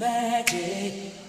magic. 0.00 1.19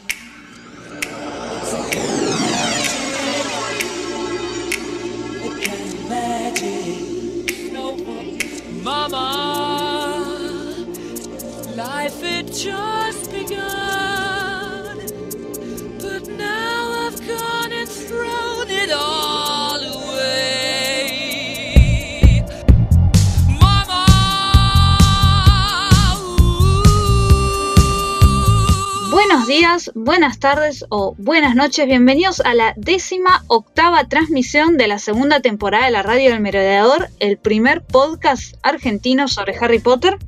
Buenas 30.21 30.37
tardes 30.37 30.85
o 30.89 31.15
buenas 31.17 31.55
noches. 31.55 31.87
Bienvenidos 31.87 32.41
a 32.41 32.53
la 32.53 32.75
décima 32.77 33.43
octava 33.47 34.07
transmisión 34.07 34.77
de 34.77 34.87
la 34.87 34.99
segunda 34.99 35.39
temporada 35.39 35.85
de 35.85 35.91
la 35.91 36.03
Radio 36.03 36.29
del 36.29 36.41
Merodeador, 36.41 37.09
el 37.19 37.39
primer 37.39 37.81
podcast 37.81 38.53
argentino 38.61 39.27
sobre 39.27 39.57
Harry 39.57 39.79
Potter. 39.79 40.19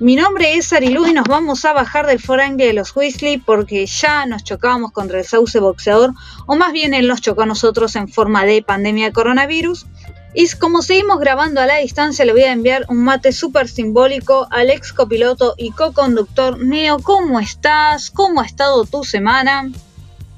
Mi 0.00 0.16
nombre 0.16 0.52
es 0.52 0.74
Arilu 0.74 1.06
y 1.06 1.14
nos 1.14 1.26
vamos 1.26 1.64
a 1.64 1.72
bajar 1.72 2.06
del 2.06 2.20
forangue 2.20 2.66
de 2.66 2.74
los 2.74 2.94
Weasley 2.94 3.38
porque 3.38 3.86
ya 3.86 4.26
nos 4.26 4.44
chocábamos 4.44 4.92
contra 4.92 5.18
el 5.18 5.24
sauce 5.24 5.60
boxeador, 5.60 6.12
o 6.46 6.56
más 6.56 6.74
bien 6.74 6.92
él 6.92 7.08
nos 7.08 7.22
chocó 7.22 7.44
a 7.44 7.46
nosotros 7.46 7.96
en 7.96 8.06
forma 8.06 8.44
de 8.44 8.60
pandemia 8.60 9.06
de 9.06 9.12
coronavirus. 9.12 9.86
Y 10.32 10.48
como 10.58 10.80
seguimos 10.82 11.18
grabando 11.18 11.60
a 11.60 11.66
la 11.66 11.78
distancia, 11.78 12.24
le 12.24 12.32
voy 12.32 12.42
a 12.42 12.52
enviar 12.52 12.84
un 12.88 13.02
mate 13.02 13.32
súper 13.32 13.66
simbólico 13.66 14.46
al 14.50 14.70
ex 14.70 14.92
copiloto 14.92 15.54
y 15.56 15.72
co-conductor 15.72 16.64
Neo. 16.64 16.98
¿Cómo 17.00 17.40
estás? 17.40 18.12
¿Cómo 18.12 18.40
ha 18.40 18.46
estado 18.46 18.84
tu 18.84 19.02
semana? 19.02 19.68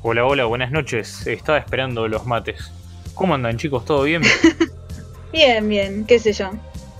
Hola, 0.02 0.24
hola, 0.24 0.46
buenas 0.46 0.70
noches. 0.70 1.26
Estaba 1.26 1.58
esperando 1.58 2.08
los 2.08 2.26
mates. 2.26 2.72
¿Cómo 3.14 3.34
andan 3.34 3.58
chicos? 3.58 3.84
¿Todo 3.84 4.04
bien? 4.04 4.22
Bien, 5.32 5.66
bien, 5.66 6.04
qué 6.04 6.18
sé 6.18 6.34
yo. 6.34 6.50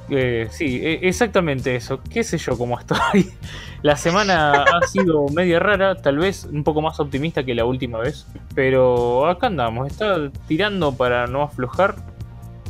Eh, 0.08 0.48
sí, 0.50 0.80
e- 0.82 1.06
exactamente 1.06 1.76
eso. 1.76 2.00
¿Qué 2.10 2.24
sé 2.24 2.38
yo 2.38 2.56
cómo 2.56 2.78
estoy? 2.78 3.30
La 3.82 3.96
semana 3.96 4.62
ha 4.62 4.86
sido 4.86 5.26
media 5.28 5.58
rara, 5.58 5.96
tal 5.96 6.16
vez 6.16 6.44
un 6.44 6.64
poco 6.64 6.80
más 6.80 6.98
optimista 6.98 7.44
que 7.44 7.54
la 7.54 7.66
última 7.66 7.98
vez. 7.98 8.26
Pero 8.54 9.26
acá 9.26 9.48
andamos, 9.48 9.90
está 9.90 10.30
tirando 10.48 10.94
para 10.94 11.26
no 11.26 11.42
aflojar 11.42 11.96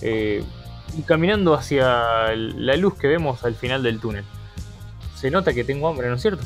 eh, 0.03 0.43
y 0.97 1.03
caminando 1.03 1.55
hacia 1.55 2.35
la 2.35 2.77
luz 2.77 2.95
que 2.99 3.07
vemos 3.07 3.45
al 3.45 3.55
final 3.55 3.83
del 3.83 4.01
túnel. 4.01 4.25
Se 5.17 5.31
nota 5.31 5.55
que 5.55 5.65
tengo 5.65 5.89
hambre, 5.89 6.09
¿no 6.09 6.17
es 6.17 6.23
cierto? 6.23 6.45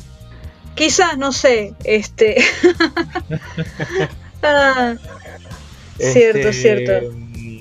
Quizás, 0.75 1.17
no 1.17 1.31
sé, 1.31 1.73
este... 1.83 2.37
Ah, 4.43 4.93
Cierto, 5.97 6.49
Este, 6.49 6.53
cierto. 6.53 7.15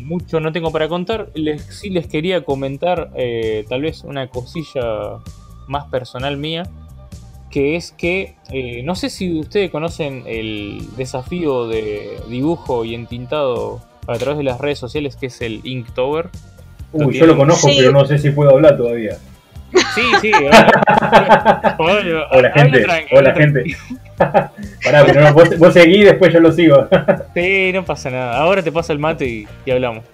Mucho 0.05 0.41
no 0.41 0.53
tengo 0.53 0.71
para 0.71 0.89
contar. 0.89 1.31
Les, 1.35 1.63
sí 1.63 1.91
les 1.91 2.07
quería 2.07 2.45
comentar 2.45 3.11
eh, 3.17 3.65
tal 3.69 3.83
vez 3.83 4.05
una 4.05 4.29
cosilla 4.29 5.19
más 5.67 5.87
personal 5.87 6.37
mía. 6.37 6.65
Que 7.51 7.77
es 7.77 7.93
que 7.93 8.37
eh, 8.51 8.83
no 8.83 8.95
sé 8.95 9.09
si 9.09 9.41
ustedes 9.41 9.71
conocen 9.71 10.25
el 10.27 10.87
desafío 10.97 11.67
de 11.67 12.19
dibujo 12.29 12.85
y 12.85 12.95
entintado 12.95 13.81
a 14.07 14.15
través 14.19 14.39
de 14.39 14.45
las 14.45 14.59
redes 14.61 14.79
sociales 14.79 15.17
que 15.17 15.27
es 15.27 15.41
el 15.41 15.61
Inktober. 15.65 16.29
Uy, 16.93 17.19
yo 17.19 17.27
lo 17.27 17.37
conozco, 17.37 17.69
Sí. 17.69 17.77
pero 17.79 17.93
no 17.93 18.05
sé 18.07 18.19
si 18.19 18.31
puedo 18.31 18.51
hablar 18.51 18.77
todavía. 18.77 19.17
Sí, 19.95 20.03
sí. 20.21 20.31
Hola, 21.79 22.27
Hola, 22.31 22.53
gente. 22.53 22.87
Hola, 23.13 23.35
gente. 23.35 23.65
Pará, 24.17 25.05
pero 25.05 25.21
no, 25.21 25.33
vos, 25.35 25.59
vos 25.59 25.73
seguí 25.75 25.97
y 25.97 26.05
después 26.05 26.33
yo 26.33 26.41
lo 26.41 26.53
sigo. 26.53 26.89
Sí, 27.35 27.71
no 27.75 27.85
pasa 27.85 28.11
nada. 28.11 28.39
Ahora 28.39 28.63
te 28.63 28.73
paso 28.73 28.93
el 28.93 28.99
mate 28.99 29.27
y, 29.27 29.47
y 29.67 29.71
hablamos. 29.71 30.05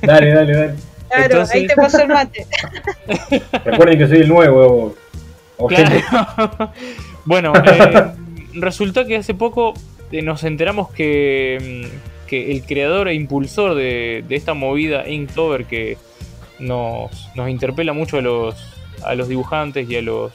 dale, 0.00 0.32
dale, 0.32 0.52
dale. 0.54 0.74
claro, 1.08 1.24
Entonces- 1.24 1.54
ahí 1.54 1.66
te 1.66 1.74
pasó 1.76 2.00
el 2.02 2.08
mate. 2.08 2.46
Recuerden 3.64 3.98
que 3.98 4.06
soy 4.08 4.18
el 4.18 4.28
nuevo. 4.28 4.94
Claro. 5.68 6.72
bueno, 7.26 7.52
eh, 7.66 8.06
resulta 8.54 9.04
que 9.04 9.16
hace 9.16 9.34
poco 9.34 9.74
eh, 10.10 10.22
nos 10.22 10.42
enteramos 10.44 10.90
que, 10.90 11.58
mm, 11.92 12.09
que 12.30 12.52
el 12.52 12.62
creador 12.62 13.08
e 13.08 13.14
impulsor 13.14 13.74
de, 13.74 14.24
de 14.26 14.36
esta 14.36 14.54
movida 14.54 15.08
Inktober 15.08 15.64
que 15.64 15.98
nos, 16.60 17.28
nos 17.34 17.50
interpela 17.50 17.92
mucho 17.92 18.18
a 18.18 18.20
los, 18.20 18.54
a 19.04 19.16
los 19.16 19.28
dibujantes 19.28 19.90
y 19.90 19.96
a 19.96 20.02
los 20.02 20.30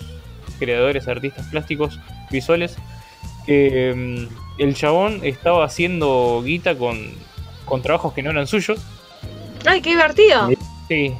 creadores, 0.59 1.07
artistas 1.07 1.47
plásticos, 1.47 1.97
visuales, 2.29 2.75
que 3.45 3.93
mm, 3.95 4.61
el 4.61 4.75
chabón 4.75 5.21
estaba 5.23 5.63
haciendo 5.63 6.41
guita 6.43 6.77
con, 6.77 6.99
con 7.63 7.81
trabajos 7.81 8.11
que 8.11 8.21
no 8.21 8.31
eran 8.31 8.45
suyos. 8.45 8.85
Ay, 9.65 9.79
qué 9.79 9.91
divertido. 9.91 10.49
Sí. 10.89 11.13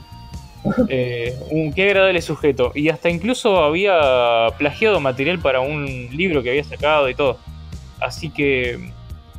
Eh, 0.90 1.40
un 1.52 1.72
qué 1.72 1.84
agradable 1.84 2.22
sujeto. 2.22 2.74
Y 2.76 2.90
hasta 2.90 3.10
incluso 3.10 3.64
había 3.64 4.48
plagiado 4.58 5.00
material 5.00 5.40
para 5.40 5.62
un 5.62 5.86
libro 6.12 6.44
que 6.44 6.50
había 6.50 6.66
sacado 6.66 7.08
y 7.08 7.16
todo. 7.16 7.38
Así 8.02 8.30
que 8.30 8.92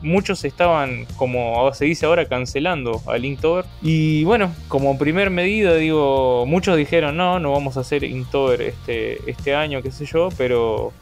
muchos 0.06 0.44
estaban, 0.44 1.04
como 1.16 1.70
se 1.74 1.84
dice 1.84 2.06
ahora, 2.06 2.24
cancelando 2.26 3.02
a 3.06 3.18
Inktober. 3.18 3.64
Y 3.82 4.24
bueno, 4.24 4.54
como 4.68 4.96
primer 4.96 5.30
medida, 5.30 5.74
digo, 5.74 6.46
muchos 6.46 6.76
dijeron, 6.76 7.16
no, 7.16 7.40
no 7.40 7.52
vamos 7.52 7.76
a 7.76 7.80
hacer 7.80 8.04
Inktober 8.04 8.62
este, 8.62 9.18
este 9.30 9.54
año, 9.54 9.82
qué 9.82 9.90
sé 9.90 10.06
yo, 10.06 10.28
pero 10.38 10.92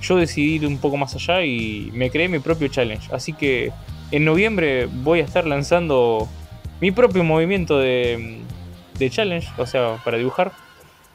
yo 0.00 0.16
decidí 0.16 0.54
ir 0.54 0.66
un 0.66 0.78
poco 0.78 0.96
más 0.96 1.14
allá 1.14 1.44
y 1.44 1.90
me 1.92 2.10
creé 2.10 2.28
mi 2.28 2.38
propio 2.38 2.68
challenge. 2.68 3.08
Así 3.12 3.32
que 3.32 3.72
en 4.10 4.24
noviembre 4.24 4.86
voy 4.86 5.20
a 5.20 5.24
estar 5.24 5.46
lanzando 5.46 6.26
mi 6.80 6.90
propio 6.90 7.24
movimiento 7.24 7.78
de, 7.78 8.38
de 8.98 9.10
challenge, 9.10 9.48
o 9.58 9.66
sea, 9.66 9.96
para 10.04 10.16
dibujar 10.16 10.52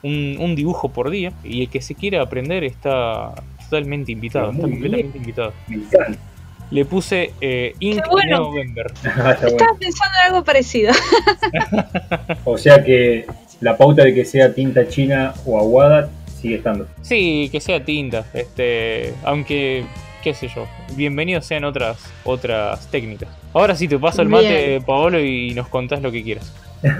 un, 0.04 0.38
un 0.40 0.56
dibujo 0.56 0.90
por 0.90 1.10
día. 1.10 1.34
Y 1.44 1.62
el 1.62 1.70
que 1.70 1.82
se 1.82 1.96
quiera 1.96 2.22
aprender 2.22 2.64
está 2.64 3.34
totalmente 3.70 4.12
invitado, 4.12 4.52
Muy 4.52 4.56
está 4.56 4.68
bien. 4.68 4.80
completamente 4.80 5.18
invitado. 5.18 5.54
Me 5.68 5.76
encanta. 5.78 6.20
Le 6.72 6.86
puse 6.86 7.34
eh, 7.42 7.76
Ink 7.80 8.04
bueno. 8.10 8.40
November. 8.40 8.92
Ah, 9.04 9.36
bueno. 9.40 9.48
Estaba 9.48 9.78
pensando 9.78 10.14
en 10.20 10.28
algo 10.28 10.44
parecido. 10.44 10.94
O 12.46 12.58
sea 12.58 12.84
que 12.84 13.26
la 13.60 13.78
pauta 13.78 14.04
de 14.04 14.14
que 14.14 14.26
sea 14.26 14.54
tinta 14.54 14.88
china 14.88 15.34
o 15.46 15.60
aguada 15.60 16.10
sigue 16.42 16.56
estando. 16.56 16.88
Sí, 17.02 17.50
que 17.52 17.60
sea 17.62 17.84
tinta, 17.84 18.26
este, 18.34 19.14
aunque 19.24 19.86
qué 20.24 20.34
sé 20.34 20.48
yo, 20.48 20.68
bienvenidos 20.96 21.46
sean 21.46 21.64
otras 21.64 21.98
otras 22.24 22.90
técnicas. 22.90 23.30
Ahora 23.54 23.76
sí 23.76 23.88
te 23.88 24.00
paso 24.00 24.22
el 24.22 24.30
mate, 24.30 24.68
Bien. 24.68 24.84
Paolo, 24.84 25.20
y 25.20 25.54
nos 25.54 25.68
contás 25.68 26.02
lo 26.02 26.12
que 26.12 26.24
quieras. 26.24 26.54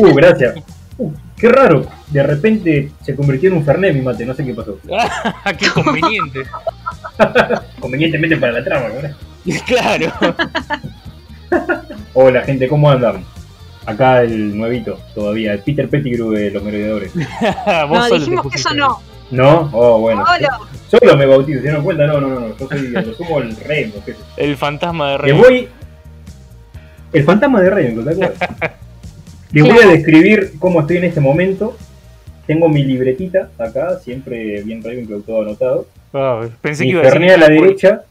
Uh, 0.00 0.14
gracias. 0.14 0.56
Uh, 0.98 1.10
qué 1.36 1.48
raro. 1.48 1.86
De 2.08 2.22
repente 2.22 2.90
se 3.02 3.14
convirtió 3.16 3.50
en 3.50 3.56
un 3.56 3.64
Fernet 3.64 3.94
mi 3.94 4.02
mate, 4.02 4.24
no 4.24 4.34
sé 4.34 4.44
qué 4.44 4.54
pasó. 4.54 4.78
¡Qué 5.58 5.68
conveniente! 5.68 6.44
Convenientemente 7.80 8.36
para 8.36 8.52
la 8.52 8.64
trama, 8.64 8.88
¿verdad? 8.88 9.16
claro. 9.66 10.12
Hola 12.14 12.42
gente, 12.42 12.68
¿cómo 12.68 12.90
andan? 12.90 13.24
Acá 13.86 14.22
el 14.22 14.56
nuevito 14.56 14.98
todavía, 15.14 15.54
el 15.54 15.60
Peter 15.60 15.88
Pettigrew 15.88 16.30
de 16.30 16.50
los 16.50 16.62
merodeadores. 16.62 17.12
No, 17.16 18.04
solo 18.08 18.18
dijimos 18.18 18.46
que 18.50 18.58
eso 18.58 18.74
no. 18.74 19.00
¿No? 19.30 19.70
Oh, 19.72 20.00
bueno. 20.00 20.24
Hola. 20.28 20.58
Solo 20.88 21.16
me 21.16 21.24
bautizo, 21.24 21.58
¿se 21.58 21.62
dieron 21.62 21.84
cuenta? 21.84 22.06
No, 22.06 22.20
no, 22.20 22.28
no, 22.28 22.40
no. 22.40 22.56
Yo 22.58 22.68
soy, 22.68 22.88
lo 22.88 23.14
sumo 23.14 23.38
el 23.38 23.56
rey, 23.56 23.92
qué 24.04 24.12
yo. 24.12 24.18
El 24.36 24.56
fantasma 24.56 25.12
de 25.12 25.18
Le 25.18 25.22
Rey. 25.22 25.32
voy. 25.32 25.68
El 27.12 27.24
fantasma 27.24 27.60
de 27.60 27.70
Raven, 27.70 28.04
¿te 28.04 28.10
acuerdas? 28.10 28.38
Le 29.52 29.62
voy 29.62 29.78
a 29.82 29.88
describir 29.88 30.52
cómo 30.58 30.80
estoy 30.80 30.98
en 30.98 31.04
este 31.04 31.20
momento. 31.20 31.76
Tengo 32.46 32.68
mi 32.68 32.84
libretita 32.84 33.50
acá, 33.58 33.98
siempre 34.00 34.62
bien 34.62 34.82
Ravenclaw 34.82 35.20
todo 35.22 35.42
anotado. 35.42 35.86
Ah, 36.12 36.46
pensé 36.60 36.84
Mi 36.84 36.90
que 36.90 36.96
iba 36.96 37.02
a 37.02 37.10
decir 37.10 37.30
a 37.30 37.36
la 37.36 37.48
derecha. 37.48 38.02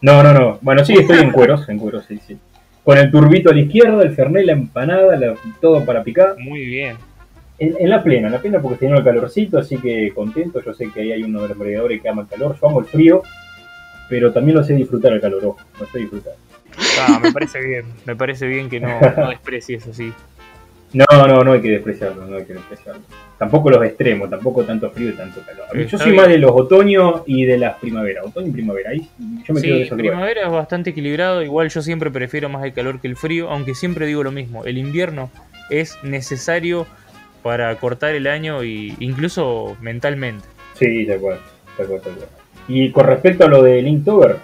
No, 0.00 0.22
no, 0.22 0.32
no. 0.32 0.58
Bueno, 0.62 0.84
sí, 0.84 0.94
estoy 0.94 1.18
en 1.20 1.30
cueros, 1.32 1.68
en 1.68 1.78
cueros, 1.78 2.04
sí, 2.06 2.18
sí. 2.26 2.36
Con 2.84 2.98
el 2.98 3.10
turbito 3.10 3.50
a 3.50 3.54
la 3.54 3.60
izquierda, 3.60 4.02
el 4.02 4.14
Fernet, 4.14 4.44
la 4.44 4.52
empanada, 4.52 5.16
la- 5.16 5.34
todo 5.60 5.84
para 5.84 6.02
picar. 6.02 6.34
Muy 6.38 6.64
bien. 6.64 6.96
En, 7.58 7.76
en 7.78 7.90
la 7.90 8.02
plena, 8.02 8.26
en 8.26 8.32
la 8.32 8.40
plena 8.40 8.60
porque 8.60 8.78
tenía 8.78 8.96
el 8.96 9.04
calorcito, 9.04 9.58
así 9.58 9.76
que 9.76 10.10
contento. 10.14 10.60
Yo 10.64 10.74
sé 10.74 10.90
que 10.90 11.02
ahí 11.02 11.12
hay 11.12 11.22
uno 11.22 11.42
de 11.42 11.48
los 11.48 11.56
merodeadores 11.56 12.02
que 12.02 12.08
ama 12.08 12.22
el 12.22 12.28
calor. 12.28 12.56
Yo 12.60 12.68
amo 12.68 12.80
el 12.80 12.86
frío, 12.86 13.22
pero 14.08 14.32
también 14.32 14.56
lo 14.56 14.64
sé 14.64 14.74
disfrutar 14.74 15.12
el 15.12 15.20
calor, 15.20 15.44
ojo, 15.44 15.58
lo 15.78 15.86
sé 15.86 15.98
disfrutar. 16.00 16.32
Ah, 16.98 17.20
me 17.22 17.30
parece 17.32 17.60
bien. 17.60 17.84
Me 18.06 18.16
parece 18.16 18.46
bien 18.46 18.68
que 18.68 18.80
no, 18.80 18.98
no 19.16 19.28
desprecies 19.28 19.86
así. 19.86 20.12
No, 20.94 21.04
no, 21.26 21.42
no 21.42 21.52
hay 21.52 21.60
que 21.62 21.70
despreciarlo, 21.70 22.26
no 22.26 22.36
hay 22.36 22.44
que 22.44 22.52
despreciarlo. 22.54 23.00
Tampoco 23.38 23.70
los 23.70 23.82
extremos, 23.84 24.28
tampoco 24.28 24.62
tanto 24.64 24.90
frío 24.90 25.08
y 25.10 25.12
tanto 25.12 25.40
calor. 25.40 25.64
A 25.70 25.74
mí- 25.74 25.80
Está 25.84 25.92
yo 25.92 25.98
soy 25.98 26.12
bien. 26.12 26.16
más 26.22 26.28
de 26.28 26.38
los 26.38 26.50
otoños 26.52 27.22
y 27.26 27.44
de 27.44 27.58
las 27.58 27.76
primaveras. 27.78 28.26
Otoño 28.26 28.48
y 28.48 28.50
primavera, 28.52 28.90
ahí 28.90 29.08
yo 29.46 29.54
me 29.54 29.62
quedo 29.62 29.72
en 29.74 29.78
Sí, 29.78 29.82
esos 29.84 29.98
lugares. 29.98 30.10
primavera 30.12 30.46
es 30.46 30.52
bastante 30.52 30.90
equilibrado. 30.90 31.42
Igual 31.42 31.70
yo 31.70 31.80
siempre 31.82 32.10
prefiero 32.10 32.48
más 32.50 32.62
el 32.64 32.72
calor 32.74 33.00
que 33.00 33.08
el 33.08 33.16
frío, 33.16 33.48
aunque 33.50 33.74
siempre 33.74 34.06
digo 34.06 34.22
lo 34.22 34.32
mismo. 34.32 34.64
El 34.64 34.76
invierno 34.78 35.30
es 35.70 35.98
necesario 36.02 36.86
para 37.42 37.74
cortar 37.76 38.14
el 38.14 38.26
año 38.26 38.62
y 38.62 38.94
incluso 39.00 39.76
mentalmente. 39.80 40.44
Sí, 40.74 41.04
de 41.04 41.14
acuerdo. 41.14 41.40
tal 41.76 41.86
cual, 41.86 42.00
tal 42.02 42.12
cual. 42.14 42.28
Y 42.68 42.90
con 42.90 43.06
respecto 43.06 43.44
a 43.44 43.48
lo 43.48 43.62
de 43.62 43.80
Linktober, 43.82 44.36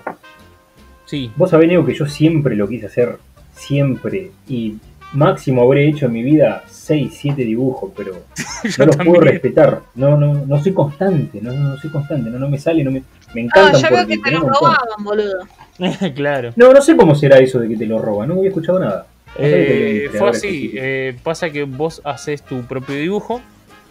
Sí, 1.05 1.31
vos 1.37 1.51
sabés, 1.51 1.69
Neo, 1.69 1.87
que 1.87 1.95
yo 1.95 2.05
siempre 2.07 2.55
lo 2.57 2.69
quise 2.69 2.87
hacer, 2.87 3.17
siempre. 3.55 4.31
Y 4.47 4.77
máximo 5.13 5.63
habré 5.63 5.89
hecho 5.89 6.07
en 6.07 6.13
mi 6.13 6.23
vida 6.23 6.65
6, 6.69 7.13
7 7.21 7.43
dibujos, 7.45 7.93
pero 7.97 8.13
yo 8.65 8.71
no 8.79 8.87
los 8.87 8.97
puedo 8.97 9.21
respetar. 9.21 9.81
No, 9.95 10.17
no, 10.17 10.35
no 10.47 10.63
soy 10.63 10.73
constante, 10.73 11.41
no, 11.43 11.53
no, 11.53 11.71
no 11.71 11.77
soy 11.79 11.91
constante, 11.91 12.31
no, 12.31 12.39
no 12.39 12.49
me 12.49 12.59
sale, 12.59 12.85
no 12.85 12.91
me, 12.91 13.01
me 13.35 13.41
Ah, 13.43 13.45
encantan 13.45 13.81
ya 13.83 13.91
veo 13.91 14.07
que 14.07 14.19
te 14.19 14.31
lo 14.31 14.41
robaban, 14.41 15.05
boludo. 15.05 15.47
claro. 16.15 16.53
No, 16.57 16.73
no 16.73 16.83
sé 16.83 16.97
cómo 16.97 17.15
será 17.15 17.39
eso 17.39 17.59
de 17.61 17.69
que 17.69 17.77
te 17.77 17.87
lo 17.87 17.99
roban, 18.01 18.29
no 18.29 18.35
había 18.37 18.49
escuchado 18.49 18.79
nada. 18.81 19.07
No 19.27 19.45
Eh, 19.45 20.11
fue 20.19 20.31
así, 20.31 20.73
eh, 20.75 21.17
pasa 21.23 21.51
que 21.51 21.65
vos 21.65 22.01
haces 22.05 22.43
tu 22.43 22.63
propio 22.63 22.97
dibujo, 22.97 23.41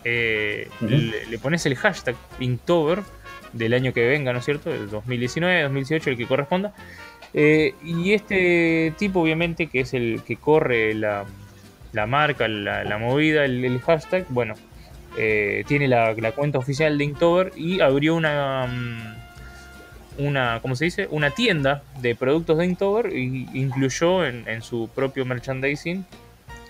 eh, 0.04 0.68
le, 0.81 1.25
le 1.25 1.38
pones 1.40 1.66
el 1.66 1.75
hashtag 1.75 2.16
Inktober 2.40 3.00
del 3.54 3.74
año 3.74 3.94
que 3.94 4.06
venga, 4.08 4.34
¿no 4.34 4.40
es 4.40 4.46
cierto? 4.46 4.74
El 4.74 4.90
2019, 4.90 5.62
2018, 5.63 6.10
el 6.12 6.18
que 6.18 6.25
corresponda. 6.28 6.74
Eh, 7.33 7.75
y 7.83 8.13
este 8.13 8.94
tipo, 8.97 9.21
obviamente, 9.21 9.68
que 9.68 9.81
es 9.81 9.94
el 9.94 10.21
que 10.25 10.38
corre 10.38 10.94
la, 10.94 11.25
la 11.94 12.07
marca, 12.07 12.47
la, 12.47 12.83
la 12.83 12.97
movida, 12.97 13.45
el, 13.45 13.63
el 13.63 13.79
hashtag, 13.81 14.25
bueno, 14.29 14.56
eh, 15.18 15.63
tiene 15.68 15.88
la, 15.88 16.13
la 16.13 16.31
cuenta 16.31 16.57
oficial 16.57 16.97
de 16.97 17.03
Inktober 17.03 17.51
y 17.56 17.81
abrió 17.81 18.15
una... 18.15 18.68
mm, 18.68 19.18
una, 20.19 20.59
¿cómo 20.63 20.75
se 20.75 20.85
dice? 20.85 21.07
Una 21.12 21.29
tienda 21.29 21.83
de 22.01 22.15
productos 22.15 22.57
de 22.57 22.65
Inktober 22.65 23.15
y 23.15 23.47
incluyó 23.53 24.25
en, 24.25 24.47
en 24.47 24.63
su 24.63 24.89
propio 24.95 25.25
merchandising 25.25 26.06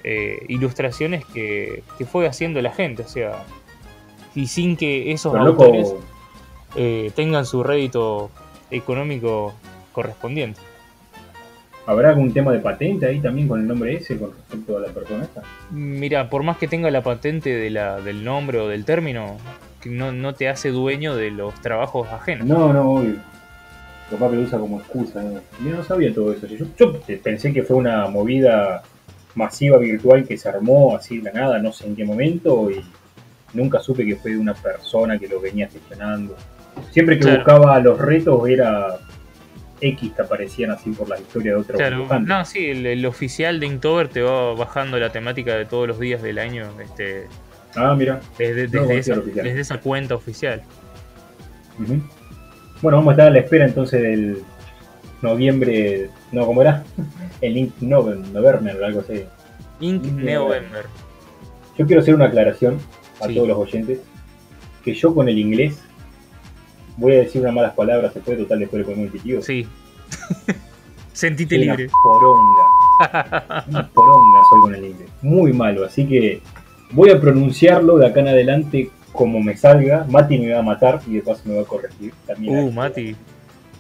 eh, 0.04 0.38
ilustraciones 0.50 1.24
que, 1.34 1.82
que 1.98 2.06
fue 2.06 2.28
haciendo 2.28 2.62
la 2.62 2.74
gente, 2.74 3.04
o 3.04 3.08
sea, 3.08 3.46
y 4.36 4.48
sin 4.48 4.76
que 4.76 5.14
esos 5.14 5.32
Pero 5.32 5.46
autores 5.46 5.94
tengan 7.16 7.46
su 7.46 7.64
rédito 7.64 8.30
económico 8.70 9.54
correspondiente. 9.98 10.60
¿habrá 11.88 12.10
algún 12.10 12.34
tema 12.34 12.52
de 12.52 12.60
patente 12.60 13.06
ahí 13.06 13.20
también 13.22 13.48
con 13.48 13.62
el 13.62 13.66
nombre 13.68 13.96
ese 13.96 14.18
con 14.18 14.32
respecto 14.34 14.78
a 14.78 14.82
la 14.82 14.88
persona 14.90 15.24
esta? 15.24 15.42
Mira, 15.72 16.30
por 16.30 16.44
más 16.44 16.58
que 16.58 16.68
tenga 16.68 16.92
la 16.92 17.02
patente 17.02 17.50
de 17.56 17.70
la, 17.70 18.02
del 18.02 18.24
nombre 18.26 18.60
o 18.60 18.68
del 18.68 18.84
término, 18.84 19.38
no, 19.86 20.12
no 20.12 20.34
te 20.36 20.50
hace 20.50 20.70
dueño 20.70 21.16
de 21.16 21.32
los 21.32 21.54
trabajos 21.62 22.10
ajenos. 22.12 22.46
No, 22.46 22.74
no, 22.74 22.92
obvio. 22.96 23.16
Capaz 24.12 24.30
que 24.30 24.36
lo 24.36 24.42
usa 24.42 24.60
como 24.60 24.80
excusa. 24.80 25.24
¿no? 25.24 25.40
Yo 25.64 25.76
no 25.78 25.84
sabía 25.84 26.14
todo 26.14 26.34
eso. 26.34 26.46
Yo, 26.48 26.66
yo 26.78 27.00
pensé 27.24 27.54
que 27.54 27.64
fue 27.64 27.78
una 27.78 28.08
movida 28.08 28.84
masiva 29.36 29.78
virtual 29.78 30.26
que 30.28 30.38
se 30.38 30.50
armó 30.50 30.94
así 30.94 31.20
de 31.20 31.32
la 31.32 31.40
nada, 31.40 31.60
no 31.60 31.72
sé 31.72 31.88
en 31.88 31.96
qué 31.96 32.04
momento, 32.04 32.70
y 32.70 32.84
nunca 33.54 33.80
supe 33.80 34.06
que 34.06 34.18
fue 34.18 34.32
de 34.32 34.38
una 34.38 34.54
persona 34.54 35.18
que 35.18 35.30
lo 35.30 35.40
venía 35.40 35.70
gestionando. 35.70 36.36
Siempre 36.92 37.16
que 37.16 37.22
Claro. 37.22 37.38
buscaba 37.38 37.80
los 37.80 37.98
retos 37.98 38.48
era 38.50 38.98
X 39.80 40.12
que 40.14 40.22
aparecían 40.22 40.72
así 40.72 40.92
por 40.92 41.08
la 41.10 41.20
historia 41.20 41.54
de 41.54 41.58
otro 41.60 41.78
Claro, 41.78 42.08
no, 42.20 42.46
sí, 42.46 42.66
el, 42.68 42.86
el 42.86 43.06
oficial 43.06 43.60
de 43.60 43.68
Inktober 43.68 44.08
te 44.08 44.22
va 44.22 44.54
bajando 44.56 44.98
la 45.00 45.12
temática 45.12 45.56
de 45.56 45.66
todos 45.66 45.88
los 45.88 46.00
días 46.00 46.22
del 46.22 46.40
año 46.40 46.68
este, 46.84 47.28
Ah, 47.76 47.94
mira. 47.96 48.20
desde, 48.38 48.68
No, 48.70 48.86
desde 48.88 49.04
sí, 49.04 49.12
esa, 49.12 49.22
desde 49.44 49.80
cuenta 49.80 50.16
oficial. 50.16 50.64
Bueno, 52.82 52.98
vamos 52.98 53.08
a 53.10 53.12
estar 53.12 53.28
a 53.28 53.32
la 53.32 53.40
espera 53.40 53.66
entonces 53.66 54.02
del 54.02 54.42
noviembre. 55.22 56.10
No, 56.32 56.46
¿cómo 56.46 56.62
era? 56.62 56.84
El 57.42 57.54
Link 57.54 57.74
November, 57.82 58.84
algo 58.84 59.02
así. 59.02 59.24
Ink 59.80 60.06
Ink 60.06 60.20
November. 60.20 60.86
Yo 61.78 61.86
quiero 61.86 62.02
hacer 62.02 62.16
una 62.16 62.26
aclaración 62.26 62.80
a 63.22 63.28
Sí. 63.28 63.36
todos 63.36 63.48
los 63.48 63.58
oyentes. 63.58 64.00
Que 64.84 64.94
yo 64.94 65.14
con 65.14 65.28
el 65.30 65.38
inglés 65.38 65.80
voy 66.98 67.14
a 67.14 67.20
decir 67.20 67.42
unas 67.42 67.54
malas 67.54 67.74
palabras 67.74 68.14
después, 68.14 68.38
total, 68.38 68.60
después 68.60 68.80
le 68.80 68.86
ponemos 68.86 69.06
el 69.06 69.12
pitido. 69.12 69.42
Sí. 69.42 69.66
Sentite 71.14 71.56
Soy 71.56 71.64
una 71.68 71.76
libre. 71.76 71.92
poronga. 72.04 72.64
Una 73.70 73.88
poronga 73.90 74.40
soy 74.50 74.62
con 74.62 74.76
el 74.76 74.86
inglés. 74.86 75.10
Muy 75.22 75.54
malo, 75.54 75.86
así 75.86 76.06
que 76.08 76.42
voy 76.92 77.10
a 77.12 77.20
pronunciarlo 77.20 77.98
de 77.98 78.08
acá 78.08 78.20
en 78.22 78.28
adelante 78.30 78.90
como 79.14 79.40
me 79.42 79.56
salga. 79.58 80.06
Mati 80.10 80.38
me 80.40 80.54
va 80.54 80.60
a 80.60 80.64
matar 80.64 81.02
y 81.08 81.14
de 81.16 81.22
paso 81.22 81.42
me 81.46 81.56
va 81.56 81.62
a 81.62 81.66
corregir. 81.66 82.14
También 82.26 82.58
Uh. 82.60 82.72
Mati. 82.72 83.16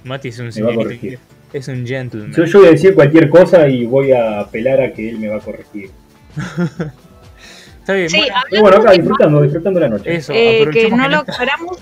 Mati 0.03 0.27
es 0.29 0.39
un 0.39 0.45
Me 0.45 0.49
va 0.49 0.51
a 0.51 0.53
señorito. 0.53 0.81
corregir. 0.83 1.03
inglés. 1.13 1.19
Es 1.53 1.67
un 1.67 1.85
gentleman. 1.87 2.33
Yo, 2.33 2.43
yo 2.45 2.59
voy 2.59 2.67
a 2.67 2.71
decir 2.71 2.93
cualquier 2.95 3.29
cosa 3.29 3.67
y 3.67 3.85
voy 3.85 4.11
a 4.11 4.39
apelar 4.41 4.81
a 4.81 4.91
que 4.93 5.07
él 5.09 5.19
me 5.19 5.27
va 5.29 5.37
a 5.37 5.39
corregir. 5.39 5.91
Está 7.79 7.93
bien, 7.93 8.09
Sí, 8.09 8.17
bueno, 8.19 8.33
Pero 8.49 8.61
bueno, 8.63 8.77
acá 8.81 8.91
disfrutando, 8.91 9.41
disfrutando 9.41 9.79
la 9.79 9.89
noche. 9.89 10.15
eso. 10.15 10.33
Eh, 10.35 10.67
que 10.73 10.89
no 10.91 11.07
lo 11.07 11.23
esperamos. 11.25 11.77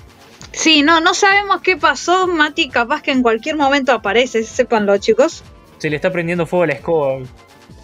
Sí, 0.55 0.81
no, 0.83 0.99
no 1.01 1.13
sabemos 1.13 1.61
qué 1.61 1.75
pasó, 1.77 2.27
Mati, 2.27 2.69
capaz 2.69 3.01
que 3.01 3.11
en 3.11 3.21
cualquier 3.21 3.57
momento 3.57 3.91
aparece, 3.91 4.43
sépanlo 4.43 4.97
chicos. 4.97 5.43
Se 5.79 5.89
le 5.89 5.97
está 5.97 6.11
prendiendo 6.11 6.45
fuego 6.45 6.63
a 6.63 6.67
la 6.67 6.73
escoba. 6.73 7.19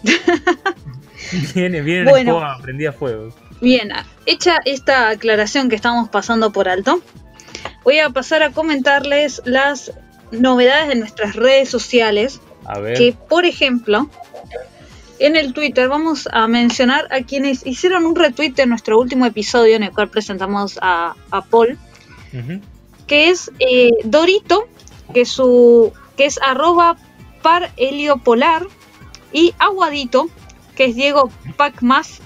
viene, 1.54 1.80
viene 1.82 2.04
la 2.04 2.10
Bueno. 2.10 2.30
escoba 2.32 2.58
prendida 2.62 2.90
a 2.90 2.92
fuego. 2.92 3.28
Bien, 3.60 3.90
hecha 4.26 4.56
esta 4.64 5.10
aclaración 5.10 5.68
que 5.68 5.76
estamos 5.76 6.08
pasando 6.08 6.50
por 6.52 6.68
alto, 6.68 7.00
voy 7.84 7.98
a 8.00 8.10
pasar 8.10 8.42
a 8.42 8.50
comentarles 8.50 9.42
las 9.44 9.92
novedades 10.32 10.88
de 10.88 10.94
nuestras 10.96 11.36
redes 11.36 11.68
sociales, 11.68 12.40
A 12.64 12.78
ver. 12.80 12.96
que 12.96 13.14
por 13.28 13.44
ejemplo, 13.44 14.08
en 15.20 15.36
el 15.36 15.52
Twitter 15.52 15.88
vamos 15.88 16.28
a 16.32 16.48
mencionar 16.48 17.06
a 17.12 17.20
quienes 17.22 17.64
hicieron 17.66 18.04
un 18.06 18.16
retweet 18.16 18.52
de 18.54 18.66
nuestro 18.66 18.98
último 18.98 19.26
episodio 19.26 19.76
en 19.76 19.84
el 19.84 19.92
cual 19.92 20.08
presentamos 20.08 20.78
a, 20.82 21.14
a 21.30 21.42
Paul, 21.42 21.78
Que 23.06 23.30
es 23.30 23.50
eh, 23.58 23.90
Dorito, 24.04 24.68
que 25.12 25.24
su 25.24 25.92
que 26.16 26.26
es 26.26 26.38
arroba 26.42 26.96
par 27.42 27.72
heliopolar, 27.76 28.66
y 29.32 29.54
Aguadito, 29.58 30.28
que 30.76 30.86
es 30.86 30.94
Diego 30.94 31.30
Pacmas, 31.56 32.20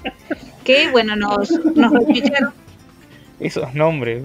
que 0.64 0.90
bueno, 0.90 1.16
nos, 1.16 1.50
nos. 1.74 1.92
Esos 3.40 3.74
nombres. 3.74 4.24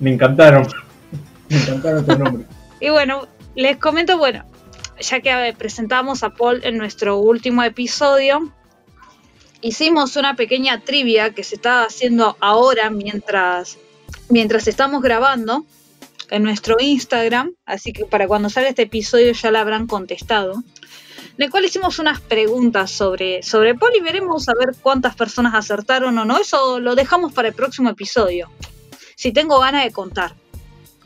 Me 0.00 0.12
encantaron. 0.12 0.66
Me 1.48 1.56
encantaron 1.56 2.00
estos 2.00 2.18
nombres. 2.18 2.46
Y 2.80 2.90
bueno, 2.90 3.26
les 3.56 3.76
comento, 3.76 4.18
bueno, 4.18 4.44
ya 5.00 5.18
que 5.18 5.48
eh, 5.48 5.52
presentamos 5.52 6.22
a 6.22 6.30
Paul 6.30 6.60
en 6.62 6.78
nuestro 6.78 7.18
último 7.18 7.64
episodio, 7.64 8.52
hicimos 9.60 10.14
una 10.14 10.36
pequeña 10.36 10.80
trivia 10.80 11.34
que 11.34 11.42
se 11.42 11.56
está 11.56 11.82
haciendo 11.82 12.36
ahora 12.38 12.90
mientras, 12.90 13.78
mientras 14.28 14.66
estamos 14.68 15.02
grabando 15.02 15.64
en 16.30 16.42
nuestro 16.42 16.76
Instagram, 16.78 17.52
así 17.64 17.92
que 17.92 18.04
para 18.04 18.26
cuando 18.28 18.50
salga 18.50 18.68
este 18.68 18.82
episodio 18.82 19.32
ya 19.32 19.50
la 19.50 19.60
habrán 19.60 19.86
contestado. 19.86 20.62
En 21.36 21.44
el 21.44 21.50
cual 21.50 21.64
hicimos 21.64 21.98
unas 22.00 22.20
preguntas 22.20 22.90
sobre, 22.90 23.42
sobre 23.44 23.74
Paul 23.76 23.92
y 23.96 24.00
veremos 24.00 24.48
a 24.48 24.54
ver 24.54 24.74
cuántas 24.82 25.14
personas 25.14 25.54
acertaron 25.54 26.18
o 26.18 26.24
no. 26.24 26.38
Eso 26.38 26.80
lo 26.80 26.94
dejamos 26.96 27.32
para 27.32 27.48
el 27.48 27.54
próximo 27.54 27.90
episodio. 27.90 28.50
Si 29.14 29.32
tengo 29.32 29.58
ganas 29.60 29.84
de 29.84 29.92
contar. 29.92 30.34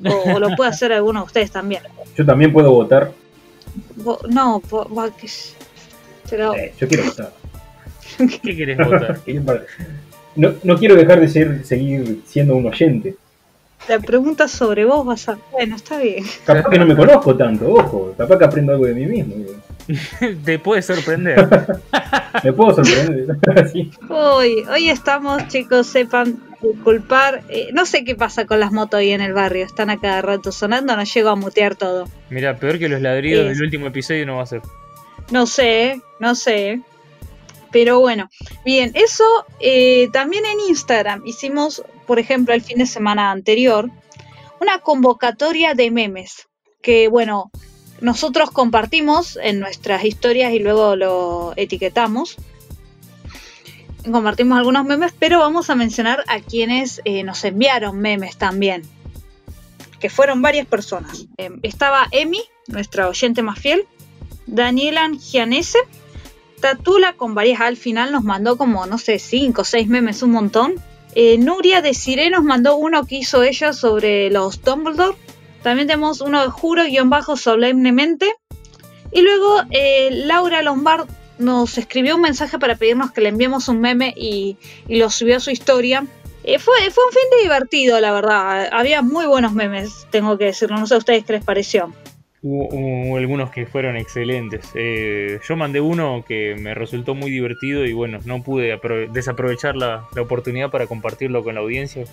O, 0.04 0.32
o 0.34 0.40
lo 0.40 0.56
puede 0.56 0.70
hacer 0.70 0.90
alguno 0.92 1.20
de 1.20 1.26
ustedes 1.26 1.50
también. 1.52 1.82
Yo 2.16 2.24
también 2.26 2.52
puedo 2.52 2.72
votar. 2.72 3.12
Vo- 3.98 4.26
No, 4.28 4.60
pero 6.28 6.54
Eh, 6.54 6.74
yo 6.80 6.88
quiero 6.88 7.04
votar. 7.04 7.32
¿Qué 8.42 8.56
querés 8.56 8.78
votar? 8.78 9.20
No, 10.36 10.52
no 10.62 10.78
quiero 10.78 10.94
dejar 10.96 11.20
de 11.20 11.28
ser, 11.28 11.64
seguir 11.64 12.22
siendo 12.26 12.56
un 12.56 12.66
oyente. 12.66 13.14
la 13.88 13.98
pregunta 13.98 14.48
sobre 14.48 14.84
vos 14.84 15.06
va 15.06 15.32
a 15.32 15.38
bueno, 15.50 15.76
está 15.76 15.98
bien. 15.98 16.24
Capaz 16.44 16.70
que 16.70 16.78
no 16.78 16.86
me 16.86 16.96
conozco 16.96 17.36
tanto, 17.36 17.70
ojo. 17.72 18.14
Capaz 18.16 18.38
que 18.38 18.44
aprendo 18.44 18.72
algo 18.72 18.86
de 18.86 18.94
mí 18.94 19.06
mismo. 19.06 19.34
Te 20.44 20.58
puede 20.58 20.80
sorprender. 20.82 21.48
Me 22.44 22.52
puedo 22.52 22.82
sorprender. 22.82 23.36
Sí. 23.72 23.90
Hoy, 24.08 24.64
hoy 24.70 24.88
estamos, 24.88 25.46
chicos, 25.48 25.86
sepan 25.86 26.38
disculpar. 26.62 27.42
eh, 27.48 27.68
no 27.72 27.84
sé 27.84 28.04
qué 28.04 28.14
pasa 28.14 28.46
con 28.46 28.60
las 28.60 28.72
motos 28.72 29.00
ahí 29.00 29.10
en 29.10 29.20
el 29.20 29.32
barrio, 29.34 29.64
están 29.66 29.90
a 29.90 29.98
cada 30.00 30.22
rato 30.22 30.52
sonando, 30.52 30.96
no 30.96 31.02
llego 31.04 31.28
a 31.30 31.36
mutear 31.36 31.74
todo. 31.74 32.08
Mira, 32.30 32.56
peor 32.56 32.78
que 32.78 32.88
los 32.88 33.00
ladridos 33.02 33.46
Es- 33.50 33.58
del 33.58 33.64
último 33.66 33.88
episodio 33.88 34.24
no 34.26 34.36
va 34.36 34.44
a 34.44 34.46
ser. 34.46 34.62
No 35.30 35.46
sé, 35.46 36.00
no 36.20 36.34
sé. 36.34 36.80
Pero 37.72 37.98
bueno, 38.00 38.28
bien, 38.64 38.92
eso 38.94 39.24
eh, 39.58 40.08
también 40.12 40.44
en 40.44 40.60
Instagram 40.68 41.22
hicimos, 41.26 41.82
por 42.06 42.18
ejemplo, 42.18 42.54
el 42.54 42.62
fin 42.62 42.78
de 42.78 42.86
semana 42.86 43.30
anterior, 43.30 43.90
una 44.60 44.78
convocatoria 44.78 45.74
de 45.74 45.90
memes 45.90 46.48
que, 46.82 47.08
bueno, 47.08 47.50
nosotros 48.00 48.50
compartimos 48.50 49.38
en 49.42 49.60
nuestras 49.60 50.04
historias 50.04 50.52
y 50.52 50.58
luego 50.58 50.96
lo 50.96 51.54
etiquetamos. 51.56 52.36
Compartimos 54.10 54.58
algunos 54.58 54.84
memes, 54.84 55.14
pero 55.18 55.38
vamos 55.38 55.70
a 55.70 55.76
mencionar 55.76 56.24
a 56.26 56.40
quienes 56.40 57.00
eh, 57.04 57.22
nos 57.22 57.44
enviaron 57.44 57.98
memes 57.98 58.36
también, 58.36 58.82
que 60.00 60.10
fueron 60.10 60.42
varias 60.42 60.66
personas. 60.66 61.26
Eh, 61.38 61.50
estaba 61.62 62.08
Emi, 62.10 62.42
nuestra 62.66 63.08
oyente 63.08 63.42
más 63.42 63.60
fiel, 63.60 63.86
Daniela 64.46 65.08
Gianese, 65.18 65.78
Tatula 66.62 67.12
con 67.14 67.34
varias 67.34 67.60
al 67.60 67.76
final 67.76 68.12
nos 68.12 68.22
mandó 68.22 68.56
como, 68.56 68.86
no 68.86 68.96
sé, 68.96 69.18
5 69.18 69.60
o 69.60 69.64
6 69.64 69.88
memes, 69.88 70.22
un 70.22 70.30
montón. 70.30 70.76
Eh, 71.16 71.36
Nuria 71.36 71.82
de 71.82 71.92
Siré 71.92 72.30
nos 72.30 72.44
mandó 72.44 72.76
uno 72.76 73.04
que 73.04 73.16
hizo 73.16 73.42
ella 73.42 73.72
sobre 73.72 74.30
los 74.30 74.62
Dumbledore. 74.62 75.18
También 75.62 75.88
tenemos 75.88 76.20
uno 76.20 76.40
de 76.40 76.48
Juro-solemnemente. 76.48 78.32
Y 79.10 79.22
luego 79.22 79.62
eh, 79.70 80.10
Laura 80.12 80.62
Lombard 80.62 81.08
nos 81.38 81.76
escribió 81.78 82.14
un 82.14 82.22
mensaje 82.22 82.60
para 82.60 82.76
pedirnos 82.76 83.10
que 83.10 83.22
le 83.22 83.30
enviemos 83.30 83.66
un 83.66 83.80
meme 83.80 84.14
y, 84.16 84.56
y 84.86 84.98
lo 84.98 85.10
subió 85.10 85.38
a 85.38 85.40
su 85.40 85.50
historia. 85.50 86.06
Eh, 86.44 86.60
fue, 86.60 86.76
fue 86.90 87.04
un 87.04 87.12
fin 87.12 87.22
de 87.32 87.42
divertido, 87.42 87.98
la 88.00 88.12
verdad. 88.12 88.68
Había 88.72 89.02
muy 89.02 89.26
buenos 89.26 89.52
memes, 89.52 90.06
tengo 90.10 90.38
que 90.38 90.44
decirlo. 90.44 90.76
No 90.76 90.86
sé 90.86 90.94
a 90.94 90.98
ustedes 90.98 91.24
qué 91.24 91.32
les 91.32 91.44
pareció. 91.44 91.92
Hubo, 92.44 92.68
hubo 92.72 93.16
algunos 93.18 93.50
que 93.50 93.66
fueron 93.66 93.96
excelentes. 93.96 94.68
Eh, 94.74 95.38
yo 95.48 95.56
mandé 95.56 95.80
uno 95.80 96.24
que 96.26 96.56
me 96.58 96.74
resultó 96.74 97.14
muy 97.14 97.30
divertido 97.30 97.84
y 97.86 97.92
bueno, 97.92 98.18
no 98.24 98.42
pude 98.42 98.74
apro- 98.76 99.08
desaprovechar 99.12 99.76
la, 99.76 100.04
la 100.16 100.22
oportunidad 100.22 100.70
para 100.70 100.86
compartirlo 100.88 101.44
con 101.44 101.54
la 101.54 101.60
audiencia. 101.60 102.04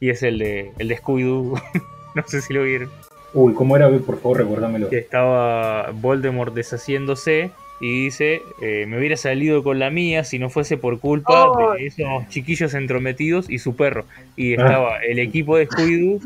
Y 0.00 0.08
es 0.10 0.22
el 0.22 0.38
de, 0.38 0.72
el 0.78 0.88
de 0.88 0.96
Scooby-Doo. 0.96 1.60
no 2.14 2.22
sé 2.26 2.40
si 2.40 2.54
lo 2.54 2.62
vieron. 2.62 2.88
Uy, 3.34 3.52
¿cómo 3.52 3.76
era? 3.76 3.90
Por 3.90 4.20
favor, 4.20 4.38
recuérdamelo. 4.38 4.88
Que 4.88 4.98
estaba 4.98 5.90
Voldemort 5.90 6.54
deshaciéndose 6.54 7.50
y 7.80 8.04
dice, 8.04 8.40
eh, 8.62 8.86
me 8.88 8.96
hubiera 8.98 9.16
salido 9.16 9.62
con 9.64 9.78
la 9.80 9.90
mía 9.90 10.22
si 10.24 10.38
no 10.38 10.48
fuese 10.48 10.76
por 10.78 10.98
culpa 11.00 11.50
Oh. 11.50 11.74
de 11.74 11.86
esos 11.86 12.28
chiquillos 12.28 12.72
entrometidos 12.74 13.50
y 13.50 13.58
su 13.58 13.74
perro. 13.76 14.04
Y 14.36 14.52
estaba 14.52 14.98
el 15.04 15.18
equipo 15.18 15.56
de 15.56 15.68
Scooby-Doo 15.68 16.20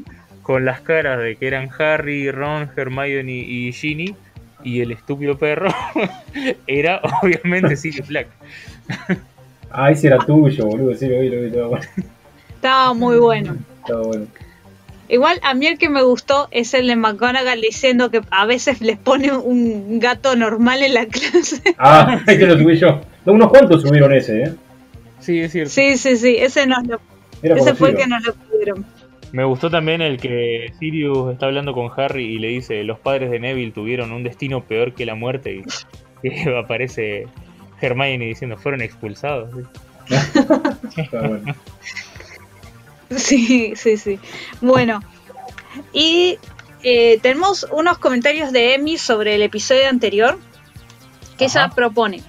con 0.49 0.65
las 0.65 0.81
caras 0.81 1.21
de 1.21 1.37
que 1.37 1.47
eran 1.47 1.69
Harry, 1.79 2.31
Ron, 2.31 2.71
Hermione 2.75 3.33
y 3.35 3.71
Ginny. 3.71 4.17
Y 4.65 4.81
el 4.81 4.93
estúpido 4.93 5.37
perro 5.37 5.69
era 6.67 7.03
obviamente 7.23 7.77
Sirius 7.83 8.09
Black. 8.09 8.29
Ah, 9.71 9.91
ese 9.91 10.07
era 10.07 10.17
tuyo, 10.17 10.65
boludo. 10.65 10.95
Sí, 10.95 11.07
lo 11.07 11.21
vi, 11.21 11.29
lo 11.29 11.43
vi. 11.43 11.49
Estaba 11.49 11.67
bueno. 11.69 11.85
Estaba 12.55 12.95
muy 12.95 13.19
bueno. 13.19 13.57
Estaba 13.83 14.03
bueno. 14.05 14.27
Igual 15.11 15.39
a 15.43 15.53
mí 15.53 15.67
el 15.67 15.77
que 15.77 15.91
me 15.91 16.01
gustó 16.03 16.49
es 16.51 16.73
el 16.73 16.87
de 16.87 16.97
McGonagall 16.97 17.61
diciendo 17.61 18.11
que 18.11 18.23
a 18.31 18.47
veces 18.47 18.81
les 18.81 18.97
pone 18.97 19.31
un 19.37 20.01
gato 20.01 20.35
normal 20.35 20.83
en 20.83 20.95
la 20.95 21.05
clase. 21.05 21.61
Ah, 21.79 22.23
ese 22.27 22.47
lo 22.47 22.57
subí 22.59 22.79
yo. 22.79 23.03
No, 23.27 23.35
unos 23.35 23.51
cuantos 23.51 23.83
subieron 23.83 24.15
ese, 24.15 24.45
¿eh? 24.45 24.55
Sí, 25.21 25.41
es 25.41 25.53
cierto. 25.53 25.71
Sí, 25.71 25.99
sí, 25.99 26.17
sí, 26.17 26.37
ese, 26.39 26.67
nos 26.67 26.87
lo- 26.87 27.01
ese 27.43 27.75
fue 27.75 27.91
el 27.91 27.97
que 27.97 28.07
nos 28.07 28.25
lo 28.27 28.33
pidieron. 28.35 28.87
Me 29.33 29.45
gustó 29.45 29.71
también 29.71 30.01
el 30.01 30.19
que 30.19 30.73
Sirius 30.79 31.33
está 31.33 31.47
hablando 31.47 31.75
con 31.75 31.91
Harry 31.97 32.25
y 32.25 32.39
le 32.39 32.49
dice, 32.49 32.83
los 32.85 32.99
padres 32.99 33.31
de 33.31 33.39
Neville 33.39 33.73
tuvieron 33.73 34.13
un 34.13 34.23
destino 34.23 34.65
peor 34.65 34.95
que 34.95 35.05
la 35.05 35.15
muerte 35.15 35.63
y, 36.23 36.27
y 36.29 36.49
aparece 36.49 37.27
Hermione 37.81 38.27
diciendo, 38.27 38.57
fueron 38.57 38.81
expulsados. 38.81 39.51
¿sí? 39.55 41.03
Está 41.03 41.29
bueno. 41.29 41.55
Sí, 43.11 43.73
sí, 43.77 43.97
sí. 43.97 44.19
Bueno, 44.61 45.01
y 45.93 46.39
eh, 46.83 47.19
tenemos 47.23 47.67
unos 47.71 47.99
comentarios 47.99 48.53
de 48.53 48.75
Emi 48.75 48.99
sobre 48.99 49.35
el 49.35 49.43
episodio 49.43 49.89
anterior 49.89 50.39
que 51.37 51.47
ella 51.47 51.71
propone 51.71 52.23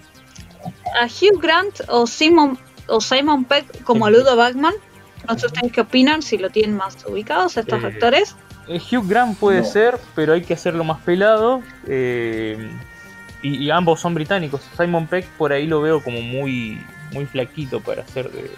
a 1.00 1.06
Hugh 1.06 1.42
Grant 1.42 1.82
o 1.88 2.08
Simon 2.08 2.58
o 2.88 3.02
Simon 3.02 3.46
Peck 3.46 3.84
como 3.84 4.08
Sí. 4.08 4.14
Ludo 4.14 4.36
Bagman. 4.36 4.74
No 5.28 5.38
sé 5.38 5.48
ustedes 5.48 5.72
qué 5.72 5.82
opinan, 5.82 6.22
si 6.22 6.38
lo 6.38 6.50
tienen 6.50 6.76
más 6.76 6.98
ubicados 7.08 7.58
estos 7.58 7.84
Eh, 7.84 7.88
actores. 7.88 8.36
Eh, 8.68 8.80
Hugh 8.92 9.08
Grant 9.08 9.38
puede 9.38 9.60
No. 9.60 9.66
ser, 9.66 10.00
pero 10.16 10.34
hay 10.34 10.42
que 10.44 10.54
hacerlo 10.54 10.84
más 10.84 11.00
pelado. 11.02 11.62
eh, 11.88 12.58
y, 13.42 13.56
y 13.64 13.72
ambos 13.72 14.02
son 14.02 14.14
británicos. 14.14 14.62
Simon 14.78 15.08
Peck 15.08 15.26
por 15.38 15.54
ahí 15.54 15.66
lo 15.66 15.82
veo 15.82 16.04
como 16.04 16.22
muy, 16.22 16.82
muy 17.14 17.26
flaquito 17.26 17.80
para 17.80 18.06
ser 18.08 18.30
de, 18.32 18.52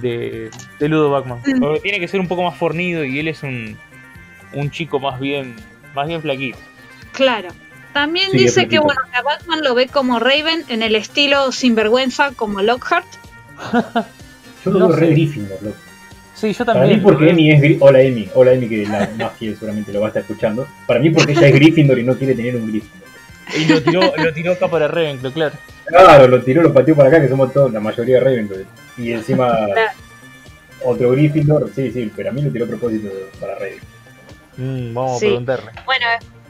de, 0.00 0.50
de 0.78 0.88
Ludo 0.88 1.10
Bachman. 1.10 1.38
Mm. 1.46 1.80
Tiene 1.82 1.98
que 2.00 2.06
ser 2.08 2.20
un 2.20 2.28
poco 2.28 2.42
más 2.42 2.56
fornido 2.58 3.02
y 3.04 3.18
él 3.18 3.28
es 3.28 3.42
un, 3.42 3.78
un 4.52 4.70
chico 4.70 5.00
más 5.00 5.18
bien, 5.18 5.56
más 5.94 6.06
bien 6.06 6.20
flaquito. 6.20 6.58
Claro. 7.12 7.48
También 7.94 8.30
Sí, 8.30 8.38
dice 8.38 8.68
que 8.68 8.78
bueno, 8.78 9.00
que 9.10 9.16
a 9.18 9.22
Batman 9.22 9.62
lo 9.64 9.74
ve 9.74 9.88
como 9.88 10.18
Raven 10.20 10.64
en 10.68 10.82
el 10.82 10.94
estilo 10.96 11.50
sinvergüenza 11.50 12.32
como 12.36 12.60
Lockhart. 12.62 13.06
Yo 14.64 14.70
lo 14.70 14.78
No 14.80 14.88
veo 14.88 14.96
re. 14.98 15.06
Gryffindor, 15.12 15.62
loco. 15.62 15.76
Sí, 16.40 16.52
yo 16.54 16.64
Para 16.64 16.80
también. 16.80 16.98
mí 17.00 17.04
porque 17.04 17.30
Emi 17.30 17.50
es... 17.50 17.76
Hola, 17.80 18.00
Emi. 18.00 18.28
Hola, 18.34 18.52
Emi, 18.54 18.68
que 18.68 18.86
la 18.86 19.10
más 19.18 19.36
fiel 19.38 19.54
seguramente 19.54 19.92
lo 19.92 20.00
va 20.00 20.06
a 20.06 20.08
estar 20.08 20.22
escuchando. 20.22 20.66
Para 20.86 21.00
mí 21.00 21.10
porque 21.10 21.32
ella 21.32 21.48
es 21.48 21.54
Gryffindor 21.54 21.98
y 21.98 22.02
no 22.04 22.16
quiere 22.16 22.34
tener 22.34 22.56
un 22.56 22.68
Gryffindor. 22.68 23.08
Y 23.58 23.64
lo 23.66 23.82
tiró, 23.82 24.00
lo 24.16 24.32
tiró 24.32 24.52
acá 24.52 24.68
para 24.68 24.88
Ravenclaw, 24.88 25.32
claro. 25.32 25.54
Claro, 25.86 26.28
lo 26.28 26.40
tiró, 26.42 26.62
lo 26.62 26.72
pateó 26.72 26.94
para 26.94 27.08
acá, 27.08 27.20
que 27.20 27.28
somos 27.28 27.52
todos, 27.52 27.72
la 27.72 27.80
mayoría 27.80 28.18
de 28.18 28.24
Ravenclaw. 28.24 28.60
Y 28.96 29.12
encima 29.12 29.50
otro 30.82 31.10
Gryffindor, 31.10 31.70
sí, 31.74 31.90
sí, 31.90 32.10
pero 32.14 32.30
a 32.30 32.32
mí 32.32 32.42
lo 32.42 32.50
tiró 32.50 32.64
a 32.64 32.68
propósito 32.68 33.08
para 33.40 33.54
Ravenclaw. 33.56 33.88
Mm, 34.56 34.94
vamos 34.94 35.18
Sí. 35.18 35.26
a 35.26 35.28
preguntarle. 35.28 35.70
Bueno, 35.84 36.06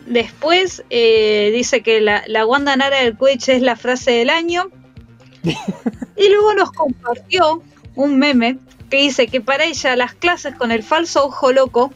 después 0.06 0.84
eh, 0.90 1.50
dice 1.54 1.80
que 1.82 2.00
la, 2.00 2.22
la 2.26 2.46
Wanda 2.46 2.76
Nara 2.76 2.98
del 3.02 3.16
Quidditch 3.16 3.48
es 3.48 3.62
la 3.62 3.76
frase 3.76 4.12
del 4.12 4.30
año. 4.30 4.70
y 5.42 6.28
luego 6.28 6.54
nos 6.54 6.70
compartió 6.72 7.62
un 7.96 8.18
meme 8.18 8.58
que 8.90 8.98
dice 8.98 9.28
que 9.28 9.40
para 9.40 9.64
ella 9.64 9.96
las 9.96 10.14
clases 10.14 10.54
con 10.56 10.72
el 10.72 10.82
falso 10.82 11.24
ojo 11.24 11.52
loco 11.52 11.92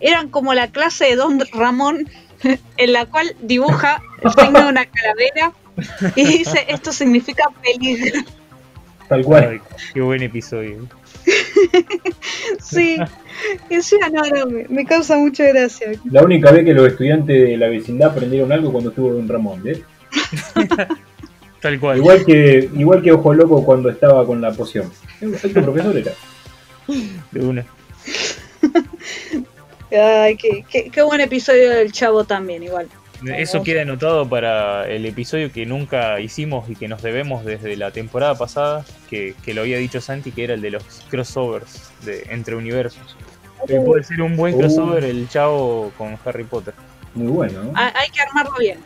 eran 0.00 0.28
como 0.28 0.52
la 0.52 0.68
clase 0.68 1.06
de 1.06 1.16
Don 1.16 1.40
Ramón 1.52 2.08
en 2.76 2.92
la 2.92 3.06
cual 3.06 3.34
dibuja 3.40 4.02
el 4.22 4.30
signo 4.32 4.60
de 4.60 4.68
una 4.68 4.84
calavera 4.86 5.52
y 6.16 6.24
dice 6.24 6.66
esto 6.68 6.92
significa 6.92 7.44
peligro. 7.62 8.20
Tal 9.08 9.24
cual. 9.24 9.48
Ay, 9.50 9.60
qué 9.94 10.00
buen 10.00 10.22
episodio. 10.22 10.88
Sí, 12.60 12.96
eso 13.70 13.96
ya 14.00 14.08
no, 14.08 14.22
no, 14.22 14.46
me, 14.46 14.64
me 14.68 14.84
causa 14.84 15.16
mucha 15.16 15.44
gracia. 15.44 15.92
La 16.10 16.22
única 16.22 16.50
vez 16.50 16.64
que 16.64 16.72
los 16.72 16.88
estudiantes 16.88 17.48
de 17.48 17.56
la 17.56 17.68
vecindad 17.68 18.10
aprendieron 18.10 18.50
algo 18.52 18.72
cuando 18.72 18.90
estuvo 18.90 19.12
Don 19.12 19.28
Ramón, 19.28 19.62
¿ves? 19.62 19.80
Tal 21.62 21.78
cual. 21.80 21.98
Igual 21.98 22.24
que, 22.26 22.68
igual 22.76 23.02
que 23.02 23.12
Ojo 23.12 23.32
Loco 23.34 23.64
cuando 23.64 23.88
estaba 23.88 24.26
con 24.26 24.40
la 24.40 24.52
poción. 24.52 24.92
Alto 25.22 25.62
profesor 25.62 25.96
era. 25.96 26.12
De 27.30 27.40
una. 27.40 27.64
Ay, 29.92 30.36
qué, 30.36 30.64
qué- 30.68 30.90
qué 30.90 31.02
buen 31.02 31.20
episodio 31.20 31.70
del 31.70 31.92
Chavo 31.92 32.24
también, 32.24 32.62
igual. 32.62 32.88
Eso 33.36 33.62
queda 33.62 33.82
anotado 33.82 34.28
para 34.28 34.88
el 34.88 35.06
episodio 35.06 35.52
que 35.52 35.64
nunca 35.64 36.18
hicimos 36.18 36.68
y 36.68 36.74
que 36.74 36.88
nos 36.88 37.02
debemos 37.02 37.44
desde 37.44 37.76
la 37.76 37.92
temporada 37.92 38.34
pasada, 38.36 38.84
que, 39.08 39.34
que 39.44 39.54
lo 39.54 39.60
había 39.60 39.78
dicho 39.78 40.00
Santi, 40.00 40.32
que 40.32 40.42
era 40.42 40.54
el 40.54 40.60
de 40.60 40.72
los 40.72 40.82
crossovers 41.08 41.92
de, 42.04 42.26
entre 42.30 42.56
universos. 42.56 43.16
Que 43.68 43.78
puede 43.80 44.02
ser 44.02 44.22
un 44.22 44.36
buen 44.36 44.54
Uh. 44.54 44.58
crossover 44.58 45.04
el 45.04 45.28
chavo 45.28 45.92
con 45.96 46.18
Harry 46.24 46.42
Potter. 46.42 46.74
Muy 47.14 47.28
bueno, 47.30 47.62
¿no? 47.62 47.72
Hay, 47.76 47.92
hay 47.94 48.10
que 48.10 48.20
armarlo 48.22 48.54
bien. 48.58 48.78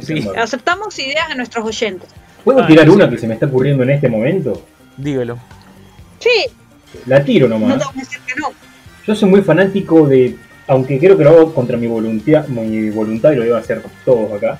Sí. 0.00 0.26
Aceptamos 0.36 0.98
ideas 0.98 1.28
de 1.28 1.34
nuestros 1.36 1.64
oyentes. 1.64 2.08
¿Puedo 2.44 2.62
Ah, 2.62 2.66
tirar 2.66 2.84
sí. 2.86 2.90
una 2.90 3.10
que 3.10 3.18
se 3.18 3.26
me 3.26 3.34
está 3.34 3.46
ocurriendo 3.46 3.82
en 3.82 3.90
este 3.90 4.08
momento? 4.08 4.62
Dígalo. 4.96 5.38
Sí, 6.20 6.46
La 7.06 7.22
tiro 7.24 7.48
no 7.48 7.58
nomás. 7.58 7.78
te 7.78 7.84
voy 7.84 7.94
a 7.96 8.00
decir 8.00 8.18
que 8.26 8.40
no. 8.40 8.48
Yo 9.06 9.14
soy 9.14 9.28
muy 9.28 9.42
fanático 9.42 10.06
de, 10.06 10.36
aunque 10.66 10.98
creo 10.98 11.16
que 11.16 11.24
lo 11.24 11.30
hago 11.30 11.54
contra 11.54 11.76
mi 11.76 11.86
voluntad, 11.86 12.46
mi 12.48 12.90
voluntad 12.90 13.32
y 13.32 13.36
lo 13.36 13.42
debo 13.42 13.56
hacer 13.56 13.82
todos 14.04 14.32
acá, 14.32 14.58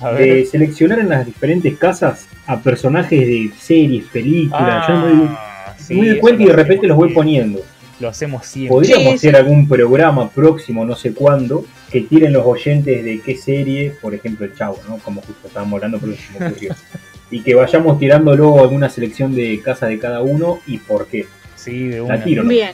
A 0.00 0.12
de 0.12 0.44
seleccionar 0.46 0.98
en 1.00 1.08
las 1.08 1.24
diferentes 1.26 1.76
casas 1.78 2.26
a 2.46 2.58
personajes 2.60 3.20
de 3.20 3.50
series, 3.58 4.04
películas. 4.06 4.86
Yo 4.88 4.94
me 4.96 5.26
Ah, 5.28 5.74
sí, 5.78 5.94
me 5.94 6.00
doy 6.06 6.10
eso 6.10 6.20
cuenta 6.20 6.42
y 6.42 6.46
de 6.46 6.52
repente 6.52 6.86
los 6.86 6.96
voy 6.96 7.12
poniendo. 7.12 7.60
Lo 8.02 8.08
hacemos 8.08 8.44
siempre. 8.46 8.70
Podríamos 8.74 9.14
hacer 9.14 9.36
algún 9.36 9.68
programa 9.68 10.28
próximo, 10.28 10.84
no 10.84 10.96
sé 10.96 11.14
cuándo, 11.14 11.64
que 11.88 12.00
tiren 12.00 12.32
los 12.32 12.44
oyentes 12.44 13.04
de 13.04 13.20
qué 13.20 13.36
serie, 13.36 13.92
por 14.02 14.12
ejemplo 14.12 14.44
el 14.44 14.56
Chavo, 14.56 14.76
¿no? 14.88 14.98
Como 14.98 15.22
justo 15.22 15.46
estábamos 15.46 15.74
hablando, 15.76 16.00
pero 16.00 16.14
se 16.14 16.38
me 16.40 16.48
ocurrió. 16.48 16.74
y 17.30 17.42
que 17.42 17.54
vayamos 17.54 18.00
tirando 18.00 18.34
luego 18.34 18.60
alguna 18.60 18.90
selección 18.90 19.36
de 19.36 19.62
casa 19.62 19.86
de 19.86 20.00
cada 20.00 20.20
uno 20.20 20.58
y 20.66 20.78
por 20.78 21.06
qué. 21.06 21.28
Sí, 21.54 21.86
de 21.86 21.98
La 21.98 22.02
una. 22.02 22.24
tiro, 22.24 22.42
¿no? 22.42 22.48
Bien. 22.48 22.72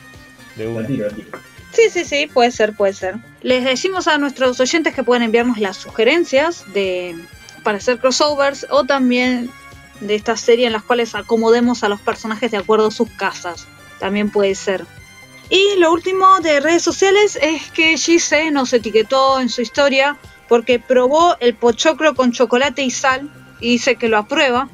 De 0.56 0.64
La 0.64 0.70
una. 0.70 0.86
tiro, 0.86 1.08
la 1.08 1.14
tiro. 1.14 1.28
Sí, 1.72 1.82
sí, 1.90 2.06
sí, 2.06 2.26
puede 2.32 2.50
ser, 2.50 2.72
puede 2.74 2.94
ser. 2.94 3.16
Les 3.42 3.64
decimos 3.64 4.08
a 4.08 4.16
nuestros 4.16 4.58
oyentes 4.58 4.94
que 4.94 5.02
pueden 5.02 5.24
enviarnos 5.24 5.58
las 5.58 5.76
sugerencias 5.76 6.64
de 6.72 7.14
para 7.62 7.76
hacer 7.76 7.98
crossovers 7.98 8.66
o 8.70 8.84
también 8.84 9.50
de 10.00 10.14
esta 10.14 10.38
serie 10.38 10.66
en 10.66 10.72
las 10.72 10.84
cuales 10.84 11.14
acomodemos 11.14 11.84
a 11.84 11.90
los 11.90 12.00
personajes 12.00 12.50
de 12.50 12.56
acuerdo 12.56 12.86
a 12.86 12.90
sus 12.90 13.10
casas. 13.10 13.66
También 13.98 14.30
puede 14.30 14.54
ser. 14.54 14.86
Y 15.50 15.78
lo 15.78 15.92
último 15.92 16.40
de 16.40 16.60
redes 16.60 16.82
sociales 16.82 17.38
es 17.40 17.70
que 17.70 17.96
Gise 17.96 18.50
nos 18.50 18.72
etiquetó 18.72 19.40
en 19.40 19.48
su 19.48 19.62
historia 19.62 20.16
porque 20.48 20.78
probó 20.78 21.36
el 21.40 21.54
pochoclo 21.54 22.14
con 22.14 22.32
chocolate 22.32 22.82
y 22.82 22.90
sal 22.90 23.30
y 23.60 23.70
dice 23.72 23.96
que 23.96 24.08
lo 24.08 24.18
aprueba. 24.18 24.68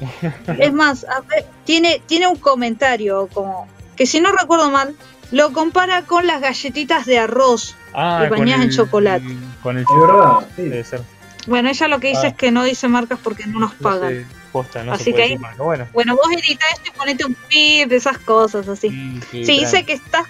Es 0.58 0.72
más, 0.72 1.04
a 1.04 1.20
ver, 1.20 1.46
tiene, 1.64 2.02
tiene 2.06 2.26
un 2.26 2.36
comentario 2.36 3.28
como 3.32 3.68
que 3.96 4.06
si 4.06 4.20
no 4.20 4.32
recuerdo 4.32 4.70
mal, 4.70 4.94
lo 5.30 5.52
compara 5.52 6.02
con 6.02 6.26
las 6.26 6.40
galletitas 6.40 7.06
de 7.06 7.18
arroz. 7.20 7.76
Ah, 7.94 8.26
bañadas 8.28 8.64
en 8.64 8.70
chocolate. 8.72 9.24
Con 9.62 9.78
el 9.78 9.84
verdad, 9.84 10.46
sí. 10.56 10.62
Debe 10.62 10.82
ser. 10.84 11.02
Bueno, 11.46 11.68
ella 11.68 11.86
lo 11.88 12.00
que 12.00 12.08
dice 12.08 12.26
Ah. 12.26 12.28
es 12.30 12.34
que 12.34 12.50
no 12.50 12.64
dice 12.64 12.88
marcas 12.88 13.18
porque 13.22 13.46
no 13.46 13.60
nos 13.60 13.72
No 13.74 13.78
pagan. 13.78 14.10
sé. 14.10 14.26
Posta, 14.54 14.84
no 14.84 14.92
Así 14.92 15.04
se 15.04 15.10
puede 15.10 15.22
que 15.24 15.28
decir 15.30 15.40
más. 15.40 15.56
Bueno, 15.58 15.88
Bueno, 15.92 16.14
vos 16.14 16.26
edita 16.32 16.64
esto 16.72 16.90
y 16.94 16.96
ponete 16.96 17.24
un 17.24 17.34
pip, 17.34 17.90
esas 17.90 18.18
cosas 18.18 18.68
así. 18.68 18.88
sí, 18.88 19.20
sí, 19.32 19.44
Sí, 19.44 19.58
dice 19.60 19.84
que 19.84 19.94
estás, 19.94 20.26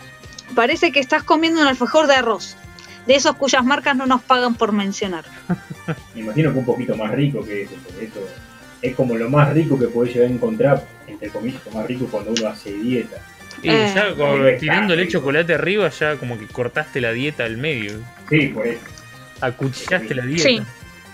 parece 0.55 0.91
que 0.93 0.99
estás 1.01 1.23
comiendo 1.23 1.61
un 1.61 1.69
alfajor 1.69 2.07
de 2.07 2.15
arroz. 2.15 2.57
De 3.07 3.15
esos 3.17 3.37
cuyas 3.37 3.63
marcas 3.67 3.95
no 3.97 4.07
nos 4.07 4.23
pagan 4.23 4.55
por 4.55 4.73
mencionar. 4.73 5.27
Me 6.15 6.23
imagino 6.23 6.53
que 6.55 6.59
un 6.59 6.65
poquito 6.65 6.97
más 6.97 7.11
rico 7.11 7.45
que 7.45 7.63
eso, 7.65 7.75
porque 7.85 8.07
eso 8.07 8.27
es 8.81 8.95
como 8.97 9.15
lo 9.15 9.29
más 9.29 9.53
rico 9.53 9.79
que 9.79 9.89
podés 9.89 10.15
llegar 10.15 10.31
a 10.31 10.33
encontrar, 10.33 10.87
entre 11.07 11.29
comillas, 11.29 11.61
lo 11.67 11.73
más 11.73 11.87
rico 11.87 12.07
cuando 12.11 12.31
uno 12.31 12.49
hace 12.49 12.73
tieta. 12.73 13.17
Y 13.63 13.69
Eh. 13.69 13.93
ya 13.95 14.15
como 14.15 14.37
Eh, 14.47 14.57
tirándole 14.59 15.03
rico. 15.03 15.19
chocolate 15.19 15.53
arriba, 15.53 15.91
ya 15.91 16.17
como 16.17 16.39
que 16.39 16.47
cortaste 16.47 17.03
la 17.03 17.13
dieta 17.13 17.45
al 17.45 17.59
medio. 17.59 18.01
Sí, 18.31 18.47
por 18.49 18.67
eso. 18.67 18.81
Acuchillaste 19.43 20.15
la 20.15 20.25
dieta. 20.25 20.43
Sí. 20.49 20.63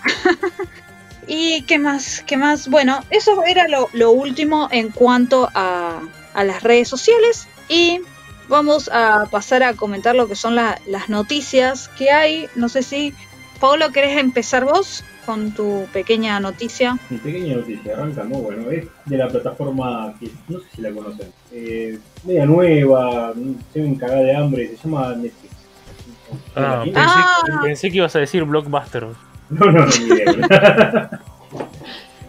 ¿Y 1.27 1.61
qué 1.63 1.77
más? 1.79 2.23
¿Qué 2.25 2.37
más? 2.37 2.67
Bueno, 2.69 2.99
eso 3.09 3.43
era 3.45 3.67
lo, 3.67 3.89
lo 3.93 4.11
último 4.11 4.67
en 4.71 4.89
cuanto 4.89 5.49
a, 5.53 5.99
a 6.33 6.43
las 6.43 6.63
redes 6.63 6.87
sociales. 6.87 7.47
Y 7.69 8.01
vamos 8.49 8.89
a 8.91 9.25
pasar 9.31 9.63
a 9.63 9.73
comentar 9.75 10.15
lo 10.15 10.27
que 10.27 10.35
son 10.35 10.55
la- 10.55 10.79
las 10.87 11.09
noticias 11.09 11.87
que 11.97 12.09
hay. 12.11 12.47
No 12.55 12.67
sé 12.69 12.83
si, 12.83 13.13
Pablo, 13.59 13.91
¿querés 13.91 14.17
empezar 14.17 14.65
vos 14.65 15.03
con 15.25 15.51
tu 15.51 15.85
pequeña 15.93 16.39
noticia? 16.39 16.97
Mi 17.09 17.17
pequeña 17.17 17.55
noticia, 17.57 17.93
arranca, 17.93 18.23
¿no? 18.23 18.37
Bueno, 18.39 18.69
es 18.71 18.87
de 19.05 19.17
la 19.17 19.27
plataforma 19.27 20.13
que 20.19 20.29
no 20.49 20.59
sé 20.59 20.65
si 20.75 20.81
la 20.81 20.91
conocen. 20.91 21.31
Eh, 21.51 21.99
media 22.23 22.45
nueva, 22.45 23.33
se 23.71 23.79
ven 23.81 23.95
cagada 23.95 24.21
de 24.21 24.35
hambre, 24.35 24.75
se 24.75 24.83
llama 24.83 25.15
Netflix. 25.15 25.53
Ah. 26.55 26.83
Ah. 26.95 27.41
pensé 27.63 27.89
que 27.91 27.97
ibas 27.97 28.15
a 28.15 28.19
decir 28.19 28.43
Blockbuster. 28.43 29.07
No, 29.51 29.65
no, 29.65 29.71
no, 29.71 29.85
ni 29.85 30.05
idea. 30.05 31.19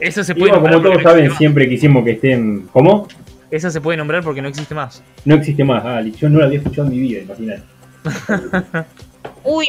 Eso 0.01 0.25
se 0.25 0.35
puede 0.35 0.53
nombrar 0.53 0.75
como 0.75 0.83
todos 0.83 0.95
porque 0.95 1.05
no 1.05 1.11
saben, 1.11 1.25
existe 1.25 1.39
siempre 1.39 1.69
quisimos 1.69 2.05
que 2.05 2.11
estén. 2.13 2.69
¿Cómo? 2.73 3.03
más. 3.05 3.17
Esa 3.51 3.71
se 3.71 3.81
puede 3.81 3.99
nombrar 3.99 4.23
porque 4.25 4.43
no 4.43 4.49
existe 4.49 4.75
más. 4.75 5.03
No 5.25 5.35
existe 5.37 5.63
más. 5.63 5.85
Ah, 5.85 6.01
yo 6.03 6.29
no 6.29 6.39
la 6.41 6.47
había 6.47 6.59
escuchado 6.59 6.89
en 6.89 6.95
mi 6.95 7.01
vida, 7.01 7.21
imagínate. 7.23 7.63
Uy, 9.45 9.69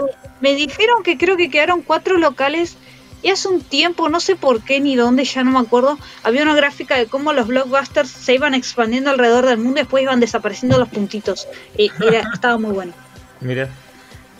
me, 0.00 0.50
me 0.50 0.54
dijeron 0.56 1.02
que 1.02 1.16
creo 1.18 1.36
que 1.36 1.50
quedaron 1.50 1.82
cuatro 1.82 2.18
locales 2.18 2.76
y 3.22 3.30
hace 3.30 3.48
un 3.48 3.60
tiempo, 3.62 4.08
no 4.08 4.20
sé 4.20 4.36
por 4.36 4.62
qué 4.62 4.80
ni 4.80 4.96
dónde, 4.96 5.24
ya 5.24 5.44
no 5.44 5.52
me 5.52 5.60
acuerdo, 5.60 5.98
había 6.24 6.42
una 6.42 6.54
gráfica 6.56 6.96
de 6.96 7.06
cómo 7.06 7.32
los 7.32 7.46
blockbusters 7.46 8.10
se 8.10 8.34
iban 8.34 8.52
expandiendo 8.54 9.10
alrededor 9.10 9.46
del 9.46 9.58
mundo 9.58 9.78
y 9.78 9.82
después 9.82 10.02
iban 10.02 10.20
desapareciendo 10.20 10.78
los 10.78 10.88
puntitos. 10.88 11.48
Y 11.78 11.90
era- 12.04 12.28
estaba 12.34 12.58
muy 12.58 12.72
bueno, 12.72 12.92
Mira. 13.40 13.68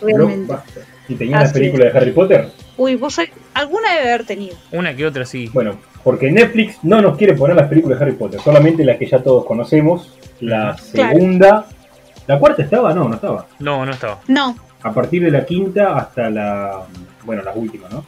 realmente. 0.01 0.45
Blockbuster. 0.53 0.92
¿Y 1.09 1.15
tenían 1.15 1.41
las 1.41 1.53
películas 1.53 1.91
de 1.93 1.99
Harry 1.99 2.11
Potter? 2.11 2.49
Uy, 2.77 2.95
vos 2.95 3.17
sabés- 3.17 3.31
alguna 3.53 3.93
debe 3.95 4.09
haber 4.13 4.25
tenido. 4.25 4.55
Una 4.71 4.95
que 4.95 5.05
otra 5.05 5.25
sí. 5.25 5.49
Bueno, 5.53 5.77
porque 6.03 6.31
Netflix 6.31 6.77
no 6.83 7.01
nos 7.01 7.17
quiere 7.17 7.33
poner 7.33 7.55
las 7.55 7.67
películas 7.67 7.99
de 7.99 8.05
Harry 8.05 8.15
Potter, 8.15 8.39
solamente 8.39 8.83
las 8.85 8.97
que 8.97 9.05
ya 9.07 9.21
todos 9.21 9.45
conocemos. 9.45 10.17
La 10.39 10.75
Claro. 10.93 11.13
segunda. 11.13 11.65
¿La 12.27 12.39
cuarta 12.39 12.63
estaba? 12.63 12.93
No, 12.93 13.07
no 13.09 13.15
estaba. 13.15 13.47
No, 13.59 13.85
no 13.85 13.91
estaba. 13.91 14.19
No, 14.27 14.55
A 14.85 14.93
partir 14.93 15.23
de 15.23 15.31
la 15.31 15.45
quinta 15.45 15.95
hasta 15.97 16.29
la. 16.29 16.81
Bueno, 17.23 17.41
las 17.43 17.55
últimas, 17.55 17.91
¿no? 17.91 18.05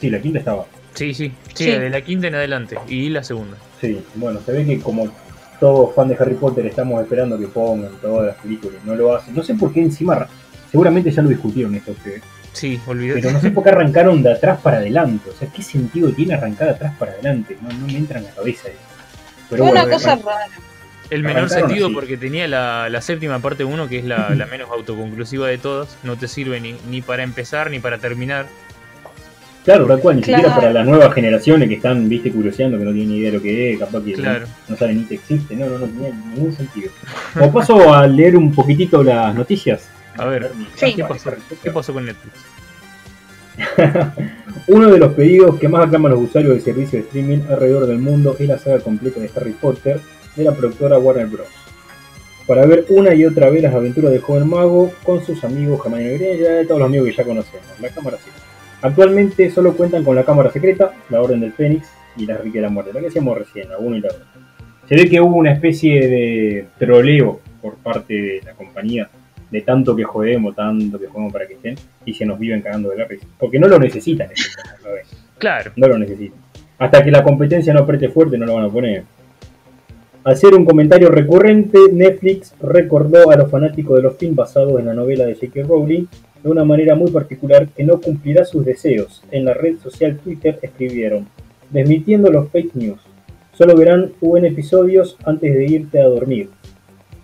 Sí, 0.00 0.10
la 0.10 0.20
quinta 0.20 0.38
estaba. 0.38 0.64
Sí, 0.94 1.12
sí. 1.14 1.32
Sí, 1.54 1.64
Sí. 1.64 1.70
de 1.72 1.90
la 1.90 2.00
quinta 2.02 2.28
en 2.28 2.34
adelante. 2.36 2.78
Y 2.88 3.08
la 3.10 3.22
segunda. 3.24 3.56
Sí, 3.80 4.00
bueno, 4.14 4.40
se 4.44 4.52
ve 4.52 4.64
que 4.64 4.78
como 4.80 5.08
todos 5.58 5.92
fan 5.96 6.06
de 6.08 6.16
Harry 6.20 6.34
Potter 6.34 6.66
estamos 6.66 7.02
esperando 7.02 7.36
que 7.38 7.46
pongan 7.48 7.90
todas 8.00 8.26
las 8.28 8.36
películas, 8.36 8.76
no 8.84 8.94
lo 8.94 9.14
hacen. 9.16 9.34
No 9.34 9.42
sé 9.42 9.54
por 9.54 9.72
qué 9.72 9.80
encima, 9.82 10.26
seguramente 10.70 11.10
ya 11.10 11.22
lo 11.22 11.28
discutieron 11.28 11.74
esto 11.74 11.92
ustedes, 11.92 12.22
Sí, 12.52 12.80
olvidé. 12.86 13.14
pero 13.14 13.30
no 13.32 13.40
sé 13.40 13.50
por 13.50 13.62
qué 13.64 13.70
arrancaron 13.70 14.22
de 14.22 14.32
atrás 14.32 14.58
para 14.62 14.78
adelante. 14.78 15.30
O 15.30 15.32
sea, 15.38 15.48
¿qué 15.48 15.62
sentido 15.62 16.10
tiene 16.12 16.34
arrancar 16.34 16.68
de 16.68 16.74
atrás 16.74 16.94
para 16.98 17.12
adelante? 17.12 17.56
No, 17.62 17.68
no 17.68 17.86
me 17.86 17.96
entra 17.96 18.18
en 18.18 18.24
la 18.24 18.30
cabeza 18.32 18.68
eso. 18.68 18.78
Pero 19.50 19.62
fue 19.64 19.72
una 19.72 19.82
bueno, 19.82 19.96
cosa 19.96 20.16
rara. 20.16 20.46
El 21.10 21.22
menor 21.22 21.48
sentido 21.48 21.86
así. 21.86 21.94
porque 21.94 22.16
tenía 22.18 22.46
la, 22.48 22.88
la 22.90 23.00
séptima 23.00 23.38
parte 23.38 23.64
1, 23.64 23.88
que 23.88 23.98
es 24.00 24.04
la, 24.04 24.30
la 24.34 24.46
menos 24.46 24.70
autoconclusiva 24.70 25.46
de 25.48 25.58
todas. 25.58 25.96
No 26.02 26.16
te 26.16 26.26
sirve 26.26 26.60
ni, 26.60 26.74
ni 26.90 27.00
para 27.00 27.22
empezar 27.22 27.70
ni 27.70 27.78
para 27.78 27.98
terminar. 27.98 28.46
Claro, 29.64 29.86
tal 29.86 30.00
cual, 30.00 30.16
ni 30.16 30.22
siquiera 30.24 30.54
para 30.54 30.72
las 30.72 30.86
nuevas 30.86 31.12
generaciones 31.14 31.68
que 31.68 31.74
están, 31.74 32.08
viste, 32.08 32.30
curioseando, 32.32 32.78
que 32.78 32.84
no 32.84 32.92
tienen 32.92 33.10
ni 33.10 33.16
idea 33.18 33.30
de 33.30 33.36
lo 33.36 33.42
que 33.42 33.72
es, 33.74 33.78
capaz 33.78 34.02
que 34.02 34.12
Claro. 34.14 34.46
no, 34.46 34.52
no 34.68 34.76
saben 34.76 34.96
ni 34.98 35.04
que 35.04 35.14
existe. 35.16 35.54
No, 35.56 35.66
no, 35.68 35.78
no 35.78 35.86
tenía 35.86 36.10
ningún 36.10 36.52
sentido. 36.56 36.90
O 37.38 37.52
paso 37.52 37.92
a 37.94 38.06
leer 38.06 38.36
un 38.36 38.54
poquitito 38.54 39.02
las 39.04 39.34
noticias. 39.34 39.88
A 40.18 40.26
ver, 40.26 40.50
Sí. 40.74 40.94
¿qué 40.94 41.04
pasó? 41.04 41.32
¿Qué 41.62 41.70
pasó 41.70 41.92
con 41.94 42.04
Netflix? 42.06 42.34
Uno 44.68 44.90
de 44.90 44.98
los 44.98 45.14
pedidos 45.14 45.58
que 45.58 45.68
más 45.68 45.86
aclaman 45.86 46.12
los 46.12 46.20
usuarios 46.20 46.54
del 46.54 46.62
servicio 46.62 46.98
de 46.98 47.04
streaming 47.06 47.38
alrededor 47.48 47.86
del 47.86 47.98
mundo 47.98 48.36
es 48.38 48.46
la 48.46 48.58
saga 48.58 48.80
completa 48.80 49.20
de 49.20 49.30
Harry 49.34 49.52
Potter 49.52 50.00
de 50.36 50.44
la 50.44 50.52
productora 50.52 50.98
Warner 50.98 51.26
Bros. 51.26 51.48
Para 52.46 52.66
ver 52.66 52.86
una 52.88 53.14
y 53.14 53.24
otra 53.24 53.50
vez 53.50 53.62
las 53.62 53.74
aventuras 53.74 54.10
del 54.10 54.20
joven 54.20 54.48
mago 54.48 54.92
con 55.04 55.24
sus 55.24 55.42
amigos 55.44 55.80
Hermione 55.84 56.16
Granger 56.18 56.64
y 56.64 56.66
todos 56.66 56.80
los 56.80 56.88
amigos 56.88 57.08
que 57.08 57.14
ya 57.16 57.24
conocemos, 57.24 57.66
la 57.80 57.88
cámara 57.90 58.16
secreta. 58.18 58.38
Actualmente 58.82 59.50
solo 59.50 59.76
cuentan 59.76 60.04
con 60.04 60.14
la 60.16 60.24
cámara 60.24 60.50
secreta, 60.50 60.92
la 61.10 61.20
Orden 61.20 61.40
del 61.40 61.52
Fénix 61.52 61.88
y 62.16 62.26
la 62.26 62.38
Reliquia 62.38 62.60
de 62.60 62.66
la 62.68 62.72
Muerte, 62.72 62.92
la 62.92 63.00
que 63.00 63.06
decíamos 63.06 63.36
recién, 63.36 63.68
la 63.68 63.78
1 63.78 63.96
y 63.96 64.00
la 64.00 64.08
2. 64.08 64.18
Se 64.88 64.94
ve 64.94 65.08
que 65.10 65.20
hubo 65.20 65.36
una 65.36 65.52
especie 65.52 66.08
de 66.08 66.68
troleo 66.78 67.40
por 67.60 67.74
parte 67.76 68.14
de 68.14 68.42
la 68.44 68.54
compañía 68.54 69.10
de 69.50 69.60
tanto 69.62 69.96
que 69.96 70.04
jodemos, 70.04 70.54
tanto 70.54 70.98
que 70.98 71.06
jodemos 71.06 71.32
para 71.32 71.46
que 71.46 71.54
estén, 71.54 71.76
y 72.04 72.14
se 72.14 72.26
nos 72.26 72.38
viven 72.38 72.60
cagando 72.60 72.90
de 72.90 72.96
la 72.98 73.04
risa. 73.04 73.26
Porque 73.38 73.58
no 73.58 73.68
lo 73.68 73.78
necesitan, 73.78 74.30
eso, 74.30 74.50
¿no 74.84 74.92
ves? 74.92 75.08
Claro. 75.38 75.72
no 75.76 75.88
lo 75.88 75.98
necesitan. 75.98 76.38
Hasta 76.78 77.04
que 77.04 77.10
la 77.10 77.22
competencia 77.22 77.72
no 77.72 77.80
apriete 77.80 78.08
fuerte, 78.08 78.38
no 78.38 78.46
lo 78.46 78.54
van 78.54 78.64
a 78.64 78.68
poner. 78.68 79.04
Ser 80.34 80.54
un 80.54 80.66
comentario 80.66 81.08
recurrente, 81.08 81.78
Netflix 81.90 82.54
recordó 82.60 83.30
a 83.30 83.36
los 83.36 83.50
fanáticos 83.50 83.96
de 83.96 84.02
los 84.02 84.16
films 84.16 84.36
basados 84.36 84.78
en 84.78 84.86
la 84.86 84.92
novela 84.92 85.24
de 85.24 85.34
J.K. 85.34 85.62
Rowling 85.66 86.04
de 86.42 86.50
una 86.50 86.64
manera 86.64 86.94
muy 86.94 87.10
particular 87.10 87.68
que 87.68 87.82
no 87.82 87.98
cumplirá 88.00 88.44
sus 88.44 88.64
deseos. 88.64 89.22
En 89.30 89.46
la 89.46 89.54
red 89.54 89.78
social 89.78 90.18
Twitter 90.18 90.58
escribieron, 90.60 91.26
desmitiendo 91.70 92.30
los 92.30 92.50
fake 92.50 92.74
news. 92.74 93.00
Solo 93.52 93.74
verán 93.74 94.12
UN 94.20 94.44
episodios 94.46 95.16
antes 95.24 95.52
de 95.54 95.64
irte 95.64 96.00
a 96.00 96.04
dormir. 96.04 96.50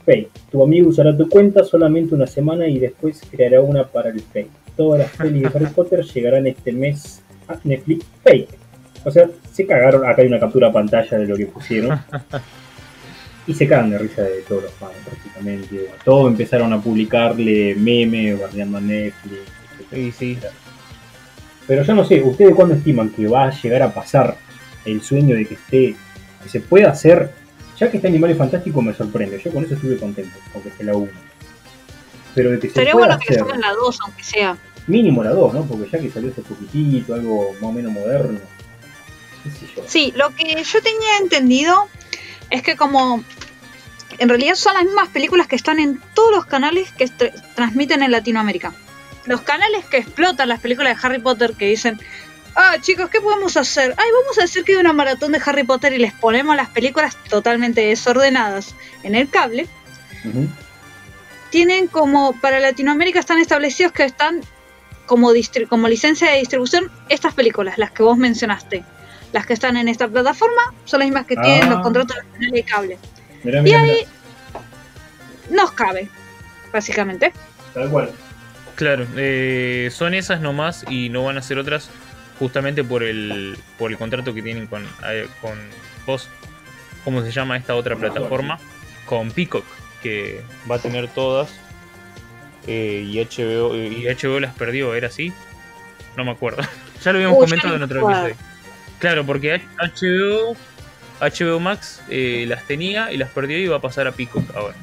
Fake. 0.05 0.31
Tu 0.51 0.63
amigo 0.63 0.89
usará 0.91 1.17
tu 1.17 1.29
cuenta 1.29 1.65
solamente 1.65 2.15
una 2.15 2.27
semana 2.27 2.67
y 2.69 2.79
después 2.79 3.21
creará 3.31 3.61
una 3.61 3.85
para 3.87 4.11
el 4.11 4.21
fake. 4.21 4.51
Todas 4.77 5.01
las 5.01 5.11
pelis 5.17 5.43
de 5.43 5.49
Harry 5.49 5.67
Potter 5.67 6.03
llegarán 6.05 6.47
este 6.47 6.73
mes 6.73 7.23
a 7.49 7.57
Netflix 7.65 8.05
Fake. 8.23 8.49
O 9.05 9.11
sea, 9.11 9.29
se 9.53 9.67
cagaron. 9.67 10.05
Acá 10.07 10.23
hay 10.23 10.29
una 10.29 10.41
captura 10.41 10.69
a 10.69 10.73
pantalla 10.73 11.19
de 11.19 11.27
lo 11.27 11.37
que 11.37 11.47
pusieron. 11.47 11.99
y 13.47 13.55
se 13.55 13.67
cagan 13.69 13.91
de 13.91 13.99
risa 13.99 14.23
de 14.23 14.41
todos 14.49 14.65
los 14.65 14.73
fans, 14.73 14.95
prácticamente. 15.05 15.91
Todos 16.05 16.31
empezaron 16.31 16.73
a 16.73 16.81
publicarle 16.81 17.75
memes, 17.75 18.41
bardeando 18.41 18.79
a 18.79 18.81
Netflix, 18.81 19.41
etcétera, 19.79 20.03
Sí, 20.03 20.13
sí. 20.13 20.31
etcétera. 20.33 20.53
Pero 21.67 21.83
yo 21.83 21.95
no 21.95 22.05
sé, 22.05 22.23
¿ustedes 22.23 22.55
cuándo 22.55 22.75
estiman 22.75 23.11
que 23.11 23.27
va 23.27 23.45
a 23.45 23.51
llegar 23.51 23.83
a 23.83 23.93
pasar 23.93 24.37
el 24.85 25.01
sueño 25.03 25.35
de 25.37 25.47
que 25.47 25.55
esté, 25.55 25.95
que 26.43 26.49
se 26.49 26.61
pueda 26.61 26.91
hacer? 26.91 27.31
Ya 27.79 27.91
que 27.91 27.97
está 27.97 28.09
Animales 28.09 28.39
Fantásticos 28.39 28.83
me 28.85 28.95
sorprende, 28.95 29.41
yo 29.45 29.53
con 29.53 29.65
eso 29.65 29.75
estuve 29.75 29.97
contento, 29.99 30.39
aunque 30.55 30.69
esté 30.69 30.85
la 30.85 30.95
1. 30.97 31.11
Pero 32.35 32.51
de 32.51 32.59
que 32.61 32.69
se 32.69 32.75
Sería 32.75 32.93
pueda 32.93 33.07
bueno 33.07 33.21
que 33.27 33.35
saquen 33.35 33.61
la 33.61 33.73
2, 33.73 33.99
aunque 34.03 34.23
sea. 34.25 34.57
mínimo 34.87 35.23
la 35.25 35.31
2, 35.31 35.55
¿no? 35.55 35.65
Porque 35.65 35.89
ya 35.91 35.99
que 35.99 36.11
salió 36.11 36.31
hace 36.31 36.43
poquitito, 36.43 37.15
algo 37.15 37.53
más 37.55 37.63
o 37.65 37.73
menos 37.73 37.93
moderno, 37.93 38.39
qué 39.43 39.51
sé 39.51 39.67
yo. 39.75 39.83
Sí, 39.87 40.13
lo 40.17 40.31
que 40.35 40.63
yo 40.63 40.83
tenía 40.83 41.19
entendido 41.21 41.89
es 42.51 42.63
que 42.63 42.77
como 42.77 43.23
en 44.19 44.29
realidad 44.29 44.55
son 44.55 44.75
las 44.75 44.85
mismas 44.85 45.09
películas 45.09 45.47
que 45.49 45.57
están 45.57 45.79
en 45.81 46.01
todos 46.15 46.31
los 46.33 46.47
canales 46.47 46.93
que 46.93 47.07
tr- 47.07 47.33
transmiten 47.55 48.03
en 48.03 48.13
Latinoamérica. 48.13 48.73
Los 49.27 49.41
canales 49.41 49.85
que 49.87 49.97
explotan 49.99 50.49
las 50.49 50.61
películas 50.61 50.95
de 51.01 51.07
Harry 51.07 51.19
Potter 51.21 51.55
que 51.55 51.67
dicen, 51.67 51.99
ah 52.57 52.77
chicos, 52.81 53.09
¿qué 53.11 53.21
podemos 53.21 53.57
hacer? 53.57 53.95
Ay, 53.97 54.09
vamos 54.23 54.39
a 54.39 54.45
hacer 54.45 54.65
que 54.65 54.73
hay 54.73 54.79
una 54.79 54.93
maratón 54.93 55.33
de 55.33 55.41
Harry 55.45 55.65
Potter 55.65 55.93
y 55.93 55.99
les 55.99 56.13
ponemos 56.13 56.55
las 56.57 56.69
películas 56.69 57.17
totalmente 57.29 57.81
desordenadas 57.83 58.75
en 59.03 59.15
el 59.15 59.29
cable. 59.29 59.67
Tienen 61.51 61.87
como, 61.87 62.33
para 62.41 62.59
Latinoamérica 62.61 63.21
están 63.21 63.39
establecidos 63.39 63.93
que 63.93 64.05
están 64.05 64.41
como, 65.07 65.33
distri- 65.33 65.69
como 65.69 65.87
licencia 65.89 66.31
de 66.31 66.39
distribución 66.39 66.91
estas 67.09 67.35
películas, 67.35 67.79
las 67.79 67.91
que 67.93 68.03
vos 68.03 68.17
mencionaste. 68.17 68.85
Las 69.33 69.47
que 69.47 69.53
están 69.53 69.77
en 69.77 69.89
esta 69.89 70.09
plataforma 70.09 70.63
son 70.85 71.01
las 71.01 71.09
mismas 71.09 71.27
que 71.27 71.37
tienen 71.37 71.65
Ah. 71.65 71.71
los 71.75 71.81
contratos 71.83 72.17
de 72.39 72.63
cable. 72.63 72.99
Mirá, 73.43 73.63
Y 73.69 73.73
ahí 73.73 73.91
mirá, 73.91 75.63
nos 75.63 75.73
cabe, 75.73 76.09
básicamente. 76.73 77.33
tal 77.75 77.91
cual. 77.91 78.11
Claro, 78.77 79.07
eh, 79.17 79.91
son 79.93 80.15
esas 80.15 80.41
nomás 80.41 80.85
y 80.89 81.09
no 81.09 81.25
van 81.25 81.37
a 81.39 81.43
ser 81.43 81.59
otras 81.59 81.91
justamente 82.39 82.85
por 82.85 83.03
el, 83.03 83.57
por 83.79 83.91
el 83.91 83.99
contrato 83.99 84.35
que 84.35 84.43
tienen 84.43 84.67
con, 84.67 84.85
eh, 85.07 85.29
con 85.41 85.53
vos. 86.07 86.29
¿Cómo 87.05 87.23
se 87.23 87.31
llama 87.31 87.57
esta 87.57 87.75
otra 87.75 87.97
plataforma? 87.97 88.59
Con 89.07 89.31
Peacock, 89.31 89.65
que 90.03 90.43
va 90.71 90.77
a 90.77 90.79
tener 90.79 91.09
todas. 91.09 91.51
eh, 92.67 93.05
y, 93.07 93.19
HBO, 93.21 93.75
y 93.77 94.07
HBO 94.07 94.41
las 94.41 94.55
perdió, 94.55 94.95
¿era 94.95 95.09
así? 95.09 95.33
No 96.17 96.25
me 96.25 96.31
acuerdo. 96.31 96.63
ya 97.05 97.13
lo 97.13 97.19
habíamos 97.19 97.39
Uy, 97.39 97.45
comentado 97.47 97.77
en 97.77 97.83
otro 97.83 98.01
episodio. 98.09 98.37
Claro, 98.99 99.27
porque 99.27 99.61
HBO, 99.79 100.57
HBO 101.21 101.61
Max 101.61 102.03
eh, 102.09 102.47
las 102.49 102.67
tenía 102.67 103.13
y 103.13 103.17
las 103.19 103.31
perdió 103.31 103.59
y 103.59 103.67
va 103.67 103.77
a 103.77 103.81
pasar 103.83 104.07
a 104.07 104.13
Peacock 104.13 104.45
ahora. 104.57 104.77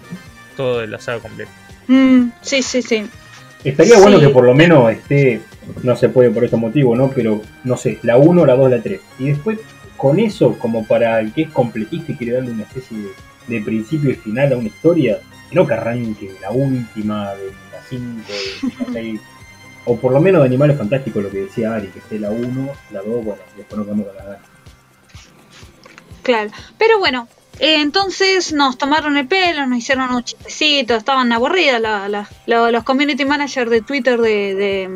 Todo 0.55 0.79
de 0.79 0.87
la 0.87 0.99
saga 0.99 1.19
completa. 1.19 1.51
Mm, 1.87 2.29
sí, 2.41 2.61
sí, 2.61 2.81
sí. 2.83 3.09
Estaría 3.63 3.97
bueno 3.99 4.19
que 4.19 4.29
por 4.29 4.43
lo 4.43 4.53
menos 4.53 4.91
esté, 4.91 5.41
no 5.83 5.95
se 5.95 6.09
puede 6.09 6.29
por 6.31 6.43
estos 6.43 6.59
motivos, 6.59 6.97
¿no? 6.97 7.09
Pero, 7.09 7.41
no 7.63 7.77
sé, 7.77 7.99
la 8.03 8.17
1, 8.17 8.45
la 8.45 8.55
2, 8.55 8.71
la 8.71 8.81
3. 8.81 8.99
Y 9.19 9.25
después, 9.29 9.59
con 9.97 10.19
eso, 10.19 10.57
como 10.59 10.85
para 10.85 11.19
el 11.19 11.31
que 11.33 11.43
es 11.43 11.49
completista 11.49 12.11
y 12.11 12.15
quiere 12.15 12.33
darle 12.33 12.51
una 12.51 12.63
especie 12.63 12.97
de, 12.97 13.09
de 13.59 13.61
principio 13.63 14.09
y 14.11 14.15
final 14.15 14.53
a 14.53 14.57
una 14.57 14.67
historia, 14.67 15.19
no 15.51 15.67
que 15.67 15.73
arranque 15.73 16.31
la 16.41 16.51
última, 16.51 17.33
de 17.35 17.47
la 17.47 17.81
5, 17.89 18.03
de 18.27 18.85
la 18.85 18.93
6. 18.93 19.21
O 19.83 19.97
por 19.97 20.13
lo 20.13 20.21
menos 20.21 20.41
de 20.41 20.45
Animales 20.47 20.77
Fantásticos, 20.77 21.23
lo 21.23 21.31
que 21.31 21.39
decía 21.41 21.73
Ari, 21.73 21.87
que 21.87 21.97
esté 21.97 22.19
la 22.19 22.29
1, 22.29 22.69
la 22.91 23.01
2, 23.01 23.25
bueno, 23.25 23.41
y 23.55 23.57
después 23.57 23.79
no 23.79 23.83
quedamos 23.83 24.05
con 24.05 24.15
la 24.15 24.23
ganas. 24.25 24.39
Claro. 26.21 26.51
Pero 26.77 26.99
bueno, 26.99 27.27
eh, 27.59 27.81
entonces 27.81 28.53
nos 28.53 28.77
tomaron 28.77 29.17
el 29.17 29.27
pelo, 29.27 29.65
nos 29.65 29.79
hicieron 29.79 30.09
unos 30.09 30.25
chistecitos, 30.25 30.97
estaban 30.99 31.31
aburridas 31.31 31.81
la- 31.81 32.07
la- 32.09 32.29
la- 32.45 32.69
los 32.69 32.83
community 32.83 33.25
managers 33.25 33.71
de 33.71 33.81
Twitter 33.81 34.19
de, 34.21 34.53
de, 34.53 34.89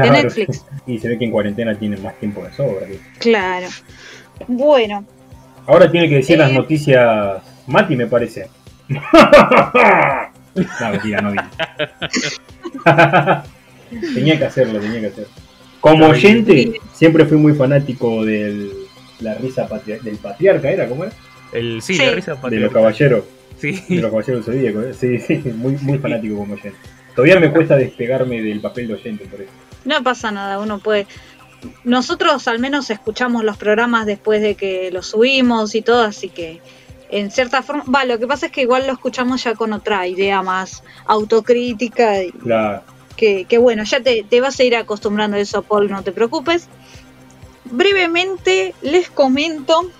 de 0.00 0.10
Netflix. 0.10 0.64
Y 0.86 0.98
se 0.98 1.08
ve 1.08 1.18
que 1.18 1.24
en 1.26 1.30
cuarentena 1.30 1.74
tienen 1.78 2.02
más 2.02 2.14
tiempo 2.18 2.42
de 2.44 2.52
sobra. 2.52 2.86
Claro. 3.18 3.66
Bueno, 4.48 5.04
Ahora 5.66 5.88
tiene 5.90 6.08
que 6.08 6.16
decir 6.16 6.38
las 6.38 6.50
Eh. 6.50 6.54
noticias 6.54 7.40
Mati, 7.68 7.94
me 7.94 8.06
parece. 8.08 8.48
no, 8.88 9.00
mentira, 10.90 11.20
no 11.20 11.30
vi. 11.32 11.38
tenía 14.14 14.38
que 14.38 14.44
hacerlo, 14.44 14.80
tenía 14.80 15.00
que 15.00 15.06
hacerlo. 15.08 15.30
Como 15.80 16.06
oyente, 16.06 16.72
siempre 16.92 17.24
fui 17.26 17.36
muy 17.38 17.54
fanático 17.54 18.24
de 18.24 18.70
la 19.20 19.34
risa 19.34 19.68
del 19.84 20.16
patriarca, 20.16 20.70
¿era? 20.70 20.88
¿Cómo 20.88 21.04
era? 21.04 21.12
El, 21.52 21.82
sí, 21.82 21.94
Sí. 21.94 22.04
la 22.04 22.12
risa 22.12 22.34
De 22.48 22.56
los 22.56 22.72
caballeros, 22.72 23.24
de 23.60 23.72
Sí. 23.74 23.98
los 23.98 24.10
caballeros 24.10 24.46
del 24.46 24.54
zodíaco, 24.56 24.82
¿eh? 24.82 24.94
Sí, 24.94 25.18
sí, 25.18 25.42
muy, 25.54 25.76
muy 25.82 25.98
fanático 25.98 26.36
como 26.36 26.54
oyente. 26.54 26.78
Todavía 27.14 27.38
me 27.40 27.50
cuesta 27.50 27.76
despegarme 27.76 28.40
del 28.42 28.60
papel 28.60 28.88
de 28.88 28.94
oyente, 28.94 29.26
por 29.26 29.40
eso. 29.42 29.52
No 29.84 30.02
pasa 30.02 30.30
nada, 30.30 30.58
uno 30.58 30.78
puede... 30.78 31.06
Nosotros 31.84 32.48
al 32.48 32.58
menos 32.58 32.90
escuchamos 32.90 33.44
los 33.44 33.56
programas 33.56 34.06
después 34.06 34.42
de 34.42 34.56
que 34.56 34.90
los 34.90 35.06
subimos 35.06 35.74
y 35.74 35.82
todo, 35.82 36.02
así 36.02 36.28
que 36.28 36.60
en 37.10 37.30
cierta 37.30 37.62
forma... 37.62 37.84
Va, 37.84 38.04
lo 38.04 38.18
que 38.18 38.26
pasa 38.26 38.46
es 38.46 38.52
que 38.52 38.62
igual 38.62 38.86
lo 38.86 38.92
escuchamos 38.92 39.44
ya 39.44 39.54
con 39.54 39.72
otra 39.72 40.06
idea 40.06 40.42
más 40.42 40.82
autocrítica 41.06 42.22
y 42.22 42.32
La, 42.44 42.82
que, 43.16 43.44
que 43.44 43.58
bueno, 43.58 43.84
ya 43.84 44.00
te, 44.00 44.24
te 44.28 44.40
vas 44.40 44.58
a 44.58 44.64
ir 44.64 44.74
acostumbrando 44.74 45.36
a 45.36 45.40
eso, 45.40 45.62
Paul, 45.62 45.90
no 45.90 46.02
te 46.02 46.12
preocupes. 46.12 46.68
Brevemente 47.64 48.74
les 48.82 49.08
comento 49.08 49.90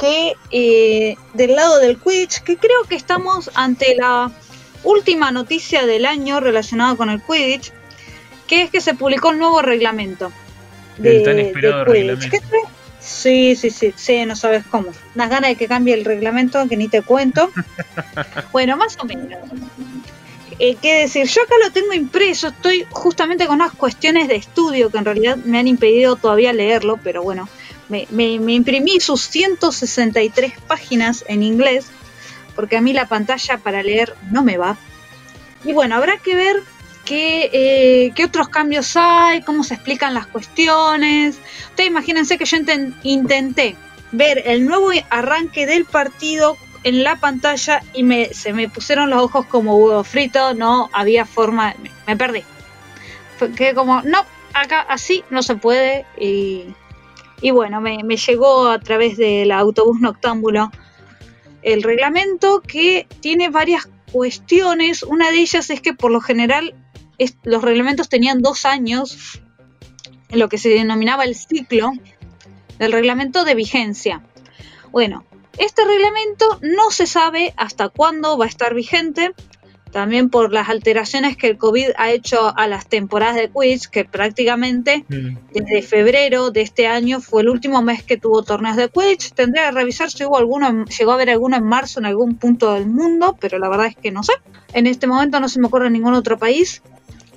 que 0.00 0.34
eh, 0.50 1.16
del 1.34 1.54
lado 1.54 1.78
del 1.78 1.98
Quidditch, 1.98 2.42
que 2.42 2.56
creo 2.56 2.82
que 2.88 2.96
estamos 2.96 3.50
ante 3.54 3.94
la 3.94 4.30
última 4.84 5.30
noticia 5.30 5.86
del 5.86 6.06
año 6.06 6.40
relacionada 6.40 6.96
con 6.96 7.08
el 7.08 7.22
Quidditch, 7.22 7.72
que 8.46 8.62
es 8.62 8.70
que 8.70 8.80
se 8.80 8.94
publicó 8.94 9.30
el 9.30 9.38
nuevo 9.38 9.62
reglamento. 9.62 10.32
El 11.02 11.22
tan 11.24 11.38
esperado 11.38 11.84
reglamento. 11.84 12.26
¿Qué 12.30 12.40
fue? 12.40 12.58
Sí, 13.00 13.56
sí, 13.56 13.70
sí, 13.70 13.92
sí, 13.96 14.24
no 14.26 14.36
sabes 14.36 14.64
cómo. 14.70 14.90
Unas 15.14 15.28
ganas 15.30 15.50
de 15.50 15.56
que 15.56 15.66
cambie 15.66 15.94
el 15.94 16.04
reglamento 16.04 16.66
que 16.68 16.76
ni 16.76 16.88
te 16.88 17.02
cuento. 17.02 17.50
bueno, 18.52 18.76
más 18.76 18.96
o 19.00 19.04
menos. 19.04 19.26
Eh, 20.58 20.76
¿Qué 20.80 20.98
decir? 21.00 21.26
Yo 21.26 21.42
acá 21.42 21.54
lo 21.64 21.72
tengo 21.72 21.92
impreso, 21.94 22.48
estoy 22.48 22.86
justamente 22.90 23.46
con 23.46 23.56
unas 23.56 23.72
cuestiones 23.72 24.28
de 24.28 24.36
estudio 24.36 24.90
que 24.90 24.98
en 24.98 25.04
realidad 25.04 25.36
me 25.36 25.58
han 25.58 25.66
impedido 25.66 26.14
todavía 26.16 26.52
leerlo, 26.52 26.98
pero 27.02 27.22
bueno, 27.22 27.48
me, 27.88 28.06
me- 28.10 28.38
me 28.38 28.52
imprimí 28.52 29.00
sus 29.00 29.22
163 29.28 30.52
páginas 30.68 31.24
en 31.26 31.42
inglés, 31.42 31.86
porque 32.54 32.76
a 32.76 32.80
mí 32.80 32.92
la 32.92 33.08
pantalla 33.08 33.58
para 33.58 33.82
leer 33.82 34.14
no 34.30 34.42
me 34.44 34.58
va. 34.58 34.76
Y 35.64 35.72
bueno, 35.72 35.96
habrá 35.96 36.18
que 36.18 36.36
ver 36.36 36.62
qué, 37.04 37.50
eh, 37.52 38.12
qué 38.14 38.24
otros 38.24 38.48
cambios 38.48 38.96
hay, 38.96 39.42
cómo 39.42 39.64
se 39.64 39.74
explican 39.74 40.14
las 40.14 40.26
cuestiones. 40.26 41.38
Ustedes 41.70 41.90
imagínense 41.90 42.38
que 42.38 42.44
yo 42.44 42.56
inten- 42.56 42.94
intenté 43.02 43.76
ver 44.12 44.42
el 44.46 44.66
nuevo 44.66 44.90
arranque 45.10 45.66
del 45.66 45.84
partido 45.84 46.56
en 46.84 47.04
la 47.04 47.16
pantalla 47.16 47.82
y 47.94 48.02
me, 48.02 48.26
se 48.34 48.52
me 48.52 48.68
pusieron 48.68 49.10
los 49.10 49.22
ojos 49.22 49.46
como 49.46 49.76
huevo 49.76 50.04
frito, 50.04 50.54
no 50.54 50.90
había 50.92 51.24
forma, 51.24 51.74
me, 52.06 52.16
perdí. 52.16 52.42
Fue 53.38 53.52
que 53.52 53.74
como, 53.74 54.02
no, 54.02 54.24
acá 54.52 54.80
así 54.80 55.24
no 55.30 55.42
se 55.42 55.56
puede 55.56 56.04
y, 56.18 56.74
y 57.40 57.50
bueno, 57.52 57.80
me, 57.80 58.02
me 58.04 58.16
llegó 58.16 58.68
a 58.68 58.78
través 58.80 59.16
del 59.16 59.52
autobús 59.52 60.00
noctámbulo 60.00 60.70
el 61.62 61.82
reglamento 61.84 62.60
que 62.60 63.06
tiene 63.20 63.48
varias 63.48 63.88
cuestiones. 64.10 65.04
Una 65.04 65.30
de 65.30 65.38
ellas 65.38 65.70
es 65.70 65.80
que 65.80 65.94
por 65.94 66.10
lo 66.10 66.20
general 66.20 66.74
es- 67.22 67.36
los 67.44 67.62
reglamentos 67.62 68.08
tenían 68.08 68.42
dos 68.42 68.64
años 68.66 69.40
en 70.28 70.38
lo 70.38 70.48
que 70.48 70.58
se 70.58 70.68
denominaba 70.70 71.24
el 71.24 71.34
ciclo 71.34 71.92
del 72.78 72.92
reglamento 72.92 73.44
de 73.44 73.54
vigencia. 73.54 74.22
Bueno, 74.90 75.24
este 75.58 75.84
reglamento 75.84 76.58
no 76.62 76.90
se 76.90 77.06
sabe 77.06 77.52
hasta 77.56 77.88
cuándo 77.88 78.36
va 78.38 78.46
a 78.46 78.48
estar 78.48 78.74
vigente, 78.74 79.34
también 79.90 80.30
por 80.30 80.54
las 80.54 80.70
alteraciones 80.70 81.36
que 81.36 81.48
el 81.48 81.58
COVID 81.58 81.90
ha 81.98 82.10
hecho 82.10 82.56
a 82.56 82.66
las 82.66 82.86
temporadas 82.88 83.36
de 83.36 83.50
Quiz, 83.50 83.88
que 83.88 84.06
prácticamente 84.06 85.04
Mm. 85.06 85.36
desde 85.52 85.82
febrero 85.82 86.50
de 86.50 86.62
este 86.62 86.86
año 86.86 87.20
fue 87.20 87.42
el 87.42 87.50
último 87.50 87.82
mes 87.82 88.02
que 88.02 88.16
tuvo 88.16 88.42
torneos 88.42 88.76
de 88.76 88.88
Quidditch. 88.88 89.32
Tendría 89.34 89.66
que 89.66 89.72
revisar 89.72 90.10
si 90.10 90.24
hubo 90.24 90.38
alguno, 90.38 90.66
en- 90.68 90.86
llegó 90.86 91.10
a 91.10 91.14
haber 91.16 91.28
alguno 91.28 91.58
en 91.58 91.64
marzo 91.64 92.00
en 92.00 92.06
algún 92.06 92.36
punto 92.36 92.72
del 92.72 92.86
mundo, 92.86 93.36
pero 93.38 93.58
la 93.58 93.68
verdad 93.68 93.86
es 93.88 93.96
que 93.96 94.10
no 94.10 94.22
sé. 94.22 94.32
En 94.72 94.86
este 94.86 95.06
momento 95.06 95.38
no 95.40 95.48
se 95.50 95.60
me 95.60 95.66
ocurre 95.66 95.90
ningún 95.90 96.14
otro 96.14 96.38
país. 96.38 96.82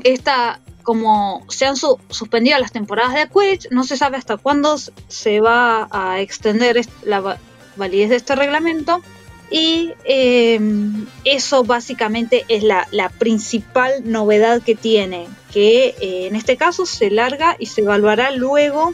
Esta, 0.05 0.59
como 0.83 1.43
se 1.49 1.65
han 1.65 1.75
su- 1.75 1.99
suspendido 2.09 2.57
las 2.59 2.71
temporadas 2.71 3.15
de 3.15 3.27
Quidditch, 3.27 3.69
no 3.71 3.83
se 3.83 3.97
sabe 3.97 4.17
hasta 4.17 4.37
cuándo 4.37 4.77
se 5.07 5.41
va 5.41 5.87
a 5.91 6.21
extender 6.21 6.79
la 7.03 7.19
va- 7.21 7.37
validez 7.75 8.09
de 8.11 8.15
este 8.17 8.35
reglamento. 8.35 9.01
Y 9.51 9.93
eh, 10.05 10.59
eso 11.23 11.63
básicamente 11.63 12.45
es 12.49 12.63
la, 12.63 12.87
la 12.91 13.09
principal 13.09 13.91
novedad 14.03 14.61
que 14.61 14.75
tiene, 14.75 15.27
que 15.51 15.95
eh, 16.01 16.27
en 16.27 16.35
este 16.35 16.55
caso 16.57 16.85
se 16.85 17.09
larga 17.11 17.55
y 17.59 17.65
se 17.67 17.81
evaluará 17.81 18.31
luego 18.31 18.93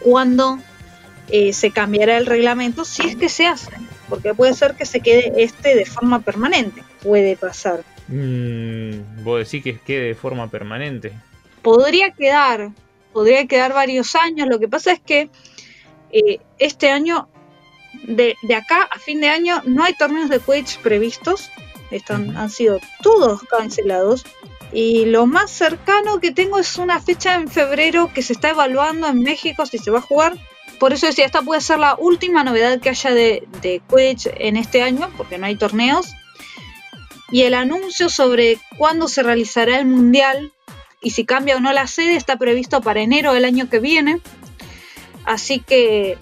cuando 0.00 0.58
eh, 1.28 1.52
se 1.52 1.70
cambiará 1.72 2.16
el 2.16 2.26
reglamento, 2.26 2.84
si 2.84 3.06
es 3.06 3.16
que 3.16 3.28
se 3.28 3.46
hace, 3.46 3.70
porque 4.08 4.34
puede 4.34 4.54
ser 4.54 4.74
que 4.76 4.86
se 4.86 5.00
quede 5.00 5.32
este 5.42 5.74
de 5.74 5.84
forma 5.84 6.20
permanente, 6.20 6.82
puede 7.02 7.36
pasar. 7.36 7.82
Mm, 8.10 9.22
vos 9.22 9.38
decís 9.38 9.62
que 9.62 9.78
quede 9.78 10.08
de 10.08 10.14
forma 10.14 10.50
permanente. 10.50 11.12
Podría 11.62 12.10
quedar, 12.10 12.70
podría 13.12 13.46
quedar 13.46 13.72
varios 13.72 14.16
años, 14.16 14.48
lo 14.48 14.58
que 14.58 14.68
pasa 14.68 14.92
es 14.92 15.00
que 15.00 15.30
eh, 16.10 16.40
este 16.58 16.90
año, 16.90 17.28
de, 18.02 18.34
de 18.42 18.54
acá 18.54 18.88
a 18.90 18.98
fin 18.98 19.20
de 19.20 19.28
año, 19.28 19.62
no 19.64 19.84
hay 19.84 19.94
torneos 19.94 20.28
de 20.28 20.40
Quidditch 20.40 20.78
previstos, 20.78 21.50
están, 21.92 22.36
han 22.36 22.50
sido 22.50 22.80
todos 23.02 23.42
cancelados. 23.44 24.24
Y 24.72 25.06
lo 25.06 25.26
más 25.26 25.50
cercano 25.50 26.20
que 26.20 26.30
tengo 26.30 26.58
es 26.58 26.78
una 26.78 27.00
fecha 27.00 27.34
en 27.34 27.48
febrero 27.48 28.10
que 28.14 28.22
se 28.22 28.32
está 28.32 28.50
evaluando 28.50 29.08
en 29.08 29.20
México 29.22 29.66
si 29.66 29.78
se 29.78 29.90
va 29.90 29.98
a 29.98 30.02
jugar. 30.02 30.36
Por 30.78 30.92
eso 30.92 31.06
decía, 31.06 31.26
esta 31.26 31.42
puede 31.42 31.60
ser 31.60 31.78
la 31.78 31.96
última 31.96 32.44
novedad 32.44 32.80
que 32.80 32.88
haya 32.88 33.10
de, 33.10 33.46
de 33.60 33.82
Quidditch 33.88 34.28
en 34.36 34.56
este 34.56 34.82
año, 34.82 35.10
porque 35.16 35.38
no 35.38 35.46
hay 35.46 35.56
torneos. 35.56 36.14
Y 37.30 37.42
el 37.42 37.54
anuncio 37.54 38.08
sobre 38.08 38.58
cuándo 38.76 39.08
se 39.08 39.22
realizará 39.22 39.78
el 39.78 39.86
Mundial 39.86 40.52
y 41.02 41.10
si 41.10 41.24
cambia 41.24 41.56
o 41.56 41.60
no 41.60 41.72
la 41.72 41.86
sede 41.86 42.16
está 42.16 42.36
previsto 42.36 42.80
para 42.80 43.00
enero 43.00 43.32
del 43.32 43.44
año 43.44 43.68
que 43.70 43.78
viene. 43.78 44.20
Así 45.24 45.60
que 45.60 46.18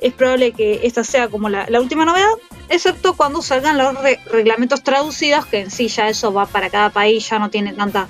es 0.00 0.12
probable 0.14 0.52
que 0.52 0.80
esta 0.84 1.04
sea 1.04 1.28
como 1.28 1.48
la, 1.48 1.66
la 1.68 1.80
última 1.80 2.04
novedad, 2.04 2.28
excepto 2.68 3.14
cuando 3.16 3.42
salgan 3.42 3.76
los 3.78 4.00
re- 4.02 4.20
reglamentos 4.30 4.82
traducidos, 4.82 5.46
que 5.46 5.60
en 5.60 5.70
sí 5.70 5.88
ya 5.88 6.08
eso 6.08 6.32
va 6.32 6.46
para 6.46 6.70
cada 6.70 6.90
país, 6.90 7.28
ya 7.28 7.38
no 7.38 7.50
tiene 7.50 7.72
tanta 7.72 8.08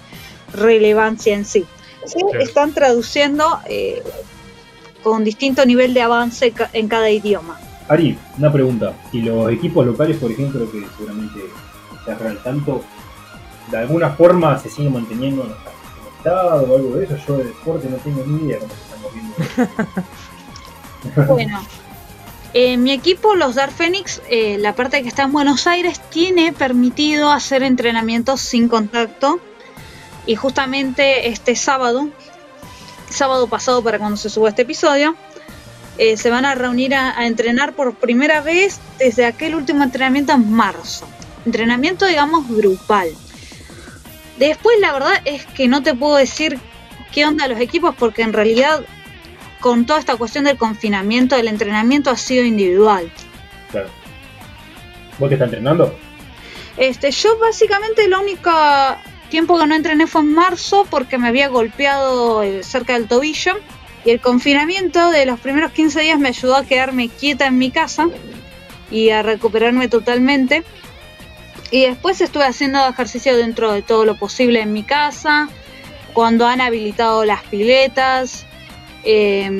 relevancia 0.52 1.34
en 1.34 1.44
sí. 1.44 1.64
Sí, 2.06 2.18
Claro. 2.30 2.44
están 2.44 2.72
traduciendo 2.72 3.58
eh, 3.68 4.02
con 5.02 5.24
distinto 5.24 5.64
nivel 5.66 5.92
de 5.94 6.02
avance 6.02 6.52
ca- 6.52 6.70
en 6.72 6.86
cada 6.88 7.10
idioma. 7.10 7.58
Ari, 7.88 8.16
una 8.38 8.52
pregunta. 8.52 8.94
Si 9.10 9.22
los 9.22 9.50
equipos 9.52 9.84
locales, 9.86 10.16
por 10.18 10.30
ejemplo, 10.30 10.70
que 10.70 10.84
seguramente 10.96 11.40
se 12.06 12.28
al 12.28 12.42
tanto, 12.42 12.82
de 13.70 13.76
alguna 13.76 14.10
forma 14.10 14.58
se 14.58 14.70
sigue 14.70 14.90
manteniendo 14.90 15.44
en 15.44 15.52
estado 16.18 16.62
o 16.62 16.76
algo 16.76 16.96
de 16.96 17.04
eso, 17.04 17.16
yo 17.26 17.38
de 17.38 17.44
deporte 17.44 17.88
no 17.88 17.96
tengo 17.98 18.24
ni 18.26 18.46
idea 18.46 18.58
cómo 18.58 18.72
se 18.72 18.80
están 18.80 19.02
moviendo. 19.02 20.02
Bueno, 21.28 21.64
eh, 22.52 22.76
mi 22.78 22.90
equipo, 22.90 23.36
los 23.36 23.54
Dark 23.54 23.72
Phoenix, 23.72 24.20
eh, 24.28 24.56
la 24.58 24.74
parte 24.74 25.02
que 25.02 25.08
está 25.08 25.22
en 25.22 25.32
Buenos 25.32 25.68
Aires, 25.68 26.00
tiene 26.10 26.52
permitido 26.52 27.30
hacer 27.30 27.62
entrenamientos 27.62 28.40
sin 28.40 28.66
contacto. 28.66 29.38
Y 30.26 30.34
justamente 30.34 31.28
este 31.28 31.54
sábado 31.54 32.08
sábado 33.10 33.46
pasado 33.46 33.82
para 33.82 33.98
cuando 33.98 34.16
se 34.16 34.30
suba 34.30 34.48
este 34.48 34.62
episodio, 34.62 35.14
eh, 35.98 36.16
se 36.16 36.30
van 36.30 36.44
a 36.44 36.54
reunir 36.54 36.94
a 36.94 37.26
entrenar 37.26 37.74
por 37.74 37.94
primera 37.94 38.40
vez 38.40 38.80
desde 38.98 39.24
aquel 39.24 39.54
último 39.54 39.84
entrenamiento 39.84 40.32
en 40.32 40.52
marzo. 40.52 41.06
Entrenamiento, 41.46 42.06
digamos, 42.06 42.48
grupal. 42.48 43.08
Después, 44.38 44.78
la 44.80 44.92
verdad 44.92 45.22
es 45.24 45.46
que 45.46 45.68
no 45.68 45.82
te 45.82 45.94
puedo 45.94 46.16
decir 46.16 46.58
qué 47.12 47.24
onda 47.24 47.48
los 47.48 47.60
equipos 47.60 47.94
porque 47.96 48.22
en 48.22 48.34
realidad 48.34 48.84
con 49.60 49.86
toda 49.86 49.98
esta 49.98 50.16
cuestión 50.16 50.44
del 50.44 50.58
confinamiento, 50.58 51.36
el 51.36 51.48
entrenamiento 51.48 52.10
ha 52.10 52.16
sido 52.16 52.44
individual. 52.44 53.10
Claro. 53.70 53.88
¿Vos 55.18 55.28
te 55.28 55.34
estás 55.34 55.46
entrenando? 55.46 55.96
Este, 56.76 57.10
yo 57.10 57.38
básicamente 57.38 58.04
el 58.04 58.14
único 58.14 58.50
tiempo 59.30 59.58
que 59.58 59.66
no 59.66 59.74
entrené 59.74 60.06
fue 60.06 60.20
en 60.20 60.34
marzo 60.34 60.86
porque 60.90 61.18
me 61.18 61.28
había 61.28 61.48
golpeado 61.48 62.42
eh, 62.42 62.62
cerca 62.62 62.92
del 62.92 63.08
tobillo 63.08 63.54
y 64.04 64.10
el 64.10 64.20
confinamiento 64.20 65.10
de 65.10 65.26
los 65.26 65.40
primeros 65.40 65.72
15 65.72 66.00
días 66.00 66.18
me 66.18 66.28
ayudó 66.28 66.56
a 66.56 66.64
quedarme 66.64 67.08
quieta 67.08 67.46
en 67.46 67.58
mi 67.58 67.70
casa 67.70 68.08
y 68.90 69.10
a 69.10 69.22
recuperarme 69.22 69.88
totalmente. 69.88 70.64
Y 71.70 71.82
después 71.86 72.20
estuve 72.20 72.44
haciendo 72.44 72.86
ejercicio 72.88 73.36
dentro 73.36 73.72
de 73.72 73.82
todo 73.82 74.04
lo 74.04 74.14
posible 74.16 74.60
en 74.60 74.72
mi 74.72 74.82
casa, 74.84 75.48
cuando 76.12 76.46
han 76.46 76.60
habilitado 76.60 77.24
las 77.24 77.42
piletas, 77.44 78.46
eh, 79.04 79.50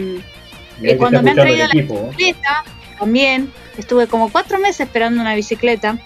Mirá 0.80 0.92
que 0.92 0.96
cuando 0.98 1.22
me 1.22 1.30
han 1.30 1.36
traído 1.36 1.66
la 1.66 1.72
equipo, 1.80 1.94
¿eh? 1.96 2.06
bicicleta, 2.16 2.64
también 2.98 3.52
estuve 3.76 4.06
como 4.06 4.30
cuatro 4.30 4.58
meses 4.58 4.80
esperando 4.80 5.20
una 5.20 5.34
bicicleta. 5.34 5.98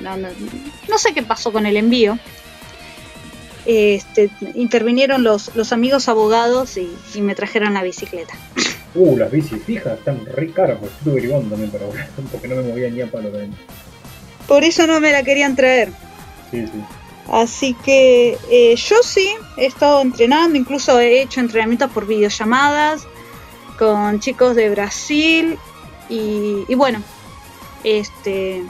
No, 0.00 0.16
no- 0.16 0.28
no 0.88 0.98
sé 0.98 1.12
qué 1.12 1.22
pasó 1.22 1.52
con 1.52 1.66
el 1.66 1.76
envío. 1.76 2.18
Este, 3.66 4.30
intervinieron 4.54 5.22
los, 5.24 5.54
los 5.54 5.72
amigos 5.72 6.08
abogados 6.08 6.76
y, 6.78 6.88
y 7.14 7.20
me 7.20 7.34
trajeron 7.34 7.74
la 7.74 7.82
bicicleta. 7.82 8.32
Uh, 8.94 9.18
las 9.18 9.30
bicis 9.30 9.62
fijas 9.62 9.98
están 9.98 10.24
re 10.24 10.50
caras, 10.52 10.78
estuve 10.82 11.16
derivando 11.16 11.50
también 11.50 11.70
para 11.70 11.84
porque 12.32 12.48
no 12.48 12.56
me 12.56 12.62
movía 12.62 12.88
ni 12.88 13.02
a 13.02 13.10
palo 13.10 13.28
también. 13.28 13.54
Por 14.48 14.64
eso 14.64 14.86
no 14.88 14.98
me 14.98 15.12
la 15.12 15.22
querían 15.22 15.54
traer. 15.54 15.90
Sí, 16.50 16.66
sí. 16.66 16.82
Así 17.30 17.74
que 17.84 18.38
eh, 18.50 18.74
yo 18.74 18.96
sí 19.02 19.28
he 19.58 19.66
estado 19.66 20.00
entrenando, 20.00 20.56
incluso 20.56 20.98
he 20.98 21.20
hecho 21.20 21.40
entrenamientos 21.40 21.90
por 21.90 22.06
videollamadas 22.06 23.06
con 23.78 24.18
chicos 24.18 24.56
de 24.56 24.70
Brasil 24.70 25.58
y, 26.08 26.64
y 26.66 26.74
bueno, 26.74 27.02
este, 27.84 28.64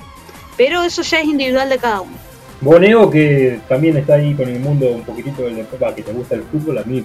pero 0.56 0.82
eso 0.82 1.02
ya 1.02 1.20
es 1.20 1.26
individual 1.26 1.68
de 1.68 1.78
cada 1.78 2.00
uno. 2.00 2.16
Vos, 2.60 2.80
Neo, 2.80 3.08
que 3.08 3.60
también 3.68 3.96
está 3.96 4.14
ahí 4.14 4.34
con 4.34 4.48
el 4.48 4.58
mundo 4.58 4.88
un 4.88 5.02
poquitito 5.02 5.42
del 5.42 5.54
deporte, 5.54 5.94
que 5.94 6.02
te 6.02 6.12
gusta 6.12 6.34
el 6.34 6.42
fútbol, 6.42 6.78
a 6.78 6.82
mí, 6.82 7.04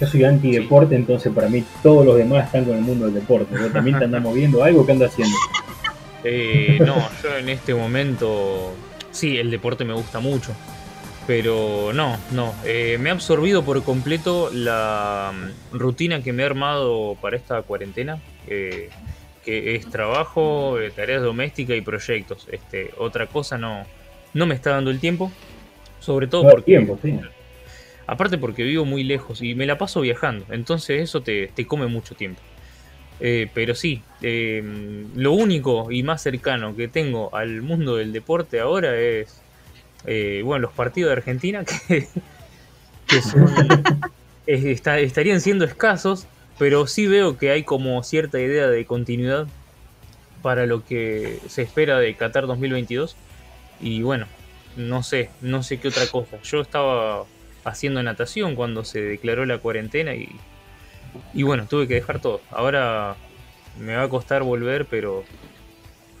yo 0.00 0.06
soy 0.06 0.22
anti-deporte, 0.22 0.94
entonces 0.94 1.32
para 1.32 1.48
mí 1.48 1.64
todos 1.82 2.06
los 2.06 2.16
demás 2.16 2.46
están 2.46 2.64
con 2.64 2.76
el 2.76 2.82
mundo 2.82 3.06
del 3.06 3.14
deporte. 3.14 3.58
¿Vos 3.58 3.72
también 3.72 3.98
te 3.98 4.04
andás 4.04 4.22
moviendo 4.22 4.62
algo? 4.62 4.86
¿Qué 4.86 4.92
andas 4.92 5.10
haciendo? 5.10 5.36
Eh, 6.24 6.78
no, 6.80 6.96
yo 7.22 7.36
en 7.36 7.48
este 7.48 7.74
momento, 7.74 8.74
sí, 9.10 9.38
el 9.38 9.50
deporte 9.50 9.84
me 9.84 9.94
gusta 9.94 10.20
mucho, 10.20 10.54
pero 11.26 11.92
no, 11.92 12.18
no, 12.32 12.54
eh, 12.64 12.98
me 12.98 13.10
ha 13.10 13.12
absorbido 13.12 13.64
por 13.64 13.82
completo 13.84 14.50
la 14.52 15.32
mm, 15.32 15.78
rutina 15.78 16.22
que 16.22 16.32
me 16.32 16.42
he 16.42 16.46
armado 16.46 17.16
para 17.20 17.36
esta 17.36 17.62
cuarentena, 17.62 18.20
eh, 18.46 18.90
que 19.44 19.76
es 19.76 19.88
trabajo, 19.88 20.78
eh, 20.78 20.90
tareas 20.90 21.22
domésticas 21.22 21.76
y 21.76 21.80
proyectos. 21.80 22.48
Este, 22.50 22.90
otra 22.98 23.26
cosa 23.26 23.58
no, 23.58 23.84
no 24.34 24.46
me 24.46 24.54
está 24.54 24.70
dando 24.70 24.90
el 24.90 25.00
tiempo, 25.00 25.30
sobre 26.00 26.26
todo 26.26 26.44
No 26.44 26.50
porque 26.50 26.64
tiempo, 26.64 26.98
sí. 27.02 27.18
Aparte 28.06 28.36
porque 28.38 28.64
vivo 28.64 28.84
muy 28.84 29.04
lejos 29.04 29.40
y 29.40 29.54
me 29.54 29.66
la 29.66 29.78
paso 29.78 30.00
viajando, 30.00 30.44
entonces 30.50 31.00
eso 31.00 31.22
te, 31.22 31.46
te 31.46 31.64
come 31.64 31.86
mucho 31.86 32.16
tiempo. 32.16 32.42
Eh, 33.20 33.50
pero 33.52 33.74
sí, 33.74 34.02
eh, 34.22 34.62
lo 35.14 35.32
único 35.32 35.90
y 35.92 36.02
más 36.02 36.22
cercano 36.22 36.74
que 36.74 36.88
tengo 36.88 37.34
al 37.34 37.60
mundo 37.60 37.96
del 37.96 38.12
deporte 38.12 38.60
ahora 38.60 38.98
es, 38.98 39.42
eh, 40.06 40.40
bueno, 40.42 40.62
los 40.62 40.72
partidos 40.72 41.10
de 41.10 41.12
Argentina 41.12 41.62
que, 43.06 43.22
son, 43.22 43.46
estarían 44.46 45.42
siendo 45.42 45.66
escasos, 45.66 46.26
pero 46.58 46.86
sí 46.86 47.06
veo 47.06 47.36
que 47.36 47.50
hay 47.50 47.62
como 47.62 48.02
cierta 48.02 48.40
idea 48.40 48.68
de 48.68 48.86
continuidad 48.86 49.46
para 50.40 50.64
lo 50.64 50.82
que 50.84 51.38
se 51.48 51.60
espera 51.62 51.98
de 51.98 52.14
Qatar 52.14 52.46
2022. 52.46 53.16
Y 53.82 54.02
bueno, 54.02 54.26
no 54.76 55.02
sé, 55.02 55.28
no 55.42 55.62
sé 55.62 55.78
qué 55.78 55.88
otra 55.88 56.06
cosa. 56.06 56.38
Yo 56.42 56.62
estaba 56.62 57.24
haciendo 57.64 58.02
natación 58.02 58.56
cuando 58.56 58.84
se 58.84 59.02
declaró 59.02 59.44
la 59.44 59.58
cuarentena 59.58 60.14
y, 60.14 60.30
y 61.34 61.42
bueno, 61.42 61.66
tuve 61.66 61.88
que 61.88 61.94
dejar 61.94 62.20
todo. 62.20 62.40
Ahora 62.50 63.16
me 63.78 63.96
va 63.96 64.04
a 64.04 64.08
costar 64.08 64.42
volver, 64.42 64.86
pero 64.86 65.24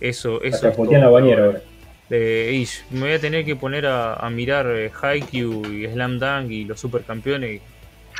eso, 0.00 0.42
eso 0.42 0.56
es 0.56 0.62
en 0.62 1.00
la 1.00 1.06
todo 1.06 1.12
bañera 1.12 1.44
ahora. 1.44 1.62
Eh, 2.10 2.50
ish, 2.54 2.84
me 2.90 3.02
voy 3.02 3.12
a 3.12 3.20
tener 3.20 3.44
que 3.44 3.54
poner 3.54 3.86
a, 3.86 4.14
a 4.14 4.30
mirar 4.30 4.66
eh, 4.66 4.90
Haikyuu 5.00 5.66
y 5.66 5.86
Slam 5.86 6.18
Dunk 6.18 6.50
y 6.50 6.64
los 6.64 6.80
supercampeones 6.80 7.60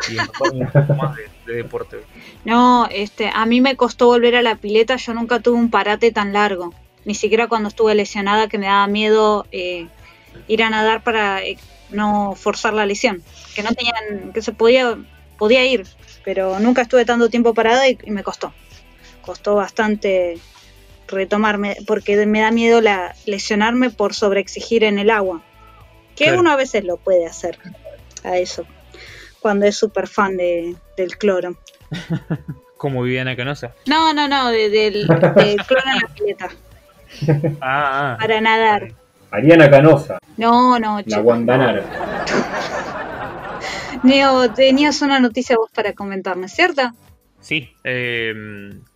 y, 0.09 0.13
y 0.13 0.19
un 0.19 0.27
poco 0.69 0.95
más 0.95 1.17
de, 1.17 1.23
de 1.47 1.55
deporte. 1.55 1.97
No, 2.45 2.89
este, 2.91 3.31
a 3.35 3.47
mí 3.47 3.61
me 3.61 3.77
costó 3.77 4.07
volver 4.07 4.37
a 4.37 4.43
la 4.43 4.55
pileta, 4.55 4.95
yo 4.97 5.13
nunca 5.13 5.41
tuve 5.41 5.57
un 5.59 5.71
parate 5.71 6.13
tan 6.13 6.33
largo, 6.33 6.73
ni 7.05 7.15
siquiera 7.15 7.49
cuando 7.49 7.69
estuve 7.69 7.97
lesionada 7.97 8.49
que 8.49 8.59
me 8.59 8.67
daba 8.67 8.87
miedo 8.87 9.47
eh, 9.51 9.89
ir 10.47 10.63
a 10.63 10.71
nadar 10.71 11.03
para 11.03 11.43
eh, 11.43 11.59
no 11.91 12.35
forzar 12.37 12.75
la 12.75 12.87
lesión, 12.87 13.23
que 13.57 13.65
no 13.65 13.71
tenían, 13.75 14.33
que 14.33 14.43
se 14.43 14.53
podía, 14.53 14.99
podía 15.37 15.65
ir, 15.65 15.85
pero 16.25 16.59
nunca 16.61 16.83
estuve 16.83 17.05
tanto 17.05 17.29
tiempo 17.29 17.55
parada 17.55 17.89
y, 17.89 17.99
y 18.05 18.11
me 18.11 18.23
costó, 18.23 18.53
costó 19.23 19.55
bastante 19.55 20.39
retomarme, 21.09 21.77
porque 21.87 22.25
me 22.27 22.41
da 22.41 22.51
miedo 22.51 22.81
la, 22.81 23.15
lesionarme 23.27 23.91
por 23.91 24.15
sobreexigir 24.15 24.85
en 24.85 24.99
el 24.99 25.11
agua, 25.11 25.43
que 26.17 26.25
Claro. 26.25 26.41
uno 26.41 26.51
a 26.53 26.57
veces 26.57 26.85
lo 26.85 26.97
puede 26.99 27.27
hacer 27.27 27.59
a 28.25 28.37
eso, 28.39 28.65
cuando 29.41 29.67
es 29.67 29.77
súper 29.77 30.07
fan 30.07 30.37
de, 30.37 30.77
del 30.97 31.17
cloro. 31.19 31.57
Como 32.77 33.03
Viviana 33.03 33.37
Canosa. 33.37 33.75
No, 33.87 34.15
no, 34.15 34.27
no, 34.29 34.49
de- 34.51 34.71
del, 34.71 35.07
del 35.07 35.57
cloro 35.67 35.85
en 35.87 36.01
la 36.01 36.09
pileta, 36.15 36.49
Ah, 37.61 38.13
ah. 38.15 38.17
para 38.21 38.41
nadar. 38.41 38.93
Ariana 39.33 39.69
Canosa, 39.71 40.19
No, 40.37 40.79
no, 40.79 40.99
la 40.99 41.05
chico. 41.05 41.23
Guandanara. 41.23 41.85
Neo, 44.03 44.53
tenías 44.53 45.03
una 45.03 45.21
noticia 45.21 45.57
vos 45.57 45.71
para 45.75 45.93
comentarme, 45.93 46.49
¿cierto? 46.49 46.83
Sí, 47.41 47.75
eh, 47.85 48.35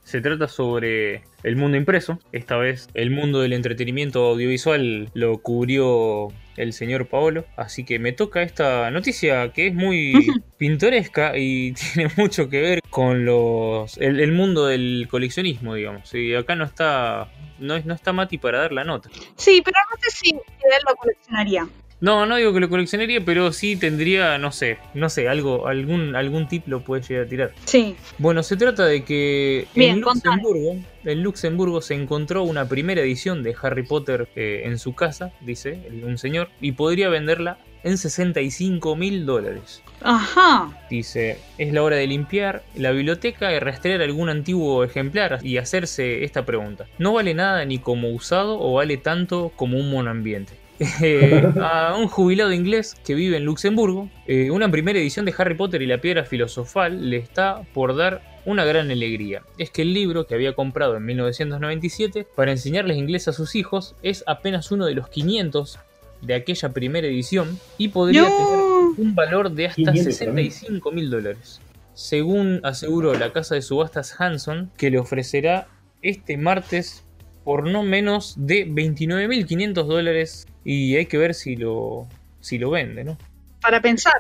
se 0.02 0.20
trata 0.20 0.48
sobre 0.48 1.24
el 1.42 1.56
mundo 1.56 1.76
impreso. 1.76 2.18
Esta 2.32 2.56
vez 2.56 2.88
el 2.94 3.10
mundo 3.10 3.40
del 3.40 3.52
entretenimiento 3.52 4.24
audiovisual 4.24 5.10
lo 5.14 5.38
cubrió 5.38 6.28
el 6.56 6.72
señor 6.72 7.08
Paolo. 7.08 7.44
Así 7.56 7.84
que 7.84 7.98
me 7.98 8.12
toca 8.12 8.42
esta 8.42 8.90
noticia 8.90 9.52
que 9.52 9.68
es 9.68 9.74
muy 9.74 10.12
pintoresca 10.58 11.36
y 11.36 11.72
tiene 11.94 12.10
mucho 12.16 12.48
que 12.48 12.60
ver 12.60 12.80
con 12.90 13.24
los 13.24 13.98
el, 13.98 14.20
el 14.20 14.32
mundo 14.32 14.66
del 14.66 15.08
coleccionismo, 15.10 15.74
digamos. 15.74 16.14
Y 16.14 16.34
acá 16.34 16.54
no 16.54 16.64
está 16.64 17.30
no, 17.58 17.78
no 17.80 17.94
está 17.94 18.12
Mati 18.12 18.38
para 18.38 18.60
dar 18.60 18.72
la 18.72 18.84
nota. 18.84 19.08
Sí, 19.36 19.62
pero 19.64 19.76
no 19.90 20.00
sé 20.00 20.10
si 20.10 20.30
él 20.32 20.82
lo 20.88 20.96
coleccionaría. 20.96 21.66
No, 22.04 22.26
no 22.26 22.36
digo 22.36 22.52
que 22.52 22.60
lo 22.60 22.68
coleccionaría, 22.68 23.24
pero 23.24 23.50
sí 23.50 23.76
tendría, 23.76 24.36
no 24.36 24.52
sé, 24.52 24.76
no 24.92 25.08
sé, 25.08 25.26
algo, 25.26 25.66
algún, 25.66 26.14
algún 26.14 26.46
tip 26.46 26.68
lo 26.68 26.84
puede 26.84 27.00
llegar 27.00 27.24
a 27.24 27.28
tirar. 27.30 27.52
Sí. 27.64 27.96
Bueno, 28.18 28.42
se 28.42 28.58
trata 28.58 28.84
de 28.84 29.04
que 29.04 29.66
Bien, 29.74 29.94
en 29.94 30.00
Luxemburgo, 30.02 30.76
en 31.06 31.22
Luxemburgo 31.22 31.80
se 31.80 31.94
encontró 31.94 32.42
una 32.42 32.68
primera 32.68 33.00
edición 33.00 33.42
de 33.42 33.56
Harry 33.62 33.84
Potter 33.84 34.28
eh, 34.36 34.64
en 34.66 34.78
su 34.78 34.94
casa, 34.94 35.32
dice 35.40 35.80
un 36.04 36.18
señor, 36.18 36.50
y 36.60 36.72
podría 36.72 37.08
venderla 37.08 37.56
en 37.84 37.96
65 37.96 38.96
mil 38.96 39.24
dólares. 39.24 39.82
Ajá. 40.02 40.78
Dice, 40.90 41.38
es 41.56 41.72
la 41.72 41.82
hora 41.82 41.96
de 41.96 42.06
limpiar 42.06 42.64
la 42.74 42.90
biblioteca 42.90 43.50
y 43.54 43.58
rastrear 43.60 44.02
algún 44.02 44.28
antiguo 44.28 44.84
ejemplar 44.84 45.38
y 45.42 45.56
hacerse 45.56 46.22
esta 46.24 46.44
pregunta. 46.44 46.84
¿No 46.98 47.14
vale 47.14 47.32
nada 47.32 47.64
ni 47.64 47.78
como 47.78 48.10
usado 48.10 48.60
o 48.60 48.74
vale 48.74 48.98
tanto 48.98 49.52
como 49.56 49.78
un 49.78 49.88
monoambiente? 49.88 50.63
Eh, 51.00 51.52
a 51.60 51.96
un 51.96 52.08
jubilado 52.08 52.52
inglés 52.52 52.96
que 53.04 53.14
vive 53.14 53.36
en 53.36 53.44
Luxemburgo, 53.44 54.10
eh, 54.26 54.50
una 54.50 54.70
primera 54.70 54.98
edición 54.98 55.24
de 55.24 55.34
Harry 55.36 55.54
Potter 55.54 55.82
y 55.82 55.86
la 55.86 55.98
piedra 55.98 56.24
filosofal 56.24 57.10
le 57.10 57.16
está 57.16 57.62
por 57.72 57.96
dar 57.96 58.22
una 58.44 58.64
gran 58.64 58.90
alegría. 58.90 59.42
Es 59.56 59.70
que 59.70 59.82
el 59.82 59.94
libro 59.94 60.26
que 60.26 60.34
había 60.34 60.54
comprado 60.54 60.96
en 60.96 61.04
1997 61.04 62.26
para 62.34 62.50
enseñarles 62.50 62.96
inglés 62.96 63.28
a 63.28 63.32
sus 63.32 63.54
hijos 63.54 63.94
es 64.02 64.24
apenas 64.26 64.70
uno 64.72 64.86
de 64.86 64.94
los 64.94 65.08
500 65.08 65.78
de 66.22 66.34
aquella 66.34 66.70
primera 66.70 67.06
edición 67.06 67.58
y 67.78 67.88
podría 67.88 68.24
tener 68.24 68.58
un 68.96 69.14
valor 69.14 69.50
de 69.50 69.66
hasta 69.66 69.92
500 69.92 70.14
65 70.14 70.92
mil 70.92 71.10
dólares. 71.10 71.60
Según 71.94 72.60
aseguró 72.64 73.14
la 73.14 73.32
casa 73.32 73.54
de 73.54 73.62
subastas 73.62 74.20
Hanson, 74.20 74.70
que 74.76 74.90
le 74.90 74.98
ofrecerá 74.98 75.68
este 76.02 76.36
martes 76.36 77.04
por 77.44 77.68
no 77.68 77.82
menos 77.82 78.34
de 78.36 78.64
29.500 78.66 79.86
dólares 79.86 80.46
y 80.64 80.96
hay 80.96 81.06
que 81.06 81.18
ver 81.18 81.34
si 81.34 81.56
lo, 81.56 82.06
si 82.40 82.58
lo 82.58 82.70
vende, 82.70 83.04
¿no? 83.04 83.18
Para 83.60 83.80
pensar. 83.80 84.14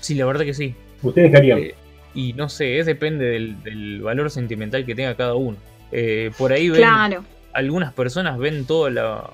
Sí, 0.00 0.14
la 0.14 0.24
verdad 0.26 0.44
que 0.44 0.54
sí. 0.54 0.74
¿Ustedes 1.02 1.30
qué 1.30 1.36
harían? 1.36 1.58
Eh, 1.58 1.74
Y 2.14 2.32
no 2.32 2.48
sé, 2.48 2.78
es 2.78 2.86
depende 2.86 3.24
del, 3.26 3.62
del 3.62 4.02
valor 4.02 4.30
sentimental 4.30 4.84
que 4.84 4.94
tenga 4.94 5.14
cada 5.16 5.34
uno. 5.34 5.56
Eh, 5.92 6.30
por 6.36 6.52
ahí 6.52 6.68
ven, 6.68 6.80
Claro. 6.80 7.24
algunas 7.52 7.92
personas 7.92 8.38
ven 8.38 8.64
todo 8.66 8.90
la- 8.90 9.30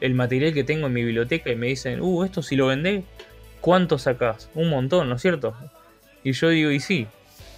el 0.00 0.14
material 0.14 0.52
que 0.54 0.64
tengo 0.64 0.86
en 0.86 0.92
mi 0.92 1.02
biblioteca 1.02 1.50
y 1.50 1.56
me 1.56 1.66
dicen, 1.68 2.00
uh, 2.00 2.24
esto 2.24 2.42
si 2.42 2.56
lo 2.56 2.66
vendés, 2.68 3.04
¿cuánto 3.60 3.98
sacás? 3.98 4.48
Un 4.54 4.70
montón, 4.70 5.08
¿no 5.08 5.16
es 5.16 5.22
cierto? 5.22 5.54
Y 6.22 6.32
yo 6.32 6.48
digo, 6.50 6.70
y 6.70 6.80
sí, 6.80 7.06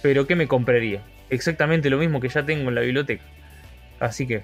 pero 0.01 0.25
¿qué 0.27 0.35
me 0.35 0.47
compraría? 0.47 1.01
Exactamente 1.29 1.89
lo 1.89 1.97
mismo 1.97 2.19
que 2.19 2.29
ya 2.29 2.45
tengo 2.45 2.69
en 2.69 2.75
la 2.75 2.81
biblioteca. 2.81 3.23
Así 3.99 4.25
que, 4.27 4.41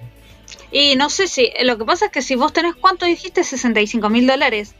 Y 0.70 0.96
no 0.96 1.10
sé 1.10 1.26
si, 1.28 1.50
lo 1.62 1.78
que 1.78 1.84
pasa 1.84 2.06
es 2.06 2.12
que 2.12 2.22
si 2.22 2.34
vos 2.34 2.52
tenés, 2.52 2.74
¿cuánto 2.74 3.06
dijiste? 3.06 3.44
65 3.44 4.08
mil 4.10 4.26
dólares. 4.26 4.74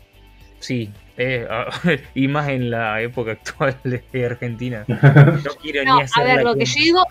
sí, 0.61 0.91
eh, 1.17 1.47
a- 1.49 1.69
y 2.15 2.27
más 2.29 2.49
en 2.49 2.71
la 2.71 3.01
época 3.01 3.33
actual 3.33 3.79
de 3.85 4.27
Argentina. 4.27 4.85
No 4.89 5.55
quiero 5.63 5.85
No, 5.85 5.97
ni 5.97 6.03
hacer 6.03 6.23
a 6.23 6.27
ver, 6.27 6.37
la 6.37 6.43
lo 6.43 6.55
que 6.57 6.65
yo 6.65 6.75
digo... 6.83 7.03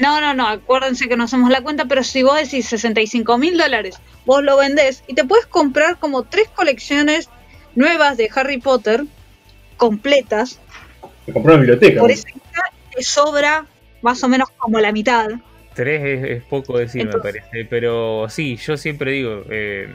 No, 0.00 0.20
no, 0.20 0.32
no, 0.34 0.46
acuérdense 0.48 1.08
que 1.08 1.16
no 1.16 1.24
hacemos 1.24 1.50
la 1.50 1.60
cuenta, 1.62 1.84
pero 1.84 2.02
si 2.04 2.22
vos 2.22 2.36
decís 2.36 2.66
65 2.68 3.36
mil 3.38 3.58
dólares, 3.58 3.98
vos 4.24 4.42
lo 4.42 4.56
vendés 4.56 5.02
y 5.06 5.14
te 5.14 5.24
puedes 5.24 5.46
comprar 5.46 5.98
como 5.98 6.22
tres 6.22 6.48
colecciones 6.48 7.28
nuevas 7.74 8.16
de 8.16 8.30
Harry 8.34 8.58
Potter, 8.58 9.04
completas, 9.76 10.58
Se 11.26 11.32
compró 11.32 11.54
una 11.54 11.62
biblioteca. 11.62 12.00
por 12.00 12.10
guita 12.10 12.62
te 12.94 13.02
sobra 13.02 13.66
más 14.02 14.22
o 14.24 14.28
menos 14.28 14.48
como 14.56 14.78
la 14.80 14.92
mitad. 14.92 15.28
Tres 15.82 16.02
es, 16.04 16.30
es 16.38 16.42
poco 16.44 16.76
decir, 16.78 17.02
Entonces- 17.02 17.34
me 17.34 17.40
parece. 17.40 17.64
Pero 17.70 18.26
sí, 18.28 18.56
yo 18.56 18.76
siempre 18.76 19.12
digo, 19.12 19.44
eh, 19.48 19.88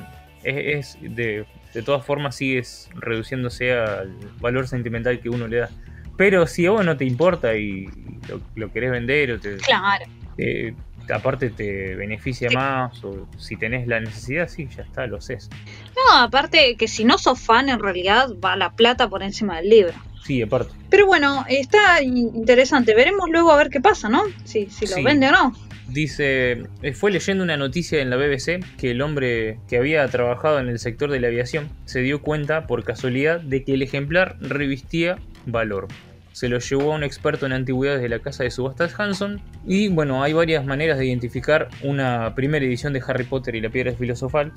es, 0.43 0.95
es 1.03 1.15
de, 1.15 1.45
de 1.73 1.81
todas 1.83 2.03
formas 2.05 2.35
sigues 2.35 2.89
reduciéndose 2.95 3.73
al 3.73 4.11
valor 4.39 4.67
sentimental 4.67 5.19
que 5.19 5.29
uno 5.29 5.47
le 5.47 5.57
da. 5.57 5.69
Pero 6.17 6.47
si 6.47 6.65
a 6.65 6.71
vos 6.71 6.83
no 6.85 6.97
te 6.97 7.05
importa 7.05 7.55
y 7.55 7.85
lo, 8.29 8.41
lo 8.55 8.71
querés 8.71 8.89
vender 8.91 9.33
o 9.33 9.39
te, 9.39 9.57
Claro. 9.57 10.05
eh, 10.37 10.73
aparte 11.13 11.49
te 11.51 11.93
beneficia 11.95 12.49
Sí. 12.49 12.55
más 12.55 13.03
o 13.03 13.27
si 13.37 13.57
tenés 13.57 13.85
la 13.87 13.99
necesidad, 13.99 14.47
sí, 14.47 14.67
ya 14.75 14.81
está, 14.83 15.05
lo 15.07 15.17
haces. 15.17 15.49
No, 15.95 16.17
aparte 16.23 16.77
que 16.77 16.87
si 16.87 17.03
no 17.03 17.17
sos 17.19 17.39
fan, 17.39 17.69
en 17.69 17.79
realidad 17.79 18.29
va 18.43 18.55
la 18.55 18.71
plata 18.71 19.07
por 19.09 19.21
encima 19.21 19.57
del 19.57 19.69
libro. 19.69 19.93
Sí, 20.23 20.41
aparte. 20.41 20.71
Pero 20.89 21.05
bueno, 21.05 21.45
está 21.47 22.01
in- 22.01 22.31
interesante. 22.33 22.95
Veremos 22.95 23.29
luego 23.29 23.51
a 23.51 23.57
ver 23.57 23.69
qué 23.69 23.79
pasa, 23.79 24.09
¿no? 24.09 24.23
Si, 24.45 24.65
si 24.71 24.87
lo 24.87 24.95
Sí. 24.95 25.03
vende 25.03 25.27
o 25.27 25.31
no. 25.31 25.53
Dice, 25.87 26.63
eh, 26.81 26.93
fue 26.93 27.11
leyendo 27.11 27.43
una 27.43 27.57
noticia 27.57 28.01
en 28.01 28.09
la 28.09 28.17
BBC 28.17 28.59
que 28.77 28.91
el 28.91 29.01
hombre 29.01 29.59
que 29.67 29.77
había 29.77 30.07
trabajado 30.07 30.59
en 30.59 30.67
el 30.67 30.79
sector 30.79 31.11
de 31.11 31.19
la 31.19 31.27
aviación 31.27 31.69
se 31.85 31.99
dio 31.99 32.21
cuenta 32.21 32.65
por 32.65 32.83
casualidad 32.83 33.39
de 33.39 33.63
que 33.63 33.75
el 33.75 33.83
ejemplar 33.83 34.37
revistía 34.41 35.19
valor. 35.45 35.87
Se 36.31 36.49
lo 36.49 36.59
llevó 36.59 36.91
a 36.91 36.95
un 36.95 37.03
experto 37.03 37.45
en 37.45 37.53
antigüedades 37.53 38.01
de 38.01 38.09
la 38.09 38.19
casa 38.19 38.43
de 38.43 38.51
subastas 38.51 38.99
Hanson 38.99 39.39
y 39.65 39.87
bueno, 39.89 40.23
hay 40.23 40.33
varias 40.33 40.65
maneras 40.65 40.97
de 40.97 41.05
identificar 41.05 41.69
una 41.81 42.33
primera 42.35 42.65
edición 42.65 42.91
de 42.91 43.03
Harry 43.07 43.23
Potter 43.23 43.55
y 43.55 43.61
la 43.61 43.69
piedra 43.69 43.93
filosofal 43.93 44.51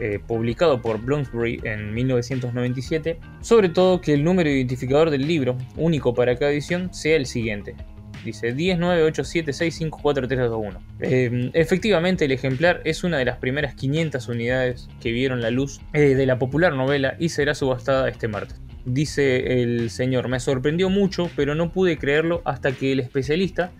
eh, 0.00 0.20
publicado 0.26 0.80
por 0.80 1.00
Bloomsbury 1.02 1.60
en 1.64 1.92
1997, 1.92 3.18
sobre 3.40 3.68
todo 3.68 4.00
que 4.00 4.14
el 4.14 4.24
número 4.24 4.48
identificador 4.48 5.10
del 5.10 5.26
libro, 5.26 5.58
único 5.76 6.14
para 6.14 6.36
cada 6.36 6.50
edición, 6.50 6.94
sea 6.94 7.16
el 7.16 7.26
siguiente. 7.26 7.76
Dice 8.24 8.54
10987654321. 8.54 10.78
Eh, 11.00 11.50
efectivamente, 11.54 12.26
el 12.26 12.32
ejemplar 12.32 12.82
es 12.84 13.04
una 13.04 13.16
de 13.18 13.24
las 13.24 13.38
primeras 13.38 13.74
500 13.74 14.28
unidades 14.28 14.88
que 15.00 15.12
vieron 15.12 15.40
la 15.40 15.50
luz 15.50 15.80
eh, 15.92 16.14
de 16.14 16.26
la 16.26 16.38
popular 16.38 16.74
novela 16.74 17.16
y 17.18 17.30
será 17.30 17.54
subastada 17.54 18.08
este 18.08 18.28
martes. 18.28 18.60
Dice 18.84 19.62
el 19.62 19.90
señor, 19.90 20.28
me 20.28 20.40
sorprendió 20.40 20.90
mucho, 20.90 21.30
pero 21.36 21.54
no 21.54 21.70
pude 21.72 21.98
creerlo 21.98 22.42
hasta 22.44 22.72
que 22.72 22.90
el 22.92 23.00
especialista 23.00 23.70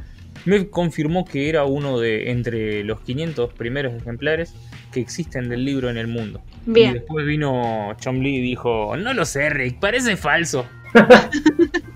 me 0.44 0.68
confirmó 0.68 1.24
que 1.24 1.48
era 1.48 1.64
uno 1.64 1.98
de 1.98 2.30
entre 2.30 2.84
los 2.84 3.00
500 3.00 3.52
primeros 3.54 3.94
ejemplares 3.94 4.54
que 4.92 5.00
existen 5.00 5.48
del 5.48 5.64
libro 5.64 5.90
en 5.90 5.96
el 5.96 6.06
mundo. 6.06 6.40
Y 6.66 6.72
Bien. 6.72 6.92
después 6.94 7.26
vino 7.26 7.94
Chomley 8.00 8.36
y 8.36 8.40
dijo, 8.40 8.96
no 8.96 9.14
lo 9.14 9.24
sé, 9.24 9.50
Rick, 9.50 9.80
parece 9.80 10.16
falso. 10.16 10.66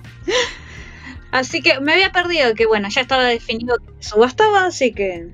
Así 1.36 1.60
que 1.60 1.80
me 1.80 1.92
había 1.92 2.12
perdido 2.12 2.54
que, 2.54 2.64
bueno, 2.64 2.88
ya 2.88 3.02
estaba 3.02 3.24
definido 3.24 3.76
que 3.76 4.02
subastaba, 4.02 4.64
así 4.64 4.92
que. 4.92 5.28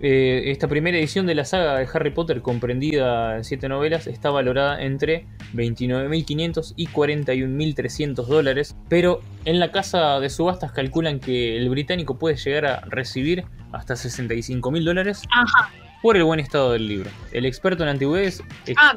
Eh, 0.00 0.50
esta 0.50 0.66
primera 0.66 0.98
edición 0.98 1.26
de 1.26 1.36
la 1.36 1.44
saga 1.44 1.78
de 1.78 1.88
Harry 1.94 2.10
Potter, 2.10 2.42
comprendida 2.42 3.36
en 3.36 3.44
7 3.44 3.68
novelas, 3.68 4.08
está 4.08 4.30
valorada 4.30 4.82
entre 4.82 5.26
29.500 5.54 6.74
y 6.76 6.88
41.300 6.88 8.26
dólares, 8.26 8.76
pero 8.88 9.20
en 9.44 9.60
la 9.60 9.70
casa 9.70 10.18
de 10.18 10.28
subastas 10.28 10.72
calculan 10.72 11.20
que 11.20 11.56
el 11.56 11.68
británico 11.70 12.18
puede 12.18 12.36
llegar 12.36 12.66
a 12.66 12.80
recibir 12.80 13.44
hasta 13.72 13.94
65.000 13.94 14.84
dólares 14.84 15.22
Ajá. 15.30 15.70
por 16.02 16.16
el 16.16 16.24
buen 16.24 16.40
estado 16.40 16.72
del 16.72 16.88
libro. 16.88 17.10
El 17.32 17.46
experto 17.46 17.84
en 17.84 17.90
antigüedades 17.90 18.42
Ah. 18.76 18.92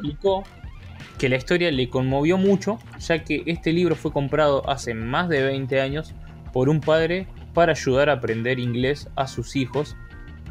Que 1.20 1.28
la 1.28 1.36
historia 1.36 1.70
le 1.70 1.90
conmovió 1.90 2.38
mucho, 2.38 2.78
ya 2.98 3.22
que 3.22 3.42
este 3.44 3.74
libro 3.74 3.94
fue 3.94 4.10
comprado 4.10 4.66
hace 4.70 4.94
más 4.94 5.28
de 5.28 5.42
20 5.42 5.78
años 5.78 6.14
por 6.50 6.70
un 6.70 6.80
padre 6.80 7.26
para 7.52 7.72
ayudar 7.72 8.08
a 8.08 8.14
aprender 8.14 8.58
inglés 8.58 9.06
a 9.16 9.26
sus 9.26 9.54
hijos. 9.54 9.96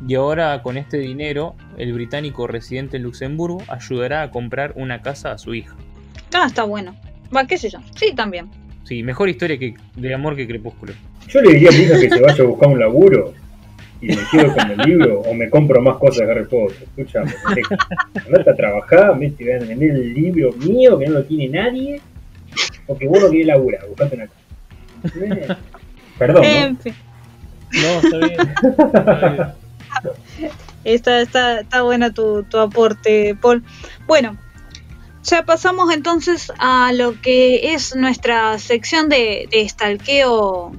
Y 0.07 0.13
ahora 0.13 0.61
con 0.61 0.77
este 0.77 0.99
dinero, 0.99 1.55
el 1.79 1.91
británico 1.93 2.45
residente 2.45 2.97
en 2.97 3.03
Luxemburgo 3.03 3.63
ayudará 3.67 4.21
a 4.21 4.29
comprar 4.29 4.73
una 4.75 5.01
casa 5.01 5.31
a 5.31 5.39
su 5.39 5.55
hija. 5.55 5.75
Ah, 6.35 6.45
está 6.45 6.65
bueno. 6.65 6.95
Va, 7.35 7.47
qué 7.47 7.57
sé 7.57 7.71
yo. 7.71 7.79
Sí, 7.95 8.13
también. 8.15 8.51
Sí, 8.83 9.01
mejor 9.01 9.27
historia 9.27 9.57
que 9.57 9.73
de 9.95 10.13
amor 10.13 10.35
que 10.35 10.45
Crepúsculo. 10.45 10.93
Yo 11.27 11.41
le 11.41 11.53
diría 11.53 11.69
a 11.69 11.71
mi 11.71 11.79
hija 11.79 11.99
que 11.99 12.09
se 12.09 12.21
vaya 12.21 12.43
a 12.43 12.47
buscar 12.47 12.69
un 12.69 12.79
laburo 12.79 13.33
y 14.01 14.07
me 14.07 14.17
quedo 14.31 14.53
con 14.53 14.71
el 14.71 14.77
libro 14.77 15.19
o 15.21 15.33
me 15.33 15.49
compro 15.49 15.81
más 15.81 15.97
cosas 15.97 16.27
de 16.27 16.31
Harry 16.31 16.45
Potter. 16.45 16.87
Escúchame, 16.95 17.33
andate 18.25 18.49
a 18.49 18.55
trabajar, 18.55 19.17
me 19.17 19.29
te 19.31 19.51
van 19.51 19.63
a 19.63 19.67
vender 19.67 19.91
el 19.91 20.13
libro 20.13 20.51
mío 20.53 20.97
que 20.97 21.07
no 21.07 21.13
lo 21.19 21.23
tiene 21.25 21.49
nadie 21.49 22.01
o 22.87 22.97
que 22.97 23.07
vos 23.07 23.21
no 23.21 23.29
querés 23.29 23.47
laburar, 23.47 23.87
buscate 23.87 24.15
una 24.15 24.27
casa. 24.27 24.39
Eh, 25.21 25.55
Perdón, 26.17 26.41
¿no? 26.41 26.49
En 26.49 26.77
fin. 26.77 26.93
No, 27.71 27.99
está 27.99 28.17
bien. 28.17 28.39
Está 28.63 29.29
bien. 30.37 30.51
Está, 30.83 31.21
está, 31.21 31.59
está 31.59 31.81
buena 31.81 32.13
tu, 32.13 32.43
tu 32.43 32.57
aporte, 32.57 33.35
Paul. 33.39 33.63
Bueno, 34.07 34.37
ya 35.23 35.43
pasamos 35.43 35.93
entonces 35.93 36.51
a 36.57 36.91
lo 36.93 37.19
que 37.21 37.73
es 37.73 37.95
nuestra 37.95 38.57
sección 38.59 39.09
de, 39.09 39.47
de 39.51 39.67
stalkeo 39.67 40.71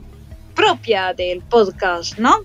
propia 0.54 1.12
del 1.12 1.42
podcast, 1.42 2.18
¿no? 2.18 2.40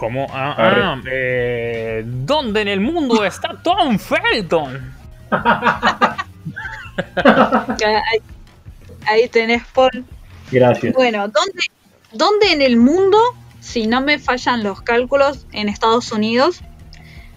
¿Cómo? 0.00 0.26
Ah, 0.32 0.54
ah, 0.56 1.02
eh, 1.12 2.02
¿Dónde 2.06 2.62
en 2.62 2.68
el 2.68 2.80
mundo 2.80 3.22
está 3.22 3.60
Tom 3.62 3.98
Felton? 3.98 4.94
Ahí, 7.84 8.18
ahí 9.06 9.28
tenés, 9.28 9.62
Paul. 9.74 10.04
Gracias. 10.50 10.94
Bueno, 10.94 11.28
¿dónde, 11.28 11.62
¿dónde 12.12 12.52
en 12.52 12.62
el 12.62 12.76
mundo, 12.76 13.18
si 13.60 13.86
no 13.86 14.00
me 14.02 14.18
fallan 14.18 14.62
los 14.62 14.82
cálculos, 14.82 15.46
en 15.52 15.68
Estados 15.70 16.12
Unidos, 16.12 16.60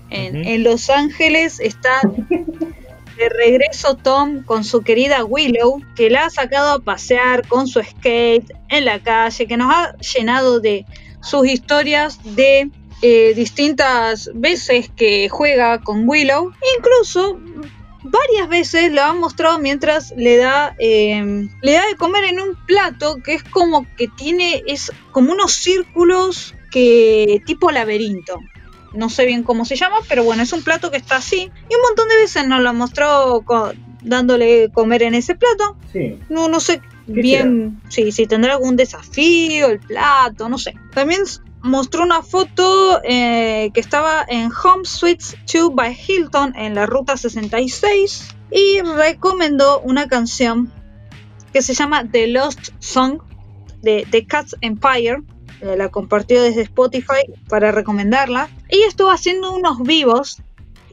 en 0.10 0.64
Los 0.64 0.90
Ángeles, 0.90 1.62
está 1.62 2.02
de 2.30 3.30
regreso 3.30 3.96
Tom 3.96 4.44
con 4.44 4.64
su 4.66 4.82
querida 4.82 5.24
Willow, 5.24 5.82
que 5.96 6.10
la 6.10 6.26
ha 6.26 6.30
sacado 6.30 6.74
a 6.74 6.80
pasear 6.80 7.48
con 7.48 7.68
su 7.68 7.82
skate 7.82 8.52
en 8.70 8.86
la 8.86 9.00
calle, 9.00 9.48
que 9.48 9.58
nos 9.58 9.74
ha 9.74 9.96
llenado 9.98 10.60
de 10.60 10.86
sus 11.24 11.48
historias 11.48 12.20
de 12.36 12.70
eh, 13.02 13.34
distintas 13.34 14.30
veces 14.34 14.90
que 14.96 15.30
juega 15.30 15.82
con 15.82 16.08
Willow, 16.08 16.54
incluso 16.78 17.40
varias 18.04 18.50
veces 18.50 18.92
lo 18.92 19.02
han 19.02 19.20
mostrado 19.20 19.60
mientras 19.60 20.14
le 20.18 20.38
da 20.38 20.76
eh, 20.78 21.50
le 21.62 21.72
da 21.72 21.86
de 21.86 21.96
comer 21.96 22.26
en 22.26 22.42
un 22.42 22.56
plato 22.68 23.18
que 23.24 23.34
es 23.34 23.44
como 23.44 23.86
que 23.98 24.08
tiene 24.10 24.62
es 24.68 24.92
como 25.12 25.32
unos 25.32 25.54
círculos 25.54 26.54
que 26.72 27.42
tipo 27.46 27.72
laberinto. 27.72 28.40
No 28.94 29.10
sé 29.10 29.26
bien 29.26 29.44
cómo 29.44 29.66
se 29.66 29.76
llama 29.76 29.98
pero 30.08 30.24
bueno 30.24 30.44
es 30.44 30.54
un 30.54 30.64
plato 30.64 30.92
que 30.92 30.98
está 30.98 31.18
así. 31.18 31.52
Y 31.70 31.76
un 31.76 31.82
montón 31.82 32.10
de 32.10 32.18
veces 32.18 32.48
nos 32.48 32.62
lo 32.62 32.70
ha 32.70 32.74
mostrado 32.74 33.44
dándole 34.02 34.70
comer 34.72 35.04
en 35.04 35.16
ese 35.16 35.36
plato. 35.36 35.78
Sí, 35.92 36.20
no, 36.30 36.48
no 36.48 36.60
sé 36.60 36.82
¿Qué 37.06 37.22
bien 37.22 37.82
si, 37.90 38.12
si 38.12 38.28
tendrá 38.28 38.54
algún 38.54 38.76
desafío 38.76 39.68
el 39.68 39.80
plato, 39.80 40.50
no 40.50 40.58
sé. 40.58 40.74
También 40.94 41.22
mostró 41.62 42.04
una 42.04 42.22
foto 42.22 43.02
eh, 43.04 43.72
que 43.74 43.80
estaba 43.80 44.26
en 44.28 44.52
Home 44.52 44.86
Suites 44.86 45.38
2 45.52 45.74
by 45.74 45.98
Hilton 46.08 46.56
en 46.56 46.76
la 46.76 46.86
ruta 46.86 47.18
66 47.18 48.36
y 48.52 48.82
recomendó 48.82 49.80
una 49.82 50.08
canción 50.08 50.72
que 51.52 51.62
se 51.62 51.74
llama 51.74 52.08
The 52.10 52.28
Lost 52.28 52.70
Song 52.80 53.20
de 53.82 54.06
The 54.10 54.26
Cats 54.26 54.56
Empire. 54.62 55.24
Eh, 55.62 55.76
La 55.78 55.90
compartió 55.90 56.42
desde 56.42 56.62
Spotify 56.62 57.24
para 57.48 57.72
recomendarla. 57.72 58.50
Ella 58.70 58.88
estuvo 58.88 59.10
haciendo 59.10 59.54
unos 59.54 59.82
vivos 59.84 60.42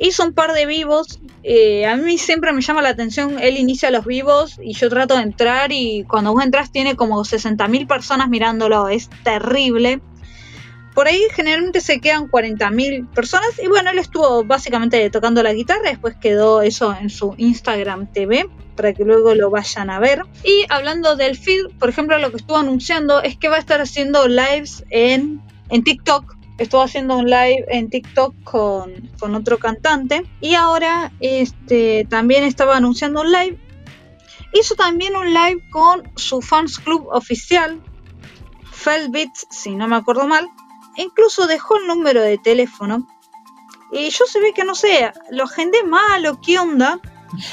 hizo 0.00 0.24
un 0.24 0.32
par 0.32 0.52
de 0.52 0.66
vivos. 0.66 1.20
eh, 1.42 1.86
a 1.86 1.96
mí 1.96 2.18
siempre 2.18 2.52
me 2.52 2.62
llama 2.62 2.82
la 2.82 2.88
atención, 2.88 3.38
él 3.38 3.56
inicia 3.56 3.90
los 3.90 4.04
vivos 4.04 4.58
y 4.62 4.74
yo 4.74 4.88
trato 4.88 5.16
de 5.16 5.22
entrar 5.22 5.72
y 5.72 6.04
cuando 6.08 6.32
vos 6.32 6.44
entras 6.44 6.72
tiene 6.72 6.96
como 6.96 7.22
60.000 7.22 7.86
personas 7.86 8.28
mirándolo, 8.28 8.88
es 8.88 9.10
terrible. 9.22 10.00
Por 10.94 11.06
ahí 11.06 11.22
generalmente 11.32 11.80
se 11.80 12.00
quedan 12.00 12.28
40.000 12.28 13.08
personas 13.10 13.50
y 13.62 13.68
bueno, 13.68 13.90
él 13.90 13.98
estuvo 13.98 14.42
básicamente 14.44 15.08
tocando 15.10 15.42
la 15.42 15.52
guitarra, 15.52 15.90
después 15.90 16.16
quedó 16.20 16.62
eso 16.62 16.96
en 17.00 17.10
su 17.10 17.34
Instagram 17.38 18.12
TV 18.12 18.48
para 18.76 18.92
que 18.94 19.04
luego 19.04 19.34
lo 19.34 19.50
vayan 19.50 19.90
a 19.90 20.00
ver. 20.00 20.22
Y 20.42 20.64
hablando 20.68 21.14
del 21.14 21.36
feed, 21.36 21.66
por 21.78 21.90
ejemplo, 21.90 22.18
lo 22.18 22.30
que 22.30 22.38
estuvo 22.38 22.56
anunciando 22.56 23.22
es 23.22 23.36
que 23.36 23.48
va 23.48 23.56
a 23.56 23.60
estar 23.60 23.80
haciendo 23.80 24.26
lives 24.26 24.84
en, 24.90 25.40
en 25.68 25.84
TikTok. 25.84 26.39
Estuvo 26.60 26.82
haciendo 26.82 27.16
un 27.16 27.24
live 27.24 27.64
en 27.68 27.88
TikTok 27.88 28.34
con, 28.44 28.92
con 29.18 29.34
otro 29.34 29.58
cantante. 29.58 30.30
Y 30.42 30.56
ahora 30.56 31.10
este, 31.18 32.06
también 32.10 32.44
estaba 32.44 32.76
anunciando 32.76 33.22
un 33.22 33.32
live. 33.32 33.58
Hizo 34.52 34.74
también 34.74 35.16
un 35.16 35.32
live 35.32 35.62
con 35.70 36.12
su 36.16 36.42
fans 36.42 36.78
club 36.78 37.08
oficial, 37.12 37.80
Felbits, 38.72 39.46
si 39.50 39.74
no 39.74 39.88
me 39.88 39.96
acuerdo 39.96 40.26
mal. 40.26 40.50
E 40.98 41.02
incluso 41.04 41.46
dejó 41.46 41.78
el 41.78 41.86
número 41.86 42.20
de 42.20 42.36
teléfono. 42.36 43.08
Y 43.90 44.10
yo 44.10 44.26
se 44.26 44.38
ve 44.40 44.52
que 44.52 44.64
no 44.64 44.74
sé, 44.74 45.10
lo 45.30 45.44
agendé 45.44 45.82
mal 45.82 46.26
o 46.26 46.42
qué 46.42 46.58
onda. 46.58 47.00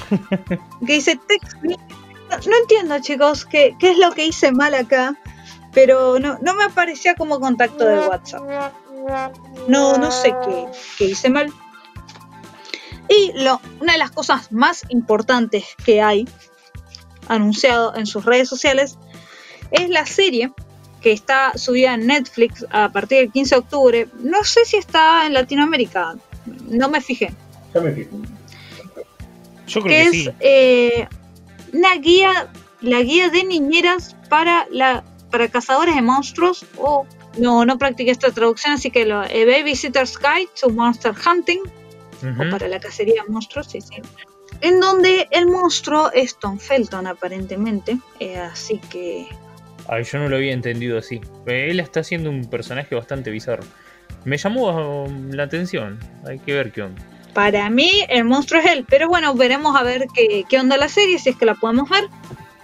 que 0.85 0.93
dice 0.93 1.17
text 1.29 1.55
me. 1.61 1.77
No, 2.29 2.37
no 2.45 2.57
entiendo, 2.57 2.99
chicos, 2.99 3.45
qué, 3.45 3.77
qué 3.79 3.91
es 3.91 3.97
lo 3.99 4.11
que 4.11 4.25
hice 4.25 4.51
mal 4.51 4.73
acá. 4.73 5.15
Pero 5.71 6.19
no, 6.19 6.37
no 6.41 6.55
me 6.55 6.65
aparecía 6.65 7.15
como 7.15 7.39
contacto 7.39 7.85
de 7.85 8.05
WhatsApp. 8.05 8.73
No, 9.67 9.97
no 9.97 10.11
sé 10.11 10.33
qué, 10.45 10.65
qué 10.97 11.05
hice 11.05 11.29
mal. 11.29 11.51
Y 13.09 13.31
lo, 13.35 13.61
una 13.79 13.93
de 13.93 13.99
las 13.99 14.11
cosas 14.11 14.51
más 14.51 14.83
importantes 14.89 15.65
que 15.85 16.01
hay 16.01 16.27
anunciado 17.27 17.95
en 17.95 18.05
sus 18.05 18.25
redes 18.25 18.49
sociales 18.49 18.97
es 19.71 19.89
la 19.89 20.05
serie 20.05 20.51
que 21.01 21.11
está 21.11 21.57
subida 21.57 21.93
en 21.93 22.07
Netflix 22.07 22.65
a 22.69 22.89
partir 22.91 23.19
del 23.19 23.31
15 23.31 23.55
de 23.55 23.59
octubre. 23.59 24.07
No 24.19 24.43
sé 24.43 24.65
si 24.65 24.77
está 24.77 25.25
en 25.25 25.33
Latinoamérica, 25.33 26.15
no 26.67 26.89
me 26.89 27.01
fijé. 27.01 27.33
Ya 27.73 27.81
me 27.81 27.91
fijo. 27.91 28.17
Yo 29.67 29.81
creo 29.81 29.83
Que 29.83 29.89
que 29.89 30.01
es 30.03 30.11
sí. 30.11 30.29
eh, 30.39 31.07
una 31.73 31.95
guía, 31.95 32.49
la 32.81 33.01
guía 33.01 33.29
de 33.29 33.43
niñeras 33.43 34.15
para 34.29 34.65
la 34.71 35.03
para 35.29 35.49
cazadores 35.49 35.93
de 35.95 36.01
monstruos 36.01 36.65
o 36.77 37.05
no, 37.39 37.65
no 37.65 37.77
practiqué 37.77 38.11
esta 38.11 38.31
traducción, 38.31 38.73
así 38.73 38.91
que 38.91 39.05
lo 39.05 39.23
eh, 39.23 39.45
Babysitter's 39.45 40.17
Guide 40.17 40.49
to 40.59 40.69
Monster 40.69 41.13
Hunting 41.13 41.59
o 42.23 42.49
para 42.49 42.67
la 42.67 42.79
cacería 42.79 43.23
de 43.23 43.31
monstruos, 43.31 43.67
sí, 43.67 43.81
sí. 43.81 44.01
En 44.61 44.79
donde 44.79 45.27
el 45.31 45.47
monstruo 45.47 46.11
es 46.13 46.37
Tom 46.37 46.57
Felton, 46.57 47.05
aparentemente. 47.05 47.99
eh, 48.19 48.37
así 48.37 48.79
que. 48.89 49.27
Ay, 49.87 50.03
yo 50.03 50.19
no 50.19 50.27
lo 50.27 50.35
había 50.37 50.51
entendido 50.51 50.97
así. 50.97 51.21
Él 51.45 51.79
está 51.79 51.99
haciendo 51.99 52.29
un 52.29 52.45
personaje 52.49 52.95
bastante 52.95 53.29
bizarro. 53.29 53.63
Me 54.25 54.37
llamó 54.37 55.03
um, 55.03 55.31
la 55.31 55.43
atención. 55.43 55.99
Hay 56.27 56.39
que 56.39 56.53
ver 56.53 56.71
qué 56.71 56.81
onda. 56.81 57.01
Para 57.33 57.69
mí, 57.69 58.03
el 58.09 58.25
monstruo 58.25 58.59
es 58.61 58.71
él. 58.71 58.85
Pero 58.89 59.07
bueno, 59.07 59.33
veremos 59.35 59.75
a 59.75 59.83
ver 59.83 60.07
qué, 60.13 60.43
qué 60.49 60.59
onda 60.59 60.75
la 60.77 60.89
serie, 60.89 61.19
si 61.19 61.29
es 61.29 61.35
que 61.35 61.45
la 61.45 61.55
podemos 61.55 61.89
ver. 61.89 62.05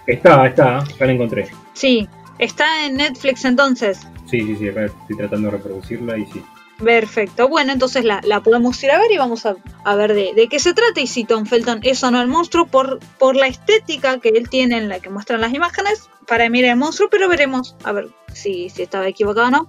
Está, 0.06 0.46
está, 0.46 0.84
ya 0.98 1.06
la 1.06 1.12
encontré. 1.12 1.48
Sí, 1.72 2.08
está 2.38 2.84
en 2.84 2.96
Netflix 2.96 3.44
entonces. 3.44 4.00
Sí, 4.34 4.40
sí, 4.40 4.56
sí, 4.56 4.68
acá 4.68 4.86
estoy 4.86 5.16
tratando 5.16 5.48
de 5.48 5.56
reproducirla 5.58 6.18
y 6.18 6.26
sí. 6.26 6.42
Perfecto. 6.82 7.48
Bueno, 7.48 7.72
entonces 7.72 8.04
la, 8.04 8.20
la 8.24 8.40
podemos 8.40 8.82
ir 8.82 8.90
a 8.90 8.98
ver 8.98 9.12
y 9.12 9.16
vamos 9.16 9.46
a, 9.46 9.54
a 9.84 9.94
ver 9.94 10.12
de, 10.12 10.32
de 10.34 10.48
qué 10.48 10.58
se 10.58 10.74
trata 10.74 11.00
y 11.00 11.06
si 11.06 11.22
Tom 11.22 11.46
Felton 11.46 11.78
es 11.84 12.02
o 12.02 12.10
no 12.10 12.20
el 12.20 12.26
monstruo 12.26 12.66
por, 12.66 12.98
por 13.20 13.36
la 13.36 13.46
estética 13.46 14.18
que 14.18 14.30
él 14.30 14.48
tiene 14.48 14.78
en 14.78 14.88
la 14.88 14.98
que 14.98 15.08
muestran 15.08 15.40
las 15.40 15.54
imágenes. 15.54 16.10
Para 16.26 16.50
mí 16.50 16.58
era 16.58 16.72
el 16.72 16.76
monstruo, 16.76 17.08
pero 17.08 17.28
veremos 17.28 17.76
a 17.84 17.92
ver 17.92 18.08
si, 18.32 18.70
si 18.70 18.82
estaba 18.82 19.06
equivocado 19.06 19.46
o 19.46 19.50
no. 19.52 19.68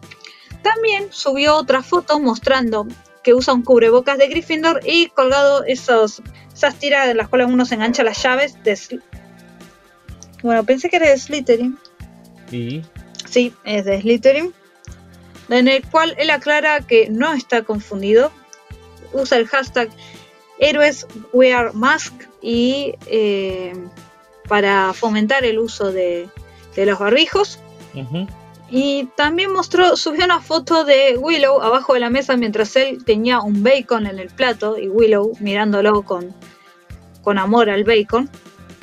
También 0.63 1.09
subió 1.11 1.57
otra 1.57 1.84
foto 1.84 2.20
mostrando 2.20 2.88
que 3.24 3.36
usa 3.36 3.53
un 3.53 3.61
cubrebocas 3.61 4.18
de 4.18 4.28
Gryffindor 4.28 4.82
y 4.84 5.09
colgado 5.09 5.63
esos, 5.63 6.24
esas 6.51 6.74
tiras 6.80 7.05
de 7.05 7.13
las 7.13 7.30
cuales 7.30 7.49
uno 7.51 7.66
se 7.66 7.76
engancha 7.76 8.01
las 8.01 8.24
llaves 8.24 8.63
de... 8.63 8.76
Sly- 8.76 9.03
Bueno, 10.41 10.63
pensé 10.63 10.89
que 10.89 10.95
era 10.95 11.09
de 11.09 11.20
Slytherin. 11.20 11.78
Y 12.51 12.82
Sí, 13.36 13.53
es 13.65 13.83
de 13.83 13.99
Slytherin. 13.99 14.53
En 15.49 15.67
el 15.67 15.86
cual 15.89 16.15
él 16.17 16.29
aclara 16.29 16.79
que 16.79 17.09
no 17.09 17.33
está 17.33 17.63
confundido. 17.63 18.31
Usa 19.11 19.38
el 19.38 19.45
hashtag 19.45 19.89
héroes 20.57 21.05
wear 21.33 21.73
mask 21.73 22.13
y 22.41 22.93
eh, 23.07 23.73
para 24.47 24.93
fomentar 24.93 25.43
el 25.43 25.59
uso 25.59 25.91
de, 25.91 26.29
de 26.77 26.86
los 26.86 26.97
barbijos. 26.97 27.59
Y 28.69 29.09
también 29.17 29.51
mostró, 29.51 29.97
subió 29.97 30.23
una 30.23 30.39
foto 30.39 30.86
de 30.86 31.17
Willow 31.17 31.61
abajo 31.61 31.93
de 31.93 31.99
la 31.99 32.09
mesa 32.09 32.38
mientras 32.38 32.73
él 32.77 33.03
tenía 33.03 33.41
un 33.41 33.63
bacon 33.63 34.07
en 34.07 34.17
el 34.17 34.29
plato 34.29 34.77
y 34.77 34.88
Willow 34.88 35.33
mirándolo 35.41 36.03
con, 36.03 36.33
con 37.21 37.38
amor 37.38 37.69
al 37.69 37.83
bacon. 37.83 38.29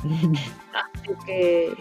Así 0.75 1.09
que, 1.25 1.75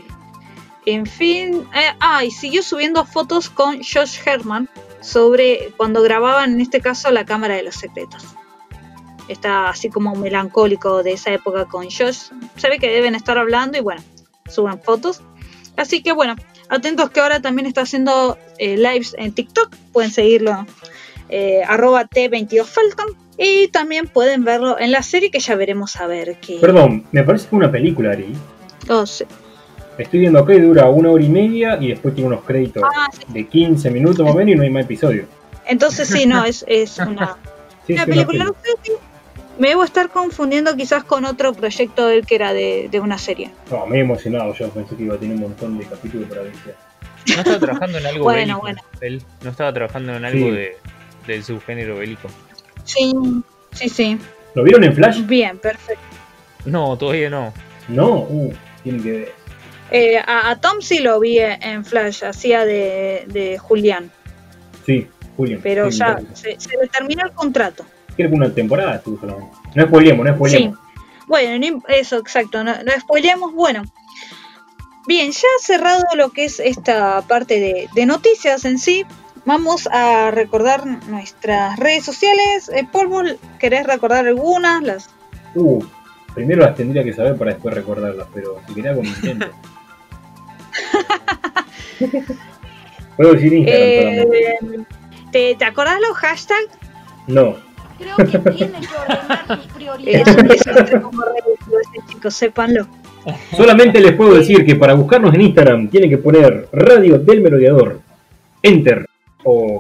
en 0.86 1.06
fin, 1.06 1.68
eh, 1.76 1.96
ah, 2.00 2.24
y 2.24 2.32
siguió 2.32 2.64
subiendo 2.64 3.06
fotos 3.06 3.50
con 3.50 3.78
Josh 3.84 4.18
Herman 4.26 4.68
sobre 5.00 5.74
cuando 5.78 6.02
grababan, 6.02 6.54
en 6.54 6.62
este 6.62 6.82
caso, 6.82 7.12
la 7.12 7.26
Cámara 7.26 7.56
de 7.56 7.64
los 7.64 7.76
Secretos. 7.76 8.24
Está 9.28 9.70
así 9.70 9.90
como 9.90 10.16
melancólico 10.16 11.04
de 11.04 11.14
esa 11.14 11.32
época 11.32 11.66
con 11.66 11.84
Josh. 11.86 12.30
Se 12.58 12.70
ve 12.70 12.80
que 12.80 12.90
deben 12.90 13.16
estar 13.16 13.38
hablando 13.38 13.78
y 13.78 13.82
bueno, 13.82 14.02
suben 14.50 14.82
fotos. 14.82 15.22
Así 15.78 16.04
que 16.04 16.12
bueno, 16.12 16.36
atentos 16.70 17.12
que 17.12 17.22
ahora 17.22 17.42
también 17.42 17.68
está 17.68 17.82
haciendo 17.82 18.38
eh, 18.58 18.76
lives 18.76 19.16
en 19.18 19.32
TikTok. 19.32 19.74
Pueden 19.94 20.12
seguirlo 20.12 20.66
eh, 21.30 21.62
arroba 21.66 22.06
T22Falcon. 22.06 23.16
Y 23.38 23.70
también 23.70 24.08
pueden 24.08 24.44
verlo 24.44 24.78
en 24.80 24.92
la 24.92 25.02
serie 25.02 25.32
que 25.32 25.40
ya 25.40 25.56
veremos 25.56 25.96
a 25.96 26.06
ver 26.08 26.38
qué. 26.42 26.58
Perdón, 26.60 27.06
me 27.12 27.24
parece 27.24 27.48
que 27.48 27.56
una 27.56 27.72
película, 27.72 28.12
Ari. 28.12 28.36
Oh, 28.90 29.06
sí. 29.06 29.26
Estoy 29.98 30.22
viendo 30.22 30.40
acá 30.40 30.54
y 30.54 30.62
dura 30.62 30.90
una 30.90 31.12
hora 31.12 31.24
y 31.24 31.30
media 31.30 31.78
y 31.80 31.90
después 31.90 32.16
tiene 32.16 32.30
unos 32.30 32.44
créditos 32.44 32.84
Ah, 32.84 33.08
sí. 33.12 33.26
de 33.28 33.46
15 33.48 33.92
minutos 33.92 34.26
más 34.26 34.34
o 34.34 34.38
menos 34.38 34.54
y 34.54 34.58
no 34.58 34.64
hay 34.64 34.70
más 34.70 34.86
episodio. 34.86 35.26
Entonces 35.68 36.08
sí, 36.08 36.26
no, 36.26 36.44
es, 36.46 36.64
es 36.68 36.98
una, 37.00 37.38
Sí, 37.86 37.94
una 37.94 38.06
sí, 38.06 38.10
película. 38.12 38.44
una 38.44 38.46
No 38.46 38.56
sé 38.64 38.70
si- 38.84 38.92
me 39.60 39.68
debo 39.70 39.84
estar 39.84 40.10
confundiendo 40.10 40.76
quizás 40.76 41.04
con 41.04 41.26
otro 41.26 41.54
proyecto 41.54 42.08
de 42.08 42.16
él 42.20 42.26
que 42.26 42.36
era 42.36 42.52
de, 42.54 42.88
de 42.90 43.00
una 43.00 43.18
serie. 43.18 43.52
No, 43.70 43.86
me 43.86 43.98
he 43.98 44.00
emocionado, 44.02 44.54
yo 44.56 44.70
pensé 44.70 44.96
que 44.96 45.04
iba 45.04 45.16
a 45.16 45.18
tener 45.20 45.36
un 45.36 45.42
montón 45.42 45.78
de 45.78 45.86
capítulos 45.86 46.28
para 46.30 46.42
ver. 46.44 46.54
no 47.28 47.34
estaba 47.36 47.60
trabajando 47.60 47.98
en 48.00 48.06
algo 48.08 48.24
Bueno, 48.24 48.40
bélico. 48.40 48.62
bueno. 48.62 48.82
Él 49.02 49.22
no 49.44 49.50
estaba 49.52 49.72
trabajando 49.74 50.16
en 50.16 50.26
algo 50.26 50.46
Sí. 50.48 50.52
de, 50.52 50.78
del 51.28 51.44
subgénero 51.44 51.98
bélico. 51.98 52.28
Sí, 52.86 53.14
sí, 53.74 53.90
sí. 53.90 54.18
¿Lo 54.56 54.64
vieron 54.64 54.84
en 54.84 54.96
Flash? 54.96 55.26
Bien, 55.28 55.58
perfecto. 55.60 56.02
No, 56.66 56.98
todavía 56.98 57.30
no. 57.30 57.54
No, 57.88 58.22
uh, 58.22 58.54
tienen 58.84 59.04
que 59.04 59.12
ver. 59.12 59.32
Eh, 59.92 60.18
a, 60.18 60.50
a 60.52 60.56
Tom 60.62 60.82
sí 60.82 61.00
lo 61.00 61.20
vi 61.20 61.38
en 61.40 61.84
Flash, 61.86 62.24
hacía 62.24 62.66
de, 62.66 63.26
de 63.28 63.58
Julián, 63.58 64.10
Sí, 64.86 65.08
Julián. 65.38 65.60
pero 65.62 65.92
sí, 65.92 66.00
ya 66.00 66.20
se, 66.34 66.60
se 66.60 66.78
le 66.78 66.88
terminó 66.88 67.26
el 67.26 67.32
contrato. 67.34 67.86
Creo 68.16 68.30
que 68.30 68.36
una 68.36 68.54
temporada 68.54 68.96
estuvo 68.96 69.20
solamente. 69.20 69.56
No 69.76 69.84
spoilemos, 69.86 70.26
no 70.26 70.34
spoilemos. 70.36 70.80
Bueno, 71.28 71.58
ni- 71.60 71.82
eso, 71.96 72.18
exacto, 72.18 72.64
no, 72.64 72.74
no 72.84 72.92
spoileamos. 73.00 73.54
Bueno, 73.54 73.84
bien, 75.08 75.32
ya 75.32 75.48
cerrado 75.62 76.04
lo 76.16 76.32
que 76.32 76.46
es 76.46 76.60
esta 76.60 77.22
parte 77.28 77.60
de, 77.60 77.88
de 77.94 78.06
noticias 78.06 78.66
en 78.66 78.80
sí, 78.80 79.06
vamos 79.46 79.88
a 79.92 80.32
recordar 80.32 80.86
nuestras 81.08 81.78
redes 81.80 82.04
sociales. 82.06 82.70
Eh, 82.74 82.88
Polvo, 82.92 83.22
¿querés 83.60 83.86
recordar 83.86 84.26
algunas? 84.28 84.82
Las 84.84 85.10
Uh, 85.54 85.84
primero 86.34 86.62
las 86.62 86.76
tendría 86.76 87.04
que 87.04 87.12
saber 87.14 87.36
para 87.36 87.52
después 87.54 87.76
recordarlas, 87.76 88.28
pero 88.34 88.62
si 88.68 88.74
quería 88.74 88.96
con 88.96 89.06
intento. 89.06 89.48
Puedo 93.18 93.34
decir 93.34 93.54
Instagram 93.54 94.16
solamente. 94.16 94.38
Eh, 94.50 94.58
¿te, 95.32 95.56
¿Te 95.56 95.66
acordás 95.66 96.00
los 96.08 96.18
hashtags? 96.18 96.70
No, 97.28 97.56
Creo 98.00 98.16
que 98.18 98.52
tiene 98.52 98.80
que 98.80 98.88
ordenar 98.98 99.46
Es 99.60 99.74
prioridades. 99.74 100.36
un 100.38 100.48
desastre 100.48 101.02
como 101.02 101.22
ese, 101.24 102.08
chicos, 102.12 102.34
sépanlo. 102.34 102.88
solamente 103.56 104.00
les 104.02 104.14
puedo 104.14 104.34
decir 104.34 104.66
que 104.66 104.76
para 104.76 104.96
buscarnos 104.96 105.34
en 105.36 105.42
Instagram 105.42 105.88
tienen 105.90 106.10
que 106.10 106.18
poner 106.18 106.68
Radio 106.74 107.20
del 107.20 107.42
Merodeador, 107.42 108.02
Enter 108.64 109.06
o 109.44 109.80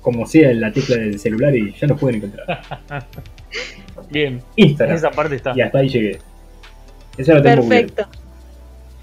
como 0.00 0.24
sea 0.26 0.50
en 0.52 0.60
la 0.60 0.72
tecla 0.72 0.96
del 0.96 1.18
celular 1.18 1.54
y 1.56 1.74
ya 1.74 1.86
nos 1.88 1.98
pueden 1.98 2.16
encontrar. 2.22 2.62
Bien, 4.10 4.40
Instagram. 4.54 4.96
esa 4.96 5.10
parte 5.10 5.34
está. 5.36 5.52
Y 5.56 5.60
hasta 5.60 5.78
ahí 5.78 5.88
llegué. 5.88 6.18
Esa 7.16 7.34
la 7.34 7.42
tengo. 7.42 7.68
Perfecto. 7.68 8.06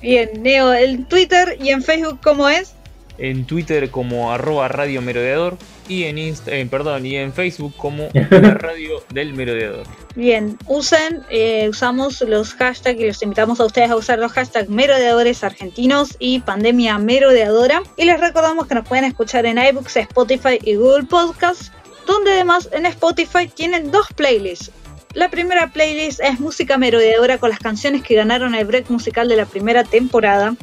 Bien, 0.02 0.30
Neo, 0.42 0.74
en 0.74 1.06
Twitter 1.06 1.58
y 1.60 1.70
en 1.70 1.84
Facebook, 1.84 2.20
¿cómo 2.22 2.50
es? 2.50 2.76
en 3.18 3.46
Twitter 3.46 3.90
como 3.92 4.32
arroba 4.32 4.68
Radio 4.68 5.02
Merodeador 5.02 5.58
y 5.88 6.04
en 6.06 6.18
Insta, 6.18 6.52
eh, 6.52 6.66
perdón, 6.66 7.06
y 7.06 7.16
en 7.16 7.32
Facebook 7.34 7.74
como 7.78 8.10
la 8.30 8.54
Radio 8.56 9.04
del 9.10 9.34
Merodeador. 9.34 9.86
Bien, 10.16 10.58
usen, 10.68 11.24
eh, 11.30 11.68
usamos 11.70 12.22
los 12.22 12.54
hashtags 12.56 13.00
y 13.00 13.08
los 13.08 13.22
invitamos 13.22 13.60
a 13.60 13.66
ustedes 13.66 13.92
a 13.92 13.96
usar 13.96 14.20
los 14.20 14.32
hashtags 14.32 14.70
merodeadores 14.70 15.44
argentinos 15.44 16.16
y 16.20 16.40
pandemia 16.40 16.98
merodeadora. 16.98 17.84
Y 17.98 18.06
les 18.06 18.20
recordamos 18.20 18.68
que 18.68 18.76
nos 18.76 18.88
pueden 18.88 19.06
escuchar 19.06 19.46
en 19.46 19.58
iBooks, 19.58 19.98
Spotify 19.98 20.60
y 20.64 20.76
Google 20.76 21.04
Podcasts, 21.04 21.72
donde 22.08 22.32
además 22.32 22.70
en 22.72 22.86
Spotify 22.88 23.48
tienen 23.54 23.92
dos 23.92 24.08
playlists. 24.16 24.72
La 25.16 25.30
primera 25.30 25.72
playlist 25.72 26.20
es 26.20 26.42
música 26.42 26.78
merodeadora 26.78 27.38
con 27.38 27.50
las 27.50 27.60
canciones 27.60 28.04
que 28.04 28.16
ganaron 28.16 28.54
el 28.54 28.66
break 28.66 28.90
musical 28.90 29.30
de 29.30 29.38
la 29.38 29.46
primera 29.46 29.86
temporada. 29.86 30.56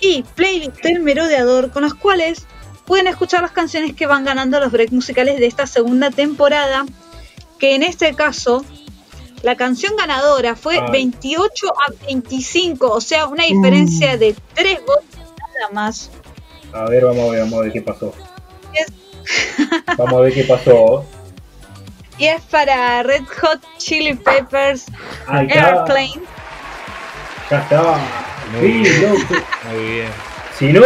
Y 0.00 0.22
playlist 0.36 0.80
del 0.82 1.00
merodeador 1.00 1.72
con 1.72 1.82
las 1.82 1.94
cuales 1.94 2.46
pueden 2.86 3.08
escuchar 3.08 3.42
las 3.42 3.50
canciones 3.50 3.94
que 3.94 4.06
van 4.06 4.24
ganando 4.24 4.60
los 4.60 4.70
breaks 4.70 4.92
musicales 4.92 5.38
de 5.40 5.46
esta 5.46 5.66
segunda 5.66 6.10
temporada. 6.10 6.86
Que 7.58 7.74
en 7.74 7.82
este 7.82 8.14
caso, 8.14 8.64
la 9.42 9.56
canción 9.56 9.96
ganadora 9.96 10.54
fue 10.54 10.78
Ay. 10.78 10.90
28 10.92 11.66
a 11.68 12.06
25, 12.06 12.92
o 12.92 13.00
sea, 13.00 13.26
una 13.26 13.44
diferencia 13.44 14.16
de 14.16 14.36
3 14.54 14.80
votos 14.86 15.04
nada 15.60 15.72
más. 15.72 16.10
A 16.72 16.84
ver, 16.84 17.04
vamos 17.04 17.28
a 17.28 17.32
ver, 17.32 17.40
vamos 17.40 17.58
a 17.58 17.62
ver 17.62 17.72
qué 17.72 17.82
pasó. 17.82 18.14
Vamos 19.98 20.14
a 20.14 20.20
ver 20.20 20.32
qué 20.32 20.44
pasó. 20.44 21.04
Y 22.18 22.26
es 22.26 22.42
para 22.42 23.02
Red 23.02 23.24
Hot 23.40 23.60
Chili 23.78 24.14
Peppers 24.14 24.86
Ahí 25.26 25.46
está. 25.48 25.68
Airplane. 25.70 26.22
Ya 27.50 27.58
está. 27.58 27.98
Muy 28.52 28.84
Sí, 28.84 29.00
bien. 29.00 29.14
Muy 29.72 29.84
bien. 29.92 30.08
Si 30.58 30.66
no, 30.72 30.82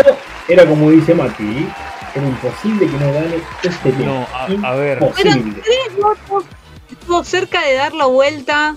era 0.49 0.67
como 0.67 0.91
dice 0.91 1.15
Mati, 1.15 1.69
era 2.15 2.27
imposible 2.27 2.87
que 2.87 2.97
no 2.99 3.13
gane 3.13 3.41
este 3.63 3.93
tema. 3.93 4.05
No, 4.05 4.27
a- 4.33 4.71
a 4.73 4.75
ver. 4.77 4.99
Imposible. 5.03 5.63
tres. 5.63 5.93
Estuvo 6.91 7.25
cerca 7.25 7.61
de 7.63 7.75
dar 7.75 7.93
la 7.93 8.07
vuelta. 8.07 8.75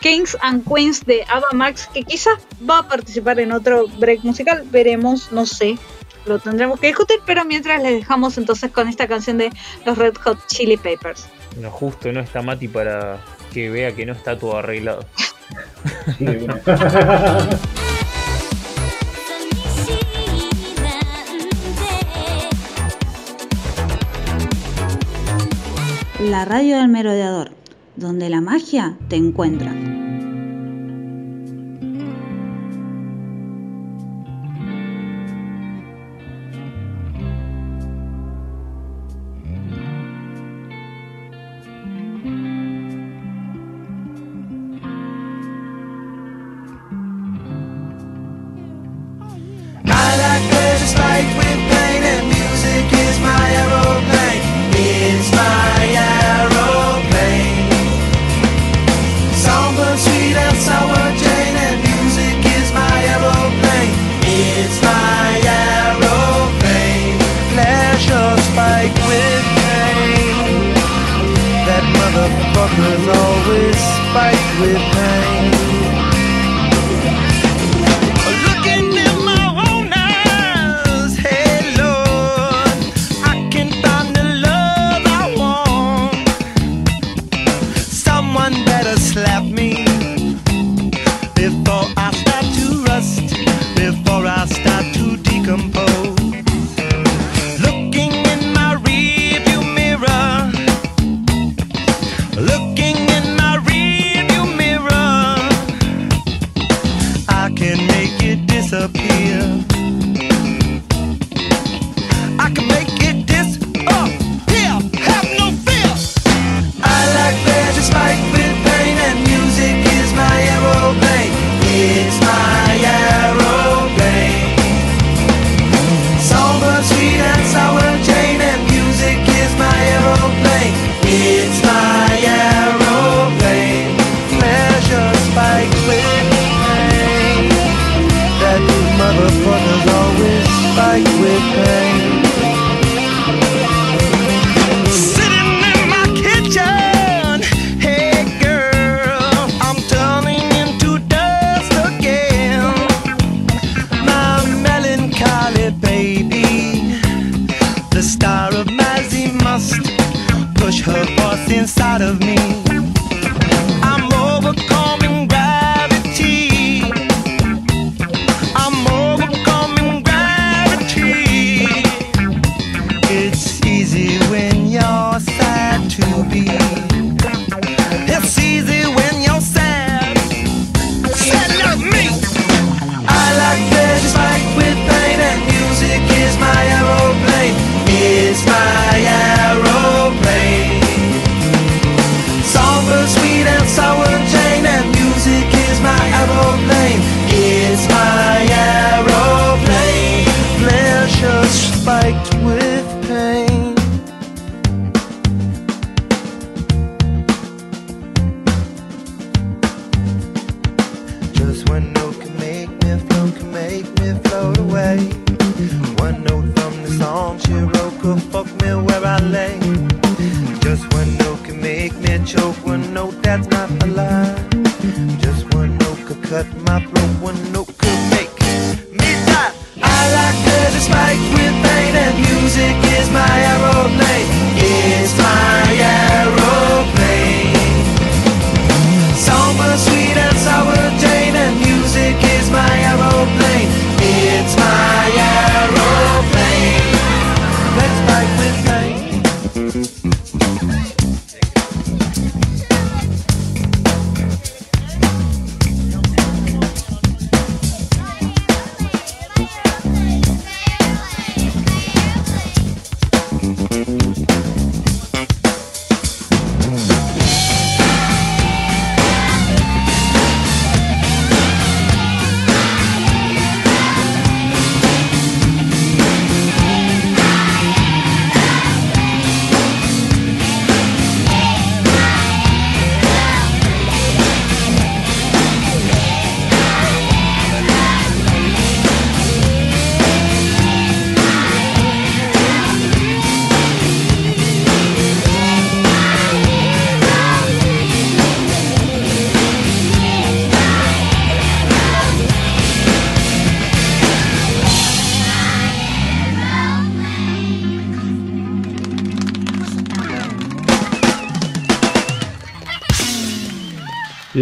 Kings 0.00 0.36
and 0.42 0.62
Queens 0.68 1.04
de 1.04 1.24
Ava 1.28 1.46
Max, 1.52 1.88
que 1.92 2.02
quizás 2.04 2.34
va 2.68 2.78
a 2.78 2.88
participar 2.88 3.40
en 3.40 3.50
otro 3.50 3.86
break 3.98 4.20
musical, 4.24 4.62
veremos, 4.70 5.32
no 5.32 5.46
sé. 5.46 5.78
Lo 6.26 6.38
tendremos 6.40 6.80
que 6.80 6.88
discutir, 6.88 7.18
pero 7.24 7.44
mientras 7.44 7.82
les 7.82 7.92
dejamos 8.00 8.36
entonces 8.36 8.70
con 8.72 8.88
esta 8.88 9.06
canción 9.06 9.38
de 9.38 9.50
los 9.84 9.96
Red 9.96 10.14
Hot 10.24 10.38
Chili 10.48 10.76
Peppers. 10.76 11.26
No, 11.60 11.70
justo 11.70 12.10
no 12.12 12.20
está 12.20 12.42
Mati 12.42 12.68
para 12.68 13.18
que 13.52 13.70
vea 13.70 13.94
que 13.94 14.04
no 14.04 14.12
está 14.12 14.36
todo 14.38 14.58
arreglado. 14.58 15.04
Sí. 16.18 16.26
La 26.20 26.44
radio 26.44 26.78
del 26.78 26.88
merodeador, 26.88 27.52
donde 27.94 28.30
la 28.30 28.40
magia 28.40 28.96
te 29.08 29.16
encuentra. 29.16 29.72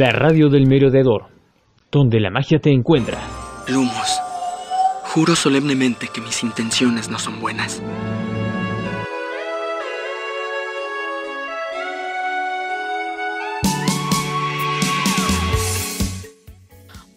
La 0.05 0.13
radio 0.13 0.51
del 0.51 0.67
merodeador, 0.67 1.29
donde 1.91 2.21
la 2.21 2.29
magia 2.29 2.59
te 2.59 2.71
encuentra. 2.71 3.23
Lumos, 3.69 4.21
juro 5.05 5.35
solemnemente 5.35 6.09
que 6.13 6.21
mis 6.21 6.43
intenciones 6.43 7.09
no 7.09 7.19
son 7.19 7.41
buenas. 7.41 7.81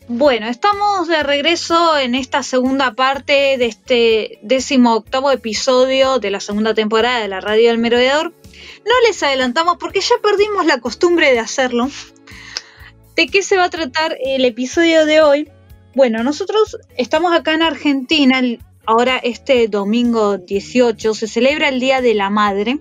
Bueno, 0.08 0.48
estamos 0.48 1.10
de 1.10 1.24
regreso 1.24 1.98
en 1.98 2.16
esta 2.16 2.42
segunda 2.42 2.94
parte 2.94 3.58
de 3.58 3.66
este 3.66 4.40
décimo 4.44 4.96
octavo 4.96 5.32
episodio 5.32 6.20
de 6.20 6.32
la 6.32 6.40
segunda 6.40 6.74
temporada 6.74 7.20
de 7.20 7.28
la 7.28 7.42
Radio 7.42 7.68
del 7.68 7.80
Merodeador. 7.80 8.32
No 8.86 8.94
les 9.06 9.22
adelantamos 9.24 9.76
porque 9.78 10.00
ya 10.00 10.16
perdimos 10.24 10.66
la 10.66 10.80
costumbre 10.80 11.34
de 11.34 11.40
hacerlo. 11.40 11.90
¿De 13.18 13.26
qué 13.26 13.42
se 13.42 13.58
va 13.58 13.64
a 13.64 13.70
tratar 13.72 14.16
el 14.24 14.46
episodio 14.46 15.08
de 15.08 15.22
hoy? 15.22 15.50
Bueno, 15.96 16.24
nosotros 16.24 16.78
estamos 16.98 17.34
acá 17.34 17.56
en 17.56 17.64
Argentina. 17.64 18.40
Ahora 18.86 19.18
este 19.18 19.68
domingo 19.68 20.38
18 20.38 21.16
se 21.16 21.28
celebra 21.28 21.70
el 21.70 21.80
Día 21.80 22.02
de 22.02 22.14
la 22.14 22.30
Madre. 22.30 22.78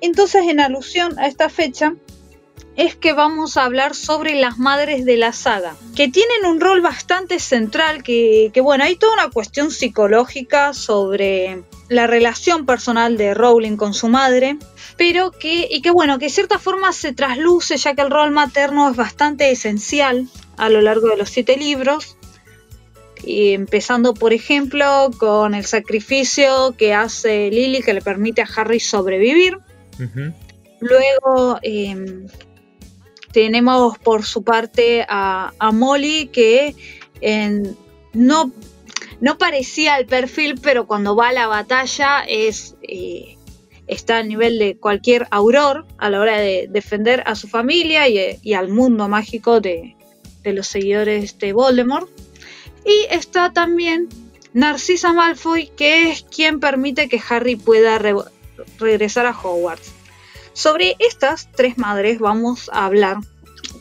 Entonces, 0.00 0.42
en 0.48 0.58
alusión 0.58 1.16
a 1.20 1.28
esta 1.28 1.48
fecha, 1.50 1.94
es 2.74 2.96
que 2.96 3.12
vamos 3.12 3.56
a 3.56 3.62
hablar 3.62 3.94
sobre 3.94 4.34
las 4.34 4.58
madres 4.58 5.04
de 5.04 5.16
la 5.16 5.32
saga, 5.32 5.76
que 5.94 6.08
tienen 6.08 6.44
un 6.44 6.60
rol 6.60 6.80
bastante 6.80 7.38
central, 7.38 8.02
que, 8.02 8.50
bueno, 8.60 8.82
hay 8.82 8.96
toda 8.96 9.12
una 9.12 9.30
cuestión 9.30 9.70
psicológica 9.70 10.74
sobre 10.74 11.62
la 11.88 12.06
relación 12.06 12.66
personal 12.66 13.16
de 13.16 13.34
Rowling 13.34 13.76
con 13.76 13.94
su 13.94 14.08
madre, 14.08 14.58
pero 14.96 15.30
que, 15.30 15.66
y 15.70 15.80
que 15.80 15.90
bueno, 15.90 16.18
que 16.18 16.26
de 16.26 16.30
cierta 16.30 16.58
forma 16.58 16.92
se 16.92 17.12
trasluce, 17.12 17.76
ya 17.76 17.94
que 17.94 18.02
el 18.02 18.10
rol 18.10 18.30
materno 18.30 18.90
es 18.90 18.96
bastante 18.96 19.50
esencial 19.50 20.28
a 20.56 20.68
lo 20.68 20.80
largo 20.80 21.08
de 21.08 21.16
los 21.16 21.30
siete 21.30 21.56
libros, 21.56 22.16
y 23.24 23.52
empezando 23.52 24.14
por 24.14 24.32
ejemplo 24.32 25.10
con 25.18 25.54
el 25.54 25.64
sacrificio 25.64 26.74
que 26.76 26.94
hace 26.94 27.50
Lily 27.50 27.82
que 27.82 27.94
le 27.94 28.02
permite 28.02 28.42
a 28.42 28.48
Harry 28.56 28.80
sobrevivir. 28.80 29.56
Uh 29.98 30.02
-huh. 30.02 30.34
Luego 30.80 31.58
eh, 31.62 32.26
tenemos 33.32 33.98
por 33.98 34.24
su 34.24 34.44
parte 34.44 35.04
a, 35.08 35.52
a 35.58 35.72
Molly 35.72 36.28
que 36.28 36.76
en, 37.20 37.76
no, 38.12 38.52
no 39.20 39.38
parecía 39.38 39.98
el 39.98 40.06
perfil, 40.06 40.58
pero 40.62 40.86
cuando 40.86 41.16
va 41.16 41.28
a 41.28 41.32
la 41.32 41.46
batalla 41.46 42.20
es, 42.20 42.76
eh, 42.82 43.36
está 43.86 44.18
al 44.18 44.28
nivel 44.28 44.58
de 44.58 44.76
cualquier 44.76 45.26
auror 45.30 45.86
a 45.98 46.10
la 46.10 46.20
hora 46.20 46.38
de 46.38 46.68
defender 46.70 47.22
a 47.26 47.34
su 47.34 47.48
familia 47.48 48.08
y, 48.08 48.54
al 48.54 48.68
mundo 48.68 49.08
mágico 49.08 49.60
de, 49.60 49.96
de, 50.42 50.52
los 50.52 50.68
seguidores 50.68 51.38
de 51.38 51.52
Voldemort. 51.52 52.08
Y 52.84 53.06
está 53.12 53.52
también 53.52 54.08
Narcisa 54.52 55.12
Malfoy, 55.12 55.70
que 55.76 56.10
es 56.10 56.22
quien 56.22 56.60
permite 56.60 57.08
que 57.08 57.20
Harry 57.28 57.56
pueda 57.56 57.98
re 57.98 58.14
regresar 58.78 59.26
a 59.26 59.30
Hogwarts. 59.38 59.92
Sobre 60.52 60.96
estas 60.98 61.48
tres 61.52 61.78
madres 61.78 62.18
vamos 62.18 62.68
a 62.72 62.86
hablar 62.86 63.18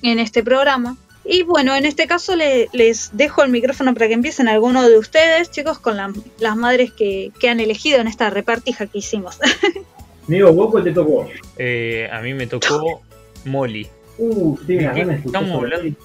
en 0.03 0.19
este 0.19 0.43
programa. 0.43 0.97
Y 1.29 1.43
bueno, 1.43 1.75
en 1.75 1.85
este 1.85 2.07
caso 2.07 2.37
le, 2.37 2.69
les 2.71 3.09
dejo 3.11 3.43
el 3.43 3.51
micrófono 3.51 3.93
para 3.93 4.07
que 4.07 4.13
empiecen 4.13 4.47
alguno 4.47 4.87
de 4.87 4.97
ustedes, 4.97 5.51
chicos, 5.51 5.77
con 5.77 5.97
la, 5.97 6.13
las 6.39 6.55
madres 6.55 6.93
que, 6.93 7.33
que, 7.37 7.49
han 7.49 7.59
elegido 7.59 7.99
en 7.99 8.07
esta 8.07 8.29
repartija 8.29 8.87
que 8.87 8.99
hicimos. 8.99 9.37
Digo, 10.27 10.53
¿vos 10.53 10.71
cuál 10.71 10.85
te 10.85 10.93
tocó? 10.93 11.27
Eh, 11.57 12.09
a 12.11 12.21
mí 12.21 12.33
me 12.33 12.47
tocó 12.47 13.01
Molly. 13.43 13.87
Uh, 14.17 14.57
sí, 14.65 14.77
estamos, 14.77 15.63
hablando, 15.63 15.97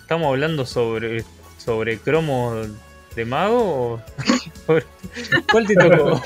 ¿Estamos 0.00 0.28
hablando 0.28 0.64
sobre, 0.64 1.24
sobre 1.58 1.98
cromo 1.98 2.54
de 3.16 3.24
mago? 3.24 3.94
O... 3.94 4.00
¿Cuál 5.50 5.66
te 5.66 5.74
tocó? 5.74 6.22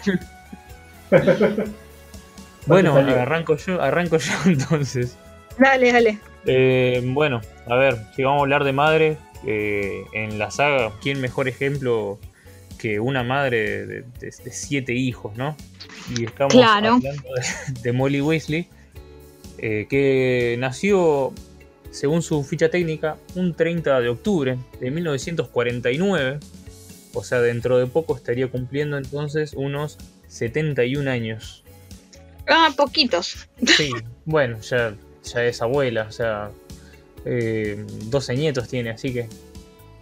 bueno, 2.66 2.96
arranco 2.96 3.56
yo, 3.56 3.80
arranco 3.80 4.18
yo 4.18 4.32
entonces. 4.44 5.16
Dale, 5.58 5.90
dale. 5.90 6.31
Eh, 6.46 7.00
bueno, 7.04 7.40
a 7.66 7.76
ver, 7.76 7.98
si 8.14 8.22
vamos 8.22 8.40
a 8.40 8.42
hablar 8.42 8.64
de 8.64 8.72
madre, 8.72 9.18
eh, 9.46 10.04
en 10.12 10.38
la 10.38 10.50
saga, 10.50 10.92
¿quién 11.00 11.20
mejor 11.20 11.48
ejemplo 11.48 12.18
que 12.78 13.00
una 13.00 13.22
madre 13.22 13.86
de, 13.86 14.02
de, 14.02 14.04
de 14.20 14.52
siete 14.52 14.94
hijos, 14.94 15.36
no? 15.36 15.56
Y 16.16 16.24
estamos 16.24 16.52
claro. 16.52 16.94
hablando 16.94 17.10
de, 17.12 17.80
de, 17.80 17.92
Molly 17.92 18.20
Weasley, 18.20 18.68
eh, 19.58 19.86
que 19.88 20.56
nació, 20.58 21.32
según 21.90 22.22
su 22.22 22.42
ficha 22.42 22.68
técnica, 22.68 23.16
un 23.34 23.54
30 23.54 24.00
de 24.00 24.08
octubre 24.08 24.58
de 24.80 24.90
1949. 24.90 26.40
O 27.14 27.22
sea, 27.22 27.40
dentro 27.40 27.78
de 27.78 27.86
poco 27.86 28.16
estaría 28.16 28.48
cumpliendo 28.48 28.96
entonces 28.96 29.52
unos 29.54 29.98
71 30.28 31.10
años. 31.10 31.62
Ah, 32.48 32.70
poquitos. 32.76 33.48
Sí, 33.76 33.92
bueno, 34.24 34.60
ya 34.62 34.94
ya 35.22 35.44
es 35.44 35.62
abuela, 35.62 36.06
o 36.08 36.12
sea, 36.12 36.50
eh, 37.24 37.84
12 38.06 38.34
nietos 38.34 38.68
tiene, 38.68 38.90
así 38.90 39.12
que 39.12 39.28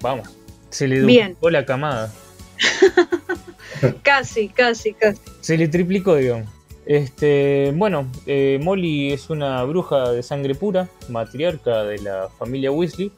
vamos, 0.01 0.29
se 0.71 0.89
le 0.89 1.01
duplicó 1.01 1.51
la 1.51 1.65
camada. 1.65 2.13
casi, 4.03 4.49
casi, 4.49 4.93
casi. 4.93 5.21
Se 5.41 5.57
le 5.57 5.69
triplicó, 5.69 6.17
digamos. 6.17 6.49
Este, 6.87 7.73
bueno, 7.77 8.11
eh, 8.27 8.59
Molly 8.63 9.13
es 9.13 9.31
una 9.31 9.63
bruja 9.65 10.11
de 10.11 10.23
sangre 10.23 10.55
pura, 10.55 10.89
matriarca 11.09 11.85
de 11.85 11.99
la 11.99 12.29
familia 12.39 12.73
Weasley. 12.73 13.13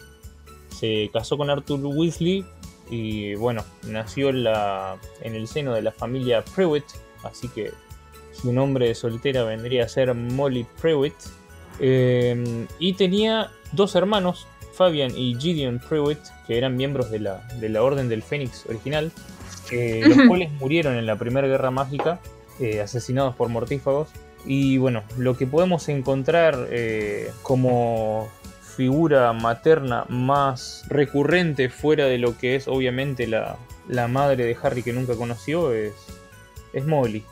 Se 0.69 1.09
casó 1.13 1.39
con 1.39 1.49
Arthur 1.49 1.81
Weasley 1.83 2.45
y 2.91 3.35
bueno, 3.37 3.65
nació 3.87 4.29
en, 4.29 4.45
la, 4.45 4.99
en 5.23 5.35
el 5.35 5.49
seno 5.49 5.73
de 5.73 5.83
la 5.83 5.93
familia 5.93 6.45
Prewitt, 6.45 6.85
así 7.25 7.49
que 7.49 7.71
su 8.33 8.53
nombre 8.53 8.89
de 8.89 8.95
soltera 8.95 9.45
vendría 9.45 9.85
a 9.85 9.89
ser 9.89 10.13
Molly 10.15 10.67
Prewitt. 10.81 11.15
Eh, 11.85 12.67
y 12.79 12.93
tenía 12.95 13.51
dos 13.73 13.95
hermanos, 13.97 14.47
Fabian 14.75 15.13
y 15.17 15.35
Gideon 15.39 15.81
Prewitt, 15.81 16.21
que 16.47 16.57
eran 16.57 16.77
miembros 16.77 17.11
de 17.11 17.19
la, 17.19 17.47
de 17.59 17.69
la 17.69 17.83
Orden 17.83 18.09
del 18.09 18.23
Fénix 18.23 18.65
original, 18.67 19.11
eh, 19.73 20.03
los 20.07 20.29
cuales 20.29 20.51
murieron 20.53 20.97
en 20.97 21.07
la 21.07 21.17
Primera 21.17 21.49
Guerra 21.49 21.71
Mágica, 21.73 22.21
eh, 22.61 22.81
asesinados 22.81 23.35
por 23.35 23.49
mortífagos. 23.49 24.09
Y 24.47 24.79
bueno, 24.79 25.03
lo 25.19 25.37
que 25.37 25.47
podemos 25.47 25.89
encontrar 25.89 26.69
como 27.43 28.29
figura 28.77 29.33
materna 29.33 30.05
más 30.09 30.85
recurrente 30.89 31.69
fuera 31.69 32.07
de 32.07 32.19
lo 32.19 32.39
que 32.39 32.57
es 32.57 32.67
obviamente 32.69 33.27
la, 33.27 33.57
la 33.89 34.09
madre 34.09 34.45
de 34.45 34.57
Harry 34.63 34.83
que 34.83 34.93
nunca 34.93 35.15
conoció 35.15 35.73
es, 35.75 35.93
es 36.73 36.87
Molly. 36.87 37.25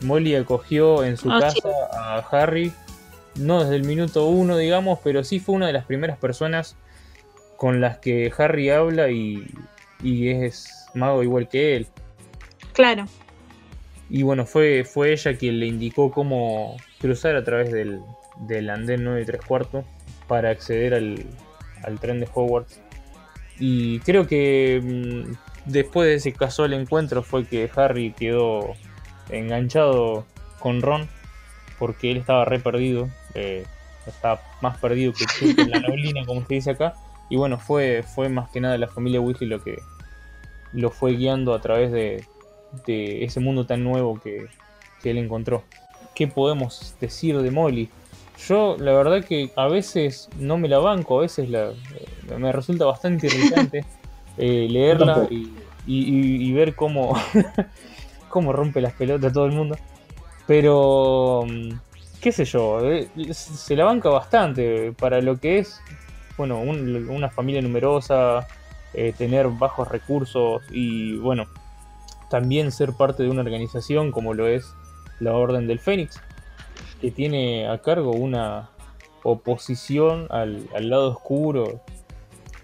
Molly 0.00 0.34
acogió 0.34 1.04
en 1.04 1.16
su 1.16 1.30
Ah, 1.30 1.38
casa 1.40 1.54
sí. 1.54 1.68
a 1.92 2.18
Harry 2.32 2.72
no 3.36 3.62
desde 3.62 3.76
el 3.76 3.84
minuto 3.84 4.26
uno, 4.26 4.56
digamos, 4.56 4.98
pero 5.02 5.24
sí 5.24 5.40
fue 5.40 5.54
una 5.54 5.66
de 5.66 5.72
las 5.72 5.84
primeras 5.84 6.18
personas 6.18 6.76
con 7.56 7.80
las 7.80 7.98
que 7.98 8.32
Harry 8.36 8.70
habla 8.70 9.10
y, 9.10 9.46
y 10.02 10.28
es 10.28 10.86
mago 10.94 11.22
igual 11.22 11.48
que 11.48 11.76
él. 11.76 11.86
Claro. 12.72 13.06
Y 14.10 14.22
bueno, 14.22 14.46
fue, 14.46 14.84
fue 14.84 15.12
ella 15.12 15.36
quien 15.36 15.60
le 15.60 15.66
indicó 15.66 16.10
cómo 16.10 16.76
cruzar 17.00 17.36
a 17.36 17.44
través 17.44 17.72
del, 17.72 18.00
del 18.40 18.70
andén 18.70 19.04
9 19.04 19.22
y 19.22 19.24
3 19.24 19.40
cuartos 19.44 19.84
para 20.28 20.50
acceder 20.50 20.94
al, 20.94 21.24
al 21.82 21.98
tren 22.00 22.20
de 22.20 22.28
Hogwarts. 22.32 22.80
Y 23.58 24.00
creo 24.00 24.26
que 24.26 24.80
mm, 24.82 25.70
después 25.70 26.08
de 26.08 26.14
ese 26.14 26.32
casual 26.32 26.72
encuentro 26.72 27.22
fue 27.22 27.46
que 27.46 27.70
Harry 27.76 28.12
quedó 28.12 28.74
enganchado 29.30 30.26
con 30.58 30.82
Ron 30.82 31.08
porque 31.78 32.10
él 32.10 32.18
estaba 32.18 32.44
re 32.44 32.58
perdido. 32.58 33.08
Eh, 33.34 33.64
estaba 34.06 34.40
más 34.60 34.76
perdido 34.78 35.12
que 35.12 35.24
Chuck 35.26 35.58
en 35.58 35.70
la 35.70 35.78
neblina, 35.80 36.24
como 36.26 36.44
se 36.46 36.54
dice 36.54 36.70
acá. 36.70 36.94
Y 37.30 37.36
bueno, 37.36 37.58
fue, 37.58 38.02
fue 38.02 38.28
más 38.28 38.50
que 38.50 38.60
nada 38.60 38.76
la 38.78 38.88
familia 38.88 39.20
Weasley 39.20 39.48
lo 39.48 39.62
que 39.62 39.78
lo 40.72 40.90
fue 40.90 41.12
guiando 41.12 41.54
a 41.54 41.60
través 41.60 41.90
de, 41.92 42.24
de 42.86 43.24
ese 43.24 43.40
mundo 43.40 43.64
tan 43.64 43.82
nuevo 43.84 44.20
que, 44.20 44.48
que 45.02 45.10
él 45.10 45.18
encontró. 45.18 45.62
¿Qué 46.14 46.26
podemos 46.28 46.94
decir 47.00 47.38
de 47.38 47.50
Molly? 47.50 47.88
Yo 48.48 48.76
la 48.78 48.92
verdad 48.92 49.24
que 49.24 49.50
a 49.56 49.68
veces 49.68 50.28
no 50.38 50.58
me 50.58 50.68
la 50.68 50.78
banco, 50.80 51.18
a 51.18 51.22
veces 51.22 51.48
la, 51.48 51.70
eh, 51.70 52.36
me 52.38 52.52
resulta 52.52 52.84
bastante 52.84 53.28
irritante 53.28 53.84
eh, 54.36 54.66
leerla 54.68 55.26
y, 55.30 55.56
y- 55.86 56.48
y 56.48 56.52
ver 56.52 56.74
cómo, 56.74 57.16
cómo 58.28 58.52
rompe 58.52 58.80
las 58.80 58.92
pelotas 58.94 59.32
todo 59.32 59.46
el 59.46 59.52
mundo. 59.52 59.76
Pero, 60.46 61.44
mm, 61.46 61.68
qué 62.24 62.32
sé 62.32 62.46
yo, 62.46 62.80
eh, 62.90 63.06
se 63.34 63.76
la 63.76 63.84
banca 63.84 64.08
bastante 64.08 64.92
para 64.92 65.20
lo 65.20 65.38
que 65.38 65.58
es, 65.58 65.78
bueno, 66.38 66.58
un- 66.58 67.10
una 67.10 67.28
familia 67.28 67.60
numerosa, 67.60 68.46
eh, 68.94 69.12
tener 69.12 69.48
bajos 69.48 69.88
recursos 69.88 70.62
y, 70.70 71.18
bueno, 71.18 71.44
también 72.30 72.72
ser 72.72 72.94
parte 72.94 73.24
de 73.24 73.28
una 73.28 73.42
organización 73.42 74.10
como 74.10 74.32
lo 74.32 74.48
es 74.48 74.74
la 75.20 75.34
Orden 75.34 75.66
del 75.66 75.80
Fénix, 75.80 76.18
que 76.98 77.10
tiene 77.10 77.68
a 77.68 77.76
cargo 77.82 78.12
una, 78.12 78.70
oposición 79.24 80.28
al, 80.30 80.68
lado 80.88 81.10
oscuro. 81.10 81.80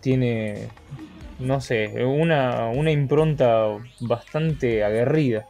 Tiene, 0.00 0.68
no 1.38 1.61
sé, 1.61 2.04
una 2.04 2.90
impronta 2.90 3.66
bastante 4.00 4.84
aguerrida. 4.84 5.46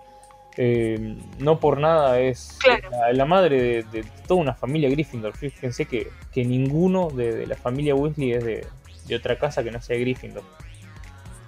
Eh, 0.57 1.17
no 1.39 1.59
por 1.61 1.79
nada 1.79 2.19
es 2.21 2.59
Claro. 2.63 2.91
la, 2.91 3.13
la 3.13 3.25
madre 3.25 3.61
de, 3.63 3.83
de 3.85 4.05
toda 4.27 4.41
una 4.41 4.55
familia 4.55 4.91
Gryffindor. 4.91 5.37
Fíjense 5.37 5.87
que, 5.87 6.09
que 6.33 6.45
ninguno 6.45 7.09
de, 7.11 7.33
de 7.35 7.47
la 7.47 7.57
familia 7.57 7.95
Weasley 7.95 8.33
es 8.33 8.45
de, 8.45 8.67
de 9.07 9.17
otra 9.17 9.39
casa 9.39 9.63
que 9.63 9.71
no 9.71 9.81
sea 9.81 9.97
Gryffindor. 9.99 10.43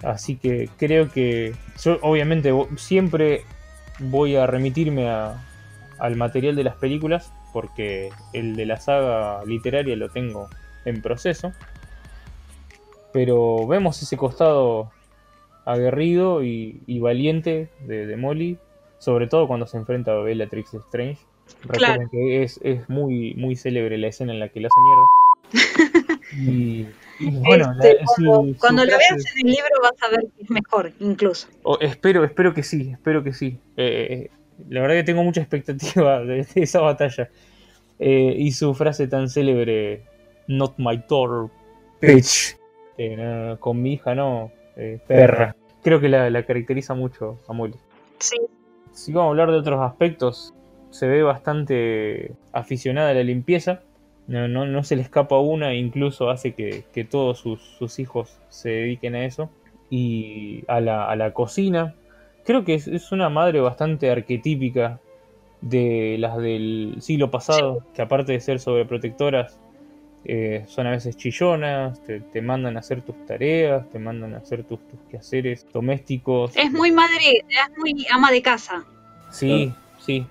Así 0.03 0.35
que 0.37 0.69
creo 0.77 1.11
que 1.11 1.53
yo 1.81 1.97
obviamente 2.01 2.51
siempre 2.77 3.41
voy 3.99 4.35
a 4.35 4.47
remitirme 4.47 5.09
a- 5.09 5.45
al 5.99 6.15
material 6.15 6.55
de 6.55 6.63
las 6.63 6.75
películas 6.75 7.31
porque 7.53 8.09
el 8.33 8.55
de 8.55 8.65
la 8.65 8.79
saga 8.79 9.45
literaria 9.45 9.95
lo 9.95 10.09
tengo 10.09 10.49
en 10.85 11.01
proceso. 11.01 11.53
Pero 13.11 13.67
vemos 13.67 14.01
ese 14.01 14.17
costado 14.17 14.91
aguerrido 15.65 16.43
y, 16.43 16.81
y 16.87 16.99
valiente 16.99 17.69
de, 17.85 18.07
de 18.07 18.17
Molly, 18.17 18.57
sobre 19.03 19.27
todo 19.27 19.47
cuando 19.47 19.67
se 19.67 19.77
enfrenta 19.77 20.11
a 20.13 20.15
Bellatrix 20.21 20.73
Strange. 20.75 21.19
Recuerden 21.63 21.95
Claro. 21.95 22.09
que 22.11 22.43
es, 22.43 22.59
es 22.63 22.87
muy, 22.89 23.33
muy 23.35 23.55
célebre 23.57 23.97
la 23.97 24.07
escena 24.07 24.31
en 24.33 24.39
la 24.39 24.47
que 24.49 24.61
la 24.61 24.67
hace 24.69 24.81
mierda. 24.81 26.19
Y, 26.35 26.87
y 27.19 27.29
bueno, 27.29 27.71
Este, 27.73 27.95
la- 27.99 28.07
su- 28.15 28.23
cuando 28.25 28.53
su 28.53 28.59
cuando 28.59 28.85
lo 28.85 28.89
veas 28.97 29.25
en 29.35 29.47
el 29.47 29.51
libro 29.53 29.69
vas 29.83 30.01
a 30.01 30.09
ver 30.09 30.21
que 30.35 30.43
es 30.43 30.49
mejor, 30.49 30.91
incluso. 30.99 31.47
Oh, 31.61 31.77
espero, 31.79 32.23
espero 32.23 32.53
que 32.55 32.63
sí, 32.63 32.89
espero 32.91 33.23
que 33.23 33.33
sí. 33.33 33.59
Eh, 33.77 34.29
la 34.69 34.81
verdad 34.81 34.95
que 34.95 35.03
tengo 35.03 35.21
mucha 35.23 35.41
expectativa 35.41 36.19
de, 36.25 36.37
de 36.43 36.63
esa 36.63 36.81
batalla. 36.81 37.29
Eh, 37.99 38.33
y 38.37 38.51
su 38.53 38.73
frase 38.73 39.07
tan 39.07 39.29
célebre, 39.29 40.01
Not 40.47 40.73
my 40.77 41.03
daughter, 41.07 41.51
bitch. 42.01 42.57
Eh, 42.97 43.15
no, 43.15 43.59
con 43.59 43.79
mi 43.81 43.93
hija 43.93 44.15
no, 44.15 44.51
eh, 44.75 44.99
perra. 45.07 45.55
Creo 45.83 45.99
que 45.99 46.09
la, 46.09 46.29
la 46.31 46.43
caracteriza 46.45 46.95
mucho 46.95 47.39
a 47.47 47.53
Molly. 47.53 47.75
Sí, 48.17 48.37
Si 48.93 49.11
vamos 49.11 49.27
a 49.27 49.31
hablar 49.31 49.51
de 49.51 49.57
otros 49.57 49.81
aspectos, 49.81 50.53
se 50.91 51.07
ve 51.07 51.23
bastante 51.23 52.33
aficionada 52.51 53.09
a 53.09 53.13
la 53.13 53.23
limpieza. 53.23 53.81
No, 54.27 54.47
no, 54.47 54.65
no 54.65 54.83
se 54.83 54.95
le 54.95 55.01
escapa 55.01 55.37
una, 55.39 55.73
incluso 55.73 56.29
hace 56.29 56.53
que, 56.53 56.85
que 56.93 57.03
todos 57.03 57.39
sus, 57.39 57.61
sus 57.61 57.99
hijos 57.99 58.39
se 58.49 58.69
dediquen 58.69 59.15
a 59.15 59.25
eso. 59.25 59.49
Y 59.89 60.63
a 60.67 60.79
la, 60.79 61.09
a 61.09 61.15
la 61.15 61.33
cocina. 61.33 61.95
Creo 62.45 62.63
que 62.63 62.75
es, 62.75 62.87
es 62.87 63.11
una 63.11 63.29
madre 63.29 63.59
bastante 63.61 64.09
arquetípica 64.09 64.99
de 65.61 66.17
las 66.19 66.37
del 66.37 66.95
siglo 66.99 67.31
pasado, 67.31 67.85
que 67.93 68.01
aparte 68.01 68.33
de 68.33 68.39
ser 68.39 68.59
sobreprotectoras, 68.59 69.59
eh, 70.25 70.63
son 70.67 70.87
a 70.87 70.91
veces 70.91 71.17
chillonas, 71.17 72.01
te, 72.03 72.21
te 72.21 72.41
mandan 72.41 72.77
a 72.77 72.79
hacer 72.79 73.01
tus 73.01 73.25
tareas, 73.25 73.89
te 73.89 73.99
mandan 73.99 74.33
a 74.35 74.37
hacer 74.37 74.63
tus, 74.63 74.79
tus 74.87 74.99
quehaceres 75.09 75.65
domésticos. 75.73 76.55
es 76.55 76.71
muy 76.71 76.91
madre, 76.91 77.43
es 77.49 77.77
muy 77.77 78.05
ama 78.11 78.31
de 78.31 78.41
casa. 78.41 78.85
Sí, 79.31 79.73
sí, 79.99 80.25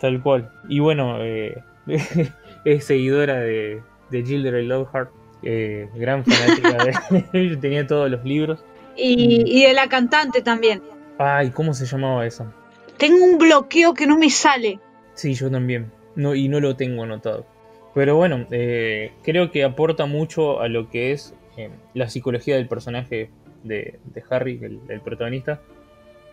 tal 0.00 0.22
cual. 0.22 0.50
Y 0.68 0.78
bueno, 0.78 1.22
eh, 1.22 1.62
es 2.64 2.84
seguidora 2.84 3.40
de, 3.40 3.82
de 4.10 4.24
Gilderoy 4.24 4.66
Lockhart, 4.66 5.10
eh, 5.42 5.88
gran 5.94 6.24
fanática 6.24 6.84
de 7.32 7.48
Yo 7.48 7.58
tenía 7.60 7.86
todos 7.86 8.10
los 8.10 8.24
libros. 8.24 8.64
Y, 8.96 9.44
y 9.46 9.66
de 9.66 9.74
la 9.74 9.88
cantante 9.88 10.40
también. 10.40 10.82
Ay, 11.18 11.50
¿cómo 11.50 11.74
se 11.74 11.84
llamaba 11.84 12.26
eso? 12.26 12.50
Tengo 12.96 13.24
un 13.24 13.36
bloqueo 13.36 13.92
que 13.92 14.06
no 14.06 14.16
me 14.16 14.30
sale. 14.30 14.80
Sí, 15.14 15.34
yo 15.34 15.50
también. 15.50 15.92
No, 16.14 16.34
y 16.34 16.48
no 16.48 16.60
lo 16.60 16.76
tengo 16.76 17.02
anotado. 17.02 17.46
Pero 17.96 18.14
bueno, 18.14 18.46
eh, 18.50 19.12
creo 19.22 19.50
que 19.50 19.64
aporta 19.64 20.04
mucho 20.04 20.60
a 20.60 20.68
lo 20.68 20.90
que 20.90 21.12
es 21.12 21.34
eh, 21.56 21.70
la 21.94 22.10
psicología 22.10 22.54
del 22.56 22.68
personaje 22.68 23.30
de, 23.64 23.98
de 24.04 24.22
Harry, 24.28 24.60
el, 24.62 24.80
el 24.88 25.00
protagonista. 25.00 25.62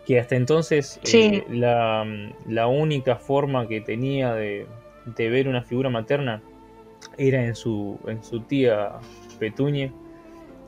Que 0.06 0.20
hasta 0.20 0.36
entonces 0.36 0.98
eh, 0.98 1.08
Sí. 1.08 1.44
la, 1.50 2.06
la 2.50 2.68
única 2.68 3.16
forma 3.16 3.66
que 3.70 3.80
tenía 3.80 4.34
de, 4.34 4.66
de 5.06 5.30
ver 5.30 5.48
una 5.48 5.62
figura 5.64 5.90
materna 5.90 6.42
era 7.18 7.46
en 7.46 7.56
su, 7.56 7.98
en 8.08 8.22
su 8.22 8.42
tía 8.42 8.92
Petunia. 9.40 9.90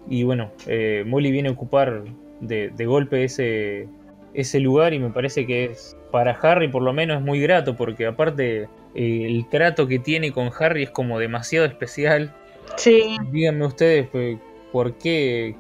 Y 0.08 0.24
bueno, 0.24 0.52
eh, 0.66 1.04
Molly 1.06 1.30
viene 1.32 1.50
a 1.50 1.52
ocupar 1.52 2.04
de, 2.40 2.70
de 2.70 2.86
golpe 2.86 3.26
ese, 3.26 3.90
ese 4.34 4.62
lugar 4.62 4.94
y 4.94 5.00
me 5.00 5.10
parece 5.10 5.46
que 5.46 5.66
es 5.66 5.98
para 6.12 6.32
Harry 6.42 6.70
por 6.70 6.84
lo 6.84 6.94
menos 6.94 7.18
es 7.18 7.24
muy 7.26 7.42
grato 7.42 7.76
porque 7.76 8.06
aparte 8.06 8.70
eh, 8.96 9.26
el 9.28 9.48
trato 9.50 9.88
que 9.88 10.00
tiene 10.00 10.32
con 10.32 10.50
Harry 10.60 10.84
es 10.84 10.90
como 10.90 11.20
demasiado 11.20 11.66
especial. 11.66 12.34
Sí, 12.78 13.16
Díganme 13.32 13.66
ustedes 13.66 14.08
pues, 14.12 14.38
por 14.72 14.94
qué 14.98 15.56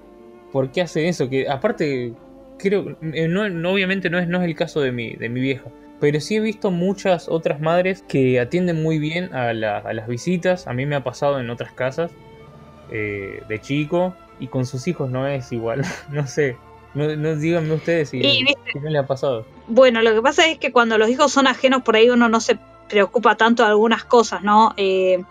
por 0.51 0.71
qué 0.71 0.81
hacen 0.81 1.05
eso 1.05 1.29
que 1.29 1.47
aparte 1.49 2.13
creo 2.57 2.97
eh, 3.13 3.27
no, 3.27 3.47
no- 3.49 3.71
obviamente 3.73 4.09
no 4.09 4.17
es 4.19 4.27
no 4.27 4.39
es 4.41 4.45
el 4.45 4.55
caso 4.55 4.79
de 4.81 4.91
mi 4.91 5.13
de 5.15 5.27
mi 5.29 5.41
vieja 5.41 5.65
pero 5.99 6.19
sí 6.19 6.35
he 6.35 6.39
visto 6.39 6.71
muchas 6.71 7.27
otras 7.29 7.59
madres 7.61 8.03
que 8.07 8.39
atienden 8.39 8.81
muy 8.83 8.99
bien 8.99 9.33
a, 9.33 9.53
la- 9.53 9.77
a 9.77 9.93
las 9.93 10.07
visitas. 10.07 10.67
A 10.67 10.73
mí 10.73 10.85
me 10.85 10.95
ha 10.95 11.03
pasado 11.03 11.39
en 11.39 11.49
otras 11.49 11.71
casas 11.73 12.11
eh, 12.91 13.41
de 13.47 13.59
chico 13.59 14.13
y 14.39 14.47
con 14.47 14.65
sus 14.65 14.87
hijos 14.87 15.09
no 15.09 15.27
es 15.27 15.51
igual. 15.51 15.81
No 16.11 16.27
sé 16.27 16.57
no, 16.93 17.13
no 17.15 17.35
díganme 17.35 17.73
ustedes 17.73 18.09
si, 18.09 18.21
si 18.21 18.79
no 18.81 18.89
le 18.89 18.97
ha 18.99 19.05
pasado. 19.07 19.45
Bueno, 19.67 20.01
lo 20.01 20.13
que 20.13 20.21
pasa 20.21 20.47
es 20.49 20.57
que 20.59 20.71
cuando 20.71 20.97
los 20.97 21.09
hijos 21.09 21.31
son 21.31 21.45
ajenos, 21.47 21.81
por 21.83 21.95
ahí 21.97 22.09
uno 22.09 22.29
no 22.29 22.39
se 22.39 22.57
preocupa 22.89 23.35
tanto 23.35 23.65
algunas 23.65 24.03
cosas, 24.05 24.43
¿no? 24.43 24.73
Eh, 24.77 25.23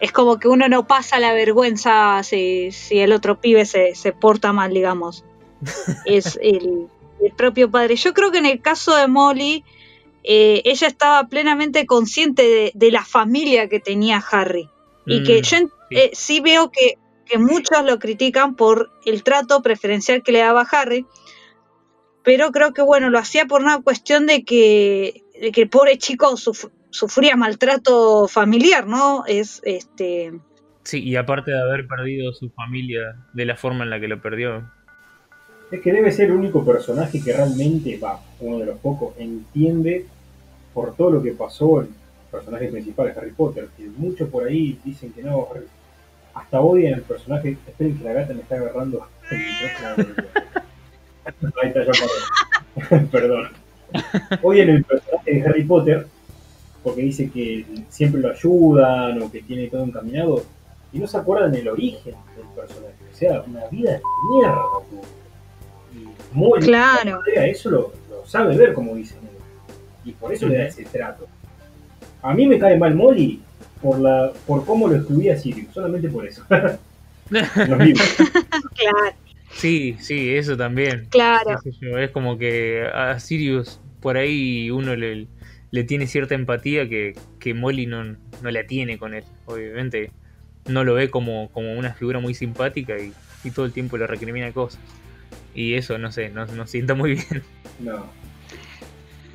es 0.00 0.12
como 0.12 0.38
que 0.38 0.48
uno 0.48 0.68
no 0.68 0.86
pasa 0.86 1.18
la 1.18 1.32
vergüenza 1.32 2.22
si, 2.22 2.72
si 2.72 2.98
el 2.98 3.12
otro 3.12 3.40
pibe 3.40 3.64
se, 3.64 3.94
se 3.94 4.12
porta 4.12 4.52
mal, 4.52 4.72
digamos. 4.72 5.24
Es 6.04 6.38
el, 6.42 6.88
el 7.20 7.32
propio 7.32 7.70
padre. 7.70 7.96
Yo 7.96 8.12
creo 8.12 8.30
que 8.30 8.38
en 8.38 8.46
el 8.46 8.60
caso 8.60 8.94
de 8.96 9.06
Molly, 9.08 9.64
eh, 10.24 10.62
ella 10.64 10.86
estaba 10.88 11.26
plenamente 11.28 11.86
consciente 11.86 12.42
de, 12.42 12.72
de 12.74 12.90
la 12.90 13.04
familia 13.04 13.68
que 13.68 13.80
tenía 13.80 14.22
Harry. 14.30 14.68
Y 15.06 15.22
que 15.22 15.40
Mm, 15.40 15.44
yo 15.44 15.56
eh, 15.90 16.10
sí 16.14 16.40
veo 16.40 16.70
que, 16.70 16.98
que 17.26 17.38
muchos 17.38 17.84
lo 17.84 17.98
critican 17.98 18.54
por 18.56 18.90
el 19.06 19.22
trato 19.22 19.62
preferencial 19.62 20.22
que 20.22 20.32
le 20.32 20.38
daba 20.40 20.62
a 20.62 20.68
Harry, 20.80 21.06
pero 22.22 22.50
creo 22.52 22.72
que 22.72 22.82
bueno, 22.82 23.10
lo 23.10 23.18
hacía 23.18 23.46
por 23.46 23.62
una 23.62 23.82
cuestión 23.82 24.26
de 24.26 24.44
que, 24.44 25.22
de 25.40 25.52
que 25.52 25.62
el 25.62 25.68
pobre 25.68 25.98
chico 25.98 26.36
suf- 26.36 26.70
sufría 26.94 27.34
maltrato 27.34 28.28
familiar, 28.28 28.86
¿no? 28.86 29.24
Es 29.26 29.60
este 29.64 30.32
Sí, 30.84 31.02
y 31.02 31.16
aparte 31.16 31.50
de 31.50 31.60
haber 31.60 31.88
perdido 31.88 32.32
su 32.32 32.50
familia 32.50 33.16
de 33.32 33.46
la 33.46 33.56
forma 33.56 33.84
en 33.84 33.90
la 33.90 33.98
que 33.98 34.06
lo 34.06 34.20
perdió. 34.20 34.70
Es 35.72 35.80
que 35.80 35.92
debe 35.92 36.12
ser 36.12 36.26
el 36.26 36.36
único 36.36 36.64
personaje 36.64 37.20
que 37.20 37.32
realmente, 37.32 37.98
va, 37.98 38.20
uno 38.38 38.58
de 38.58 38.66
los 38.66 38.78
pocos, 38.78 39.14
entiende 39.18 40.06
por 40.72 40.94
todo 40.94 41.10
lo 41.10 41.22
que 41.22 41.32
pasó 41.32 41.80
el 41.80 41.88
personaje 42.30 42.68
principal 42.68 43.06
de 43.06 43.18
Harry 43.18 43.30
Potter. 43.30 43.68
Que 43.76 43.88
muchos 43.96 44.28
por 44.28 44.46
ahí 44.46 44.78
dicen 44.84 45.12
que 45.12 45.22
no, 45.22 45.48
hasta 46.34 46.60
odian 46.60 46.94
al 46.94 47.02
personaje. 47.02 47.56
Esperen 47.66 47.98
que 47.98 48.04
la 48.04 48.12
gata 48.12 48.34
me 48.34 48.42
está 48.42 48.56
agarrando 48.56 49.08
el 49.30 49.38
micrófono. 49.38 50.28
Ahí 51.62 51.68
está, 51.68 51.84
ya 51.84 51.92
paró. 52.86 53.08
Perdón. 53.10 53.48
Odian 54.42 54.68
el 54.68 54.84
personaje 54.84 55.32
de 55.32 55.42
Harry 55.42 55.64
Potter 55.64 56.06
porque 56.84 57.02
dice 57.02 57.30
que 57.30 57.64
siempre 57.88 58.20
lo 58.20 58.30
ayudan 58.30 59.20
o 59.22 59.32
que 59.32 59.42
tiene 59.42 59.66
todo 59.68 59.82
encaminado 59.84 60.44
y 60.92 60.98
no 60.98 61.06
se 61.08 61.16
acuerdan 61.16 61.50
del 61.50 61.66
origen 61.68 62.14
del 62.36 62.46
personaje. 62.54 62.94
O 63.12 63.16
sea, 63.16 63.42
una 63.46 63.66
vida 63.68 63.92
de 63.92 64.00
mierda. 64.30 64.62
Y 65.94 66.36
muy 66.36 66.60
Claro. 66.60 67.20
eso 67.34 67.70
lo, 67.70 67.92
lo 68.10 68.26
sabe 68.26 68.56
ver, 68.56 68.74
como 68.74 68.94
dicen 68.94 69.18
ellos. 69.22 69.78
Y 70.04 70.12
por 70.12 70.32
eso 70.32 70.46
le 70.46 70.58
da 70.58 70.66
ese 70.66 70.84
trato. 70.84 71.26
A 72.22 72.34
mí 72.34 72.46
me 72.46 72.58
cae 72.58 72.76
mal 72.78 72.94
Molly 72.94 73.40
por 73.82 73.98
la 73.98 74.32
por 74.46 74.64
cómo 74.64 74.86
lo 74.88 74.96
escribía 74.96 75.36
Sirius, 75.36 75.72
solamente 75.74 76.08
por 76.08 76.26
eso. 76.26 76.42
Los 77.30 77.78
libros. 77.78 78.16
claro, 78.74 79.16
Sí, 79.52 79.96
sí, 80.00 80.34
eso 80.34 80.56
también. 80.56 81.06
claro. 81.10 81.58
Qué 81.62 81.70
sé 81.72 81.78
yo, 81.80 81.96
Es 81.98 82.10
como 82.10 82.36
que 82.36 82.86
a 82.92 83.18
Sirius 83.20 83.80
por 84.00 84.16
ahí 84.16 84.70
uno 84.70 84.94
le, 84.96 85.26
le 85.74 85.82
tiene 85.82 86.06
cierta 86.06 86.36
empatía 86.36 86.88
que, 86.88 87.16
que 87.40 87.52
Molly 87.52 87.86
no, 87.86 88.04
no 88.04 88.50
la 88.52 88.64
tiene 88.64 88.96
con 88.96 89.12
él. 89.12 89.24
Obviamente 89.46 90.12
no 90.68 90.84
lo 90.84 90.94
ve 90.94 91.10
como, 91.10 91.50
como 91.50 91.72
una 91.72 91.92
figura 91.94 92.20
muy 92.20 92.32
simpática 92.32 92.96
y, 92.96 93.12
y 93.42 93.50
todo 93.50 93.66
el 93.66 93.72
tiempo 93.72 93.96
le 93.96 94.06
recrimina 94.06 94.52
cosas. 94.52 94.80
Y 95.52 95.74
eso, 95.74 95.98
no 95.98 96.12
sé, 96.12 96.28
no, 96.28 96.46
no 96.46 96.68
sienta 96.68 96.94
muy 96.94 97.14
bien. 97.14 97.42
No. 97.80 98.06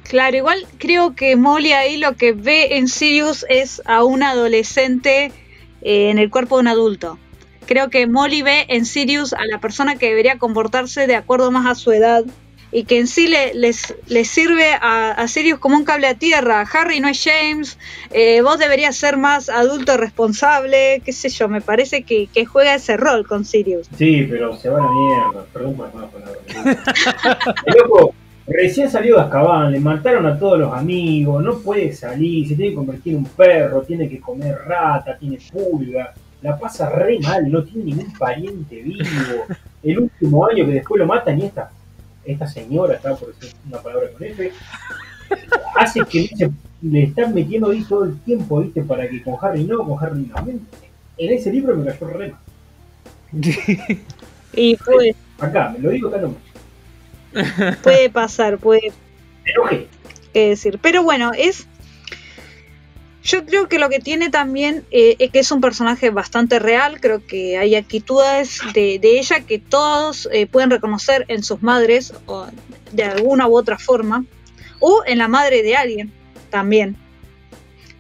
Claro, 0.04 0.38
igual 0.38 0.66
creo 0.78 1.14
que 1.14 1.36
Molly 1.36 1.74
ahí 1.74 1.98
lo 1.98 2.16
que 2.16 2.32
ve 2.32 2.78
en 2.78 2.88
Sirius 2.88 3.46
es 3.50 3.82
a 3.84 4.06
un 4.06 4.24
adolescente 4.24 5.34
eh, 5.82 6.10
en 6.10 6.20
el 6.20 6.30
cuerpo 6.30 6.56
de 6.56 6.62
un 6.62 6.68
adulto. 6.70 7.20
Creo 7.66 7.90
que 7.90 8.08
Molly 8.08 8.44
ve 8.44 8.66
en 8.70 8.86
Sirius 8.86 9.34
a 9.34 9.46
la 9.46 9.60
persona 9.60 9.98
que 9.98 10.08
debería 10.08 10.38
comportarse 10.38 11.06
de 11.06 11.18
acuerdo 11.18 11.52
más 11.52 11.66
a 11.68 11.76
su 11.76 11.92
edad 11.92 12.24
y 12.72 12.84
que 12.84 13.00
en 13.00 13.08
sí 13.08 13.28
le, 13.28 13.54
les, 13.54 13.96
sirve 14.28 14.74
a, 14.82 15.28
Sirius 15.28 15.60
como 15.60 15.76
un 15.78 15.86
cable 15.86 16.08
a 16.08 16.14
tierra. 16.14 16.66
Harry 16.72 17.00
no 17.00 17.08
es 17.08 17.24
James, 17.24 17.78
eh, 18.12 18.42
vos 18.42 18.60
deberías 18.60 18.96
ser 18.96 19.18
más 19.18 19.50
adulto 19.50 19.98
responsable, 19.98 21.02
qué 21.04 21.14
sé 21.14 21.30
yo, 21.30 21.48
me 21.48 21.62
parece 21.62 22.04
que, 22.04 22.28
que 22.28 22.46
juega 22.46 22.76
ese 22.76 22.98
rol 22.98 23.28
con 23.28 23.46
Sirius. 23.46 23.88
Sí, 23.98 24.26
pero 24.30 24.56
se 24.56 24.70
va 24.70 24.80
a 24.80 24.86
la 24.86 24.92
mierda. 24.92 25.46
Perdón 25.54 25.76
por 25.76 25.90
palabras. 25.92 26.42
El 27.66 27.74
loco 27.76 28.14
recién 28.50 28.90
salió 28.90 29.16
de 29.16 29.22
Azkaban, 29.22 29.72
le 29.72 29.80
mataron 29.80 30.26
a 30.26 30.38
todos 30.38 30.60
los 30.60 30.74
amigos, 30.74 31.44
no 31.44 31.60
puede 31.60 31.94
salir, 31.94 32.48
se 32.48 32.56
tiene 32.56 32.72
que 32.72 32.76
convertir 32.76 33.14
en 33.14 33.20
un 33.20 33.26
perro, 33.26 33.82
tiene 33.82 34.10
que 34.10 34.20
comer 34.20 34.58
rata, 34.66 35.18
tiene 35.18 35.38
pulga, 35.52 36.14
la 36.42 36.58
pasa 36.58 36.90
re 36.90 37.20
mal, 37.20 37.52
no 37.52 37.64
tiene 37.64 37.86
ningún 37.86 38.12
pariente 38.14 38.82
vivo. 38.82 39.46
El 39.84 40.00
último 40.00 40.48
año 40.48 40.66
que 40.66 40.72
después 40.74 41.00
lo 41.00 41.06
matan 41.06 41.40
y 41.40 41.46
esta, 41.46 41.70
esta 42.32 42.48
señora, 42.48 42.96
está 42.96 43.16
por 43.16 43.34
decir 43.36 43.54
una 43.68 43.80
palabra 43.82 44.10
con 44.12 44.24
F, 44.24 44.52
hace 45.76 46.02
que 46.06 46.28
se- 46.36 46.52
le 46.82 47.04
están 47.04 47.34
metiendo 47.34 47.70
ahí 47.72 47.84
todo 47.84 48.06
el 48.06 48.18
tiempo, 48.22 48.62
¿viste? 48.62 48.82
Para 48.84 49.10
que 49.10 49.22
con 49.22 49.36
Harry 49.42 49.64
no, 49.66 49.80
con 49.86 50.02
Harry 50.04 50.22
no. 50.34 50.36
En 51.18 51.34
ese 51.34 51.52
libro 51.52 51.76
me 51.76 51.86
cayó 51.92 52.08
re 52.08 52.30
mal. 52.30 52.40
Y 54.54 54.76
puede, 54.78 55.16
Acá, 55.40 55.70
me 55.70 55.80
lo 55.80 55.90
digo 55.92 56.10
acá 56.10 56.18
nomás. 56.20 57.78
puede 57.84 58.10
pasar, 58.10 58.58
puede 58.58 58.92
Me 59.46 59.52
enojé. 59.52 59.88
que 60.34 60.50
decir. 60.50 60.80
Pero 60.82 61.04
bueno, 61.04 61.32
es. 61.38 61.68
Yo 63.24 63.46
creo 63.46 63.68
que 63.68 63.80
lo 63.80 63.90
que 63.90 64.00
tiene 64.00 64.30
también 64.30 64.86
eh, 64.92 65.16
es 65.20 65.32
que 65.32 65.40
es 65.40 65.52
un 65.52 65.60
personaje 65.60 66.10
bastante 66.10 66.58
real. 66.58 67.02
Creo 67.02 67.26
que 67.26 67.58
hay 67.58 67.76
actitudes 67.76 68.62
de, 68.74 69.00
ella 69.04 69.42
que 69.42 69.60
todos 69.60 70.30
eh, 70.32 70.48
pueden 70.48 70.70
reconocer 70.70 71.26
en 71.28 71.44
sus 71.44 71.62
madres, 71.62 72.14
o 72.28 72.48
de 72.92 73.04
alguna 73.04 73.48
u 73.48 73.58
otra 73.58 73.78
forma, 73.78 74.26
o 74.80 75.04
en 75.06 75.18
la 75.18 75.28
madre 75.28 75.64
de 75.64 75.76
alguien 75.76 76.14
también. 76.50 76.96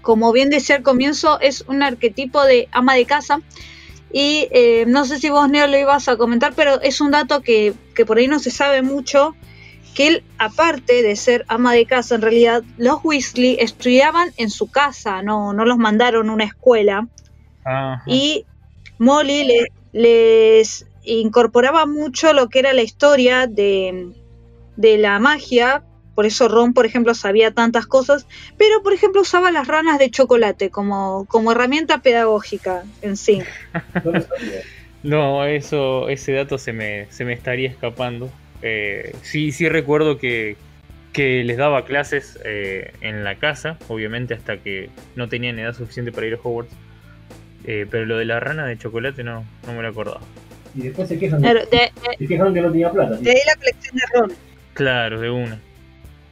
Como 0.01 0.31
bien 0.31 0.49
decía 0.49 0.77
al 0.77 0.83
comienzo, 0.83 1.39
es 1.41 1.65
un 1.67 1.83
arquetipo 1.83 2.43
de 2.45 2.69
ama 2.71 2.95
de 2.95 3.05
casa. 3.05 3.41
Y 4.11 4.47
eh, 4.51 4.85
no 4.87 5.05
sé 5.05 5.19
si 5.19 5.29
vos, 5.29 5.49
Neo, 5.49 5.67
lo 5.67 5.77
ibas 5.77 6.07
a 6.07 6.15
comentar, 6.15 6.53
pero 6.55 6.81
es 6.81 7.01
un 7.01 7.11
dato 7.11 7.41
que, 7.41 7.73
que 7.93 8.05
por 8.05 8.17
ahí 8.17 8.27
no 8.27 8.39
se 8.39 8.51
sabe 8.51 8.81
mucho 8.81 9.35
que 9.95 10.07
él, 10.07 10.23
aparte 10.37 11.03
de 11.03 11.15
ser 11.15 11.45
ama 11.47 11.73
de 11.73 11.85
casa, 11.85 12.15
en 12.15 12.21
realidad 12.21 12.63
los 12.77 12.99
Weasley 13.03 13.57
estudiaban 13.59 14.29
en 14.37 14.49
su 14.49 14.69
casa, 14.69 15.21
no, 15.21 15.53
no 15.53 15.65
los 15.65 15.77
mandaron 15.77 16.29
a 16.29 16.33
una 16.33 16.45
escuela. 16.45 17.07
Ajá. 17.63 18.03
Y 18.07 18.45
Molly 18.97 19.43
le- 19.45 19.67
les 19.91 20.85
incorporaba 21.03 21.85
mucho 21.85 22.33
lo 22.33 22.47
que 22.49 22.59
era 22.59 22.73
la 22.73 22.83
historia 22.83 23.47
de, 23.47 24.11
de 24.75 24.97
la 24.97 25.19
magia. 25.19 25.83
Por 26.15 26.25
eso 26.25 26.47
Ron, 26.47 26.73
por 26.73 26.85
ejemplo, 26.85 27.13
sabía 27.13 27.51
tantas 27.51 27.85
cosas. 27.87 28.27
Pero, 28.57 28.83
por 28.83 28.93
ejemplo, 28.93 29.21
usaba 29.21 29.51
las 29.51 29.67
ranas 29.67 29.99
de 29.99 30.11
chocolate 30.11 30.69
como, 30.69 31.25
como 31.27 31.51
herramienta 31.53 31.99
pedagógica 31.99 32.83
en 33.01 33.15
sí. 33.17 33.41
No, 35.01 35.45
eso, 35.45 36.09
ese 36.09 36.33
dato 36.33 36.57
se 36.57 36.73
me, 36.73 37.09
se 37.09 37.23
me 37.23 37.31
estaría 37.33 37.69
escapando. 37.69 38.29
Eh, 38.61 39.15
sí, 39.21 39.51
sí 39.51 39.69
recuerdo 39.69 40.17
que, 40.17 40.55
que 41.13 41.43
les 41.43 41.57
daba 41.57 41.85
clases 41.85 42.39
eh, 42.45 42.93
en 43.01 43.23
la 43.23 43.35
casa, 43.35 43.77
obviamente 43.87 44.33
hasta 44.33 44.57
que 44.57 44.89
no 45.15 45.29
tenían 45.29 45.57
edad 45.59 45.73
suficiente 45.73 46.11
para 46.11 46.27
ir 46.27 46.33
a 46.33 46.37
Hogwarts. 46.37 46.73
Eh, 47.65 47.85
pero 47.89 48.05
lo 48.05 48.17
de 48.17 48.25
la 48.25 48.39
rana 48.39 48.65
de 48.65 48.77
chocolate 48.77 49.23
no, 49.23 49.45
no 49.67 49.73
me 49.73 49.81
lo 49.81 49.89
acordaba. 49.89 50.21
Y 50.75 50.83
después 50.83 51.07
se 51.09 51.17
quejan, 51.19 51.41
Claro, 51.41 51.59
de, 51.71 51.77
de, 51.77 51.91
se 52.17 52.27
quejaron 52.27 52.53
que 52.53 52.61
no 52.61 52.71
tenía 52.71 52.91
plata. 52.91 53.15
de 53.17 53.29
ahí 53.31 53.37
la 53.45 53.55
colección 53.55 53.95
de 53.95 54.01
Ron. 54.19 54.31
Claro, 54.73 55.19
de 55.19 55.29
una. 55.29 55.59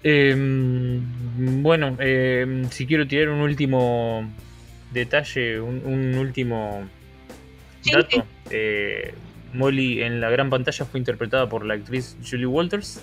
Em, 0.04 1.02
bueno, 1.64 1.96
em, 2.00 2.70
si 2.70 2.86
quiero 2.86 3.08
tirar 3.08 3.30
un 3.30 3.42
último 3.42 4.30
detalle, 4.94 5.60
un, 5.60 5.82
un 5.86 6.16
último 6.18 6.88
Sí. 7.82 7.92
dato. 7.92 8.26
Molly 9.54 10.02
en 10.02 10.22
la 10.22 10.30
gran 10.30 10.50
pantalla 10.50 10.86
fue 10.86 11.00
interpretada 11.00 11.50
por 11.50 11.66
la 11.66 11.76
actriz 11.76 12.18
Julie 12.28 12.46
Walters, 12.46 13.02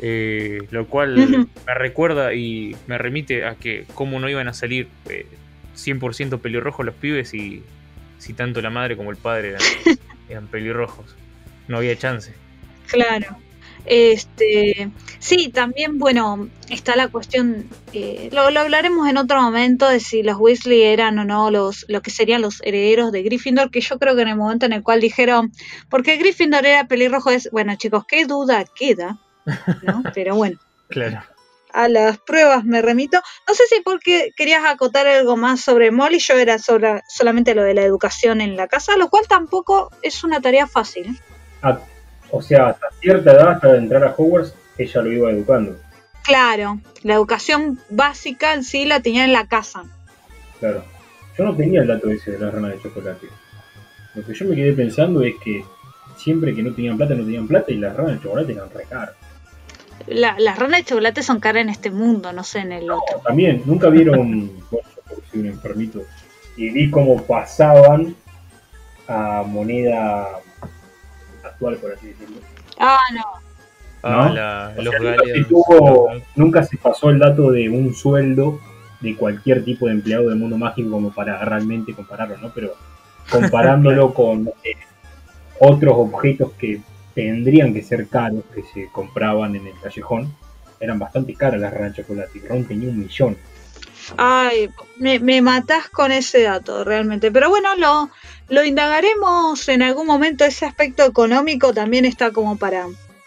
eh, 0.00 0.60
lo 0.70 0.86
cual 0.86 1.48
me 1.66 1.74
recuerda 1.74 2.34
y 2.34 2.76
me 2.86 2.98
remite 2.98 3.44
a 3.44 3.54
que 3.54 3.84
cómo 3.94 4.20
no 4.20 4.28
iban 4.28 4.48
a 4.48 4.52
salir 4.52 4.88
eh, 5.08 5.26
100% 5.76 6.40
pelirrojos 6.40 6.84
los 6.84 6.94
pibes 6.94 7.34
y 7.34 7.62
si 8.18 8.32
tanto 8.32 8.60
la 8.60 8.70
madre 8.70 8.96
como 8.96 9.10
el 9.10 9.16
padre 9.16 9.50
eran, 9.50 9.62
eran 10.28 10.46
pelirrojos. 10.46 11.14
No 11.66 11.78
había 11.78 11.96
chance. 11.96 12.32
Claro. 12.86 13.36
Este, 13.84 14.90
sí, 15.18 15.48
también, 15.48 15.98
bueno, 15.98 16.48
está 16.68 16.96
la 16.96 17.08
cuestión, 17.08 17.68
eh, 17.92 18.28
lo, 18.32 18.50
lo 18.50 18.60
hablaremos 18.60 19.08
en 19.08 19.16
otro 19.16 19.40
momento 19.40 19.88
de 19.88 20.00
si 20.00 20.22
los 20.22 20.36
Weasley 20.38 20.82
eran 20.82 21.18
o 21.18 21.24
no 21.24 21.50
los, 21.50 21.84
lo 21.88 22.02
que 22.02 22.10
serían 22.10 22.42
los 22.42 22.60
herederos 22.62 23.12
de 23.12 23.22
Gryffindor, 23.22 23.70
que 23.70 23.80
yo 23.80 23.98
creo 23.98 24.14
que 24.14 24.22
en 24.22 24.28
el 24.28 24.36
momento 24.36 24.66
en 24.66 24.72
el 24.74 24.82
cual 24.82 25.00
dijeron, 25.00 25.52
porque 25.88 26.16
Gryffindor 26.16 26.66
era 26.66 26.86
pelirrojo, 26.86 27.30
es, 27.30 27.48
bueno 27.50 27.74
chicos, 27.76 28.04
qué 28.06 28.26
duda 28.26 28.64
queda, 28.78 29.18
¿no? 29.82 30.02
Pero 30.14 30.36
bueno, 30.36 30.58
Claro. 30.88 31.22
a 31.72 31.88
las 31.88 32.18
pruebas 32.18 32.64
me 32.64 32.80
remito. 32.82 33.20
No 33.46 33.54
sé 33.54 33.62
si 33.68 33.80
porque 33.82 34.30
querías 34.36 34.64
acotar 34.64 35.06
algo 35.06 35.36
más 35.36 35.60
sobre 35.60 35.90
Molly, 35.90 36.18
yo 36.18 36.34
era 36.34 36.58
sobre, 36.58 37.02
solamente 37.08 37.54
lo 37.54 37.62
de 37.62 37.74
la 37.74 37.82
educación 37.82 38.40
en 38.40 38.56
la 38.56 38.68
casa, 38.68 38.96
lo 38.96 39.08
cual 39.08 39.26
tampoco 39.28 39.90
es 40.02 40.24
una 40.24 40.40
tarea 40.40 40.66
fácil. 40.66 41.18
A- 41.62 41.80
o 42.30 42.42
sea, 42.42 42.68
hasta 42.68 42.86
cierta 43.00 43.32
edad, 43.32 43.48
hasta 43.52 43.76
entrar 43.76 44.04
a 44.04 44.14
Hogwarts, 44.16 44.54
ella 44.76 45.02
lo 45.02 45.12
iba 45.12 45.30
educando. 45.30 45.76
Claro, 46.24 46.78
la 47.02 47.14
educación 47.14 47.78
básica 47.90 48.54
en 48.54 48.62
sí 48.64 48.84
la 48.84 49.00
tenía 49.00 49.24
en 49.24 49.32
la 49.32 49.46
casa. 49.46 49.84
Claro. 50.60 50.84
Yo 51.36 51.44
no 51.44 51.54
tenía 51.56 51.80
el 51.82 51.86
dato 51.88 52.10
ese 52.10 52.32
de 52.32 52.38
la 52.40 52.50
rana 52.50 52.68
de 52.68 52.80
chocolate. 52.82 53.26
Lo 54.14 54.24
que 54.24 54.34
yo 54.34 54.44
me 54.46 54.56
quedé 54.56 54.72
pensando 54.72 55.22
es 55.22 55.34
que 55.42 55.64
siempre 56.16 56.54
que 56.54 56.62
no 56.62 56.74
tenían 56.74 56.96
plata, 56.96 57.14
no 57.14 57.24
tenían 57.24 57.46
plata 57.46 57.70
y 57.70 57.76
las 57.76 57.96
ranas 57.96 58.14
de 58.14 58.22
chocolate 58.22 58.52
eran 58.52 58.70
re 58.70 58.84
caras. 58.84 59.14
La- 60.06 60.36
las 60.38 60.58
ranas 60.58 60.80
de 60.80 60.84
chocolate 60.84 61.22
son 61.22 61.38
caras 61.40 61.62
en 61.62 61.68
este 61.68 61.90
mundo, 61.90 62.32
no 62.32 62.42
sé 62.44 62.58
en 62.60 62.72
el 62.72 62.90
otro. 62.90 63.20
También, 63.24 63.62
nunca 63.66 63.88
vieron, 63.88 64.50
bueno, 64.70 64.88
yo 65.32 65.40
un 65.40 65.46
enfermito, 65.46 66.02
y 66.56 66.70
vi 66.70 66.90
cómo 66.90 67.22
pasaban 67.22 68.16
a 69.06 69.44
moneda 69.46 70.26
actual, 71.44 71.76
por 71.76 71.92
así 71.92 72.08
decirlo. 72.08 72.36
Ah, 72.78 72.98
no. 73.14 73.22
Ah, 74.02 74.26
¿No? 74.28 74.34
la- 74.34 74.74
O 74.78 74.82
los 74.82 74.94
sea, 74.94 75.00
nunca, 75.00 75.24
se 75.24 75.44
tuvo- 75.44 76.22
nunca 76.36 76.62
se 76.62 76.76
pasó 76.76 77.10
el 77.10 77.18
dato 77.18 77.50
de 77.50 77.68
un 77.68 77.94
sueldo 77.94 78.60
de 79.00 79.16
cualquier 79.16 79.64
tipo 79.64 79.86
de 79.86 79.92
empleado 79.92 80.28
del 80.28 80.38
mundo 80.38 80.56
mágico 80.58 80.90
como 80.90 81.12
para 81.12 81.44
realmente 81.44 81.94
compararlo, 81.94 82.36
¿no? 82.38 82.50
Pero 82.54 82.74
comparándolo 83.30 84.14
con 84.14 84.50
otros 85.60 85.94
objetos 85.96 86.52
que 86.58 86.80
tendrían 87.14 87.74
que 87.74 87.82
ser 87.82 88.06
caros, 88.08 88.44
que 88.54 88.62
se 88.62 88.88
compraban 88.92 89.56
en 89.56 89.66
el 89.66 89.74
callejón, 89.82 90.32
eran 90.80 90.98
bastante 91.00 91.34
caras 91.34 91.60
las 91.60 91.72
ranas 91.74 91.96
de 91.96 92.02
chocolate. 92.02 92.38
y 92.38 92.46
Ron 92.46 92.64
tenía 92.64 92.88
un 92.88 93.00
millón. 93.00 93.36
Ay, 94.16 94.70
me, 94.96 95.18
me 95.18 95.40
matás 95.42 95.88
con 95.88 96.12
ese 96.12 96.42
dato 96.42 96.84
realmente. 96.84 97.30
Pero 97.30 97.48
bueno, 97.48 97.74
lo, 97.76 98.10
lo 98.48 98.64
indagaremos 98.64 99.68
en 99.68 99.82
algún 99.82 100.06
momento. 100.06 100.44
Ese 100.44 100.66
aspecto 100.66 101.04
económico 101.04 101.72
también 101.72 102.04
está 102.04 102.32
como 102.32 102.56
para, 102.56 102.86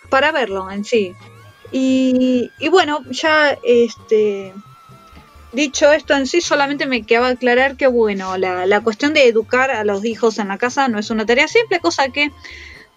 para 0.10 0.32
verlo 0.32 0.70
en 0.72 0.84
sí. 0.84 1.14
Y, 1.72 2.52
y 2.60 2.70
bueno, 2.70 3.02
ya 3.10 3.58
este 3.64 4.54
dicho 5.54 5.92
esto 5.92 6.14
en 6.16 6.28
sí, 6.28 6.42
solamente 6.42 6.86
me 6.86 7.04
quedaba 7.04 7.30
aclarar 7.30 7.76
que 7.76 7.88
bueno, 7.88 8.38
la, 8.38 8.66
la 8.66 8.82
cuestión 8.82 9.14
de 9.14 9.28
educar 9.28 9.72
a 9.72 9.84
los 9.84 10.04
hijos 10.06 10.40
en 10.40 10.48
la 10.48 10.58
casa 10.58 10.88
no 10.88 10.98
es 10.98 11.10
una 11.10 11.26
tarea 11.26 11.48
simple, 11.48 11.80
cosa 11.80 12.10
que 12.10 12.32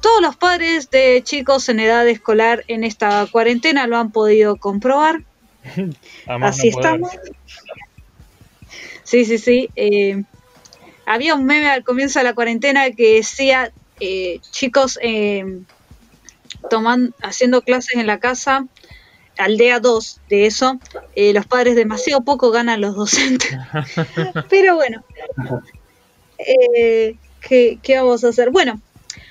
todos 0.00 0.20
los 0.20 0.36
padres 0.36 0.90
de 0.90 1.22
chicos 1.24 1.68
en 1.68 1.80
edad 1.80 2.06
escolar 2.06 2.64
en 2.68 2.84
esta 2.84 3.26
cuarentena 3.30 3.86
lo 3.86 3.96
han 3.96 4.12
podido 4.12 4.56
comprobar. 4.56 5.22
Así 6.26 6.70
no 6.70 6.78
estamos. 6.78 7.10
Sí, 9.02 9.24
sí, 9.24 9.38
sí. 9.38 9.70
eh, 9.76 10.24
había 11.06 11.34
un 11.34 11.44
meme 11.44 11.68
al 11.68 11.84
comienzo 11.84 12.18
de 12.18 12.24
la 12.24 12.34
cuarentena 12.34 12.90
que 12.90 13.16
decía, 13.16 13.72
eh, 14.00 14.40
chicos, 14.50 14.98
eh, 15.02 15.60
toman, 16.70 17.14
haciendo 17.22 17.62
clases 17.62 17.96
en 17.96 18.06
la 18.06 18.18
casa, 18.18 18.66
aldea 19.36 19.80
2 19.80 20.20
de 20.28 20.46
eso, 20.46 20.78
eh, 21.14 21.32
los 21.32 21.46
padres 21.46 21.76
demasiado 21.76 22.22
poco 22.22 22.50
ganan 22.50 22.80
los 22.80 22.94
docentes. 22.94 23.50
Pero 24.48 24.76
bueno, 24.76 25.04
¿qué, 26.38 27.78
qué 27.82 27.96
vamos 27.96 28.24
a 28.24 28.28
hacer? 28.28 28.50
Bueno, 28.50 28.80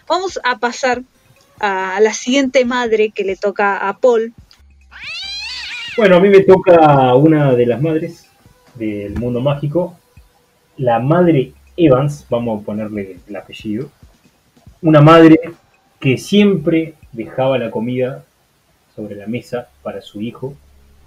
vamos 0.08 0.40
a 0.44 0.60
pasar 0.60 1.02
a 1.60 2.00
la 2.02 2.14
siguiente 2.14 2.66
madre 2.66 3.12
que 3.12 3.24
le 3.24 3.36
toca 3.36 3.88
a 3.88 3.98
Paul. 3.98 4.34
Bueno, 5.96 6.16
a 6.16 6.20
mí 6.20 6.30
me 6.30 6.42
toca 6.42 7.14
una 7.14 7.54
de 7.54 7.68
las 7.68 7.80
madres 7.80 8.28
del 8.74 9.14
mundo 9.20 9.42
mágico, 9.42 9.96
la 10.76 11.00
madre 11.00 11.54
Evans, 11.78 12.26
vamos 12.32 12.62
a 12.62 12.66
ponerle 12.66 13.18
el 13.28 13.36
apellido. 13.36 13.90
Una 14.82 15.02
madre 15.02 15.40
que 16.00 16.18
siempre 16.18 16.96
dejaba 17.12 17.60
la 17.60 17.70
comida 17.70 18.24
sobre 18.96 19.16
la 19.16 19.28
mesa 19.28 19.70
para 19.84 20.02
su 20.02 20.20
hijo. 20.20 20.56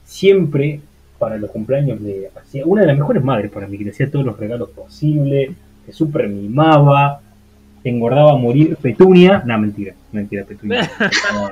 Siempre 0.05 0.81
para 1.19 1.37
los 1.37 1.51
cumpleaños 1.51 2.01
le 2.01 2.31
hacía 2.41 2.65
una 2.65 2.83
de 2.83 2.87
las 2.87 2.97
mejores 2.97 3.25
madres 3.25 3.51
para 3.51 3.67
mí, 3.67 3.79
que 3.79 3.85
le 3.85 3.91
hacía 3.91 4.09
todos 4.09 4.25
los 4.25 4.39
regalos 4.39 4.71
posibles, 4.71 5.51
que 5.85 5.93
súper 5.93 6.29
mimaba, 6.29 7.21
engordaba 7.83 8.35
a 8.35 8.37
morir. 8.37 8.77
Petunia, 8.77 9.43
no, 9.45 9.59
mentira, 9.59 9.95
mentira, 10.13 10.45
Petunia. 10.45 10.89
No, 11.33 11.51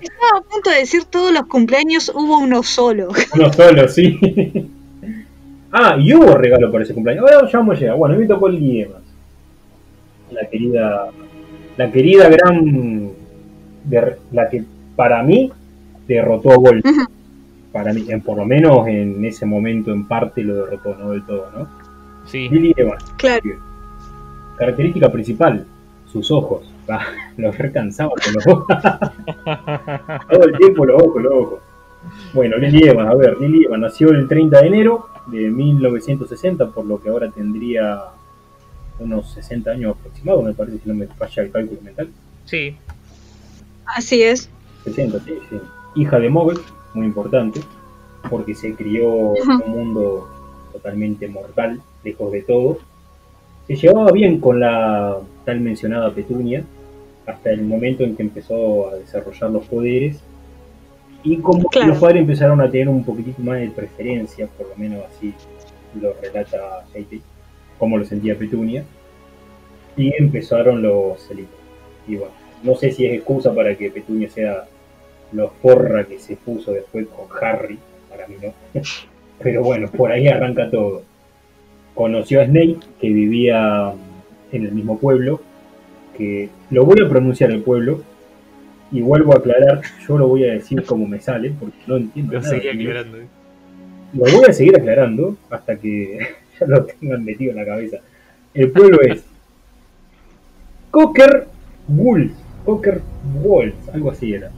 Estaba 0.00 0.38
a 0.38 0.40
punto 0.42 0.70
de 0.70 0.76
decir 0.76 1.04
todos 1.04 1.32
los 1.32 1.44
cumpleaños 1.46 2.10
hubo 2.14 2.38
uno 2.38 2.62
solo. 2.62 3.08
uno 3.34 3.52
solo, 3.52 3.88
sí. 3.88 4.18
Ah, 5.72 5.96
y 5.96 6.12
hubo 6.12 6.34
regalo 6.36 6.72
para 6.72 6.82
ese 6.82 6.92
cumpleaños. 6.94 7.30
Ahora 7.30 7.48
ya 7.48 7.58
vamos 7.58 7.76
a 7.76 7.80
llegar. 7.80 7.96
Bueno, 7.96 8.16
a 8.16 8.18
mí 8.18 8.24
me 8.24 8.28
tocó 8.28 8.48
el 8.48 8.58
Diemas. 8.58 9.02
La 10.32 10.48
querida, 10.48 11.06
la 11.76 11.92
querida 11.92 12.28
gran, 12.28 13.10
la 14.32 14.50
que 14.50 14.64
para 14.96 15.22
mí 15.22 15.52
derrotó 16.08 16.50
a. 16.50 16.56
Ujú. 16.56 16.80
Para 17.72 17.92
mí, 17.92 18.04
en- 18.08 18.20
por 18.20 18.36
lo 18.38 18.44
menos 18.44 18.88
en 18.88 19.24
ese 19.24 19.46
momento 19.46 19.92
en 19.92 20.08
parte 20.08 20.42
lo 20.42 20.56
derrotó, 20.56 20.96
no 20.96 21.12
del 21.12 21.24
todo, 21.24 21.48
¿no? 21.56 21.68
Sí. 22.26 22.48
Lily 22.48 22.74
Evans. 22.76 23.04
Claro. 23.16 23.42
Característica 24.58 25.10
principal, 25.12 25.64
sus 26.10 26.32
ojos. 26.32 26.68
Los 27.36 27.56
recansaba 27.58 28.10
con 28.10 28.34
los 28.34 28.46
ojos. 28.46 28.66
Todo 30.30 30.44
el 30.44 30.58
tiempo 30.58 30.84
los 30.84 31.02
ojos, 31.02 31.22
los 31.22 31.32
ojos. 31.32 31.60
Bueno, 32.32 32.56
Lily 32.56 32.88
Evans, 32.88 33.10
a 33.10 33.14
ver, 33.14 33.36
Lily 33.38 33.64
Evans 33.64 33.82
nació 33.82 34.10
el 34.10 34.26
30 34.26 34.60
de 34.60 34.66
enero 34.66 35.08
de 35.26 35.50
1960, 35.50 36.70
por 36.70 36.84
lo 36.86 37.00
que 37.00 37.08
ahora 37.08 37.30
tendría 37.30 38.00
unos 38.98 39.32
60 39.32 39.70
años 39.70 39.96
aproximados, 39.96 40.44
me 40.44 40.52
parece, 40.52 40.78
si 40.78 40.88
no 40.88 40.94
me 40.94 41.06
falla 41.06 41.42
el 41.42 41.50
cálculo 41.50 41.80
mental. 41.82 42.08
Sí. 42.44 42.76
Así 43.86 44.22
es. 44.22 44.50
60, 44.84 45.20
sí, 45.20 45.34
sí. 45.48 45.56
Hija 45.96 46.18
de 46.18 46.28
Mogul, 46.28 46.60
muy 46.94 47.06
importante, 47.06 47.60
porque 48.28 48.54
se 48.54 48.74
crió 48.74 49.34
en 49.36 49.50
un 49.50 49.70
mundo 49.70 50.28
totalmente 50.72 51.28
mortal, 51.28 51.80
lejos 52.04 52.32
de 52.32 52.42
todo. 52.42 52.78
Se 53.66 53.76
llevaba 53.76 54.12
bien 54.12 54.40
con 54.40 54.60
la 54.60 55.18
tal 55.44 55.60
mencionada 55.60 56.12
Petunia, 56.12 56.64
hasta 57.30 57.50
el 57.50 57.62
momento 57.62 58.04
en 58.04 58.16
que 58.16 58.22
empezó 58.22 58.90
a 58.90 58.96
desarrollar 58.96 59.50
los 59.50 59.66
poderes. 59.66 60.20
Y 61.22 61.36
como 61.38 61.68
Claro. 61.68 61.88
los 61.88 61.98
padres 61.98 62.20
empezaron 62.22 62.60
a 62.60 62.70
tener 62.70 62.88
un 62.88 63.04
poquitito 63.04 63.42
más 63.42 63.60
de 63.60 63.68
preferencia, 63.68 64.46
por 64.46 64.68
lo 64.68 64.76
menos 64.76 65.04
así 65.10 65.34
lo 66.00 66.14
relata 66.20 66.84
Heidi, 66.94 67.20
como 67.78 67.98
lo 67.98 68.04
sentía 68.04 68.38
Petunia. 68.38 68.84
Y 69.96 70.14
empezaron 70.18 70.82
los 70.82 71.20
celitos. 71.26 71.58
Y 72.08 72.16
bueno, 72.16 72.32
no 72.62 72.74
sé 72.76 72.92
si 72.92 73.06
es 73.06 73.12
excusa 73.14 73.54
para 73.54 73.74
que 73.76 73.90
Petunia 73.90 74.28
sea 74.30 74.64
lo 75.32 75.50
forra 75.62 76.04
que 76.04 76.18
se 76.18 76.36
puso 76.36 76.72
después 76.72 77.06
con 77.08 77.26
Harry, 77.40 77.78
para 78.08 78.26
mí 78.26 78.36
no. 78.42 78.52
Pero 79.42 79.62
bueno, 79.62 79.88
por 79.90 80.10
ahí 80.12 80.28
arranca 80.28 80.70
todo. 80.70 81.02
Conoció 81.94 82.40
a 82.40 82.46
Snape, 82.46 82.76
que 83.00 83.08
vivía 83.10 83.92
en 84.52 84.64
el 84.64 84.72
mismo 84.72 84.98
pueblo, 84.98 85.40
que 86.20 86.50
lo 86.70 86.84
voy 86.84 86.98
a 87.04 87.08
pronunciar 87.08 87.50
el 87.50 87.62
pueblo, 87.62 88.02
y 88.92 89.00
vuelvo 89.00 89.32
a 89.32 89.36
aclarar, 89.38 89.82
yo 90.06 90.18
lo 90.18 90.28
voy 90.28 90.44
a 90.44 90.52
decir 90.52 90.82
como 90.84 91.06
me 91.06 91.20
sale, 91.20 91.52
porque 91.58 91.78
no 91.86 91.96
entiendo 91.96 92.34
Lo 92.34 92.40
nada 92.40 92.56
inglés. 92.56 92.88
aclarando. 92.88 93.18
¿eh? 93.18 93.26
Lo 94.12 94.24
voy 94.24 94.44
a 94.48 94.52
seguir 94.52 94.76
aclarando 94.76 95.36
hasta 95.48 95.76
que 95.76 96.18
ya 96.60 96.66
lo 96.66 96.84
tengan 96.84 97.24
metido 97.24 97.52
en 97.52 97.56
la 97.56 97.64
cabeza. 97.64 97.98
El 98.52 98.70
pueblo 98.72 99.00
es 99.02 99.24
Cocker 100.90 101.46
Wolf, 101.86 102.32
Cocker 102.64 103.00
Wolf, 103.42 103.74
algo 103.94 104.10
así 104.10 104.34
era. 104.34 104.50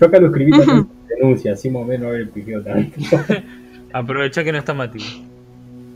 Yo 0.00 0.06
acá 0.06 0.18
lo 0.20 0.28
escribí 0.28 0.52
también 0.52 0.84
con 0.84 1.08
denuncia, 1.08 1.52
así 1.52 1.70
más 1.70 1.82
o 1.82 1.84
menos 1.84 2.08
haber 2.08 2.30
piqueo 2.30 2.62
tanto. 2.62 3.00
Aprovecha 3.92 4.44
que 4.44 4.52
no 4.52 4.58
está 4.58 4.72
Mati. 4.72 5.00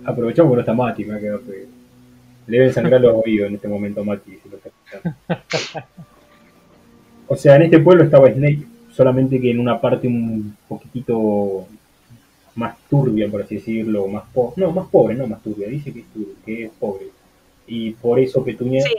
Aprovechamos 0.05 0.51
por 0.51 0.59
esta 0.59 0.75
Mati, 0.75 1.05
me 1.05 1.15
ha 1.15 1.21
quedado 1.21 1.41
feo. 1.41 1.67
Le 2.47 2.59
deben 2.59 2.73
sangrar 2.73 3.01
los 3.01 3.15
oídos 3.25 3.49
en 3.49 3.55
este 3.57 3.69
momento 3.69 4.01
a 4.01 4.05
Mati, 4.05 4.39
si 4.43 4.49
lo 4.49 4.57
está 4.57 4.69
escuchando. 4.69 5.17
O 7.29 7.37
sea, 7.37 7.57
en 7.57 7.63
este 7.63 7.79
pueblo 7.81 8.05
estaba 8.05 8.31
Snape, 8.31 8.61
solamente 8.93 9.41
que 9.41 9.51
en 9.51 9.59
una 9.61 9.81
parte 9.81 10.07
un 10.07 10.57
poquitito 10.69 11.67
más 12.55 12.77
turbia, 12.89 13.29
por 13.29 13.43
así 13.43 13.57
decirlo, 13.57 14.07
más 14.07 14.25
pobre. 14.33 14.55
No, 14.57 14.71
más 14.73 14.87
pobre, 14.89 15.15
no 15.17 15.27
más 15.27 15.43
turbia, 15.43 15.69
dice 15.69 15.93
que 15.93 16.01
es, 16.01 16.07
turbia, 16.07 16.35
que 16.45 16.65
es 16.67 16.71
pobre. 16.79 17.07
Y 17.67 17.91
por 17.93 18.19
eso 18.21 18.45
Petunia 18.45 18.83
Sí. 18.83 18.95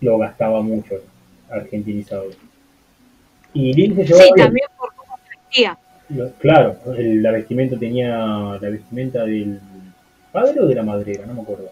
lo 0.00 0.18
gastaba 0.18 0.60
mucho, 0.62 0.96
argentinizado. 1.48 2.26
Y 3.54 3.72
Lily 3.72 3.94
se 3.94 4.04
llevaba 4.04 4.24
Sí, 4.24 4.30
bien. 4.34 4.46
también 4.46 4.66
por 4.76 4.94
cómo 4.94 5.14
vestía. 5.28 5.78
Claro, 6.40 6.76
el- 6.96 7.22
la 7.22 7.30
vestimenta 7.30 7.78
tenía 7.78 8.08
la 8.60 8.68
vestimenta 8.68 9.24
del 9.24 9.60
padre 10.32 10.60
o 10.60 10.66
de 10.66 10.74
la 10.74 10.82
madrera, 10.82 11.24
no 11.24 11.34
me 11.34 11.42
acuerdo. 11.42 11.70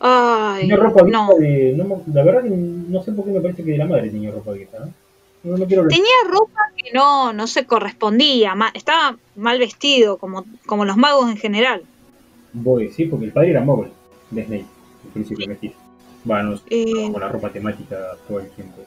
Ay, 0.00 0.62
Tenía 0.62 0.76
ropa 0.76 1.02
vieja 1.04 1.26
no. 1.26 1.34
de. 1.38 1.74
no 1.76 2.02
la 2.12 2.22
verdad 2.24 2.42
que 2.42 2.50
no 2.50 3.02
sé 3.02 3.12
por 3.12 3.24
qué 3.26 3.32
me 3.32 3.40
parece 3.40 3.62
que 3.62 3.72
de 3.72 3.78
la 3.78 3.86
madre 3.86 4.08
tenía 4.10 4.30
ropa 4.30 4.52
vieja. 4.52 4.78
¿no? 4.80 4.92
No, 5.42 5.56
no 5.58 5.66
quiero 5.66 5.86
Tenía 5.88 6.06
ropa 6.28 6.60
que 6.76 6.90
no, 6.92 7.32
no 7.32 7.46
se 7.46 7.64
correspondía, 7.66 8.54
ma- 8.54 8.70
estaba 8.74 9.16
mal 9.36 9.58
vestido, 9.58 10.16
como, 10.18 10.44
como 10.66 10.84
los 10.84 10.96
magos 10.96 11.30
en 11.30 11.36
general. 11.36 11.82
Voy, 12.52 12.90
sí, 12.90 13.04
porque 13.06 13.26
el 13.26 13.32
padre 13.32 13.50
era 13.50 13.60
Mogul 13.62 13.88
de 14.30 14.44
Snape, 14.44 14.64
el 15.04 15.10
príncipe 15.12 15.46
mestizo. 15.46 15.74
Bueno, 16.24 16.54
Eh, 16.68 17.10
con 17.12 17.20
la 17.20 17.28
ropa 17.28 17.50
temática 17.50 17.96
todo 18.28 18.40
el 18.40 18.48
tiempo. 18.50 18.82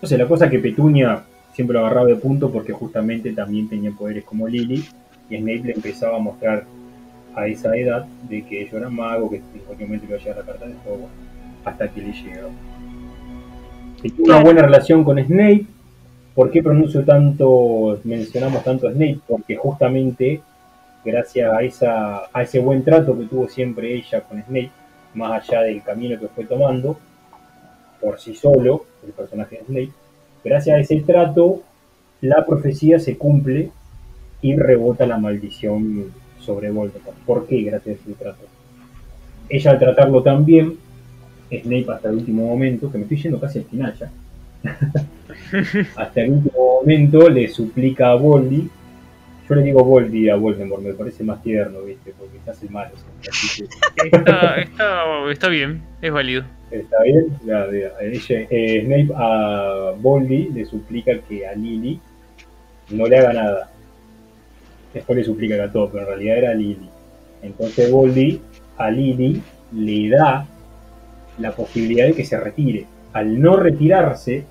No 0.00 0.08
sé, 0.08 0.16
la 0.16 0.26
cosa 0.28 0.46
es 0.46 0.50
que 0.50 0.58
Petunia 0.60 1.24
siempre 1.54 1.74
lo 1.74 1.80
agarraba 1.80 2.06
de 2.06 2.16
punto 2.16 2.50
porque 2.50 2.72
justamente 2.72 3.32
también 3.32 3.68
tenía 3.68 3.90
poderes 3.90 4.24
como 4.24 4.46
Lily 4.48 4.84
y 5.28 5.36
Snape 5.36 5.62
le 5.64 5.72
empezaba 5.72 6.16
a 6.16 6.20
mostrar 6.20 6.64
a 7.34 7.46
esa 7.46 7.76
edad 7.76 8.04
de 8.28 8.42
que 8.44 8.68
yo 8.68 8.78
era 8.78 8.88
mago, 8.88 9.30
que 9.30 9.36
en 9.36 9.42
cualquier 9.66 9.88
momento 9.88 10.06
iba 10.06 10.16
a 10.16 10.20
llegar 10.20 10.36
la 10.38 10.42
carta 10.44 10.66
de 10.66 10.74
fuego, 10.74 11.08
hasta 11.64 11.88
que 11.88 12.00
le 12.02 12.12
llegó. 12.12 12.48
Tenía 14.02 14.16
una 14.18 14.24
Claro. 14.24 14.44
buena 14.44 14.62
relación 14.62 15.04
con 15.04 15.18
Snape. 15.24 15.66
¿Por 16.34 16.50
qué 16.50 16.62
pronuncio 16.62 17.04
tanto, 17.04 17.98
mencionamos 18.04 18.62
tanto 18.62 18.86
a 18.88 18.92
Snape? 18.92 19.18
Porque 19.26 19.56
justamente 19.56 20.40
gracias 21.04 21.52
a, 21.52 21.62
esa, 21.62 22.22
a 22.32 22.42
ese 22.42 22.58
buen 22.60 22.84
trato 22.84 23.18
que 23.18 23.24
tuvo 23.24 23.48
siempre 23.48 23.94
ella 23.94 24.20
con 24.20 24.42
Snape, 24.42 24.70
más 25.14 25.48
allá 25.48 25.62
del 25.62 25.82
camino 25.82 26.18
que 26.20 26.28
fue 26.28 26.44
tomando, 26.44 26.98
por 28.00 28.20
sí 28.20 28.34
solo, 28.34 28.84
el 29.04 29.12
personaje 29.12 29.56
de 29.56 29.64
Snape, 29.64 29.92
gracias 30.44 30.76
a 30.76 30.80
ese 30.80 31.00
trato, 31.00 31.62
la 32.20 32.44
profecía 32.46 33.00
se 33.00 33.16
cumple 33.16 33.70
y 34.42 34.54
rebota 34.56 35.06
la 35.06 35.18
maldición 35.18 36.12
sobre 36.48 36.70
Voldemort. 36.70 37.16
¿Por 37.26 37.46
qué 37.46 37.60
gracias 37.62 37.98
a 37.98 38.00
ese 38.02 38.12
trato? 38.18 38.46
Ella 39.50 39.70
al 39.72 39.78
tratarlo 39.78 40.22
tan 40.22 40.44
bien, 40.46 40.76
Snape 41.50 41.86
hasta 41.92 42.08
el 42.08 42.16
último 42.16 42.46
momento, 42.46 42.90
que 42.90 42.96
me 42.98 43.04
estoy 43.04 43.18
yendo 43.22 43.38
casi 43.38 43.58
al 43.58 43.64
final 43.66 43.94
ya, 43.98 44.10
hasta 45.96 46.20
el 46.22 46.30
último 46.32 46.80
momento 46.80 47.28
le 47.28 47.48
suplica 47.48 48.10
a 48.10 48.14
Voldy, 48.14 48.68
yo 49.48 49.54
le 49.54 49.62
digo 49.62 49.84
Voldy 49.84 50.28
a 50.30 50.36
Voldemort, 50.36 50.82
me 50.82 50.92
parece 50.94 51.22
más 51.24 51.42
tierno, 51.42 51.80
¿viste? 51.82 52.12
Porque 52.18 52.38
se 52.44 52.50
hace 52.50 52.68
malo. 52.68 52.90
Está, 54.12 54.56
está, 54.60 55.30
está 55.30 55.48
bien, 55.48 55.82
es 56.02 56.12
válido. 56.12 56.44
Está 56.70 57.02
bien, 57.02 57.26
la 57.46 57.66
de- 57.66 57.90
ella- 58.02 58.46
eh, 58.50 58.82
Snape 58.84 59.08
a 59.16 59.94
Voldy 59.98 60.48
le 60.54 60.64
suplica 60.66 61.12
que 61.28 61.46
a 61.46 61.54
Lily 61.54 61.98
no 62.90 63.06
le 63.06 63.18
haga 63.18 63.32
nada. 63.32 63.70
Después 64.94 65.18
le 65.18 65.24
suplica 65.24 65.54
que 65.56 65.62
a 65.62 65.70
todo, 65.72 65.88
pero 65.90 66.02
en 66.04 66.08
realidad 66.08 66.38
era 66.38 66.54
Lily. 66.54 66.88
Entonces 67.42 67.90
Voldy 67.90 68.40
a 68.78 68.90
Lily 68.90 69.42
le 69.72 70.08
da 70.10 70.46
la 71.38 71.52
posibilidad 71.52 72.06
de 72.06 72.14
que 72.14 72.24
se 72.24 72.38
retire. 72.38 72.86
Al 73.12 73.40
no 73.40 73.56
retirarse, 73.56 74.44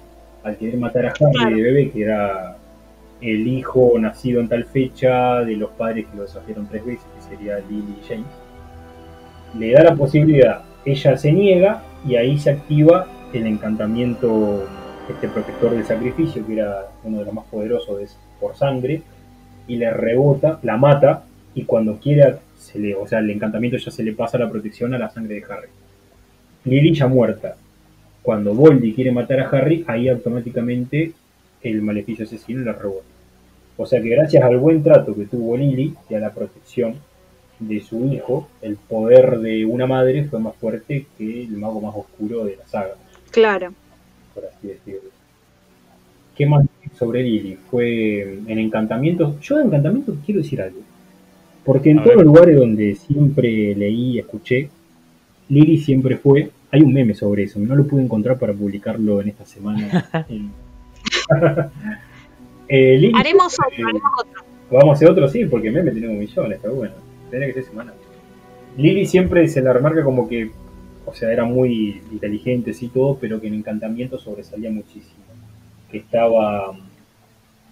al 0.44 0.58
querer 0.58 0.78
matar 0.78 1.06
a 1.08 1.10
Harry 1.10 1.34
Claro. 1.34 1.56
de 1.56 1.62
bebé, 1.62 1.92
que 1.92 2.04
era 2.04 2.56
el 3.20 3.48
hijo 3.48 3.94
nacido 4.00 4.40
en 4.42 4.48
tal 4.48 4.66
fecha 4.66 5.42
de 5.42 5.56
los 5.56 5.72
padres 5.72 6.06
que 6.06 6.16
lo 6.18 6.24
desafiaron 6.24 6.68
tres 6.68 6.86
veces, 6.86 7.06
que 7.16 7.36
sería 7.36 7.58
Lily 7.60 7.96
y 8.02 8.08
James, 8.08 8.28
le 9.58 9.72
da 9.72 9.84
la 9.84 9.96
posibilidad, 9.96 10.62
ella 10.86 11.18
se 11.18 11.32
niega 11.32 11.82
y 12.08 12.16
ahí 12.16 12.38
se 12.38 12.52
activa 12.52 13.08
el 13.34 13.48
encantamiento 13.48 14.66
este 15.10 15.28
protector 15.30 15.72
del 15.72 15.86
sacrificio, 15.86 16.46
que 16.46 16.54
era 16.54 16.88
uno 17.04 17.20
de 17.20 17.26
los 17.26 17.34
más 17.34 17.46
poderosos 17.46 17.98
de- 17.98 18.08
por 18.40 18.56
sangre, 18.56 19.02
y 19.68 19.78
le 19.78 19.92
rebota, 19.92 20.60
la 20.64 20.78
mata, 20.78 21.24
y 21.54 21.64
cuando 21.64 21.98
quiera, 21.98 22.40
se 22.58 22.80
le, 22.80 22.96
o 22.96 23.08
sea, 23.08 23.20
el 23.20 23.30
encantamiento 23.30 23.78
ya 23.78 23.92
se 23.92 24.04
le 24.04 24.14
pasa 24.14 24.38
la 24.38 24.50
protección 24.50 24.94
a 24.94 24.98
la 24.98 25.10
sangre 25.10 25.36
de 25.36 25.44
Harry. 25.50 25.70
Lily 26.66 26.94
ya 26.94 27.08
muerta. 27.08 27.56
Cuando 28.22 28.54
Voldy 28.54 28.94
quiere 28.94 29.12
matar 29.12 29.40
a 29.40 29.50
Harry, 29.50 29.86
ahí 29.88 30.10
automáticamente 30.10 31.14
el 31.62 31.82
maleficio 31.82 32.26
asesino 32.26 32.64
la 32.64 32.74
rebota. 32.74 33.06
O 33.78 33.86
sea 33.86 34.02
que 34.02 34.10
gracias 34.10 34.44
al 34.44 34.58
buen 34.58 34.84
trato 34.84 35.16
que 35.16 35.26
tuvo 35.26 35.56
Lily 35.56 35.96
y 36.10 36.14
a 36.16 36.20
la 36.20 36.32
protección 36.32 36.96
de 37.60 37.80
su 37.82 38.06
hijo, 38.06 38.50
el 38.62 38.76
poder 38.76 39.40
de 39.40 39.66
una 39.66 39.88
madre 39.88 40.26
fue 40.26 40.40
más 40.40 40.56
fuerte 40.56 41.06
que 41.18 41.44
el 41.44 41.58
mago 41.58 41.82
más 41.82 41.96
oscuro 41.96 42.46
de 42.46 42.56
la 42.56 42.68
saga, 42.68 42.96
claro. 43.32 43.74
por 44.34 44.46
así 44.46 44.68
decirlo. 44.68 45.10
¿Qué 46.36 46.46
más 46.46 46.66
sobre 46.98 47.24
Lily? 47.24 47.58
Fue 47.70 48.40
en 48.48 48.60
Encantamientos. 48.60 49.40
Yo 49.42 49.58
de 49.58 49.64
Encantamientos 49.66 50.16
quiero 50.26 50.42
decir 50.42 50.62
algo. 50.62 50.80
Porque 51.64 51.92
en 51.92 52.00
A 52.00 52.04
todos 52.04 52.16
ver. 52.16 52.26
los 52.26 52.34
lugares 52.34 52.56
donde 52.56 52.96
siempre 52.96 53.76
leí 53.76 54.12
y 54.12 54.20
escuché, 54.20 54.70
Lily 55.50 55.78
siempre 55.78 56.18
fue. 56.18 56.50
Hay 56.72 56.82
un 56.82 56.94
meme 56.94 57.14
sobre 57.14 57.44
eso, 57.44 57.60
no 57.60 57.76
lo 57.76 57.86
pude 57.88 58.04
encontrar 58.04 58.38
para 58.38 58.54
publicarlo 58.54 59.22
en 59.22 59.30
esta 59.30 59.46
semana. 59.46 60.06
Eh, 62.70 62.98
Lily 63.00 63.14
Haremos 63.16 63.54
otro, 63.54 63.86
haremos 63.86 64.12
otro. 64.20 64.44
Vamos 64.72 64.90
a 64.90 64.94
hacer 64.94 65.10
otro, 65.10 65.28
sí, 65.30 65.46
porque 65.46 65.72
meme 65.72 65.92
tenemos 65.92 66.18
millones, 66.18 66.58
está 66.58 66.70
bueno. 66.70 66.94
Tendría 67.30 67.54
que 67.54 67.62
ser 67.62 67.70
semana. 67.70 67.94
Lily 68.78 69.06
siempre 69.06 69.48
se 69.48 69.62
la 69.62 69.74
remarca 69.74 70.04
como 70.04 70.28
que, 70.28 70.52
o 71.06 71.14
sea, 71.14 71.32
era 71.32 71.46
muy 71.46 72.02
inteligente, 72.12 72.74
sí, 72.74 72.90
todo, 72.90 73.18
pero 73.20 73.40
que 73.42 73.48
en 73.48 73.56
encantamiento 73.56 74.20
sobresalía 74.20 74.70
muchísimo. 74.70 75.24
Que 75.92 76.00
estaba 76.00 76.78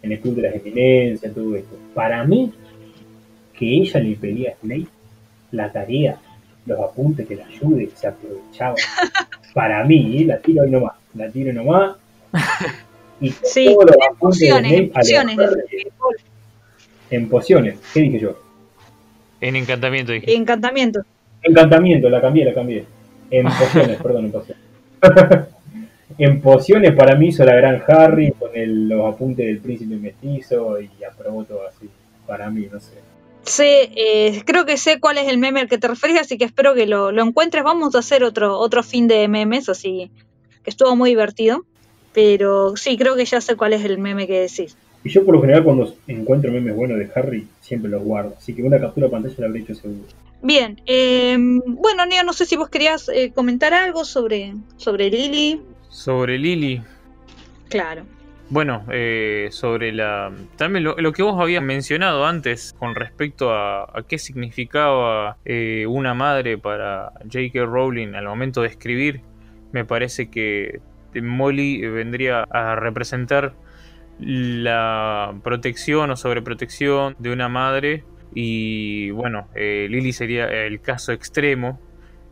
en 0.06 0.12
el 0.12 0.20
club 0.20 0.36
de 0.36 0.42
las 0.44 0.56
eminencias, 0.56 1.34
todo 1.34 1.56
esto. 1.56 1.76
Para 1.94 2.24
mí, 2.24 2.54
que 3.58 3.66
ella 3.66 4.00
le 4.00 4.16
pedía 4.16 4.52
a 4.52 4.56
Snape 4.62 4.88
la 5.52 5.72
tarea, 5.72 6.18
los 6.66 6.80
apuntes 6.80 7.28
que 7.28 7.36
le 7.36 7.44
ayude, 7.44 7.90
se 7.96 8.08
aprovechaba. 8.08 8.76
Para 9.54 9.84
mí, 9.84 10.22
¿eh? 10.22 10.26
la 10.26 10.38
tiro 10.40 10.64
ahí 10.64 10.70
nomás, 10.70 10.94
la 11.16 11.30
tiro 11.30 11.54
nomás. 11.54 11.96
Y 13.20 13.30
Sí, 13.44 13.66
todos 13.66 13.86
los 13.86 13.96
en 13.96 14.16
pociones, 14.18 14.72
en 14.72 14.90
pociones. 14.90 15.38
En 17.10 17.30
pociones, 17.30 17.80
¿qué 17.94 18.02
dije 18.02 18.20
yo? 18.20 18.40
En 19.42 19.56
encantamiento 19.56 20.12
dije. 20.12 20.36
Encantamiento. 20.36 21.02
Encantamiento, 21.42 22.10
la 22.10 22.22
cambié, 22.22 22.46
la 22.46 22.54
cambié. 22.54 22.86
En 23.32 23.46
pociones, 23.46 23.98
perdón, 24.04 24.26
en 24.26 24.32
pociones. 24.32 24.64
En 26.18 26.42
pociones 26.42 26.94
para 26.94 27.16
mí 27.16 27.28
hizo 27.30 27.44
la 27.46 27.56
gran 27.56 27.82
Harry 27.88 28.32
con 28.32 28.50
el- 28.54 28.88
los 28.90 29.14
apuntes 29.14 29.46
del 29.46 29.60
príncipe 29.60 29.96
mestizo 29.96 30.80
y 30.82 30.90
aprobó 31.04 31.44
todo 31.44 31.68
así. 31.68 31.90
Para 32.26 32.50
mí, 32.50 32.68
no 32.72 32.80
sé. 32.80 32.94
Sé, 33.44 33.92
eh, 33.96 34.42
creo 34.46 34.66
que 34.66 34.78
sé 34.78 35.00
cuál 35.00 35.18
es 35.20 35.28
el 35.28 35.38
meme 35.38 35.60
al 35.60 35.68
que 35.70 35.78
te 35.78 35.88
referís, 35.88 36.20
así 36.20 36.38
que 36.38 36.46
espero 36.46 36.74
que 36.74 36.88
lo, 36.88 37.12
lo 37.12 37.22
encuentres. 37.24 37.64
Vamos 37.64 37.94
a 37.96 38.00
hacer 38.00 38.24
otro, 38.24 38.58
otro 38.58 38.82
fin 38.82 39.08
de 39.08 39.28
memes, 39.28 39.70
así 39.70 40.10
que 40.64 40.70
estuvo 40.72 40.96
muy 40.96 41.12
divertido. 41.12 41.64
Pero 42.14 42.76
sí, 42.78 42.98
creo 42.98 43.16
que 43.16 43.26
ya 43.26 43.42
sé 43.42 43.56
cuál 43.56 43.74
es 43.74 43.84
el 43.86 43.98
meme 44.00 44.26
que 44.26 44.40
decís. 44.40 44.76
Y 45.04 45.10
yo 45.10 45.24
por 45.26 45.36
lo 45.36 45.42
general 45.42 45.64
cuando 45.64 45.94
encuentro 46.08 46.52
memes 46.52 46.76
buenos 46.76 46.98
de 46.98 47.10
Harry, 47.14 47.48
siempre 47.62 47.92
los 47.92 48.02
guardo. 48.02 48.34
Así 48.38 48.54
que 48.56 48.64
una 48.64 48.80
captura 48.80 49.08
de 49.08 49.12
pantalla 49.12 49.36
la 49.38 49.46
habré 49.48 49.60
hecho 49.60 49.76
seguro. 49.76 50.00
Bien, 50.42 50.82
eh, 50.88 51.36
bueno, 51.38 52.06
Neo, 52.06 52.24
no 52.24 52.34
sé 52.34 52.46
si 52.46 52.56
vos 52.56 52.70
querías 52.70 53.10
eh, 53.10 53.32
comentar 53.36 53.74
algo 53.74 54.06
sobre, 54.06 54.54
sobre 54.78 55.10
Lily. 55.12 55.62
Sobre 55.96 56.38
Lily. 56.38 56.84
Claro. 57.70 58.04
Bueno, 58.50 58.86
eh, 58.92 59.48
sobre 59.52 59.94
la. 59.94 60.30
También 60.58 60.84
lo, 60.84 60.98
lo 60.98 61.14
que 61.14 61.24
vos 61.24 61.42
habías 61.42 61.64
mencionado 61.64 62.26
antes 62.26 62.76
con 62.78 62.96
respecto 62.96 63.54
a, 63.54 63.84
a 63.84 64.04
qué 64.06 64.20
significaba 64.20 65.38
eh, 65.46 65.86
una 65.88 66.14
madre 66.14 66.58
para 66.58 67.14
J.K. 67.32 67.64
Rowling 67.66 68.14
al 68.14 68.26
momento 68.26 68.62
de 68.62 68.68
escribir, 68.68 69.22
me 69.72 69.86
parece 69.86 70.30
que 70.30 70.82
Molly 71.14 71.88
vendría 71.88 72.44
a 72.44 72.76
representar 72.76 73.54
la 74.20 75.34
protección 75.44 76.12
o 76.12 76.18
sobreprotección 76.18 77.16
de 77.20 77.32
una 77.32 77.48
madre 77.48 78.04
y 78.34 79.12
bueno, 79.12 79.48
eh, 79.56 79.88
Lily 79.90 80.12
sería 80.12 80.48
el 80.48 80.82
caso 80.82 81.14
extremo 81.14 81.80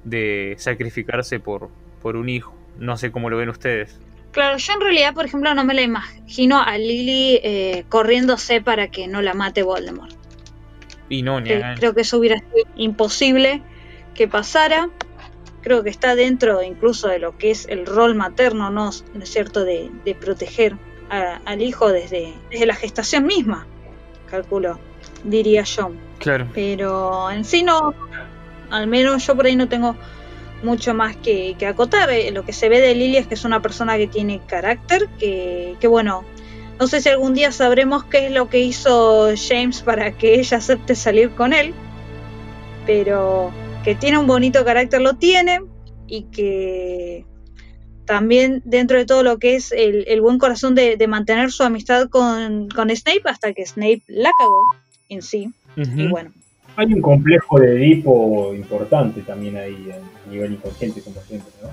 de 0.04 0.56
sacrificarse 0.58 1.40
por, 1.40 1.70
por 2.02 2.18
un 2.18 2.28
hijo. 2.28 2.63
No 2.78 2.98
sé 2.98 3.12
cómo 3.12 3.30
lo 3.30 3.38
ven 3.38 3.50
ustedes. 3.50 4.00
Claro, 4.32 4.58
yo 4.58 4.74
en 4.74 4.82
realidad, 4.82 5.14
por 5.14 5.26
ejemplo, 5.26 5.54
no 5.54 5.64
me 5.64 5.74
la 5.76 5.84
imagino 5.84 6.60
a 6.62 6.78
Lily 6.78 7.40
eh, 7.44 7.86
corriéndose 7.90 8.62
para 8.62 8.88
que 8.88 9.08
no 9.08 9.22
la 9.22 9.34
mate 9.36 9.62
Voldemort. 9.62 10.16
Y 11.10 11.22
no, 11.22 11.40
ni 11.40 11.52
Eh, 11.52 11.64
creo 11.78 11.94
que 11.94 12.02
eso 12.02 12.18
hubiera 12.18 12.38
sido 12.40 12.66
imposible 12.76 13.62
que 14.16 14.28
pasara. 14.28 14.90
Creo 15.62 15.84
que 15.84 15.90
está 15.92 16.16
dentro 16.16 16.64
incluso 16.64 17.08
de 17.08 17.20
lo 17.20 17.38
que 17.38 17.52
es 17.52 17.68
el 17.70 17.86
rol 17.86 18.16
materno, 18.16 18.70
¿no, 18.72 18.90
¿No 19.14 19.24
es 19.24 19.30
cierto?, 19.30 19.64
de, 19.64 19.92
de 20.04 20.16
proteger 20.16 20.76
a- 21.10 21.40
al 21.46 21.62
hijo 21.62 21.90
desde, 21.92 22.34
desde 22.50 22.66
la 22.66 22.76
gestación 22.76 23.26
misma, 23.28 23.68
calculo, 24.30 24.80
diría 25.24 25.62
yo. 25.64 25.92
Claro. 26.18 26.48
Pero 26.56 27.30
en 27.30 27.46
sí 27.46 27.62
no, 27.64 27.94
al 28.72 28.88
menos 28.88 29.26
yo 29.28 29.36
por 29.36 29.46
ahí 29.46 29.56
no 29.56 29.70
tengo 29.70 29.96
mucho 30.64 30.94
más 30.94 31.16
que, 31.18 31.56
que 31.58 31.66
acotar. 31.66 32.10
Eh, 32.10 32.32
Lo 32.32 32.46
que 32.46 32.54
se 32.54 32.70
ve 32.70 32.80
de 32.80 32.96
Lily 32.96 33.18
es 33.18 33.28
que 33.28 33.36
es 33.36 33.46
una 33.46 33.62
persona 33.62 33.98
que 33.98 34.08
tiene 34.08 34.42
carácter, 34.46 35.08
que, 35.20 35.76
que 35.80 35.88
bueno, 35.88 36.24
no 36.80 36.88
sé 36.88 37.02
si 37.02 37.10
algún 37.10 37.34
día 37.34 37.52
sabremos 37.52 38.04
qué 38.06 38.28
es 38.28 38.32
lo 38.32 38.50
que 38.50 38.60
hizo 38.60 39.30
James 39.36 39.82
para 39.82 40.18
que 40.18 40.40
ella 40.40 40.58
acepte 40.58 40.96
salir 40.96 41.32
con 41.32 41.54
él, 41.54 41.74
pero 42.86 43.52
que 43.84 43.96
tiene 43.96 44.18
un 44.18 44.28
bonito 44.28 44.66
carácter 44.66 45.02
lo 45.02 45.16
tiene 45.16 45.62
y 46.08 46.24
que 46.24 47.26
también 48.06 48.62
dentro 48.66 48.98
de 48.98 49.06
todo 49.06 49.24
lo 49.24 49.38
que 49.38 49.56
es 49.56 49.72
el, 49.72 50.06
el 50.08 50.22
buen 50.22 50.38
corazón 50.38 50.76
de, 50.76 50.98
de 50.98 51.08
mantener 51.08 51.52
su 51.52 51.64
amistad 51.64 52.10
con, 52.10 52.70
con 52.70 52.90
Snape 52.90 53.22
hasta 53.26 53.54
que 53.54 53.66
Snape 53.66 54.04
la 54.08 54.32
cagó 54.38 54.64
en 55.10 55.22
sí. 55.22 55.54
Y 55.76 56.08
bueno, 56.08 56.32
Hay 56.76 56.92
un 56.94 57.02
complejo 57.02 57.60
de 57.60 57.76
Edipo 57.76 58.54
importante 58.56 59.22
también 59.22 59.58
ahí 59.58 59.90
a 59.92 60.30
nivel 60.32 60.54
inconsciente, 60.54 61.02
como 61.02 61.22
siempre, 61.22 61.52
¿no? 61.62 61.70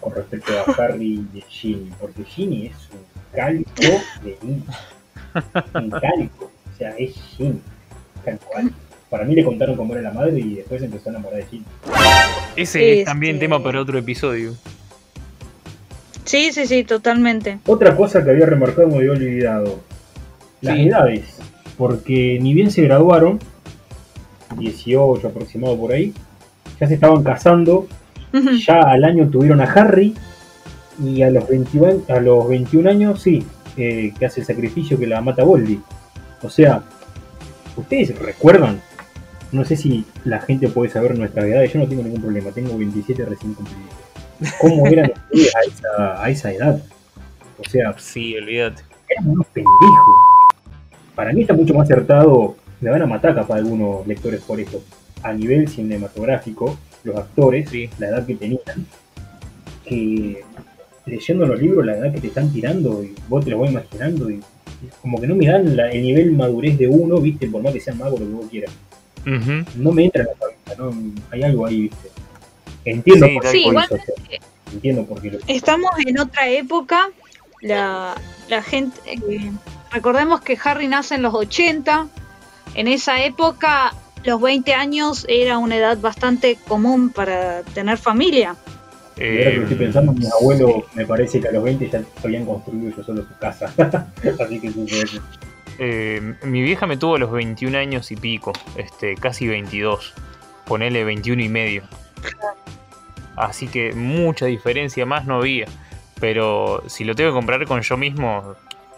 Con 0.00 0.14
respecto 0.14 0.52
a 0.52 0.72
Harry 0.82 1.26
y 1.34 1.40
Ginny, 1.48 1.90
porque 2.00 2.24
Ginny 2.24 2.66
es 2.66 2.76
un 2.92 3.00
calco 3.34 4.00
de 4.22 4.38
Ginny. 4.40 4.62
Un 5.74 5.90
calco. 5.90 6.50
O 6.72 6.76
sea, 6.78 6.90
es 6.98 7.14
Ginny. 7.36 7.60
Tal 8.24 8.38
cual. 8.40 8.72
Para 9.10 9.24
mí 9.24 9.34
le 9.34 9.44
contaron 9.44 9.76
cómo 9.76 9.92
era 9.94 10.02
la 10.02 10.12
madre 10.12 10.40
y 10.40 10.54
después 10.54 10.82
empezó 10.82 11.10
a 11.10 11.12
enamorar 11.12 11.40
de 11.40 11.46
Ginny. 11.46 11.64
Ese 12.56 13.00
es 13.00 13.04
también 13.04 13.38
tema 13.38 13.62
para 13.62 13.80
otro 13.80 13.98
episodio. 13.98 14.54
sí, 16.24 16.50
sí, 16.52 16.66
sí, 16.66 16.84
totalmente. 16.84 17.58
Otra 17.66 17.94
cosa 17.96 18.24
que 18.24 18.30
había 18.30 18.46
remarcado 18.46 18.88
me 18.88 18.96
había 18.96 19.12
olvidado. 19.12 19.80
Las 20.62 20.76
Sí. 20.76 20.88
edades. 20.88 21.24
Porque 21.76 22.38
ni 22.40 22.54
bien 22.54 22.70
se 22.70 22.82
graduaron, 22.82 23.38
18 24.58 25.26
aproximado 25.28 25.76
por 25.78 25.92
ahí, 25.92 26.12
ya 26.80 26.86
se 26.88 26.94
estaban 26.94 27.22
casando 27.22 27.86
ya 28.66 28.80
al 28.80 29.04
año 29.04 29.28
tuvieron 29.28 29.60
a 29.60 29.64
Harry 29.64 30.14
y 31.02 31.22
a 31.22 31.30
los 31.30 31.48
21, 31.48 32.02
a 32.08 32.20
los 32.20 32.48
21 32.48 32.90
años 32.90 33.22
sí, 33.22 33.44
eh, 33.76 34.12
que 34.18 34.26
hace 34.26 34.40
el 34.40 34.46
sacrificio 34.46 34.98
que 34.98 35.06
la 35.06 35.20
mata 35.20 35.44
Voldy. 35.44 35.80
O 36.42 36.50
sea, 36.50 36.82
¿ustedes 37.76 38.18
recuerdan? 38.18 38.80
No 39.52 39.64
sé 39.64 39.76
si 39.76 40.04
la 40.24 40.40
gente 40.40 40.68
puede 40.68 40.90
saber 40.90 41.16
nuestra 41.16 41.46
edad, 41.46 41.62
yo 41.64 41.78
no 41.78 41.86
tengo 41.86 42.02
ningún 42.02 42.20
problema, 42.22 42.50
tengo 42.50 42.76
27 42.76 43.24
recién 43.24 43.54
cumplidos. 43.54 43.94
¿Cómo 44.60 44.86
eran 44.88 45.12
ustedes 45.32 45.54
a 45.54 45.60
esa, 45.68 46.24
a 46.24 46.30
esa 46.30 46.52
edad? 46.52 46.82
O 47.58 47.70
sea, 47.70 47.94
Sí, 47.98 48.36
olvídate. 48.36 48.82
eran 49.08 49.30
unos 49.30 49.46
pendejos. 49.46 50.16
Para 51.14 51.32
mí 51.32 51.42
está 51.42 51.54
mucho 51.54 51.72
más 51.74 51.84
acertado, 51.88 52.56
me 52.84 52.90
van 52.90 53.00
a 53.02 53.06
matar 53.06 53.34
capaz 53.34 53.56
algunos 53.56 54.06
lectores 54.06 54.42
por 54.42 54.60
esto. 54.60 54.82
A 55.22 55.32
nivel 55.32 55.68
cinematográfico, 55.68 56.76
los 57.02 57.16
actores, 57.16 57.70
Sí. 57.70 57.88
la 57.98 58.08
edad 58.08 58.26
que 58.26 58.34
tenían, 58.34 58.60
que 59.86 60.42
leyendo 61.06 61.46
los 61.46 61.58
libros, 61.60 61.84
la 61.86 61.96
edad 61.96 62.12
que 62.12 62.20
te 62.20 62.26
están 62.26 62.52
tirando, 62.52 63.02
y 63.02 63.14
vos 63.28 63.42
te 63.44 63.50
lo 63.50 63.58
vas 63.58 63.70
imaginando, 63.70 64.30
y 64.30 64.40
como 65.00 65.18
que 65.18 65.26
no 65.26 65.34
me 65.34 65.46
dan 65.46 65.74
la- 65.76 65.90
el 65.90 66.02
nivel 66.02 66.32
madurez 66.32 66.76
de 66.78 66.86
uno, 66.88 67.18
viste, 67.20 67.46
por 67.48 67.62
más 67.62 67.72
que 67.72 67.80
sea 67.80 67.94
mago 67.94 68.18
lo 68.18 68.26
que 68.26 68.32
vos 68.32 68.46
quieras. 68.50 68.70
No 69.76 69.90
me 69.92 70.04
entra 70.04 70.22
en 70.22 70.28
la 70.28 70.34
cabeza, 70.34 70.82
¿no? 70.82 71.12
hay 71.30 71.42
algo 71.42 71.64
ahí, 71.66 71.80
viste. 71.82 72.08
Entiendo 72.84 73.26
Sí, 73.26 73.34
por 73.34 73.46
Sí, 73.46 73.62
lo 73.64 73.68
igual- 73.70 73.84
hizo, 73.86 73.94
o 73.94 73.98
sea, 73.98 74.38
entiendo 74.74 75.04
por 75.06 75.22
qué 75.22 75.30
lo 75.30 75.38
Estamos 75.46 75.90
en 76.06 76.18
otra 76.18 76.48
época. 76.50 77.08
La, 77.62 78.14
la 78.50 78.62
gente. 78.62 79.00
eh, 79.06 79.50
recordemos 79.90 80.42
que 80.42 80.58
Harry 80.62 80.86
nace 80.86 81.14
en 81.14 81.22
los 81.22 81.32
80. 81.32 82.08
En 82.74 82.88
esa 82.88 83.22
época, 83.24 83.94
los 84.24 84.40
20 84.40 84.74
años 84.74 85.24
era 85.28 85.58
una 85.58 85.76
edad 85.76 85.98
bastante 85.98 86.56
común 86.66 87.10
para 87.10 87.62
tener 87.62 87.98
familia. 87.98 88.56
Y 89.16 89.22
ahora 89.22 89.50
que 89.50 89.56
estoy 89.58 89.74
Eh, 89.74 89.78
pensando, 89.78 90.12
mis 90.12 90.32
abuelos 90.32 90.70
me 90.94 91.06
parece 91.06 91.40
que 91.40 91.48
a 91.48 91.52
los 91.52 91.62
20 91.62 91.88
ya 91.88 92.02
habían 92.24 92.44
construido 92.44 92.88
ellos 92.88 93.06
solo 93.06 93.22
su 93.22 93.36
casa. 93.38 93.72
Así 94.40 94.60
que 94.60 94.72
sucede. 94.72 95.20
eh, 95.78 96.34
mi 96.42 96.62
vieja 96.62 96.86
me 96.86 96.96
tuvo 96.96 97.14
a 97.16 97.18
los 97.18 97.30
21 97.30 97.78
años 97.78 98.10
y 98.10 98.16
pico, 98.16 98.52
este, 98.76 99.14
casi 99.14 99.46
22. 99.46 100.14
Ponele 100.64 101.04
21 101.04 101.42
y 101.42 101.48
medio. 101.48 101.82
Así 103.36 103.68
que 103.68 103.92
mucha 103.92 104.46
diferencia 104.46 105.06
más 105.06 105.26
no 105.26 105.36
había. 105.36 105.66
Pero 106.20 106.82
si 106.86 107.04
lo 107.04 107.14
tengo 107.14 107.30
que 107.30 107.34
comprar 107.34 107.64
con 107.66 107.82
yo 107.82 107.96
mismo, 107.96 108.54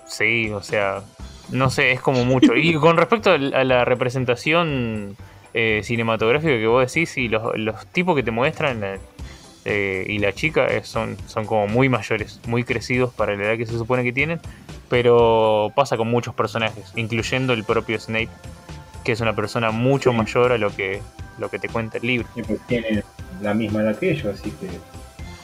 sí, 0.06 0.50
o 0.50 0.62
sea, 0.62 1.02
no 1.50 1.70
sé, 1.70 1.92
es 1.92 2.00
como 2.00 2.24
mucho. 2.24 2.56
Y 2.56 2.74
con 2.80 2.96
respecto 2.96 3.30
a 3.30 3.38
la 3.38 3.84
representación 3.84 5.16
eh, 5.54 5.80
cinematográfica 5.84 6.52
que 6.52 6.66
vos 6.66 6.86
decís, 6.92 7.16
y 7.16 7.28
los, 7.28 7.56
los 7.56 7.86
tipos 7.88 8.14
que 8.16 8.22
te 8.22 8.30
muestran 8.30 8.82
eh, 8.84 8.98
eh, 9.64 10.04
y 10.08 10.18
la 10.18 10.32
chica 10.32 10.66
eh, 10.66 10.82
son, 10.84 11.16
son 11.26 11.44
como 11.46 11.66
muy 11.66 11.88
mayores, 11.88 12.40
muy 12.46 12.62
crecidos 12.64 13.12
para 13.14 13.34
la 13.36 13.44
edad 13.44 13.56
que 13.56 13.66
se 13.66 13.72
supone 13.72 14.04
que 14.04 14.12
tienen. 14.12 14.40
Pero 14.88 15.72
pasa 15.74 15.96
con 15.96 16.08
muchos 16.08 16.34
personajes, 16.34 16.92
incluyendo 16.94 17.52
el 17.52 17.64
propio 17.64 17.98
Snape, 17.98 18.28
que 19.02 19.12
es 19.12 19.20
una 19.20 19.34
persona 19.34 19.70
mucho 19.72 20.10
Sí. 20.12 20.16
mayor 20.16 20.52
a 20.52 20.58
lo 20.58 20.70
que, 20.70 21.00
lo 21.38 21.48
que 21.50 21.58
te 21.58 21.68
cuenta 21.68 21.98
el 21.98 22.06
libro. 22.06 22.28
Y 22.36 22.42
pues 22.42 22.60
tiene 22.68 23.02
la 23.42 23.52
misma 23.52 23.80
edad 23.82 23.98
que 23.98 24.12
ellos, 24.12 24.26
así 24.38 24.50
que 24.52 24.68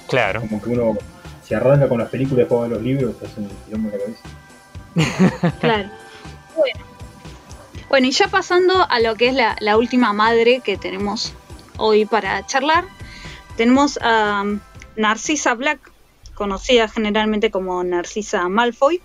Claro. 0.08 0.40
como 0.42 0.62
que 0.62 0.70
uno 0.70 0.96
se 1.42 1.56
arranca 1.56 1.88
con 1.88 1.98
las 1.98 2.08
películas 2.08 2.36
y 2.36 2.40
después 2.42 2.60
va 2.62 2.66
a 2.66 2.68
los 2.68 2.82
libros, 2.82 3.16
hace 3.20 3.40
un 3.40 3.50
en 3.74 3.84
la 3.90 3.98
cabeza. 3.98 4.20
Claro. 5.60 5.90
Bueno. 6.56 6.80
Bueno, 7.88 8.06
y 8.06 8.10
ya 8.10 8.28
pasando 8.28 8.86
a 8.88 9.00
lo 9.00 9.16
que 9.16 9.28
es 9.28 9.34
la, 9.34 9.56
la 9.60 9.76
última 9.76 10.14
madre 10.14 10.60
que 10.60 10.78
tenemos 10.78 11.34
hoy 11.76 12.06
para 12.06 12.46
charlar, 12.46 12.86
tenemos 13.56 13.98
a 14.02 14.42
um, 14.42 14.60
Narcisa 14.96 15.54
Black, 15.54 15.92
conocida 16.34 16.88
generalmente 16.88 17.50
como 17.50 17.84
Narcisa 17.84 18.48
Malfoy, 18.48 19.02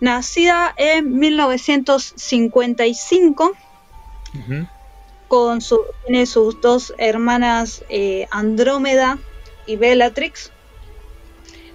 nacida 0.00 0.72
en 0.76 1.18
1955 1.18 3.52
Ujú. 4.34 4.66
con 5.26 5.60
su, 5.60 5.80
tiene 6.06 6.26
sus 6.26 6.60
dos 6.60 6.94
hermanas 6.98 7.84
eh, 7.88 8.28
Andrómeda 8.30 9.18
y 9.66 9.74
Bellatrix. 9.76 10.52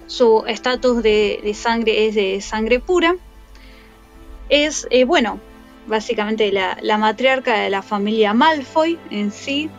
Su 0.06 0.44
estatus 0.46 1.02
de, 1.02 1.40
de 1.42 1.54
sangre 1.54 2.06
es 2.06 2.14
de 2.14 2.40
sangre 2.40 2.78
pura. 2.80 3.16
Es, 4.48 4.86
eh, 4.90 5.04
bueno, 5.04 5.40
básicamente 5.86 6.52
la, 6.52 6.76
la 6.82 6.98
matriarca 6.98 7.58
de 7.60 7.70
la 7.70 7.82
familia 7.82 8.34
Malfoy 8.34 8.98
en 9.10 9.32
sí. 9.32 9.70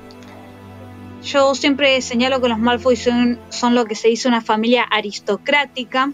Yo 1.24 1.56
siempre 1.56 2.02
señalo 2.02 2.42
que 2.42 2.50
los 2.50 2.60
Malfoy 2.60 2.96
son, 2.96 3.40
son 3.50 3.74
lo 3.76 3.86
que 3.86 3.96
se 3.96 4.10
dice 4.10 4.28
una 4.28 4.42
familia 4.42 4.84
aristocrática. 4.84 6.12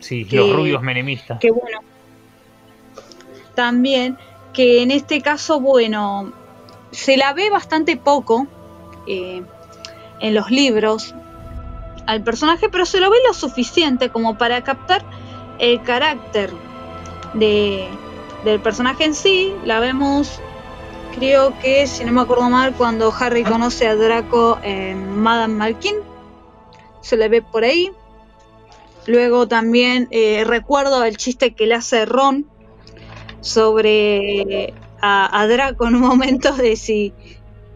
Sí, 0.00 0.24
Que- 0.24 0.36
los 0.36 0.52
rubios 0.54 0.82
menemistas. 0.82 1.38
Que 1.40 1.50
bueno, 1.50 1.78
también 3.54 4.16
que 4.52 4.82
en 4.82 4.90
este 4.90 5.20
caso, 5.20 5.60
bueno, 5.60 6.32
se 6.90 7.16
la 7.16 7.32
ve 7.32 7.50
bastante 7.50 7.96
poco 7.96 8.46
eh, 9.06 9.42
en 10.20 10.34
los 10.34 10.50
libros 10.50 11.14
al 12.10 12.24
personaje, 12.24 12.68
pero 12.68 12.84
se 12.86 12.98
lo 12.98 13.08
ve 13.08 13.18
lo 13.24 13.32
suficiente 13.32 14.10
como 14.10 14.36
para 14.36 14.64
captar 14.64 15.04
el 15.60 15.80
carácter 15.82 16.50
de, 17.34 17.86
del 18.44 18.60
personaje 18.60 19.04
en 19.04 19.14
sí. 19.14 19.54
La 19.64 19.78
vemos, 19.78 20.40
creo 21.14 21.56
que, 21.60 21.86
si 21.86 22.04
no 22.04 22.10
me 22.10 22.20
acuerdo 22.20 22.50
mal, 22.50 22.74
cuando 22.74 23.14
Harry 23.16 23.44
conoce 23.44 23.86
a 23.86 23.94
Draco 23.94 24.58
en 24.64 25.20
Madame 25.20 25.54
Malkin. 25.54 25.94
Se 27.00 27.16
le 27.16 27.28
ve 27.28 27.42
por 27.42 27.62
ahí. 27.62 27.92
Luego 29.06 29.46
también 29.46 30.08
eh, 30.10 30.42
recuerdo 30.44 31.04
el 31.04 31.16
chiste 31.16 31.54
que 31.54 31.66
le 31.66 31.76
hace 31.76 32.06
Ron 32.06 32.44
sobre 33.40 34.74
a, 35.00 35.40
a 35.40 35.46
Draco 35.46 35.86
en 35.86 35.94
un 35.94 36.02
momento 36.02 36.52
de 36.54 36.74
si, 36.74 37.14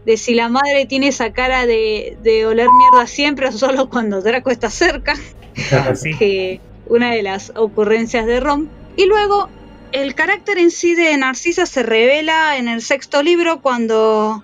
de 0.05 0.17
si 0.17 0.35
la 0.35 0.49
madre 0.49 0.85
tiene 0.85 1.07
esa 1.07 1.33
cara 1.33 1.65
de, 1.65 2.17
de 2.21 2.45
oler 2.45 2.67
mierda 2.71 3.07
siempre 3.07 3.47
o 3.47 3.51
solo 3.51 3.89
cuando 3.89 4.21
Draco 4.21 4.49
está 4.51 4.69
cerca, 4.69 5.15
Sí. 5.95 6.13
que 6.17 6.61
una 6.87 7.11
de 7.11 7.23
las 7.23 7.51
ocurrencias 7.55 8.25
de 8.25 8.39
Ron. 8.39 8.69
Y 8.97 9.05
luego 9.05 9.49
el 9.91 10.13
carácter 10.15 10.57
en 10.57 10.71
sí 10.71 10.95
de 10.95 11.15
Narcisa 11.17 11.65
se 11.65 11.83
revela 11.83 12.57
en 12.57 12.67
el 12.67 12.81
sexto 12.81 13.23
libro 13.23 13.61
cuando 13.61 14.43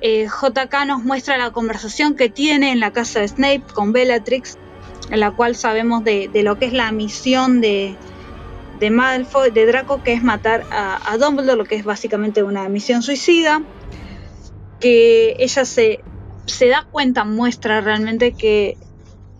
eh, 0.00 0.26
JK 0.26 0.86
nos 0.86 1.04
muestra 1.04 1.38
la 1.38 1.52
conversación 1.52 2.14
que 2.16 2.28
tiene 2.28 2.72
en 2.72 2.80
la 2.80 2.92
casa 2.92 3.20
de 3.20 3.28
Snape 3.28 3.62
con 3.72 3.92
Bellatrix, 3.92 4.58
en 5.10 5.20
la 5.20 5.30
cual 5.30 5.54
sabemos 5.56 6.02
de, 6.04 6.28
de 6.28 6.42
lo 6.42 6.58
que 6.58 6.66
es 6.66 6.72
la 6.72 6.90
misión 6.92 7.60
de, 7.60 7.94
de 8.80 8.90
Malfoy, 8.90 9.50
de 9.52 9.64
Draco, 9.66 10.02
que 10.02 10.12
es 10.12 10.22
matar 10.24 10.64
a, 10.72 11.12
a 11.12 11.16
Dumbledore, 11.18 11.56
lo 11.56 11.64
que 11.64 11.76
es 11.76 11.84
básicamente 11.84 12.42
una 12.42 12.68
misión 12.68 13.02
suicida, 13.02 13.62
que 14.82 15.36
ella 15.38 15.64
se, 15.64 16.00
se 16.46 16.66
da 16.66 16.88
cuenta, 16.90 17.24
muestra 17.24 17.80
realmente 17.80 18.32
que 18.32 18.76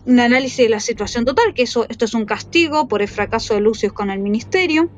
un 0.05 0.21
análisis 0.21 0.57
de 0.57 0.69
la 0.69 0.79
situación 0.79 1.25
total, 1.25 1.53
que 1.53 1.63
eso, 1.63 1.85
esto 1.89 2.05
es 2.05 2.13
un 2.13 2.25
castigo 2.25 2.87
por 2.87 3.01
el 3.01 3.09
fracaso 3.09 3.53
de 3.53 3.59
Lucius 3.59 3.91
con 3.91 4.09
el 4.09 4.19
ministerio, 4.19 4.89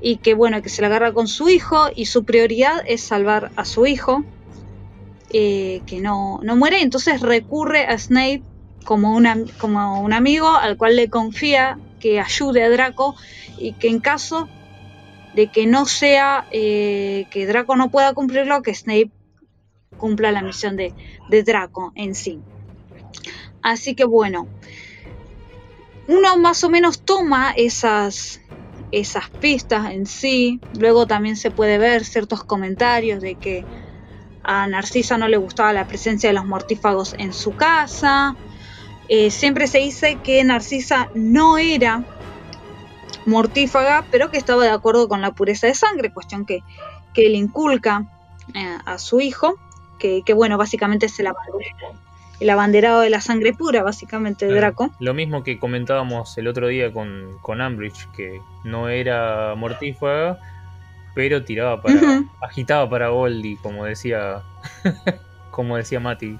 y 0.00 0.16
que 0.16 0.32
bueno, 0.32 0.62
que 0.62 0.70
se 0.70 0.80
la 0.80 0.88
agarra 0.88 1.12
con 1.12 1.28
su 1.28 1.50
hijo, 1.50 1.88
y 1.94 2.06
su 2.06 2.24
prioridad 2.24 2.82
es 2.86 3.02
salvar 3.02 3.52
a 3.56 3.66
su 3.66 3.86
hijo, 3.86 4.24
eh, 5.34 5.82
que 5.86 6.00
no, 6.00 6.40
no 6.42 6.56
muere, 6.56 6.80
entonces 6.80 7.20
recurre 7.20 7.84
a 7.84 7.98
Snape 7.98 8.42
como, 8.86 9.14
una, 9.14 9.36
como 9.58 10.00
un 10.00 10.14
amigo 10.14 10.48
al 10.48 10.78
cual 10.78 10.96
le 10.96 11.10
confía 11.10 11.78
que 12.00 12.20
ayude 12.20 12.64
a 12.64 12.70
Draco 12.70 13.14
y 13.58 13.74
que 13.74 13.88
en 13.88 14.00
caso 14.00 14.48
de 15.34 15.48
que 15.48 15.66
no 15.66 15.86
sea 15.86 16.46
eh, 16.50 17.26
que 17.30 17.46
Draco 17.46 17.76
no 17.76 17.90
pueda 17.90 18.12
cumplirlo, 18.12 18.62
que 18.62 18.74
Snape 18.74 19.10
cumpla 20.02 20.32
la 20.32 20.42
misión 20.42 20.76
de, 20.76 20.96
Draco 21.44 21.92
en 21.94 22.16
sí. 22.16 22.42
Así 23.62 23.94
que 23.94 24.04
bueno, 24.04 24.48
uno 26.08 26.36
más 26.38 26.64
o 26.64 26.68
menos 26.68 27.04
toma 27.04 27.52
esas, 27.56 28.40
esas 28.90 29.30
pistas 29.38 29.92
en 29.92 30.06
sí. 30.06 30.60
Luego 30.76 31.06
también 31.06 31.36
se 31.36 31.52
puede 31.52 31.78
ver 31.78 32.04
ciertos 32.04 32.42
comentarios 32.42 33.22
de 33.22 33.36
que 33.36 33.64
a 34.42 34.66
Narcisa 34.66 35.16
no 35.18 35.28
le 35.28 35.36
gustaba 35.36 35.72
la 35.72 35.86
presencia 35.86 36.28
de 36.28 36.34
los 36.34 36.44
mortífagos 36.44 37.14
en 37.16 37.32
su 37.32 37.54
casa. 37.54 38.36
Eh, 39.08 39.30
siempre 39.30 39.68
se 39.68 39.78
dice 39.78 40.18
que 40.24 40.42
Narcisa 40.42 41.10
no 41.14 41.58
era 41.58 42.04
mortífaga, 43.24 44.04
pero 44.10 44.32
que 44.32 44.38
estaba 44.38 44.64
de 44.64 44.70
acuerdo 44.70 45.06
con 45.06 45.20
la 45.20 45.30
pureza 45.30 45.68
de 45.68 45.76
sangre, 45.76 46.12
cuestión 46.12 46.44
que, 46.44 46.58
que 47.14 47.28
inculca 47.28 48.08
eh, 48.54 48.78
a 48.84 48.98
su 48.98 49.20
hijo, 49.20 49.54
que, 50.02 50.22
que, 50.26 50.32
bueno, 50.34 50.58
básicamente 50.58 51.06
es 51.06 51.18
el, 51.20 51.28
abanderado- 51.28 51.94
el 52.40 52.50
abanderado 52.50 53.00
de 53.02 53.08
la 53.10 53.20
sangre 53.20 53.52
pura, 53.54 53.84
básicamente, 53.84 54.46
de 54.46 54.50
Claro. 54.50 54.66
Draco. 54.74 54.90
Lo 54.98 55.14
mismo 55.14 55.44
que 55.44 55.60
comentábamos 55.60 56.36
el 56.38 56.48
otro 56.48 56.66
día 56.66 56.92
con, 56.92 57.38
con 57.40 57.60
Umbridge, 57.60 58.08
que 58.16 58.40
no 58.64 58.88
era 58.88 59.54
mortífaga, 59.56 60.38
pero 61.14 61.44
tiraba 61.44 61.80
para. 61.80 62.24
Agitaba 62.40 62.90
para 62.90 63.08
Goldie, 63.10 63.58
como 63.62 63.84
decía. 63.84 64.42
como 65.52 65.76
decía 65.76 66.00
Mati. 66.00 66.36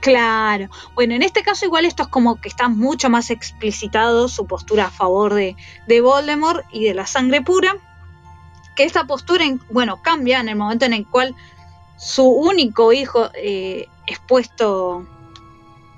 Claro. 0.00 0.68
Bueno, 0.94 1.14
en 1.14 1.22
este 1.22 1.42
caso 1.42 1.64
igual 1.64 1.86
esto 1.86 2.02
es 2.02 2.08
como 2.10 2.38
que 2.40 2.48
está 2.50 2.68
mucho 2.68 3.08
más 3.08 3.30
explicitado 3.30 4.28
su 4.28 4.46
postura 4.46 4.86
a 4.86 4.90
favor 4.90 5.32
de, 5.32 5.56
de 5.86 6.00
Voldemort 6.02 6.66
y 6.70 6.84
de 6.84 6.92
la 6.94 7.06
sangre 7.06 7.40
pura. 7.40 7.76
Que 8.76 8.84
esta 8.84 9.04
postura, 9.04 9.44
en- 9.44 9.60
bueno, 9.70 10.02
cambia 10.02 10.40
en 10.40 10.48
el 10.48 10.56
momento 10.56 10.84
en 10.84 10.92
el 10.92 11.06
cual 11.06 11.34
su 12.04 12.28
único 12.28 12.92
hijo 12.92 13.30
eh, 13.32 13.86
es 14.06 14.18
puesto 14.20 15.06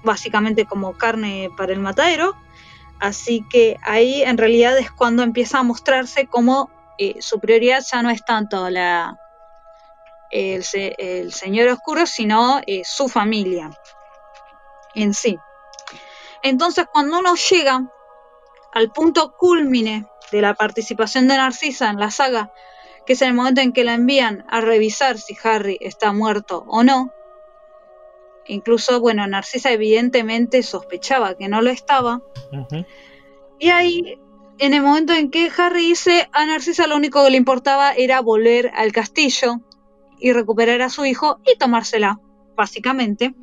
básicamente 0.05 0.65
como 0.65 0.97
carne 0.97 1.51
para 1.57 1.73
el 1.73 1.81
matadero. 1.81 2.37
Así 3.01 3.45
que 3.51 3.77
ahí 3.83 4.23
en 4.23 4.39
realidad 4.39 4.79
es 4.79 4.93
cuando 4.93 5.25
empieza 5.25 5.59
a 5.59 5.65
mostrarse 5.65 6.29
como 6.29 6.71
eh, 6.97 7.17
su 7.21 7.41
prioridad 7.41 7.83
ya 7.91 8.03
no 8.03 8.11
es 8.11 8.25
tanto 8.25 8.71
la, 8.71 9.19
el 10.31 11.33
Señor 11.33 11.69
Oscuro, 11.69 12.07
sino 12.07 12.61
eh, 12.69 12.83
su 12.85 13.09
familia 13.09 13.71
en 14.95 15.13
sí. 15.13 15.37
Entonces, 16.43 16.87
cuando 16.93 17.19
uno 17.19 17.35
llega 17.35 17.83
al 18.73 18.93
punto 18.93 19.35
culmine 19.37 20.07
de 20.31 20.41
la 20.41 20.55
participación 20.55 21.27
de 21.27 21.37
Narcisa 21.37 21.91
en 21.91 21.99
la 21.99 22.13
saga, 22.13 22.53
que 23.07 23.15
es 23.15 23.23
el 23.23 23.35
momento 23.35 23.61
en 23.61 23.73
que 23.73 23.85
la 23.85 23.95
envían 23.95 24.45
a 24.49 24.61
revisar 24.61 25.19
si 25.19 25.37
Harry 25.43 25.79
está 25.81 26.13
muerto 26.13 26.65
o 26.67 26.83
no, 26.83 27.13
incluso, 28.47 29.01
bueno, 29.01 29.27
Narcisa 29.27 29.73
evidentemente 29.73 30.63
sospechaba 30.63 31.37
que 31.37 31.49
no 31.49 31.63
lo 31.63 31.71
estaba, 31.71 32.21
y 33.59 33.69
ahí, 33.71 34.19
en 34.59 34.75
el 34.75 34.83
momento 34.83 35.13
en 35.13 35.31
que 35.31 35.51
Harry 35.57 35.89
dice 35.89 36.29
a 36.33 36.47
Narcisa 36.47 36.87
lo 36.87 36.97
único 36.97 37.25
que 37.25 37.31
le 37.31 37.37
importaba 37.37 37.93
era 37.93 38.21
volver 38.21 38.71
al 38.75 38.93
castillo 38.93 39.61
y 40.19 40.33
recuperar 40.33 40.83
a 40.83 40.91
su 40.91 41.05
hijo 41.05 41.41
y 41.47 41.59
tomársela, 41.59 42.21
básicamente. 42.57 43.35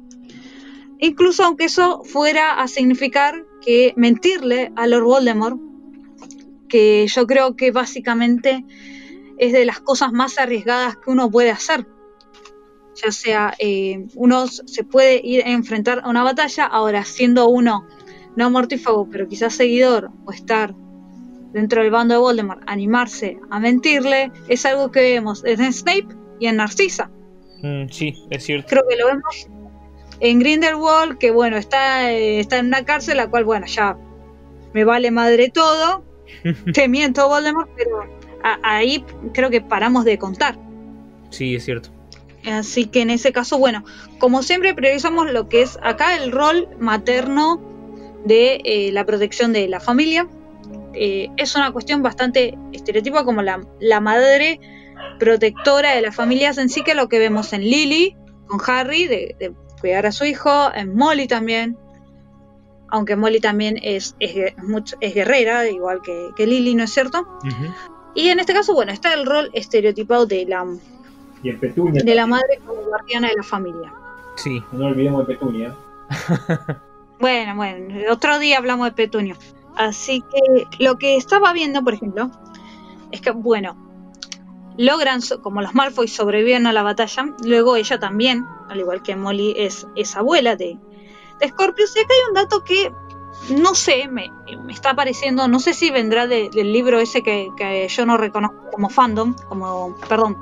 Incluso 0.99 1.43
aunque 1.43 1.65
eso 1.65 2.03
fuera 2.03 2.61
a 2.61 2.67
significar 2.67 3.45
que 3.61 3.93
mentirle 3.95 4.71
a 4.75 4.87
Lord 4.87 5.03
Voldemort, 5.03 5.59
que 6.69 7.05
yo 7.07 7.27
creo 7.27 7.55
que 7.55 7.71
básicamente 7.71 8.63
es 9.37 9.53
de 9.53 9.65
las 9.65 9.79
cosas 9.79 10.11
más 10.11 10.37
arriesgadas 10.37 10.97
que 10.97 11.11
uno 11.11 11.29
puede 11.29 11.51
hacer. 11.51 11.85
Ya 12.95 13.11
sea, 13.11 13.53
eh, 13.59 14.05
uno 14.15 14.47
se 14.47 14.83
puede 14.83 15.19
ir 15.23 15.43
a 15.43 15.49
enfrentar 15.49 16.01
a 16.03 16.09
una 16.09 16.23
batalla, 16.23 16.65
ahora 16.65 17.03
siendo 17.03 17.47
uno 17.47 17.87
no 18.35 18.49
mortífago, 18.49 19.07
pero 19.09 19.27
quizás 19.27 19.55
seguidor, 19.55 20.11
o 20.25 20.31
estar 20.31 20.73
dentro 21.53 21.81
del 21.81 21.91
bando 21.91 22.15
de 22.15 22.19
Voldemort, 22.19 22.61
animarse 22.65 23.39
a 23.51 23.59
mentirle, 23.59 24.31
es 24.47 24.65
algo 24.65 24.91
que 24.91 25.01
vemos 25.01 25.43
en 25.45 25.71
Snape 25.71 26.07
y 26.39 26.47
en 26.47 26.57
Narcisa. 26.57 27.11
Mm, 27.61 27.87
sí, 27.89 28.13
es 28.31 28.43
cierto. 28.43 28.67
Creo 28.69 28.83
que 28.89 28.95
lo 28.97 29.07
vemos 29.07 29.47
en 30.19 30.39
Grindelwald, 30.39 31.17
que 31.17 31.31
bueno, 31.31 31.57
está, 31.57 32.11
eh, 32.11 32.39
está 32.39 32.57
en 32.57 32.67
una 32.67 32.83
cárcel, 32.85 33.17
la 33.17 33.29
cual, 33.29 33.45
bueno, 33.45 33.67
ya 33.67 33.97
me 34.73 34.83
vale 34.83 35.11
madre 35.11 35.49
todo, 35.49 36.03
te 36.73 36.87
miento 36.87 37.27
Voldemort, 37.27 37.69
pero 37.75 38.03
a- 38.43 38.59
ahí 38.63 39.03
creo 39.33 39.49
que 39.49 39.61
paramos 39.61 40.05
de 40.05 40.17
contar. 40.17 40.57
Sí, 41.29 41.55
es 41.55 41.65
cierto. 41.65 41.89
Así 42.45 42.85
que 42.87 43.01
en 43.01 43.09
ese 43.09 43.31
caso, 43.31 43.57
bueno, 43.57 43.83
como 44.19 44.43
siempre 44.43 44.73
priorizamos 44.73 45.31
lo 45.31 45.47
que 45.47 45.61
es 45.61 45.79
acá 45.81 46.17
el 46.17 46.31
rol 46.31 46.67
materno 46.79 47.61
de 48.25 48.61
eh, 48.65 48.91
la 48.91 49.05
protección 49.05 49.53
de 49.53 49.67
la 49.67 49.79
familia. 49.79 50.27
Eh, 50.93 51.29
es 51.37 51.55
una 51.55 51.71
cuestión 51.71 52.03
bastante 52.03 52.57
estereotipa 52.73 53.23
como 53.23 53.41
la, 53.41 53.65
la 53.79 53.99
madre 54.01 54.59
protectora 55.19 55.95
de 55.95 56.01
las 56.01 56.15
familias 56.15 56.57
en 56.57 56.69
sí, 56.69 56.83
que 56.83 56.93
lo 56.95 57.07
que 57.09 57.17
vemos 57.19 57.53
en 57.53 57.61
Lily, 57.61 58.15
con 58.47 58.59
Harry, 58.67 59.07
de, 59.07 59.35
de 59.39 59.53
cuidar 59.79 60.05
a 60.05 60.11
su 60.11 60.25
hijo, 60.25 60.71
en 60.75 60.95
Molly 60.95 61.27
también, 61.27 61.77
aunque 62.89 63.15
Molly 63.15 63.39
también 63.39 63.77
es, 63.81 64.15
es, 64.19 64.53
es 65.01 65.13
guerrera, 65.15 65.67
igual 65.67 66.01
que, 66.03 66.29
que 66.35 66.45
Lily, 66.45 66.75
¿no 66.75 66.83
es 66.83 66.93
cierto? 66.93 67.21
Ujú. 67.43 67.73
Y 68.15 68.29
en 68.29 68.39
este 68.39 68.53
caso, 68.53 68.73
bueno, 68.73 68.91
está 68.91 69.13
el 69.13 69.25
rol 69.25 69.49
estereotipado 69.53 70.25
de 70.25 70.45
la, 70.45 70.65
Y 71.41 71.49
en 71.49 71.59
Petunia, 71.59 72.01
de 72.03 72.15
la 72.15 72.27
madre 72.27 72.59
como 72.65 72.81
guardiana 72.83 73.29
de 73.29 73.35
la 73.35 73.43
familia. 73.43 73.93
Sí, 74.35 74.63
no 74.71 74.85
olvidemos 74.87 75.27
de 75.27 75.33
Petunia. 75.33 75.75
Bueno, 77.19 77.55
bueno, 77.55 78.11
otro 78.11 78.37
día 78.37 78.57
hablamos 78.57 78.87
de 78.87 78.91
Petunio. 78.91 79.37
Así 79.77 80.21
que 80.21 80.67
lo 80.83 80.97
que 80.97 81.15
estaba 81.15 81.53
viendo, 81.53 81.81
por 81.81 81.93
ejemplo, 81.93 82.29
es 83.11 83.21
que, 83.21 83.31
bueno, 83.31 83.77
logran, 84.77 85.21
como 85.41 85.61
los 85.61 85.73
Malfoy 85.73 86.09
sobreviven 86.09 86.67
a 86.67 86.73
la 86.73 86.83
batalla, 86.83 87.33
luego 87.45 87.77
ella 87.77 87.97
también, 87.97 88.45
al 88.67 88.81
igual 88.81 89.03
que 89.03 89.15
Molly, 89.15 89.53
es, 89.57 89.87
es 89.95 90.17
abuela 90.17 90.57
de, 90.57 90.77
de 91.39 91.47
Scorpius. 91.47 91.95
Y 91.95 91.99
acá 91.99 92.13
hay 92.13 92.27
un 92.27 92.33
dato 92.33 92.63
que 92.65 92.91
no 93.49 93.75
sé, 93.75 94.07
me, 94.07 94.31
me 94.63 94.73
está 94.73 94.91
apareciendo, 94.91 95.47
no 95.47 95.59
sé 95.59 95.73
si 95.73 95.89
vendrá 95.91 96.27
de- 96.27 96.49
del 96.49 96.71
libro 96.71 96.99
ese 96.99 97.21
que, 97.23 97.49
que 97.57 97.87
yo 97.87 98.05
no 98.05 98.17
reconozco 98.17 98.69
como 98.71 98.89
fandom, 98.89 99.33
como, 99.49 99.95
perdón, 100.07 100.37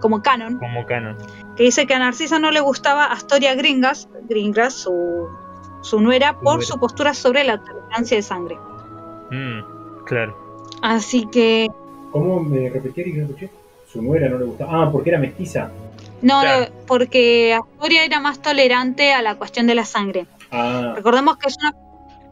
como 0.00 0.22
canon, 0.22 0.58
como 0.58 0.86
canon. 0.86 1.16
que 1.56 1.64
dice 1.64 1.86
que 1.86 1.94
a 1.94 1.98
Narcisa 1.98 2.38
no 2.38 2.50
le 2.50 2.60
gustaba 2.60 3.04
Astoria 3.06 3.54
Gringas, 3.54 4.08
Gringas, 4.28 4.74
su, 4.74 5.28
su 5.82 6.00
nuera, 6.00 6.34
por 6.34 6.54
nuera. 6.56 6.62
su 6.66 6.78
postura 6.78 7.14
sobre 7.14 7.44
la 7.44 7.58
tolerancia 7.62 8.16
de 8.16 8.22
sangre. 8.22 8.56
Mm, 9.30 10.04
claro. 10.04 10.36
Así 10.82 11.26
que, 11.30 11.68
¿Cómo 12.12 12.40
me 12.40 12.70
repetí 12.70 13.04
que 13.04 13.12
no 13.18 13.24
escuché? 13.26 13.50
Su 13.92 14.00
nuera 14.02 14.28
no 14.28 14.38
le 14.38 14.44
gustaba. 14.46 14.82
Ah, 14.84 14.90
porque 14.92 15.10
era 15.10 15.18
mestiza. 15.18 15.70
no, 16.22 16.40
Claro. 16.40 16.66
no, 16.66 16.86
porque 16.86 17.52
Astoria 17.54 18.04
era 18.04 18.20
más 18.20 18.40
tolerante 18.40 19.12
a 19.12 19.20
la 19.22 19.34
cuestión 19.36 19.66
de 19.66 19.74
la 19.74 19.84
sangre. 19.84 20.26
Ah, 20.50 20.92
Recordemos 20.96 21.36
que 21.38 21.48
es 21.48 21.56
una, 21.60 21.72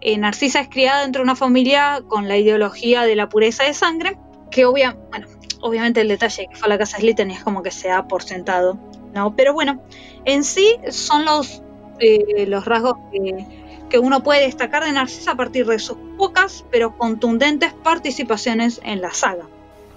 eh, 0.07 0.17
Narcisa 0.19 0.61
es 0.61 0.69
criada 0.69 1.03
dentro 1.03 1.19
de 1.19 1.25
una 1.25 1.35
familia 1.35 2.01
con 2.07 2.29
la 2.29 2.37
ideología 2.37 3.03
de 3.03 3.17
la 3.17 3.29
pureza 3.29 3.65
de 3.65 3.75
sangre, 3.75 4.17
que 4.53 4.65
obvia, 4.65 4.97
bueno, 5.11 5.27
obviamente 5.61 6.01
el 6.01 6.07
detalle 6.07 6.47
que 6.49 6.55
fue 6.55 6.67
a 6.67 6.69
la 6.69 6.79
casa 6.79 6.99
Slytherin 6.99 7.33
es 7.33 7.43
como 7.43 7.65
que 7.65 7.73
se 7.73 7.89
da 7.89 8.07
por 8.07 8.23
sentado, 8.23 8.79
¿no? 9.13 9.35
Pero 9.35 9.53
bueno, 9.53 9.83
en 10.25 10.45
sí 10.45 10.77
son 10.91 11.25
los, 11.25 11.61
eh, 11.99 12.47
los 12.47 12.67
rasgos 12.67 12.99
que, 13.11 13.45
que 13.91 13.99
uno 13.99 14.23
puede 14.23 14.43
destacar 14.43 14.85
de 14.85 14.93
Narcisa 14.93 15.33
a 15.33 15.37
partir 15.37 15.67
de 15.67 15.81
sus 15.81 15.97
pocas 16.17 16.65
pero 16.71 16.97
contundentes 16.97 17.73
participaciones 17.73 18.81
en 18.85 19.01
la 19.01 19.11
saga. 19.11 19.47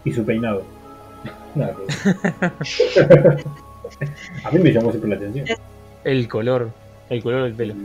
y 0.06 0.12
su 0.12 0.26
peinado. 0.26 0.64
A 4.44 4.52
mí 4.52 4.60
me 4.60 4.72
llamó 4.72 4.90
siempre 4.90 5.12
la 5.12 5.18
atención. 5.18 5.46
El 6.04 6.28
color, 6.28 6.72
el 7.12 7.22
color 7.22 7.44
del 7.44 7.54
pelo, 7.54 7.76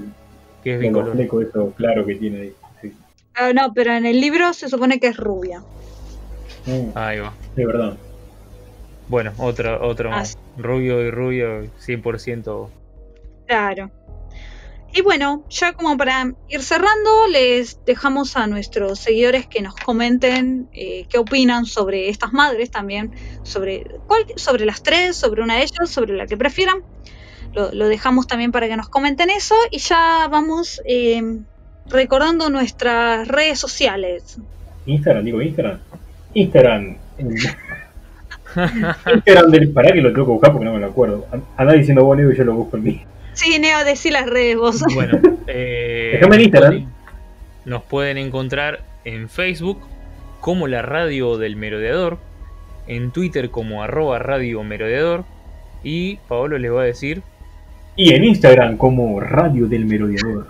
que 0.65 0.75
es 0.75 0.81
bicolor. 0.81 1.21
eso 1.21 1.73
claro 1.77 2.05
que 2.05 2.15
tiene 2.17 2.41
ahí. 2.41 2.53
Sí. 2.83 2.93
Ah, 3.35 3.53
no, 3.53 3.73
pero 3.75 3.93
en 3.93 4.07
el 4.07 4.21
libro 4.21 4.53
se 4.53 4.69
supone 4.69 4.99
que 4.99 5.09
es 5.09 5.17
rubia. 5.17 5.61
Mm, 6.67 6.97
Ahí 6.97 7.19
va. 7.21 7.33
de 7.55 7.67
verdad. 7.67 7.97
Bueno, 9.09 9.33
otro, 9.37 9.87
otro 9.87 10.09
Ah, 10.11 10.17
más. 10.17 10.39
Rubio 10.57 11.01
y 11.03 11.11
rubio, 11.11 11.67
100%. 11.79 12.71
Claro. 13.47 13.91
Y 14.97 15.03
bueno, 15.03 15.45
ya 15.51 15.73
como 15.73 15.97
para 15.97 16.33
ir 16.49 16.63
cerrando, 16.63 17.27
les 17.29 17.85
dejamos 17.85 18.37
a 18.37 18.47
nuestros 18.47 19.01
seguidores 19.01 19.47
que 19.47 19.61
nos 19.61 19.75
comenten 19.75 20.69
eh, 20.73 21.07
qué 21.09 21.19
opinan 21.19 21.67
sobre 21.67 22.09
estas 22.09 22.33
madres 22.33 22.71
también, 22.71 23.11
sobre, 23.43 23.85
cuál, 24.07 24.25
sobre 24.37 24.65
las 24.65 24.85
tres, 24.85 25.17
sobre 25.17 25.43
una 25.43 25.57
de 25.57 25.65
ellas, 25.65 25.91
sobre 25.91 26.15
la 26.15 26.27
que 26.27 26.37
prefieran. 26.37 26.83
Lo, 27.55 27.71
lo 27.73 27.89
dejamos 27.89 28.27
también 28.27 28.53
para 28.53 28.69
que 28.69 28.77
nos 28.77 28.89
comenten 28.89 29.31
eso 29.31 29.55
y 29.71 29.79
ya 29.79 30.29
vamos 30.31 30.81
eh, 30.87 31.23
recordando 31.87 32.51
nuestras 32.51 33.29
redes 33.29 33.59
sociales. 33.59 34.39
Instagram, 34.87 35.25
digo 35.25 35.41
Instagram. 35.41 35.79
Instagram. 36.35 36.97
Instagram 39.15 39.51
del. 39.51 39.71
Pará 39.73 39.93
que 39.93 40.01
lo 40.01 40.13
tengo 40.13 40.27
que 40.27 40.33
buscar 40.33 40.53
porque 40.53 40.65
no 40.67 40.75
me 40.75 40.81
lo 40.81 40.87
acuerdo. 40.87 41.27
Anda 41.57 41.73
diciendo 41.75 42.05
vos, 42.05 42.17
Leo, 42.17 42.31
y 42.33 42.37
yo 42.37 42.45
lo 42.45 42.55
busco 42.55 42.77
en 42.77 42.83
mí. 42.85 43.03
Sí, 43.33 43.59
Neo, 43.59 43.85
decí 43.85 44.11
las 44.11 44.27
redes 44.27 44.57
vos. 44.57 44.83
Bueno, 44.95 45.19
eh, 45.47 46.11
Déjame 46.15 46.37
en 46.37 46.43
Instagram. 46.43 46.73
nos 46.75 46.83
pueden- 46.83 46.95
Nos 47.65 47.83
pueden 47.83 48.19
encontrar 48.19 48.81
en 49.05 49.29
Facebook 49.29 49.81
como 50.41 50.69
la 50.69 50.83
radio 50.83 51.37
del 51.39 51.57
merodeador, 51.57 52.19
en 52.87 53.11
Twitter 53.11 53.51
como 53.51 53.83
arroba 53.83 54.19
radio 54.19 54.63
merodeador, 54.63 55.25
y 55.83 56.17
Paolo 56.29 56.59
les 56.59 56.71
va 56.73 56.83
a 56.83 56.85
decir, 56.85 57.23
Y 57.97 58.13
en 58.15 58.25
Instagram 58.25 58.77
como 58.77 59.21
Radio 59.21 59.67
del 59.67 59.87
Merodeador. 59.87 60.49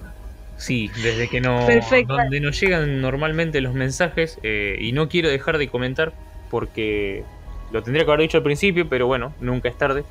sí, 0.56 0.90
desde 1.02 1.28
que 1.28 1.40
no, 1.40 1.66
Perfecto. 1.66 2.16
donde 2.16 2.40
nos 2.40 2.58
llegan 2.60 3.00
normalmente 3.00 3.60
los 3.60 3.74
mensajes, 3.74 4.38
eh, 4.42 4.76
y 4.80 4.92
no 4.92 5.08
quiero 5.08 5.28
dejar 5.28 5.58
de 5.58 5.68
comentar 5.68 6.12
porque 6.50 7.24
lo 7.72 7.82
tendría 7.82 8.04
que 8.04 8.10
haber 8.10 8.22
dicho 8.22 8.38
al 8.38 8.44
principio, 8.44 8.88
pero 8.88 9.06
bueno, 9.06 9.34
nunca 9.40 9.68
es 9.68 9.76
tarde. 9.76 10.04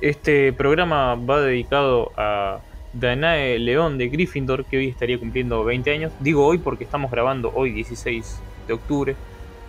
Este 0.00 0.52
programa 0.52 1.16
va 1.16 1.40
dedicado 1.40 2.12
a 2.16 2.60
Danae 2.92 3.58
León 3.58 3.98
de 3.98 4.08
Gryffindor, 4.08 4.64
que 4.64 4.78
hoy 4.78 4.88
estaría 4.88 5.18
cumpliendo 5.18 5.64
20 5.64 5.90
años. 5.90 6.12
Digo 6.20 6.46
hoy 6.46 6.58
porque 6.58 6.84
estamos 6.84 7.10
grabando 7.10 7.52
hoy 7.54 7.72
16 7.72 8.40
de 8.68 8.72
octubre. 8.72 9.16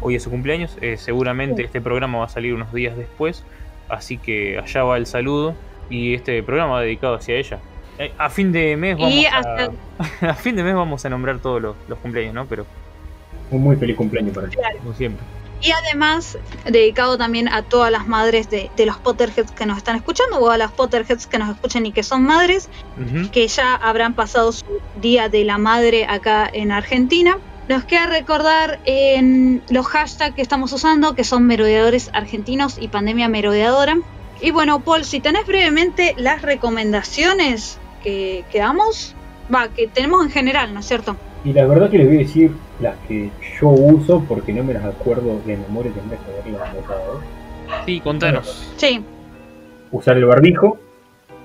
Hoy 0.01 0.15
es 0.15 0.23
su 0.23 0.29
cumpleaños. 0.29 0.77
Eh, 0.81 0.97
seguramente 0.97 1.63
este 1.63 1.81
programa 1.81 2.19
va 2.19 2.25
a 2.25 2.29
salir 2.29 2.53
unos 2.53 2.71
días 2.71 2.95
después. 2.95 3.43
Así 3.89 4.17
que 4.17 4.59
allá 4.59 4.83
va 4.83 4.97
el 4.97 5.07
saludo. 5.07 5.55
Y 5.89 6.13
este 6.13 6.41
programa 6.43 6.73
va 6.73 6.81
dedicado 6.81 7.15
hacia 7.15 7.35
ella. 7.35 7.59
Eh, 7.97 8.13
a 8.17 8.29
fin 8.29 8.51
de 8.51 8.77
mes 8.77 8.95
vamos 8.97 9.13
Y 9.13 9.25
a, 9.25 9.37
hasta- 9.37 9.71
a 10.29 10.33
fin 10.35 10.55
de 10.55 10.63
mes 10.63 10.73
vamos 10.75 11.03
a 11.05 11.09
nombrar 11.09 11.39
todos 11.39 11.61
los, 11.61 11.75
los 11.87 11.99
cumpleaños, 11.99 12.33
¿no? 12.33 12.45
Pero 12.45 12.65
Un 13.51 13.61
muy 13.61 13.75
feliz 13.75 13.95
cumpleaños 13.97 14.33
para 14.35 14.47
ti. 14.47 14.57
como 14.79 14.93
siempre. 14.93 15.25
Y 15.61 15.71
además, 15.71 16.37
dedicado 16.65 17.17
también 17.17 17.49
a 17.49 17.63
todas 17.63 17.91
las 17.91 18.07
madres 18.07 18.49
de, 18.49 18.71
de 18.77 18.85
los 18.85 18.95
Potterheads 18.97 19.51
que 19.51 19.65
nos 19.65 19.75
están 19.77 19.97
escuchando, 19.97 20.39
o 20.39 20.49
a 20.49 20.57
las 20.57 20.71
Potterheads 20.71 21.27
que 21.27 21.37
nos 21.37 21.49
escuchan 21.49 21.85
y 21.85 21.91
que 21.91 22.01
son 22.03 22.23
madres, 22.23 22.69
que 23.33 23.45
ya 23.49 23.75
habrán 23.75 24.13
pasado 24.13 24.53
su 24.53 24.63
Día 25.01 25.27
de 25.27 25.43
la 25.43 25.57
Madre 25.57 26.05
acá 26.05 26.49
en 26.51 26.71
Argentina. 26.71 27.37
Nos 27.67 27.83
queda 27.83 28.05
recordar 28.05 28.79
en 28.85 29.61
los 29.69 29.85
hashtags 29.87 30.33
que 30.33 30.41
estamos 30.41 30.71
usando, 30.71 31.13
que 31.13 31.25
son 31.25 31.45
merodeadores 31.45 32.09
argentinos 32.13 32.77
y 32.79 32.87
pandemia 32.87 33.27
merodeadora. 33.27 33.97
Y 34.41 34.51
bueno, 34.51 34.79
Paul, 34.79 35.03
si 35.03 35.19
tenés 35.19 35.45
brevemente 35.45 36.15
las 36.17 36.41
recomendaciones 36.41 37.77
que, 38.03 38.43
que 38.51 38.59
damos, 38.59 39.15
va, 39.53 39.69
que 39.69 39.87
tenemos 39.87 40.23
en 40.23 40.31
general, 40.31 40.73
¿no 40.73 40.79
es 40.79 40.85
cierto? 40.85 41.15
Y 41.43 41.53
la 41.53 41.65
verdad 41.65 41.89
que 41.89 41.97
les 41.97 42.07
voy 42.07 42.17
a 42.17 42.19
decir 42.19 42.51
las 42.79 42.95
que 43.07 43.29
yo 43.59 43.69
uso 43.69 44.23
porque 44.27 44.53
no 44.53 44.63
me 44.63 44.73
las 44.73 44.85
acuerdo 44.85 45.41
de 45.45 45.57
memoria, 45.57 45.91
tendré 45.91 46.17
que 46.17 46.49
haberlas 46.49 46.69
anotado. 46.69 47.21
Sí, 47.85 47.99
contanos. 47.99 48.73
Sí, 48.77 49.03
Usar 49.91 50.17
el 50.17 50.25
barbijo, 50.25 50.77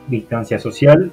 distancia 0.07 0.59
social. 0.59 1.12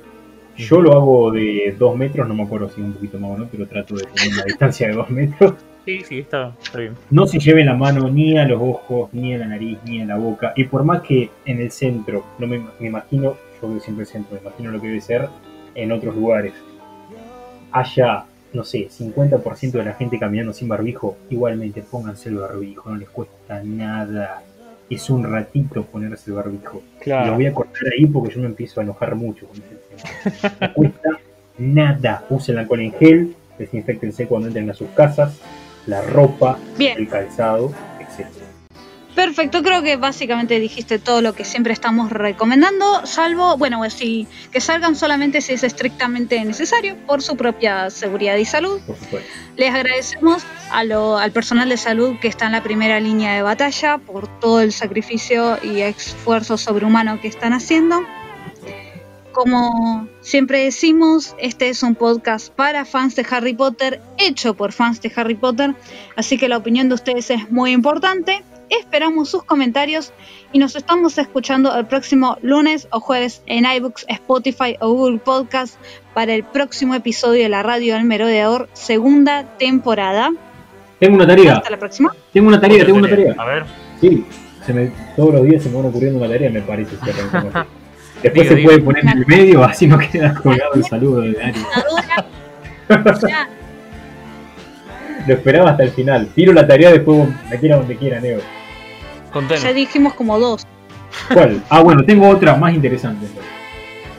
Yo 0.57 0.81
lo 0.81 0.91
hago 0.91 1.31
de 1.31 1.73
dos 1.79 1.95
metros, 1.95 2.27
no 2.27 2.33
me 2.33 2.43
acuerdo 2.43 2.69
si 2.69 2.81
un 2.81 2.93
poquito 2.93 3.17
más 3.19 3.31
o 3.31 3.37
no, 3.37 3.47
pero 3.49 3.65
trato 3.67 3.95
de 3.95 4.03
tener 4.03 4.33
una 4.33 4.43
distancia 4.45 4.87
de 4.87 4.93
dos 4.93 5.09
metros. 5.09 5.53
Sí, 5.85 6.03
sí, 6.07 6.19
está, 6.19 6.55
está 6.61 6.79
bien. 6.79 6.95
No 7.09 7.25
se 7.25 7.39
lleve 7.39 7.63
la 7.63 7.73
mano 7.73 8.09
ni 8.09 8.37
a 8.37 8.45
los 8.45 8.61
ojos, 8.61 9.09
ni 9.13 9.33
a 9.33 9.39
la 9.39 9.47
nariz, 9.47 9.79
ni 9.85 10.01
a 10.01 10.05
la 10.05 10.17
boca. 10.17 10.53
Y 10.55 10.65
por 10.65 10.83
más 10.83 11.01
que 11.01 11.29
en 11.45 11.59
el 11.59 11.71
centro, 11.71 12.23
no 12.37 12.47
me, 12.47 12.59
me 12.79 12.87
imagino, 12.87 13.35
yo 13.61 13.69
veo 13.69 13.79
siempre 13.79 14.03
el 14.03 14.07
centro, 14.07 14.35
me 14.35 14.41
imagino 14.41 14.71
lo 14.71 14.79
que 14.79 14.87
debe 14.87 15.01
ser 15.01 15.27
en 15.75 15.91
otros 15.91 16.15
lugares, 16.15 16.53
haya, 17.71 18.25
no 18.53 18.63
sé, 18.63 18.89
50% 18.89 19.71
de 19.71 19.85
la 19.85 19.93
gente 19.93 20.19
caminando 20.19 20.53
sin 20.53 20.67
barbijo, 20.67 21.17
igualmente 21.29 21.81
pónganse 21.81 22.29
el 22.29 22.35
barbijo, 22.37 22.89
no 22.89 22.97
les 22.97 23.09
cuesta 23.09 23.61
nada. 23.63 24.43
Es 24.89 25.09
un 25.09 25.23
ratito 25.23 25.83
ponerse 25.83 26.31
el 26.31 26.35
barbijo. 26.35 26.83
Y 27.05 27.09
Lo 27.09 27.35
voy 27.35 27.45
a 27.45 27.53
cortar 27.53 27.83
ahí 27.97 28.05
porque 28.05 28.33
yo 28.35 28.41
me 28.41 28.47
empiezo 28.47 28.81
a 28.81 28.83
enojar 28.83 29.15
mucho 29.15 29.47
con 29.47 29.57
ese 29.57 30.41
tema. 30.41 30.55
No 30.59 30.73
cuesta 30.73 31.09
nada. 31.57 32.25
Usen 32.29 32.55
la 32.55 32.61
alcohol 32.61 32.81
en 32.81 32.91
gel, 32.93 33.35
desinfectense 33.57 34.27
cuando 34.27 34.47
entren 34.47 34.69
a 34.69 34.73
sus 34.73 34.89
casas, 34.89 35.39
la 35.87 36.01
ropa, 36.01 36.57
bien. 36.77 36.97
el 36.99 37.07
calzado, 37.09 37.73
etc. 37.99 38.27
Perfecto, 39.15 39.61
creo 39.61 39.83
que 39.83 39.97
básicamente 39.97 40.57
dijiste 40.57 40.97
todo 40.97 41.21
lo 41.21 41.33
que 41.33 41.43
siempre 41.43 41.73
estamos 41.73 42.11
recomendando, 42.11 43.05
salvo, 43.05 43.57
bueno, 43.57 43.79
pues 43.79 43.91
sí, 43.93 44.25
que 44.53 44.61
salgan 44.61 44.95
solamente 44.95 45.41
si 45.41 45.51
es 45.51 45.63
estrictamente 45.63 46.43
necesario 46.45 46.95
por 47.05 47.21
su 47.21 47.35
propia 47.35 47.89
seguridad 47.89 48.37
y 48.37 48.45
salud. 48.45 48.79
Por 48.87 48.95
supuesto. 48.97 49.29
Les 49.57 49.73
agradecemos 49.73 50.43
a 50.71 50.85
lo- 50.85 51.17
al 51.17 51.31
personal 51.33 51.67
de 51.67 51.75
salud 51.75 52.15
que 52.21 52.29
está 52.29 52.45
en 52.45 52.53
la 52.53 52.63
primera 52.63 53.01
línea 53.01 53.33
de 53.33 53.41
batalla 53.41 53.97
por 53.97 54.27
todo 54.39 54.61
el 54.61 54.71
sacrificio 54.71 55.57
y 55.61 55.81
esfuerzo 55.81 56.57
sobrehumano 56.57 57.19
que 57.19 57.27
están 57.27 57.51
haciendo. 57.51 58.01
Como 59.31 60.07
siempre 60.19 60.65
decimos, 60.65 61.35
este 61.39 61.69
es 61.69 61.83
un 61.83 61.95
podcast 61.95 62.53
para 62.53 62.83
fans 62.83 63.15
de 63.15 63.25
Harry 63.29 63.53
Potter, 63.53 64.01
hecho 64.17 64.53
por 64.53 64.73
fans 64.73 65.01
de 65.01 65.11
Harry 65.15 65.35
Potter, 65.35 65.73
así 66.17 66.37
que 66.37 66.49
la 66.49 66.57
opinión 66.57 66.89
de 66.89 66.95
ustedes 66.95 67.31
es 67.31 67.49
muy 67.49 67.71
importante. 67.71 68.43
Esperamos 68.69 69.29
sus 69.29 69.43
comentarios 69.43 70.13
y 70.51 70.59
nos 70.59 70.75
estamos 70.75 71.17
escuchando 71.17 71.73
el 71.77 71.85
próximo 71.85 72.37
lunes 72.41 72.87
o 72.91 72.99
jueves 72.99 73.41
en 73.45 73.65
iBooks, 73.65 74.05
Spotify 74.07 74.77
o 74.79 74.93
Google 74.93 75.19
Podcast 75.19 75.75
para 76.13 76.33
el 76.33 76.43
próximo 76.43 76.95
episodio 76.95 77.43
de 77.43 77.49
la 77.49 77.63
Radio 77.63 77.95
del 77.95 78.05
Merodeador, 78.05 78.69
segunda 78.73 79.45
temporada. 79.57 80.31
Tengo 80.99 81.15
una 81.15 81.27
tarea. 81.27 81.57
Hasta 81.57 81.69
la 81.69 81.79
próxima. 81.79 82.13
Tengo 82.31 82.47
una 82.49 82.61
tarea, 82.61 82.85
tengo 82.85 82.99
una 82.99 83.09
tarea. 83.09 83.35
A 83.37 83.45
ver, 83.45 83.65
Sí, 84.01 84.25
se 84.65 84.73
me, 84.73 84.91
todos 85.15 85.33
los 85.35 85.43
días 85.43 85.61
se 85.61 85.69
me 85.69 85.77
van 85.77 85.85
ocurriendo 85.85 86.19
una 86.19 86.27
tarea, 86.27 86.49
me 86.49 86.61
parece. 86.61 86.95
Después 88.21 88.33
Diga, 88.43 88.49
se 88.49 88.55
diga. 88.55 88.67
puede 88.69 88.79
poner 88.81 89.03
en 89.03 89.09
el 89.17 89.25
medio, 89.25 89.63
así 89.63 89.87
no 89.87 89.97
queda 89.97 90.33
colgado 90.35 90.73
el 90.75 90.83
saludo 90.85 91.21
de 91.21 91.31
ya, 93.27 93.49
Lo 95.27 95.33
esperaba 95.33 95.71
hasta 95.71 95.83
el 95.83 95.91
final. 95.91 96.27
Tiro 96.35 96.53
la 96.53 96.67
tarea, 96.67 96.91
después 96.91 97.27
me 97.49 97.57
tira 97.57 97.77
donde 97.77 97.95
quiera, 97.95 98.19
Neo. 98.19 98.39
contanos. 99.31 99.63
ya 99.63 99.73
dijimos 99.73 100.13
como 100.13 100.37
dos. 100.39 100.65
¿Cuál? 101.33 101.61
Ah, 101.69 101.81
bueno, 101.81 102.03
tengo 102.03 102.27
otra 102.29 102.55
más 102.55 102.73
interesante. 102.73 103.27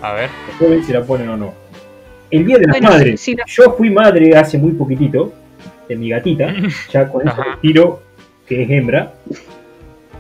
A 0.01 0.13
ver. 0.15 0.31
Después 0.49 0.71
ven 0.71 0.85
si 0.85 0.93
la 0.93 1.03
ponen 1.03 1.29
o 1.29 1.37
no. 1.37 1.55
El 2.31 2.45
Día 2.47 2.57
de 2.59 2.67
las 2.67 2.79
Bueno, 2.79 2.91
Madres. 2.91 3.29
la- 3.29 3.45
Yo 3.47 3.75
fui 3.77 3.91
madre 3.91 4.37
hace 4.37 4.59
muy 4.59 4.73
poquitito 4.73 5.33
de 5.89 5.97
mi 5.97 6.09
gatita. 6.09 6.53
Ya 6.93 7.09
con 7.09 7.29
eso 7.29 7.43
tiro 7.61 8.03
que 8.47 8.63
es 8.63 8.71
hembra. 8.71 9.13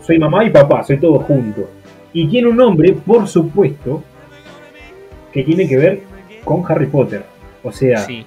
Soy 0.06 0.18
mamá 0.18 0.44
y 0.44 0.50
papá, 0.50 0.82
soy 0.84 0.98
todo 0.98 1.18
junto. 1.20 1.68
Y 2.12 2.28
tiene 2.28 2.48
un 2.48 2.56
nombre, 2.56 2.92
por 2.92 3.26
supuesto, 3.28 4.02
que 5.32 5.42
tiene 5.44 5.66
que 5.68 5.76
ver 5.76 6.02
con 6.44 6.62
Harry 6.70 6.86
Potter. 6.86 7.24
O 7.62 7.72
sea, 7.72 7.98
Sí. 7.98 8.26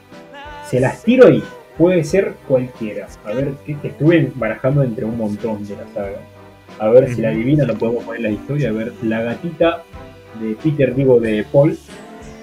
se 0.68 0.80
las 0.80 1.04
tiro 1.04 1.28
ahí. 1.28 1.44
Puede 1.78 2.04
ser 2.04 2.36
cualquiera. 2.48 3.08
A 3.26 3.34
ver, 3.34 3.52
que 3.66 3.76
estuve 3.84 4.32
barajando 4.36 4.82
entre 4.82 5.04
un 5.06 5.18
montón 5.18 5.66
de 5.68 5.76
la 5.76 5.86
saga. 5.94 6.20
A 6.80 6.88
ver 6.90 7.14
si 7.14 7.22
la 7.22 7.30
Ujú. 7.30 7.38
adivina, 7.38 7.66
lo 7.66 7.76
podemos 7.78 8.04
poner 8.06 8.26
en 8.26 8.34
la 8.34 8.40
historia. 8.40 8.70
A 8.70 8.72
ver, 8.72 8.94
la 9.04 9.22
gatita 9.22 9.84
de 10.42 10.56
Peter, 10.56 10.96
digo, 10.96 11.20
de 11.20 11.46
Paul. 11.52 11.78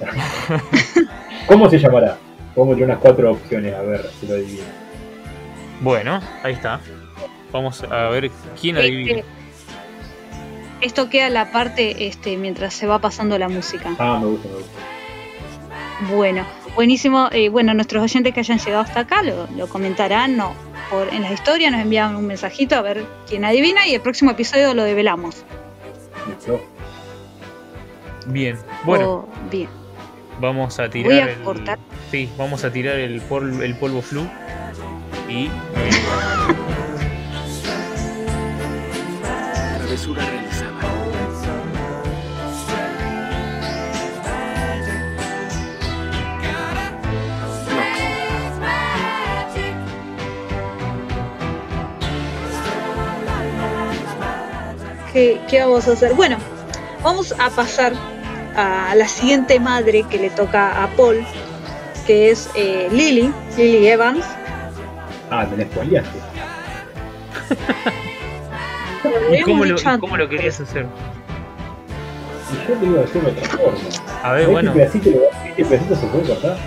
¿Cómo 1.46 1.68
se 1.70 1.78
llamará? 1.78 2.16
Pongo 2.54 2.76
yo 2.76 2.84
unas 2.84 2.98
cuatro 2.98 3.32
opciones, 3.32 3.74
a 3.74 3.82
ver 3.82 4.02
si 4.20 4.26
lo 4.26 4.34
adivina. 4.34 4.64
Bueno, 5.80 6.20
ahí 6.42 6.52
está. 6.52 6.80
Vamos 7.50 7.82
a 7.84 8.08
ver 8.10 8.30
quién 8.60 8.76
Este, 8.76 8.88
adivina. 8.88 9.22
Esto 10.82 11.08
queda 11.08 11.30
la 11.30 11.50
parte 11.52 12.06
este, 12.06 12.36
mientras 12.36 12.74
se 12.74 12.86
va 12.86 12.98
pasando 12.98 13.38
la 13.38 13.48
música. 13.48 13.94
Ah, 13.98 14.18
me 14.20 14.26
gusta, 14.26 14.48
me 14.48 14.54
gusta. 14.54 16.14
Bueno, 16.14 16.44
buenísimo. 16.74 17.28
Eh, 17.32 17.48
bueno, 17.48 17.74
nuestros 17.74 18.02
oyentes 18.02 18.34
que 18.34 18.40
hayan 18.40 18.58
llegado 18.58 18.82
hasta 18.82 19.00
acá 19.00 19.22
lo, 19.22 19.46
lo 19.56 19.68
comentarán 19.68 20.36
no, 20.36 20.52
por, 20.90 21.12
en 21.14 21.22
la 21.22 21.32
historia, 21.32 21.70
nos 21.70 21.80
envían 21.80 22.16
un 22.16 22.26
mensajito 22.26 22.74
a 22.76 22.82
ver 22.82 23.04
quién 23.28 23.44
adivina 23.44 23.86
y 23.86 23.94
el 23.94 24.00
próximo 24.00 24.32
episodio 24.32 24.74
lo 24.74 24.82
develamos. 24.84 25.44
Listo. 26.28 26.60
Bien. 28.26 28.56
Bueno, 28.84 29.10
Oh, 29.10 29.28
bien. 29.50 29.68
vamos 30.40 30.78
a 30.78 30.88
tirar 30.88 31.10
Voy 31.12 31.20
a 31.20 31.32
el. 31.32 31.42
cortar. 31.42 31.78
Sí, 32.10 32.28
vamos 32.36 32.64
a 32.64 32.72
tirar 32.72 32.96
el 32.98 33.20
polvo, 33.22 33.62
el 33.62 33.74
polvo 33.76 34.02
flu. 34.02 34.26
Y. 35.28 35.48
Travesura 39.92 40.24
realizada. 40.24 40.72
¿Qué, 55.12 55.42
qué 55.50 55.60
vamos 55.60 55.86
a 55.86 55.92
hacer? 55.92 56.14
Bueno, 56.14 56.38
vamos 57.02 57.34
a 57.38 57.50
pasar 57.50 57.92
a 58.56 58.94
la 58.94 59.06
siguiente 59.06 59.60
madre 59.60 60.04
que 60.04 60.16
le 60.16 60.30
toca 60.30 60.82
a 60.82 60.88
Paul, 60.96 61.22
que 62.06 62.30
es 62.30 62.48
eh, 62.54 62.88
Lily, 62.90 63.30
Lily 63.58 63.88
Evans. 63.88 64.24
Ah, 65.30 65.46
me 65.50 65.58
la 65.58 65.64
spoileaste. 65.64 66.18
¿Y 69.36 69.42
cómo 69.42 69.64
lo, 69.64 69.76
cómo 70.00 70.16
querías 70.28 70.60
hacer? 70.60 70.86
Y 72.52 72.68
yo 72.68 72.74
te 72.78 72.86
iba 72.86 72.98
a 72.98 73.02
decir 73.02 73.22
de 73.22 73.30
otra 73.30 73.48
forma. 73.48 73.78
A 74.22 74.32
ver, 74.32 74.40
Este 74.42 74.52
bueno. 74.52 74.72
pedacito, 74.72 75.10
este 75.48 75.64
pedacito 75.64 75.96
se 75.96 76.06
puede 76.06 76.24
cortar. 76.28 76.56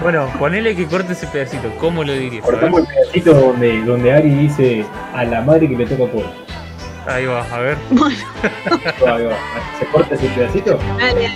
Bueno, 0.00 0.28
ponele 0.36 0.74
que 0.74 0.86
corte 0.86 1.12
ese 1.12 1.28
pedacito. 1.28 1.70
¿Cómo 1.78 2.02
lo 2.02 2.12
dirías? 2.12 2.44
Cortamos 2.44 2.80
el 2.80 2.86
pedacito 2.88 3.34
donde, 3.34 3.82
donde 3.84 4.12
Ari 4.12 4.30
dice 4.30 4.84
a 5.14 5.22
la 5.24 5.42
madre 5.42 5.68
que 5.68 5.76
le 5.76 5.86
toca 5.86 6.10
Paul. 6.10 6.24
Ahí 7.06 7.26
va, 7.26 7.44
a 7.52 7.58
ver. 7.60 7.76
Bueno, 7.90 8.16
Ahí 9.06 9.24
va. 9.26 9.36
¿Se 9.78 9.86
corta 9.92 10.14
ese 10.16 10.26
pedacito? 10.28 10.76
dale. 10.98 11.30